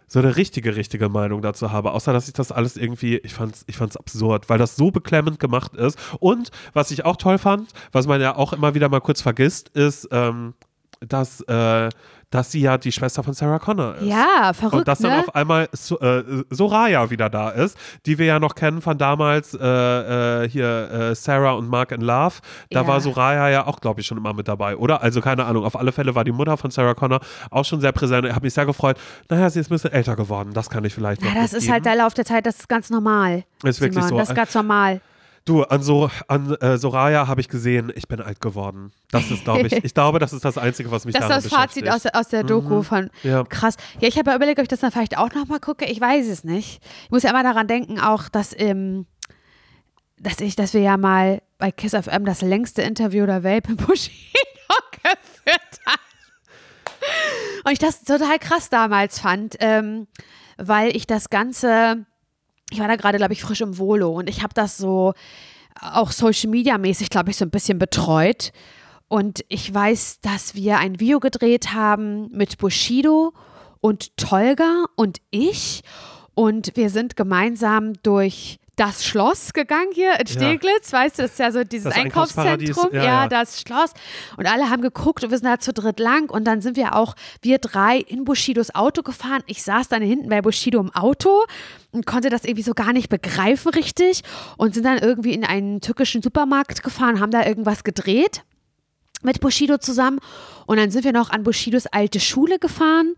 so 0.07 0.19
eine 0.19 0.37
richtige, 0.37 0.77
richtige 0.77 1.09
Meinung 1.09 1.43
dazu 1.43 1.73
habe, 1.73 1.93
außer 1.93 2.13
dass 2.13 2.29
ich 2.29 2.35
das 2.35 2.53
alles 2.53 2.77
irgendwie, 2.77 3.17
ich 3.19 3.35
fand's, 3.35 3.65
ich 3.67 3.77
fand's 3.77 3.97
absurd, 3.97 4.49
weil 4.49 4.59
das 4.59 4.77
so 4.77 4.91
beklemmend 4.91 5.41
gemacht 5.41 5.75
ist. 5.75 5.99
Und 6.21 6.51
was 6.73 6.91
ich 6.91 7.05
auch 7.05 7.17
toll 7.17 7.39
fand, 7.39 7.71
was 7.93 8.07
man 8.07 8.21
ja 8.21 8.37
auch 8.37 8.53
immer 8.53 8.75
wieder 8.75 8.89
mal 8.89 9.01
kurz 9.01 9.23
vergisst, 9.23 9.71
ist, 9.71 10.09
ähm, 10.11 10.55
dass, 11.01 11.41
äh, 11.43 11.89
dass 12.35 12.51
sie 12.51 12.61
ja 12.63 12.77
die 12.79 12.91
Schwester 12.91 13.23
von 13.23 13.33
Sarah 13.33 13.61
Connor 13.61 13.95
ist. 13.95 14.07
Ja, 14.07 14.53
verrückt, 14.55 14.75
Und 14.75 14.89
dass 14.89 14.99
dann 14.99 15.13
ne? 15.13 15.19
auf 15.21 15.35
einmal 15.37 15.69
so, 15.73 16.01
äh, 16.01 16.25
Soraya 16.51 17.09
wieder 17.11 17.31
da 17.31 17.51
ist, 17.51 17.79
die 18.07 18.19
wir 18.19 18.27
ja 18.27 18.41
noch 18.41 18.57
kennen 18.57 18.81
von 18.83 18.99
damals 18.99 19.55
äh, 19.55 20.43
äh, 20.45 20.49
hier 20.49 20.91
äh, 20.91 21.15
Sarah 21.15 21.53
und 21.53 21.69
Mark 21.69 21.93
in 21.93 22.01
Love. 22.01 22.35
Da 22.71 22.81
Ja. 22.81 22.87
war 22.89 23.01
Soraya 23.01 23.49
ja 23.51 23.67
auch, 23.69 23.79
glaube 23.81 24.01
ich, 24.01 24.07
schon 24.09 24.19
immer 24.19 24.33
mit 24.35 24.49
dabei, 24.49 24.77
oder? 24.77 25.01
Also 25.01 25.21
keine 25.21 25.45
Ahnung. 25.45 25.65
Auf 25.65 25.77
alle 25.79 25.93
Fälle 25.93 26.15
war 26.17 26.25
die 26.25 26.33
Mutter 26.33 26.57
von 26.57 26.73
Sarah 26.73 26.95
Connor 26.95 27.21
auch 27.51 27.65
schon 27.65 27.81
sehr 27.81 27.93
präsent. 27.93 28.27
Ich 28.27 28.35
habe 28.35 28.45
mich 28.45 28.55
sehr 28.55 28.67
gefreut. 28.67 28.97
Naja, 29.29 29.49
sie 29.49 29.61
ist 29.61 29.71
ein 29.71 29.75
bisschen 29.75 29.93
älter 29.93 30.17
geworden. 30.17 30.51
Das 30.55 30.69
kann 30.69 30.85
ich 30.85 30.93
vielleicht 30.93 31.23
ja, 31.23 31.29
noch 31.29 31.35
das 31.35 31.45
ist 31.47 31.53
mitgeben. 31.53 31.73
halt 31.75 31.87
der 31.87 31.97
Lauf 31.97 32.15
der 32.15 32.25
Zeit, 32.25 32.47
das 32.47 32.57
ist 32.59 32.69
ganz 32.69 32.91
normal. 32.91 33.45
Ist 33.63 33.81
wirklich 33.81 33.95
Simon, 33.95 34.09
so. 34.09 34.17
Das 34.19 34.31
ist 34.31 34.35
ganz 34.35 34.53
normal. 34.55 35.01
Du, 35.47 35.63
an, 35.63 35.83
so, 35.83 36.11
an 36.27 36.55
äh, 36.57 36.79
Soraya 36.79 37.27
habe 37.29 37.43
ich 37.43 37.49
gesehen, 37.51 37.93
ich 37.95 38.09
bin 38.09 38.21
alt 38.23 38.41
geworden. 38.41 38.93
Das 39.11 39.31
ist, 39.31 39.45
glaube 39.45 39.67
ich, 39.67 39.73
ich 39.85 39.93
glaube, 39.93 40.19
das 40.19 40.33
ist 40.33 40.43
das 40.45 40.57
Einzige, 40.57 40.91
was 40.91 41.05
mich 41.05 41.13
Das 41.15 41.25
ist 41.25 41.29
daran 41.29 41.43
das 41.43 41.53
Fazit 41.53 41.89
aus, 41.89 42.03
beschäftigt. 42.03 42.15
der- 42.15 42.21
aus 42.21 42.29
der 42.29 42.45
Doku 42.45 42.83
von 42.83 43.11
Ja. 43.23 43.45
krass. 43.45 43.77
Ja, 44.01 44.09
ich 44.09 44.17
habe 44.19 44.31
ja 44.31 44.37
überlegt, 44.37 44.59
ob 44.59 44.63
ich 44.63 44.69
das 44.69 44.81
dann 44.81 44.91
vielleicht 44.91 45.19
auch 45.19 45.31
nochmal 45.35 45.61
gucke. 45.61 45.85
Ich 45.85 46.01
weiß 46.01 46.29
es 46.29 46.45
nicht. 46.45 46.81
Ich 47.05 47.11
muss 47.11 47.25
ja 47.25 47.31
immer 47.31 47.43
daran 47.43 47.67
denken, 47.69 48.01
auch, 48.01 48.31
dass, 48.31 48.59
ähm, 48.59 49.07
dass 50.19 50.41
ich, 50.41 50.57
dass 50.57 50.73
wir 50.73 50.81
ja 50.81 50.97
mal 50.97 51.43
bei 51.59 51.71
Kiss 51.71 51.93
FM 51.93 52.25
das 52.25 52.41
längste 52.41 52.81
Interview 52.81 53.27
der 53.27 53.43
Welt 53.43 53.69
mit 53.69 53.87
Bushido 53.87 54.15
geführt 54.93 55.81
haben. 55.85 56.01
Und 57.67 57.73
ich 57.73 57.79
das 57.79 58.03
total 58.05 58.39
krass 58.39 58.71
damals 58.71 59.19
fand, 59.19 59.57
ähm, 59.61 60.07
weil 60.57 60.97
ich 60.97 61.07
das 61.07 61.29
Ganze, 61.29 62.07
ich 62.75 62.81
war 62.81 62.89
da 62.89 62.97
gerade, 62.97 63.19
glaube 63.19 63.33
ich, 63.33 63.43
frisch 63.43 63.61
im 63.61 63.79
Volo 63.79 64.11
und 64.11 64.29
ich 64.29 64.43
habe 64.43 64.53
das 64.53 64.77
so 64.77 65.15
auch 65.81 66.11
Social 66.11 66.51
Media 66.51 66.77
mäßig, 66.77 67.09
glaube 67.09 67.31
ich, 67.31 67.37
so 67.37 67.45
ein 67.45 67.51
bisschen 67.51 67.79
betreut. 67.79 68.53
Und 69.09 69.45
ich 69.49 69.73
weiß, 69.73 70.21
dass 70.23 70.55
wir 70.55 70.79
ein 70.79 70.99
Video 70.99 71.21
gedreht 71.21 71.73
haben 71.73 72.31
mit 72.33 72.59
Bushido 72.59 73.33
und 73.81 74.17
Tolga 74.17 74.87
und 74.97 75.19
ich. 75.31 75.83
Und 76.35 76.73
wir 76.75 76.91
sind 76.91 77.17
gemeinsam 77.17 77.93
durch 78.03 78.59
das 78.77 79.05
Schloss 79.05 79.53
gegangen 79.53 79.93
hier 79.93 80.19
in 80.19 80.27
Steglitz, 80.27 80.93
weißt 80.93 81.19
du, 81.19 81.23
das 81.23 81.33
ist 81.33 81.39
ja 81.39 81.53
so 81.53 81.63
dieses 81.63 81.93
Einkaufszentrum, 81.93 82.89
ja, 82.93 82.99
ja, 82.99 83.05
ja. 83.05 83.29
das 83.29 83.61
Schloss. 83.61 83.93
Und 84.37 84.47
alle 84.47 84.69
haben 84.69 84.83
geguckt 84.83 85.23
und 85.23 85.31
wir 85.31 85.39
sind 85.39 85.47
da 85.47 85.59
zu 85.59 85.73
dritt 85.73 86.01
lang 86.01 86.29
und 86.31 86.45
dann 86.45 86.61
sind 86.61 86.77
wir 86.77 86.97
auch, 86.97 87.15
wir 87.41 87.59
drei, 87.59 87.99
in 87.99 88.25
Bushidos 88.25 88.75
Auto 88.75 89.03
gefahren. 89.03 89.43
Ich 89.47 89.63
saß 89.63 89.89
dann 89.89 90.03
hinten 90.03 90.29
bei 90.29 90.43
Bushido 90.43 90.81
im 90.81 90.95
Auto 90.95 91.45
und 91.93 92.05
konnte 92.07 92.31
das 92.31 92.45
irgendwie 92.45 92.63
so 92.63 92.75
gar 92.75 92.93
nicht 92.93 93.09
begreifen 93.09 93.71
richtig 93.71 94.23
und 94.57 94.75
sind 94.75 94.85
dann 94.85 94.99
irgendwie 94.99 95.35
in 95.35 95.45
einen 95.45 95.81
türkischen 95.81 96.23
Supermarkt 96.23 96.83
gefahren, 96.83 97.21
haben 97.21 97.31
da 97.31 97.47
irgendwas 97.47 97.85
gedreht 97.85 98.43
mit 99.23 99.41
Bushido 99.41 99.79
zusammen 99.79 100.19
und 100.67 100.79
dann 100.79 100.91
sind 100.91 101.05
wir 101.05 101.13
noch 101.13 101.31
an 101.31 101.45
Bushidos 101.45 101.87
alte 101.87 102.21
Schule 102.21 102.59
gefahren 102.59 103.15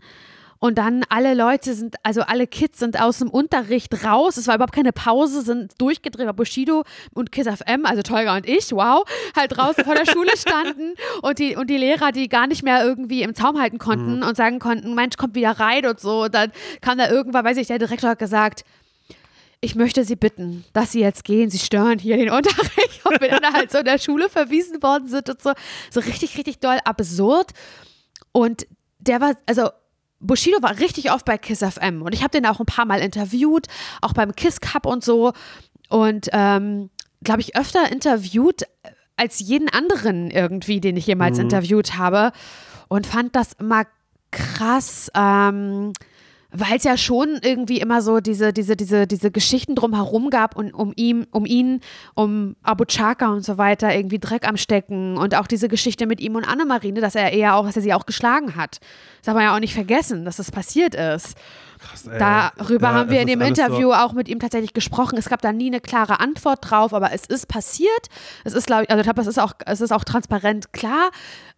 und 0.59 0.77
dann 0.77 1.03
alle 1.09 1.33
Leute 1.33 1.73
sind, 1.73 1.95
also 2.03 2.21
alle 2.21 2.47
Kids 2.47 2.79
sind 2.79 2.99
aus 2.99 3.19
dem 3.19 3.29
Unterricht 3.29 4.03
raus. 4.03 4.37
Es 4.37 4.47
war 4.47 4.55
überhaupt 4.55 4.73
keine 4.73 4.93
Pause, 4.93 5.41
sind 5.41 5.73
durchgedreht, 5.79 6.25
weil 6.25 6.33
Bushido 6.33 6.83
und 7.13 7.31
Kiss 7.31 7.47
FM, 7.47 7.85
also 7.85 8.01
Tolga 8.01 8.35
und 8.35 8.47
ich, 8.47 8.71
wow, 8.71 9.03
halt 9.35 9.55
draußen 9.55 9.83
vor 9.83 9.95
der 9.95 10.05
Schule 10.05 10.31
standen 10.37 10.93
und 11.21 11.39
die, 11.39 11.55
und 11.55 11.69
die 11.69 11.77
Lehrer, 11.77 12.11
die 12.11 12.27
gar 12.27 12.47
nicht 12.47 12.63
mehr 12.63 12.83
irgendwie 12.83 13.21
im 13.23 13.35
Zaum 13.35 13.59
halten 13.59 13.77
konnten 13.77 14.23
und 14.23 14.37
sagen 14.37 14.59
konnten, 14.59 14.95
Mensch, 14.95 15.17
kommt 15.17 15.35
wieder 15.35 15.51
rein 15.59 15.85
und 15.85 15.99
so. 15.99 16.23
Und 16.23 16.33
dann 16.33 16.51
kam 16.81 16.97
da 16.97 17.09
irgendwann, 17.09 17.45
weiß 17.45 17.57
ich, 17.57 17.67
der 17.67 17.79
Direktor 17.79 18.11
hat 18.11 18.19
gesagt, 18.19 18.63
ich 19.59 19.75
möchte 19.75 20.03
Sie 20.03 20.15
bitten, 20.15 20.65
dass 20.73 20.91
Sie 20.91 20.99
jetzt 20.99 21.23
gehen. 21.23 21.49
Sie 21.49 21.57
stören 21.57 21.99
hier 21.99 22.17
den 22.17 22.29
Unterricht. 22.31 23.05
Und 23.05 23.21
wir 23.21 23.29
dann 23.29 23.53
halt 23.53 23.71
so 23.71 23.79
in 23.79 23.85
der 23.85 23.97
Schule 23.97 24.29
verwiesen 24.29 24.81
worden 24.83 25.07
sind 25.07 25.29
und 25.29 25.41
so. 25.41 25.53
So 25.89 25.99
richtig, 25.99 26.37
richtig 26.37 26.59
doll 26.59 26.77
absurd. 26.83 27.51
Und 28.31 28.67
der 28.99 29.21
war, 29.21 29.35
also 29.47 29.69
Bushido 30.19 30.61
war 30.61 30.79
richtig 30.79 31.11
oft 31.11 31.25
bei 31.25 31.37
Kiss 31.37 31.59
FM. 31.59 32.01
Und 32.01 32.13
ich 32.13 32.23
habe 32.23 32.31
den 32.31 32.45
auch 32.45 32.59
ein 32.59 32.65
paar 32.65 32.85
Mal 32.85 32.99
interviewt, 33.01 33.67
auch 34.01 34.13
beim 34.13 34.35
Kiss 34.35 34.61
Cup 34.61 34.85
und 34.85 35.03
so. 35.03 35.33
Und 35.89 36.29
ähm, 36.33 36.89
glaube 37.23 37.41
ich, 37.41 37.55
öfter 37.55 37.91
interviewt 37.91 38.63
als 39.15 39.39
jeden 39.39 39.69
anderen 39.69 40.29
irgendwie, 40.29 40.79
den 40.79 40.95
ich 40.97 41.07
jemals 41.07 41.39
interviewt 41.39 41.97
habe. 41.97 42.31
Und 42.87 43.07
fand 43.07 43.35
das 43.35 43.53
immer 43.53 43.83
krass. 44.31 45.11
Ähm, 45.15 45.93
weil 46.51 46.77
es 46.77 46.83
ja 46.83 46.95
schon 46.97 47.39
irgendwie 47.41 47.79
immer 47.79 48.01
so 48.01 48.19
diese, 48.19 48.53
diese, 48.53 48.75
diese, 48.75 49.05
diese 49.05 49.31
Geschichten 49.31 49.75
drumherum 49.75 50.29
gab 50.29 50.55
und 50.55 50.73
um 50.73 50.93
ihn, 50.95 51.27
um 51.31 51.45
ihn, 51.45 51.81
um 52.15 52.55
Abu 52.63 52.85
Chaka 52.85 53.27
und 53.27 53.43
so 53.43 53.57
weiter, 53.57 53.93
irgendwie 53.93 54.19
Dreck 54.19 54.47
am 54.47 54.55
Stecken 54.55 55.17
und 55.17 55.35
auch 55.35 55.47
diese 55.47 55.67
Geschichte 55.67 56.07
mit 56.07 56.21
ihm 56.21 56.35
und 56.35 56.45
Annemarine, 56.45 57.01
dass 57.01 57.15
er 57.15 57.33
eher 57.33 57.55
auch, 57.55 57.65
dass 57.65 57.75
er 57.75 57.81
sie 57.81 57.93
auch 57.93 58.05
geschlagen 58.05 58.55
hat. 58.55 58.79
Das 59.17 59.25
darf 59.25 59.35
man 59.35 59.43
ja 59.43 59.55
auch 59.55 59.59
nicht 59.59 59.73
vergessen, 59.73 60.23
dass 60.23 60.37
das 60.37 60.51
passiert 60.51 60.95
ist. 60.95 61.35
Krass, 61.79 62.07
ey. 62.07 62.17
Darüber 62.17 62.87
Ja, 62.87 62.93
haben 62.93 63.09
wir 63.09 63.21
in 63.21 63.27
dem 63.27 63.41
Interview 63.41 63.91
auch 63.91 64.13
mit 64.13 64.29
ihm 64.29 64.39
tatsächlich 64.39 64.73
gesprochen. 64.73 65.17
Es 65.17 65.29
gab 65.29 65.41
da 65.41 65.51
nie 65.51 65.67
eine 65.67 65.81
klare 65.81 66.19
Antwort 66.19 66.59
drauf, 66.61 66.93
aber 66.93 67.11
es 67.11 67.25
ist 67.25 67.47
passiert. 67.47 68.07
Es 68.45 68.53
ist, 68.53 68.67
glaube 68.67 68.83
ich, 68.83 68.89
also 68.89 69.01
ich 69.01 69.05
glaube, 69.05 69.21
es 69.21 69.27
ist 69.27 69.37
auch, 69.37 69.53
es 69.65 69.81
ist 69.81 69.91
auch 69.91 70.03
transparent 70.03 70.73
klar. 70.73 71.11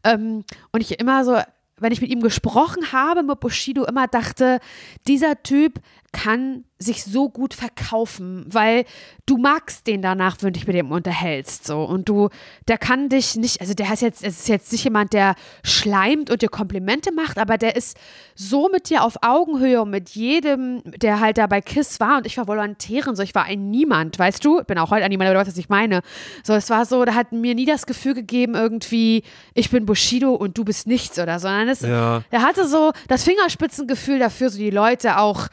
Ähm, 0.04 0.44
und 0.72 0.82
ich 0.82 1.00
immer 1.00 1.24
so, 1.24 1.38
wenn 1.80 1.92
ich 1.92 2.02
mit 2.02 2.10
ihm 2.12 2.22
gesprochen 2.22 2.92
habe, 2.92 3.24
mit 3.24 3.40
Bushido, 3.40 3.86
immer 3.86 4.08
dachte, 4.08 4.60
dieser 5.08 5.42
Typ 5.44 5.80
kann 6.12 6.64
sich 6.82 7.04
so 7.04 7.30
gut 7.30 7.54
verkaufen, 7.54 8.46
weil 8.48 8.86
du 9.26 9.38
magst 9.38 9.86
den 9.86 10.02
danach, 10.02 10.38
wenn 10.40 10.54
du 10.54 10.60
dich 10.60 10.66
mit 10.68 10.78
dem 10.78 10.92
unterhältst, 10.92 11.66
so 11.68 11.84
und 11.84 12.08
du, 12.08 12.30
der 12.70 12.78
kann 12.78 13.10
dich 13.10 13.36
nicht, 13.36 13.60
also 13.60 13.74
der 13.74 13.92
ist 13.92 14.02
jetzt, 14.02 14.24
es 14.24 14.40
ist 14.40 14.48
jetzt 14.48 14.72
nicht 14.72 14.86
jemand, 14.86 15.12
der 15.12 15.36
schleimt 15.62 16.30
und 16.32 16.42
dir 16.42 16.48
Komplimente 16.48 17.12
macht, 17.14 17.38
aber 17.38 17.58
der 17.58 17.76
ist 17.76 17.98
so 18.34 18.70
mit 18.70 18.90
dir 18.90 19.04
auf 19.04 19.18
Augenhöhe 19.24 19.82
und 19.82 19.90
mit 19.90 20.12
jedem, 20.12 20.82
der 20.86 21.20
halt 21.20 21.38
da 21.38 21.48
bei 21.48 21.60
Kiss 21.60 22.00
war 22.00 22.18
und 22.18 22.26
ich 22.26 22.38
war 22.38 22.48
Volontärin, 22.48 23.16
so 23.18 23.24
ich 23.24 23.36
war 23.36 23.44
ein 23.44 23.70
Niemand, 23.70 24.18
weißt 24.18 24.44
du, 24.46 24.60
ich 24.62 24.66
bin 24.66 24.78
auch 24.78 24.90
heute 24.92 25.04
ein 25.04 25.10
Niemand, 25.10 25.28
aber 25.30 25.34
du 25.36 25.40
weißt, 25.42 25.52
was 25.52 25.58
ich 25.58 25.68
meine. 25.70 26.00
So, 26.44 26.54
es 26.54 26.70
war 26.70 26.86
so, 26.86 27.04
da 27.04 27.14
hat 27.14 27.34
mir 27.34 27.56
nie 27.56 27.66
das 27.66 27.88
Gefühl 27.88 28.14
gegeben, 28.14 28.56
irgendwie, 28.56 29.24
ich 29.54 29.70
bin 29.70 29.86
Bushido 29.86 30.34
und 30.34 30.58
du 30.58 30.64
bist 30.64 30.88
nichts 30.88 31.20
oder, 31.20 31.40
sondern 31.40 31.68
es, 31.68 31.82
Ja. 31.82 32.24
er 32.32 32.42
hatte 32.42 32.66
so 32.68 32.94
das 33.10 33.26
Fingerspitzengefühl 33.26 34.20
dafür, 34.20 34.50
so 34.50 34.58
die 34.58 34.70
Leute 34.70 35.18
auch 35.18 35.48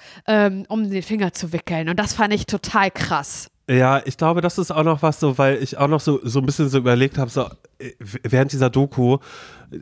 ähm, 0.47 0.65
um 0.69 0.89
den 0.89 1.03
Finger 1.03 1.33
zu 1.33 1.53
wickeln. 1.53 1.89
Und 1.89 1.99
das 1.99 2.15
fand 2.15 2.33
ich 2.33 2.47
total 2.47 2.91
krass. 2.91 3.49
Ja, 3.69 4.01
ich 4.05 4.17
glaube, 4.17 4.41
das 4.41 4.59
ist 4.59 4.71
auch 4.71 4.85
noch 4.85 5.03
was 5.03 5.19
so, 5.19 5.39
weil 5.39 5.61
ich 5.63 5.77
auch 5.77 5.89
noch 5.89 6.01
so, 6.01 6.21
so 6.23 6.39
ein 6.39 6.47
bisschen 6.47 6.69
so 6.69 6.79
überlegt 6.79 7.19
habe, 7.19 7.31
so 7.31 7.49
äh, 7.79 7.93
während 7.99 8.53
dieser 8.53 8.71
Doku, 8.71 9.19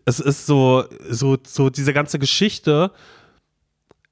es 0.07 0.21
ist 0.21 0.47
so, 0.47 0.85
so, 1.09 1.37
so 1.47 1.69
diese 1.69 1.93
ganze 1.93 2.19
Geschichte 2.19 2.91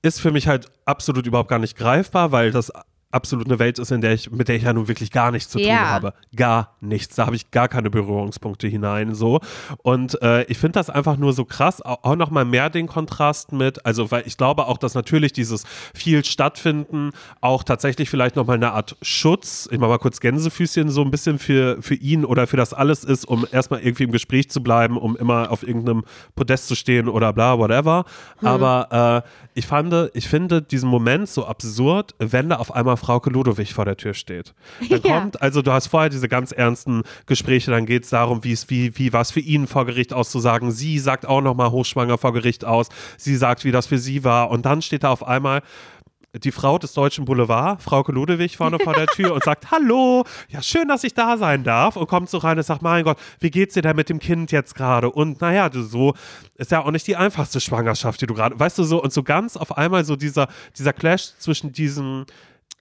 ist 0.02 0.20
für 0.20 0.30
mich 0.30 0.46
halt 0.46 0.70
absolut 0.84 1.26
überhaupt 1.26 1.48
gar 1.48 1.58
nicht 1.58 1.76
greifbar, 1.76 2.32
weil 2.32 2.50
das 2.50 2.70
absolut 3.12 3.46
eine 3.46 3.58
Welt 3.58 3.78
ist, 3.78 3.92
in 3.92 4.00
der 4.00 4.14
ich, 4.14 4.30
mit 4.30 4.48
der 4.48 4.56
ich 4.56 4.62
ja 4.62 4.72
nun 4.72 4.88
wirklich 4.88 5.10
gar 5.10 5.30
nichts 5.30 5.50
zu 5.50 5.58
tun 5.58 5.68
Ja. 5.68 5.88
habe. 5.88 6.14
Gar 6.34 6.76
nichts. 6.80 7.16
Da 7.16 7.26
habe 7.26 7.36
ich 7.36 7.50
gar 7.50 7.68
keine 7.68 7.90
Berührungspunkte 7.90 8.66
hinein. 8.66 9.14
So. 9.14 9.40
Und 9.82 10.20
äh, 10.22 10.42
ich 10.44 10.58
finde 10.58 10.72
das 10.72 10.90
einfach 10.90 11.16
nur 11.16 11.32
so 11.32 11.44
krass, 11.44 11.82
auch, 11.82 12.02
auch 12.02 12.16
nochmal 12.16 12.44
mehr 12.44 12.70
den 12.70 12.86
Kontrast 12.86 13.52
mit, 13.52 13.84
also 13.86 14.10
weil 14.10 14.24
ich 14.26 14.36
glaube 14.36 14.66
auch, 14.66 14.78
dass 14.78 14.94
natürlich 14.94 15.32
dieses 15.32 15.64
viel 15.94 16.24
Stattfinden 16.24 17.10
auch 17.40 17.62
tatsächlich 17.64 18.08
vielleicht 18.10 18.36
nochmal 18.36 18.56
eine 18.56 18.72
Art 18.72 18.96
Schutz, 19.02 19.68
ich 19.70 19.78
mache 19.78 19.90
mal 19.90 19.98
kurz 19.98 20.20
Gänsefüßchen, 20.20 20.88
so 20.88 21.02
ein 21.02 21.10
bisschen 21.10 21.38
für, 21.38 21.80
für 21.82 21.94
ihn 21.94 22.24
oder 22.24 22.46
für 22.46 22.56
das 22.56 22.72
alles 22.74 23.04
ist, 23.04 23.24
um 23.26 23.46
erstmal 23.52 23.80
irgendwie 23.80 24.04
im 24.04 24.12
Gespräch 24.12 24.50
zu 24.50 24.62
bleiben, 24.62 24.96
um 24.96 25.16
immer 25.16 25.50
auf 25.50 25.62
irgendeinem 25.62 26.04
Podest 26.34 26.68
zu 26.68 26.74
stehen 26.74 27.08
oder 27.08 27.32
bla, 27.32 27.58
whatever. 27.58 28.04
Aber 28.42 29.22
äh, 29.24 29.28
ich 29.54 29.66
fand, 29.66 29.92
ich 30.14 30.28
finde 30.28 30.62
diesen 30.62 30.88
Moment 30.88 31.28
so 31.28 31.46
absurd, 31.46 32.14
wenn 32.18 32.48
da 32.48 32.56
auf 32.56 32.74
einmal 32.74 32.96
Frauke 33.02 33.30
Ludowig 33.30 33.74
vor 33.74 33.84
der 33.84 33.96
Tür 33.96 34.14
steht. 34.14 34.54
Dann 34.88 35.00
Ja. 35.02 35.20
kommt, 35.20 35.42
also 35.42 35.60
du 35.60 35.72
hast 35.72 35.88
vorher 35.88 36.08
diese 36.08 36.28
ganz 36.28 36.52
ernsten 36.52 37.02
Gespräche, 37.26 37.72
dann 37.72 37.84
geht 37.84 38.04
es 38.04 38.10
darum, 38.10 38.44
wie 38.44 38.52
es, 38.52 38.70
wie, 38.70 38.96
wie 38.96 39.12
war 39.12 39.22
es 39.22 39.32
für 39.32 39.40
ihn 39.40 39.66
vor 39.66 39.86
Gericht 39.86 40.12
auszusagen. 40.12 40.70
Sie 40.70 40.98
sagt 41.00 41.26
auch 41.26 41.40
nochmal 41.40 41.72
hochschwanger 41.72 42.16
vor 42.16 42.32
Gericht 42.32 42.64
aus. 42.64 42.88
Sie 43.16 43.34
sagt, 43.36 43.64
wie 43.64 43.72
das 43.72 43.86
für 43.88 43.98
sie 43.98 44.22
war. 44.22 44.50
Und 44.50 44.64
dann 44.64 44.82
steht 44.82 45.02
da 45.02 45.10
auf 45.10 45.26
einmal 45.26 45.62
die 46.34 46.50
Frau 46.52 46.78
des 46.78 46.94
Deutschen 46.94 47.26
Boulevard, 47.26 47.82
Frauke 47.82 48.10
Ludewig, 48.10 48.56
vorne 48.56 48.78
vor 48.78 48.94
der 48.94 49.06
Tür 49.08 49.34
und 49.34 49.44
sagt, 49.44 49.70
hallo, 49.70 50.24
ja, 50.48 50.62
schön, 50.62 50.88
dass 50.88 51.04
ich 51.04 51.12
da 51.12 51.36
sein 51.36 51.62
darf. 51.62 51.96
Und 51.96 52.06
kommt 52.08 52.30
so 52.30 52.38
rein 52.38 52.56
und 52.56 52.64
sagt, 52.64 52.80
mein 52.80 53.04
Gott, 53.04 53.18
wie 53.40 53.50
geht's 53.50 53.74
dir 53.74 53.82
denn 53.82 53.96
mit 53.96 54.08
dem 54.08 54.18
Kind 54.18 54.50
jetzt 54.50 54.74
gerade? 54.74 55.10
Und 55.10 55.42
naja, 55.42 55.68
du 55.68 55.82
so, 55.82 56.14
ist 56.54 56.70
ja 56.70 56.80
auch 56.84 56.90
nicht 56.90 57.06
die 57.06 57.16
einfachste 57.16 57.60
Schwangerschaft, 57.60 58.20
die 58.22 58.26
du 58.26 58.32
gerade, 58.32 58.58
weißt 58.58 58.78
du 58.78 58.84
so, 58.84 59.02
und 59.02 59.12
so 59.12 59.22
ganz 59.22 59.58
auf 59.58 59.76
einmal 59.76 60.06
so 60.06 60.16
dieser, 60.16 60.48
dieser 60.78 60.94
Clash 60.94 61.34
zwischen 61.38 61.72
diesem 61.72 62.24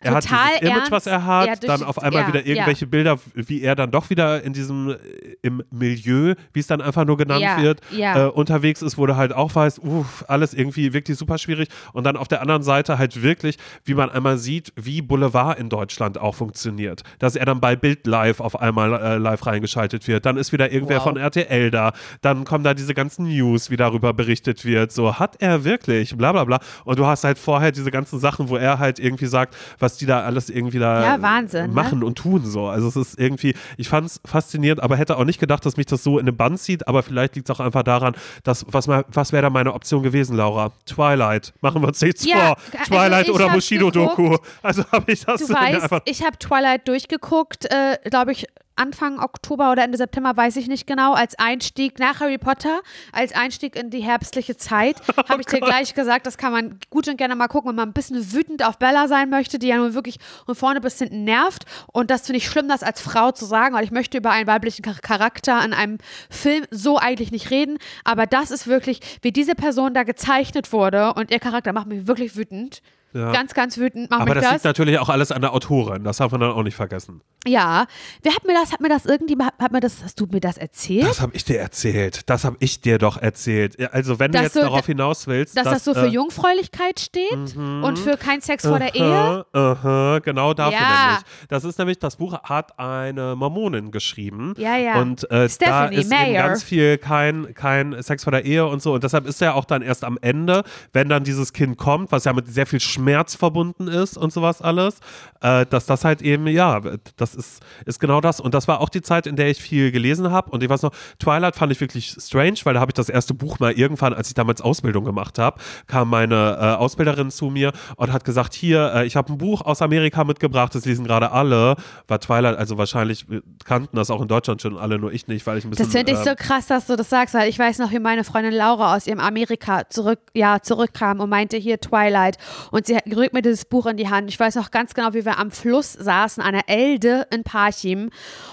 er 0.01 0.13
hat 0.13 0.23
dieses 0.23 0.61
Image, 0.61 0.77
ernst. 0.77 0.91
was 0.91 1.07
er 1.07 1.25
hat, 1.25 1.47
Ja, 1.47 1.55
dann 1.55 1.83
auf 1.83 2.01
einmal 2.01 2.23
ja, 2.23 2.27
wieder 2.27 2.39
ja. 2.41 2.45
irgendwelche 2.47 2.87
Bilder, 2.87 3.19
wie 3.35 3.61
er 3.61 3.75
dann 3.75 3.91
doch 3.91 4.09
wieder 4.09 4.43
in 4.43 4.53
diesem, 4.53 4.89
äh, 4.91 4.95
im 5.41 5.63
Milieu, 5.71 6.35
wie 6.53 6.59
es 6.59 6.67
dann 6.67 6.81
einfach 6.81 7.05
nur 7.05 7.17
genannt 7.17 7.41
Ja, 7.41 7.61
wird, 7.61 7.81
ja. 7.91 8.27
Äh, 8.27 8.29
unterwegs 8.29 8.81
ist, 8.81 8.97
wo 8.97 9.05
du 9.05 9.15
halt 9.15 9.33
auch 9.33 9.53
weißt, 9.55 9.79
uff, 9.79 10.25
alles 10.27 10.53
irgendwie 10.53 10.93
wirklich 10.93 11.17
super 11.17 11.37
schwierig. 11.37 11.69
Und 11.93 12.03
dann 12.03 12.17
auf 12.17 12.27
der 12.27 12.41
anderen 12.41 12.63
Seite 12.63 12.97
halt 12.97 13.21
wirklich, 13.21 13.57
wie 13.85 13.93
man 13.93 14.09
einmal 14.09 14.37
sieht, 14.37 14.73
wie 14.75 15.01
Boulevard 15.01 15.59
in 15.59 15.69
Deutschland 15.69 16.17
auch 16.19 16.35
funktioniert. 16.35 17.03
Dass 17.19 17.35
er 17.35 17.45
dann 17.45 17.59
bei 17.61 17.75
Bild 17.75 18.05
Live 18.07 18.39
auf 18.39 18.59
einmal 18.59 18.93
äh, 18.93 19.17
live 19.17 19.45
reingeschaltet 19.45 20.07
wird. 20.07 20.25
Dann 20.25 20.37
ist 20.37 20.51
wieder 20.51 20.71
irgendwer 20.71 20.97
Wow. 20.97 21.03
von 21.03 21.17
RTL 21.17 21.71
da. 21.71 21.93
Dann 22.21 22.43
kommen 22.45 22.63
da 22.63 22.73
diese 22.73 22.93
ganzen 22.93 23.27
News, 23.27 23.69
wie 23.69 23.77
darüber 23.77 24.13
berichtet 24.13 24.65
wird. 24.65 24.91
So, 24.91 25.19
hat 25.19 25.35
er 25.41 25.63
wirklich? 25.63 26.15
Bla 26.17 26.31
bla 26.31 26.43
bla. 26.43 26.59
Und 26.85 26.99
du 26.99 27.05
hast 27.05 27.23
halt 27.23 27.37
vorher 27.37 27.71
diese 27.71 27.91
ganzen 27.91 28.19
Sachen, 28.19 28.49
wo 28.49 28.57
er 28.57 28.79
halt 28.79 28.99
irgendwie 28.99 29.25
sagt, 29.27 29.55
was 29.79 29.90
die 29.97 30.05
da 30.05 30.21
alles 30.21 30.49
irgendwie 30.49 30.79
da 30.79 31.03
Ja, 31.15 31.21
Wahnsinn, 31.21 31.67
ne? 31.67 31.73
machen 31.73 32.03
und 32.03 32.15
tun. 32.17 32.45
So. 32.45 32.67
Also 32.67 32.87
es 32.87 32.95
ist 32.95 33.19
irgendwie, 33.19 33.55
ich 33.77 33.89
fand 33.89 34.07
es 34.07 34.21
faszinierend, 34.25 34.81
aber 34.83 34.97
hätte 34.97 35.17
auch 35.17 35.25
nicht 35.25 35.39
gedacht, 35.39 35.65
dass 35.65 35.77
mich 35.77 35.85
das 35.85 36.03
so 36.03 36.19
in 36.19 36.25
den 36.25 36.35
Bann 36.37 36.57
zieht. 36.57 36.87
Aber 36.87 37.03
vielleicht 37.03 37.35
liegt 37.35 37.49
es 37.49 37.55
auch 37.55 37.59
einfach 37.59 37.83
daran, 37.83 38.15
dass, 38.43 38.65
was, 38.69 38.87
mal- 38.87 39.05
was 39.09 39.31
wäre 39.31 39.43
da 39.43 39.49
meine 39.49 39.73
Option 39.73 40.03
gewesen, 40.03 40.35
Laura? 40.37 40.71
Twilight. 40.85 41.53
Machen 41.61 41.81
wir 41.81 41.87
uns 41.89 42.01
nichts 42.01 42.25
Ja, 42.25 42.37
vor. 42.37 42.57
also 42.79 42.93
Twilight 42.93 43.27
ich 43.27 43.33
oder 43.33 43.49
Bushido-Doku. 43.49 44.37
Also 44.61 44.83
habe 44.91 45.11
ich 45.11 45.25
das 45.25 45.41
Du 45.45 45.53
weißt, 45.53 45.83
einfach. 45.83 46.01
ich 46.05 46.23
habe 46.23 46.37
Twilight 46.37 46.87
durchgeguckt, 46.87 47.65
äh, 47.71 47.97
glaube 48.09 48.31
ich, 48.31 48.47
Anfang 48.75 49.19
Oktober 49.19 49.71
oder 49.71 49.83
Ende 49.83 49.97
September, 49.97 50.35
weiß 50.35 50.55
ich 50.55 50.67
nicht 50.67 50.87
genau, 50.87 51.13
als 51.13 51.37
Einstieg 51.37 51.99
nach 51.99 52.19
Harry 52.19 52.37
Potter, 52.37 52.81
als 53.11 53.33
Einstieg 53.33 53.75
in 53.75 53.89
die 53.89 54.01
herbstliche 54.01 54.57
Zeit, 54.57 54.97
Oh 55.17 55.23
habe 55.29 55.41
ich 55.41 55.47
dir 55.47 55.59
gleich 55.59 55.93
gesagt, 55.93 56.25
das 56.25 56.37
kann 56.37 56.51
man 56.51 56.79
gut 56.89 57.07
und 57.07 57.17
gerne 57.17 57.35
mal 57.35 57.47
gucken, 57.47 57.69
wenn 57.69 57.75
man 57.75 57.89
ein 57.89 57.93
bisschen 57.93 58.33
wütend 58.33 58.65
auf 58.65 58.77
Bella 58.79 59.07
sein 59.07 59.29
möchte, 59.29 59.59
die 59.59 59.67
ja 59.67 59.77
nun 59.77 59.93
wirklich 59.93 60.17
von 60.45 60.55
vorne 60.55 60.81
bis 60.81 60.97
hinten 60.97 61.23
nervt. 61.23 61.65
Und 61.91 62.09
das 62.09 62.25
finde 62.25 62.37
ich 62.37 62.47
schlimm, 62.47 62.67
das 62.67 62.83
als 62.83 63.01
Frau 63.01 63.31
zu 63.31 63.45
sagen, 63.45 63.75
weil 63.75 63.83
ich 63.83 63.91
möchte 63.91 64.17
über 64.17 64.31
einen 64.31 64.47
weiblichen 64.47 64.83
Char- 64.83 65.01
Charakter 65.01 65.63
in 65.63 65.73
einem 65.73 65.97
Film 66.29 66.65
so 66.71 66.97
eigentlich 66.97 67.31
nicht 67.31 67.51
reden. 67.51 67.77
Aber 68.03 68.25
das 68.25 68.51
ist 68.51 68.67
wirklich, 68.67 68.99
wie 69.21 69.31
diese 69.31 69.55
Person 69.55 69.93
da 69.93 70.03
gezeichnet 70.03 70.71
wurde 70.73 71.13
und 71.13 71.31
ihr 71.31 71.39
Charakter 71.39 71.73
macht 71.73 71.87
mich 71.87 72.07
wirklich 72.07 72.35
wütend. 72.35 72.81
Ja. 73.13 73.31
Ganz, 73.31 73.53
ganz 73.53 73.77
wütend 73.77 74.09
macht 74.09 74.21
Aber 74.21 74.35
das 74.35 74.43
das. 74.43 74.53
liegt 74.53 74.65
natürlich 74.65 74.99
auch 74.99 75.09
alles 75.09 75.31
an 75.31 75.41
der 75.41 75.53
Autorin. 75.53 76.03
Das 76.03 76.17
darf 76.17 76.31
man 76.31 76.41
dann 76.41 76.51
auch 76.51 76.63
nicht 76.63 76.75
vergessen. 76.75 77.21
Ja, 77.47 77.85
wer 78.23 78.35
hat 78.35 78.45
mir 78.45 78.53
das, 78.53 78.71
hat 78.71 78.81
mir 78.81 78.89
das 78.89 79.05
irgendwie, 79.05 79.35
hat 79.59 79.71
mir 79.71 79.79
das, 79.79 80.03
hast 80.03 80.19
du 80.19 80.27
mir 80.27 80.39
das 80.39 80.57
erzählt? 80.57 81.05
Das 81.07 81.19
habe 81.21 81.31
ich 81.35 81.43
dir 81.43 81.59
erzählt. 81.59 82.29
Das 82.29 82.45
habe 82.45 82.55
ich 82.59 82.81
dir 82.81 82.97
doch 82.99 83.17
erzählt. 83.17 83.77
Also 83.93 84.19
wenn 84.19 84.31
du 84.31 84.37
Dass 84.37 84.43
jetzt 84.45 84.55
du- 84.57 84.61
darauf 84.61 84.85
hinaus 84.85 85.27
willst, 85.27 85.57
dass 85.57 85.63
das 85.65 85.83
so 85.83 85.93
für 85.93 86.05
äh, 86.05 86.09
Jungfräulichkeit 86.09 86.99
steht 86.99 87.55
und 87.57 87.97
für 87.97 88.15
kein 88.17 88.41
Sex 88.41 88.65
vor 88.65 88.79
der 88.79 88.93
Ehe? 88.95 89.45
Aha, 89.51 90.19
genau 90.23 90.53
dafür 90.53 90.73
Ja. 90.79 91.05
nämlich. 91.07 91.23
Das 91.49 91.63
ist 91.63 91.79
nämlich, 91.79 91.99
das 91.99 92.15
Buch 92.17 92.41
hat 92.43 92.77
eine 92.79 93.35
Mormonin 93.35 93.91
geschrieben. 93.91 94.53
Ja, 94.57 94.77
ja. 94.77 95.01
Und 95.01 95.23
äh, 95.25 95.27
da 95.43 95.49
Stephanie 95.49 95.95
ist 95.97 96.11
eben 96.11 96.21
Meyer. 96.31 96.47
ganz 96.47 96.63
viel 96.63 96.97
kein, 96.97 97.53
kein 97.55 98.01
Sex 98.03 98.23
vor 98.23 98.31
der 98.31 98.45
Ehe 98.45 98.65
und 98.67 98.81
so. 98.81 98.93
Und 98.93 99.03
deshalb 99.03 99.25
ist 99.27 99.41
er 99.41 99.55
auch 99.55 99.65
dann 99.65 99.81
erst 99.81 100.03
am 100.03 100.17
Ende, 100.21 100.63
wenn 100.93 101.09
dann 101.09 101.23
dieses 101.23 101.53
Kind 101.53 101.77
kommt, 101.77 102.11
was 102.11 102.23
ja 102.25 102.33
mit 102.33 102.47
sehr 102.47 102.65
viel 102.67 102.79
Schmerz 102.79 103.00
verbunden 103.35 103.87
ist 103.87 104.17
und 104.17 104.33
sowas 104.33 104.61
alles, 104.61 104.99
äh, 105.41 105.65
dass 105.65 105.85
das 105.85 106.05
halt 106.05 106.21
eben, 106.21 106.47
ja, 106.47 106.79
das 107.17 107.35
ist, 107.35 107.61
ist 107.85 107.99
genau 107.99 108.21
das. 108.21 108.39
Und 108.39 108.53
das 108.53 108.67
war 108.67 108.81
auch 108.81 108.89
die 108.89 109.01
Zeit, 109.01 109.27
in 109.27 109.35
der 109.35 109.49
ich 109.49 109.61
viel 109.61 109.91
gelesen 109.91 110.31
habe. 110.31 110.51
Und 110.51 110.63
ich 110.63 110.69
weiß 110.69 110.83
noch, 110.83 110.91
Twilight 111.19 111.55
fand 111.55 111.71
ich 111.71 111.81
wirklich 111.81 112.15
strange, 112.17 112.57
weil 112.63 112.73
da 112.73 112.79
habe 112.79 112.91
ich 112.91 112.95
das 112.95 113.09
erste 113.09 113.33
Buch 113.33 113.59
mal 113.59 113.71
irgendwann, 113.71 114.13
als 114.13 114.27
ich 114.27 114.33
damals 114.33 114.61
Ausbildung 114.61 115.05
gemacht 115.05 115.39
habe, 115.39 115.59
kam 115.87 116.09
meine 116.09 116.57
äh, 116.59 116.65
Ausbilderin 116.75 117.31
zu 117.31 117.45
mir 117.45 117.71
und 117.95 118.11
hat 118.11 118.23
gesagt, 118.23 118.53
hier, 118.53 118.93
äh, 118.93 119.05
ich 119.05 119.15
habe 119.15 119.33
ein 119.33 119.37
Buch 119.37 119.61
aus 119.61 119.81
Amerika 119.81 120.23
mitgebracht, 120.23 120.75
das 120.75 120.85
lesen 120.85 121.05
gerade 121.05 121.31
alle. 121.31 121.75
War 122.07 122.19
Twilight, 122.19 122.57
also 122.57 122.77
wahrscheinlich 122.77 123.29
äh, 123.29 123.41
kannten 123.65 123.95
das 123.95 124.09
auch 124.09 124.21
in 124.21 124.27
Deutschland 124.27 124.61
schon 124.61 124.77
alle, 124.77 124.99
nur 124.99 125.11
ich 125.11 125.27
nicht, 125.27 125.45
weil 125.47 125.57
ich 125.57 125.65
ein 125.65 125.71
bisschen... 125.71 125.85
Das 125.85 125.93
finde 125.93 126.11
ich 126.13 126.17
ähm, 126.19 126.23
so 126.23 126.35
krass, 126.35 126.67
dass 126.67 126.87
du 126.87 126.95
das 126.95 127.09
sagst, 127.09 127.33
weil 127.33 127.49
ich 127.49 127.57
weiß 127.57 127.79
noch, 127.79 127.91
wie 127.91 127.99
meine 127.99 128.23
Freundin 128.23 128.53
Laura 128.53 128.95
aus 128.95 129.07
ihrem 129.07 129.19
Amerika 129.19 129.89
zurück, 129.89 130.19
ja, 130.33 130.61
zurückkam 130.61 131.19
und 131.19 131.29
meinte, 131.29 131.57
hier 131.57 131.79
Twilight. 131.79 132.37
Und 132.71 132.85
sie 132.85 132.90
rückt 133.15 133.33
mir 133.33 133.41
dieses 133.41 133.65
Buch 133.65 133.85
in 133.85 133.97
die 133.97 134.09
Hand. 134.09 134.29
Ich 134.29 134.39
weiß 134.39 134.55
noch 134.55 134.71
ganz 134.71 134.93
genau, 134.93 135.13
wie 135.13 135.25
wir 135.25 135.37
am 135.37 135.51
Fluss 135.51 135.93
saßen, 135.93 136.41
an 136.41 136.53
der 136.53 136.69
Elde 136.69 137.27
in 137.31 137.43
Parchim. 137.43 138.09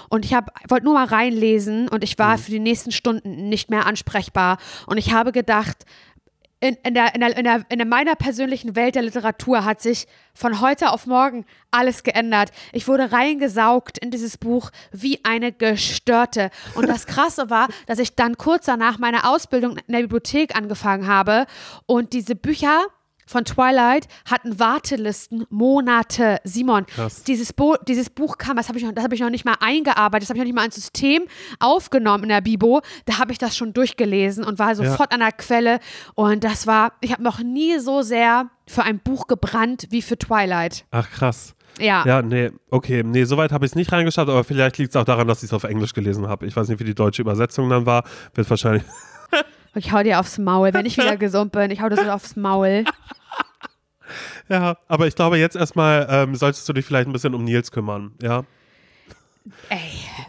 Und 0.09 0.25
ich 0.25 0.31
wollte 0.31 0.85
nur 0.85 0.93
mal 0.93 1.05
reinlesen 1.05 1.87
und 1.89 2.03
ich 2.03 2.17
war 2.19 2.37
für 2.37 2.51
die 2.51 2.59
nächsten 2.59 2.91
Stunden 2.91 3.49
nicht 3.49 3.69
mehr 3.69 3.85
ansprechbar. 3.85 4.57
Und 4.85 4.97
ich 4.97 5.13
habe 5.13 5.31
gedacht, 5.31 5.85
in, 6.61 6.75
in, 6.83 6.93
der, 6.93 7.15
in, 7.15 7.21
der, 7.21 7.37
in, 7.37 7.43
der, 7.45 7.65
in 7.69 7.87
meiner 7.87 8.15
persönlichen 8.15 8.75
Welt 8.75 8.95
der 8.95 9.03
Literatur 9.03 9.63
hat 9.63 9.81
sich 9.81 10.07
von 10.33 10.59
heute 10.59 10.91
auf 10.91 11.05
morgen 11.05 11.45
alles 11.71 12.03
geändert. 12.03 12.51
Ich 12.73 12.87
wurde 12.87 13.11
reingesaugt 13.11 13.97
in 13.97 14.11
dieses 14.11 14.37
Buch 14.37 14.71
wie 14.91 15.23
eine 15.23 15.53
Gestörte. 15.53 16.49
Und 16.75 16.89
das 16.89 17.05
Krasse 17.07 17.49
war, 17.49 17.69
dass 17.87 17.99
ich 17.99 18.15
dann 18.15 18.37
kurz 18.37 18.65
danach 18.65 18.99
meine 18.99 19.29
Ausbildung 19.29 19.77
in 19.77 19.93
der 19.93 20.01
Bibliothek 20.01 20.55
angefangen 20.55 21.07
habe 21.07 21.45
und 21.85 22.11
diese 22.11 22.35
Bücher 22.35 22.87
von 23.29 23.45
Twilight 23.45 24.07
hatten 24.29 24.59
Wartelisten 24.59 25.45
Monate. 25.51 26.39
Simon, 26.43 26.85
Krass. 26.87 27.23
dieses, 27.23 27.53
Bo 27.53 27.75
dieses 27.87 28.09
Buch 28.09 28.37
kam, 28.39 28.57
das 28.57 28.67
habe 28.69 28.79
ich, 28.79 28.83
noch- 28.83 28.91
das 28.91 29.03
hab 29.03 29.13
ich 29.13 29.19
noch 29.19 29.29
nicht 29.29 29.45
mal 29.45 29.55
eingearbeitet, 29.59 30.23
das 30.23 30.29
habe 30.29 30.37
ich 30.37 30.41
noch 30.41 30.45
nicht 30.47 30.55
mal 30.55 30.65
ins 30.65 30.75
System 30.75 31.23
aufgenommen 31.59 32.23
in 32.23 32.29
der 32.29 32.41
Bibo. 32.41 32.81
Da 33.05 33.19
habe 33.19 33.31
ich 33.31 33.37
das 33.37 33.55
schon 33.55 33.71
durchgelesen 33.73 34.43
und 34.43 34.57
war 34.57 34.75
sofort 34.75 35.11
an 35.13 35.19
der 35.19 35.31
Quelle. 35.31 35.79
Und 36.15 36.43
das 36.43 36.65
war, 36.65 36.93
ich 37.01 37.11
habe 37.11 37.21
noch 37.23 37.39
nie 37.39 37.77
so 37.79 38.01
sehr 38.01 38.49
für 38.67 38.83
ein 38.83 38.99
Buch 38.99 39.27
gebrannt 39.27 39.85
wie 39.91 40.01
für 40.01 40.17
Twilight. 40.17 40.85
Ach, 40.91 41.09
krass. 41.09 41.53
Ja. 41.79 42.03
Ja, 42.05 42.21
nee, 42.23 42.49
okay. 42.71 43.03
Nee, 43.05 43.23
soweit 43.25 43.51
habe 43.51 43.65
ich 43.65 43.71
es 43.71 43.75
nicht 43.75 43.91
reingeschaut, 43.91 44.27
aber 44.27 44.43
vielleicht 44.43 44.77
liegt 44.79 44.89
es 44.89 44.95
auch 44.95 45.05
daran, 45.05 45.27
dass 45.27 45.43
ich 45.43 45.49
es 45.49 45.53
auf 45.53 45.63
Englisch 45.65 45.93
gelesen 45.93 46.27
habe. 46.27 46.45
Ich 46.47 46.55
weiß 46.55 46.67
nicht, 46.67 46.79
wie 46.79 46.83
die 46.83 46.95
deutsche 46.95 47.21
Übersetzung 47.21 47.69
dann 47.69 47.85
war. 47.85 48.03
Wird 48.33 48.49
wahrscheinlich. 48.49 48.83
Ich 49.75 49.91
hau 49.91 50.03
dir 50.03 50.19
aufs 50.19 50.37
Maul, 50.37 50.73
wenn 50.73 50.85
ich 50.85 50.97
wieder 50.97 51.17
gesund 51.17 51.51
bin. 51.51 51.71
Ich 51.71 51.81
hau 51.81 51.89
dir 51.89 51.97
so 51.97 52.09
aufs 52.09 52.35
Maul. 52.35 52.83
Ja, 54.49 54.77
aber 54.87 55.05
ich 55.05 55.15
glaube, 55.15 55.37
jetzt 55.37 55.55
erstmal 55.55 56.07
ähm, 56.09 56.35
solltest 56.35 56.67
du 56.67 56.73
dich 56.73 56.85
vielleicht 56.85 57.07
ein 57.07 57.13
bisschen 57.13 57.35
um 57.35 57.43
Nils 57.43 57.71
kümmern, 57.71 58.13
ja? 58.21 58.43
Ey. 59.69 59.77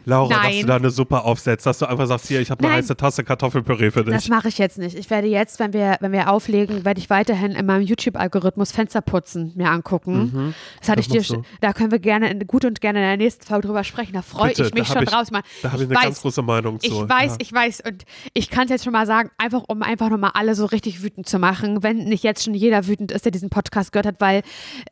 Laura, 0.04 0.28
dass 0.34 0.42
Nein. 0.42 0.60
du 0.62 0.66
da 0.66 0.76
eine 0.76 0.90
Suppe 0.90 1.22
aufsetzt, 1.22 1.66
dass 1.66 1.78
du 1.78 1.86
einfach 1.86 2.06
sagst, 2.06 2.28
hier, 2.28 2.40
ich 2.40 2.50
habe 2.50 2.64
eine 2.64 2.74
heiße 2.74 2.96
Tasse 2.96 3.24
Kartoffelpüree 3.24 3.90
für 3.90 4.04
dich. 4.04 4.14
Das 4.14 4.28
mache 4.28 4.48
ich 4.48 4.58
jetzt 4.58 4.78
nicht. 4.78 4.96
Ich 4.96 5.10
werde 5.10 5.28
jetzt, 5.28 5.58
wenn 5.60 5.72
wir, 5.72 5.96
wenn 6.00 6.12
wir 6.12 6.30
auflegen, 6.30 6.84
werde 6.84 7.00
ich 7.00 7.10
weiterhin 7.10 7.52
in 7.52 7.66
meinem 7.66 7.82
YouTube-Algorithmus 7.82 8.72
Fensterputzen 8.72 9.52
mir 9.56 9.70
angucken. 9.70 10.54
Das 10.80 10.88
hatte 10.88 11.00
Mhm. 11.00 11.00
Das 11.00 11.06
ich 11.06 11.08
dir, 11.08 11.18
machst 11.20 11.30
du. 11.30 11.34
sch- 11.36 11.44
da 11.60 11.72
können 11.72 11.90
wir 11.90 11.98
gerne 11.98 12.30
in, 12.30 12.46
gut 12.46 12.64
und 12.64 12.80
gerne 12.80 12.98
in 13.00 13.04
der 13.06 13.16
nächsten 13.16 13.44
Folge 13.46 13.66
drüber 13.68 13.84
sprechen. 13.84 14.12
Da 14.12 14.22
freue 14.22 14.52
ich 14.52 14.74
mich 14.74 14.86
schon 14.88 15.02
ich- 15.02 15.08
draus. 15.10 15.30
Mann. 15.30 15.42
da 15.62 15.72
habe 15.72 15.82
ich 15.82 15.88
eine 15.88 15.96
weiß, 15.96 16.04
ganz 16.04 16.20
große 16.22 16.42
Meinung 16.42 16.80
zu. 16.80 16.86
Ich 16.86 16.92
weiß, 17.08 17.32
ja. 17.32 17.36
ich 17.40 17.52
weiß. 17.52 17.82
Und 17.86 18.04
ich 18.34 18.50
kann 18.50 18.64
es 18.64 18.70
jetzt 18.70 18.84
schon 18.84 18.92
mal 18.92 19.06
sagen, 19.06 19.30
einfach 19.38 19.62
um 19.68 19.82
einfach 19.82 20.08
nochmal 20.10 20.30
alle 20.34 20.54
so 20.54 20.64
richtig 20.66 21.02
wütend 21.02 21.28
zu 21.28 21.38
machen, 21.38 21.82
wenn 21.82 21.98
nicht 22.04 22.24
jetzt 22.24 22.44
schon 22.44 22.54
jeder 22.54 22.86
wütend 22.86 23.12
ist, 23.12 23.24
der 23.24 23.32
diesen 23.32 23.50
Podcast 23.50 23.92
gehört 23.92 24.06
hat, 24.06 24.20
weil 24.20 24.42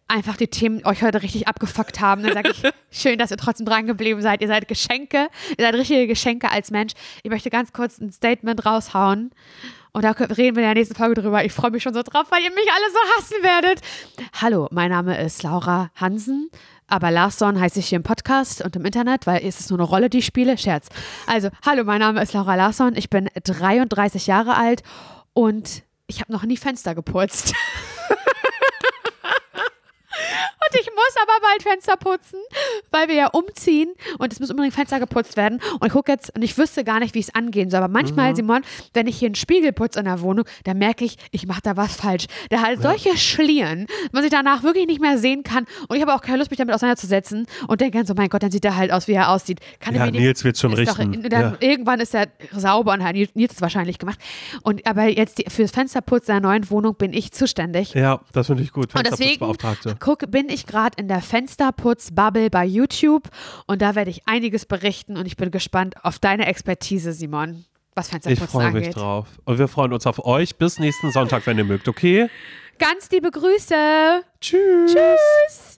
einfach 0.07 0.37
die 0.37 0.49
Themen 0.49 0.85
euch 0.87 1.03
heute 1.03 1.23
richtig 1.23 1.49
abgefuckt 1.49 2.01
haben. 2.01 2.23
Dann 2.23 2.35
sage 2.35 2.51
ich, 2.51 2.63
schön, 2.91 3.19
dass 3.19 3.31
ihr 3.31 3.37
trotzdem 3.37 3.67
dran 3.67 3.87
geblieben 3.87 4.18
seid. 4.23 4.41
Ihr 4.43 4.49
seid 4.49 4.69
Geschenke, 4.69 5.29
ihr 5.57 5.65
seid 5.65 5.75
richtige 5.75 6.07
Geschenke 6.07 6.51
als 6.51 6.71
Mensch. 6.71 6.93
Ich 7.23 7.31
möchte 7.31 7.51
ganz 7.51 7.73
kurz 7.73 7.99
ein 7.99 8.13
Statement 8.13 8.65
raushauen. 8.65 9.31
Und 9.93 10.03
da 10.03 10.11
reden 10.11 10.57
wir 10.57 10.63
in 10.63 10.69
der 10.69 10.75
nächsten 10.75 10.95
Folge 10.95 11.21
drüber. 11.21 11.45
Ich 11.45 11.53
freue 11.53 11.71
mich 11.71 11.83
schon 11.83 11.95
so 11.95 12.03
drauf, 12.03 12.27
weil 12.31 12.43
ihr 12.43 12.51
mich 12.51 12.69
alle 12.71 12.91
so 12.93 12.99
hassen 13.17 13.43
werdet. 13.43 13.81
Hallo, 14.41 14.69
mein 14.71 14.91
Name 14.91 15.19
ist 15.19 15.43
Laura 15.43 15.91
Hansen. 15.97 16.51
Aber 16.87 17.11
Larsson 17.11 17.61
heiße 17.61 17.81
ich 17.81 17.89
hier 17.89 17.97
im 17.97 18.03
Podcast 18.03 18.65
und 18.65 18.75
im 18.77 18.85
Internet, 18.85 19.27
weil 19.27 19.45
es 19.45 19.61
ist 19.61 19.71
nur 19.71 19.79
eine 19.79 19.89
Rolle, 19.89 20.09
die 20.09 20.19
ich 20.19 20.27
spiele. 20.27 20.57
Scherz. 20.57 20.89
Also, 21.27 21.51
hallo, 21.65 21.85
mein 21.85 22.01
Name 22.01 22.23
ist 22.23 22.33
Laura 22.33 22.55
Larsson. 22.55 22.97
Ich 22.97 23.11
bin 23.11 23.29
33 23.45 24.27
Jahre 24.27 24.57
alt 24.57 24.83
und 25.35 25.83
ich 26.07 26.21
habe 26.21 26.33
noch 26.33 26.45
nie 26.45 26.57
Fenster 26.57 26.95
geputzt. 26.95 27.55
Und 30.71 30.81
ich 30.81 30.87
muss 30.87 31.15
aber 31.23 31.33
bald 31.41 31.63
Fenster 31.63 31.97
putzen, 31.97 32.39
weil 32.91 33.09
wir 33.09 33.15
ja 33.15 33.27
umziehen 33.29 33.93
und 34.19 34.33
es 34.33 34.41
muss 34.41 34.51
unbedingt 34.51 34.75
Fenster 34.75 34.99
geputzt 35.01 35.37
werden. 35.37 35.61
Und 35.81 35.87
ich 35.87 35.93
gucke 35.93 36.13
jetzt 36.13 36.35
und 36.35 36.43
ich 36.43 36.57
wüsste 36.59 36.85
gar 36.85 37.01
nicht, 37.01 37.15
wie 37.15 37.21
ich 37.21 37.29
es 37.29 37.35
angehen 37.35 37.71
soll. 37.71 37.79
Aber 37.83 37.93
manchmal, 37.93 38.35
Simon, 38.37 38.63
wenn 38.95 39.07
ich 39.07 39.19
hier 39.19 39.27
einen 39.27 39.35
Spiegel 39.35 39.73
putze 39.73 39.99
in 39.99 40.05
der 40.05 40.21
Wohnung, 40.21 40.45
dann 40.65 40.79
merke 40.79 41.05
ich, 41.05 41.17
ich 41.31 41.47
mache 41.47 41.61
da 41.63 41.77
was 41.77 41.97
falsch. 41.97 42.27
Da 42.51 42.61
hat 42.61 42.81
solche 42.83 43.17
Schlieren, 43.17 43.87
was 44.13 44.25
ich 44.25 44.31
danach 44.31 44.63
wirklich 44.63 44.87
nicht 44.87 45.01
mehr 45.01 45.19
sehen 45.19 45.43
kann. 45.43 45.67
Und 45.89 45.97
ich 45.97 46.03
habe 46.03 46.15
auch 46.15 46.21
keine 46.21 46.39
Lust, 46.39 46.51
mich 46.51 46.59
damit 46.59 46.75
auseinanderzusetzen 46.75 47.47
und 47.67 47.81
denke 47.81 47.99
dann 47.99 48.07
so, 48.07 48.15
mein 48.15 48.29
Gott, 48.29 48.43
dann 48.43 48.51
sieht 48.51 48.65
er 48.65 48.77
halt 48.77 48.93
aus, 48.93 49.09
wie 49.09 49.13
er 49.13 49.31
aussieht. 49.31 49.61
Kann 49.81 49.95
Ja, 49.95 50.11
Nils 50.11 50.45
wird's 50.45 50.61
schon 50.61 50.73
doch- 50.73 50.79
richten. 50.79 51.23
dann 51.29 51.41
Ja. 51.41 51.57
Irgendwann 51.61 52.01
ist 52.01 52.15
er 52.15 52.27
sauber 52.53 52.93
und 52.93 53.03
hat 53.05 53.15
Nils 53.15 53.53
es 53.55 53.61
wahrscheinlich 53.61 53.99
gemacht. 53.99 54.19
Und 54.63 54.87
aber 54.87 55.05
jetzt 55.05 55.39
die, 55.39 55.45
für 55.49 55.63
das 55.63 55.71
Fensterputzen 55.71 56.33
der 56.35 56.41
neuen 56.41 56.69
Wohnung 56.71 56.95
bin 56.95 57.13
ich 57.13 57.33
zuständig. 57.33 57.95
Ja, 57.95 58.21
das 58.33 58.47
finde 58.49 58.63
ich 58.63 58.73
gut. 58.73 58.95
Und 58.95 59.07
deswegen 59.07 59.45
guck, 60.01 60.31
bin 60.31 60.49
ich 60.49 60.58
gerade 60.67 61.01
in 61.01 61.09
der 61.09 61.21
Fensterputz-Bubble 61.21 62.51
bei 62.51 62.65
YouTube 62.65 63.29
und 63.67 63.83
da 63.83 63.95
werde 63.95 64.11
ich 64.11 64.27
einiges 64.27 64.67
berichten 64.67 65.17
und 65.17 65.27
ich 65.27 65.37
bin 65.37 65.51
gespannt 65.51 65.95
auf 66.05 66.19
deine 66.19 66.47
Expertise, 66.47 67.13
Simon, 67.13 67.65
was 67.95 68.07
Ich 68.07 68.13
Fensterputzen 68.13 68.49
freue 68.49 68.67
mich 68.73 68.87
angeht. 68.87 68.97
drauf. 68.97 69.27
Und 69.45 69.59
wir 69.59 69.69
freuen 69.69 69.93
uns 69.93 70.07
auf 70.07 70.25
euch. 70.25 70.57
Bis 70.57 70.79
nächsten 70.79 71.11
Sonntag, 71.13 71.47
wenn 71.47 71.59
ihr 71.59 71.65
mögt, 71.65 71.89
okay? 71.89 72.29
Ganz 72.79 73.11
liebe 73.11 73.31
Grüße. 73.31 74.23
Tschüss. 74.41 74.93
Tschüss. 74.93 75.75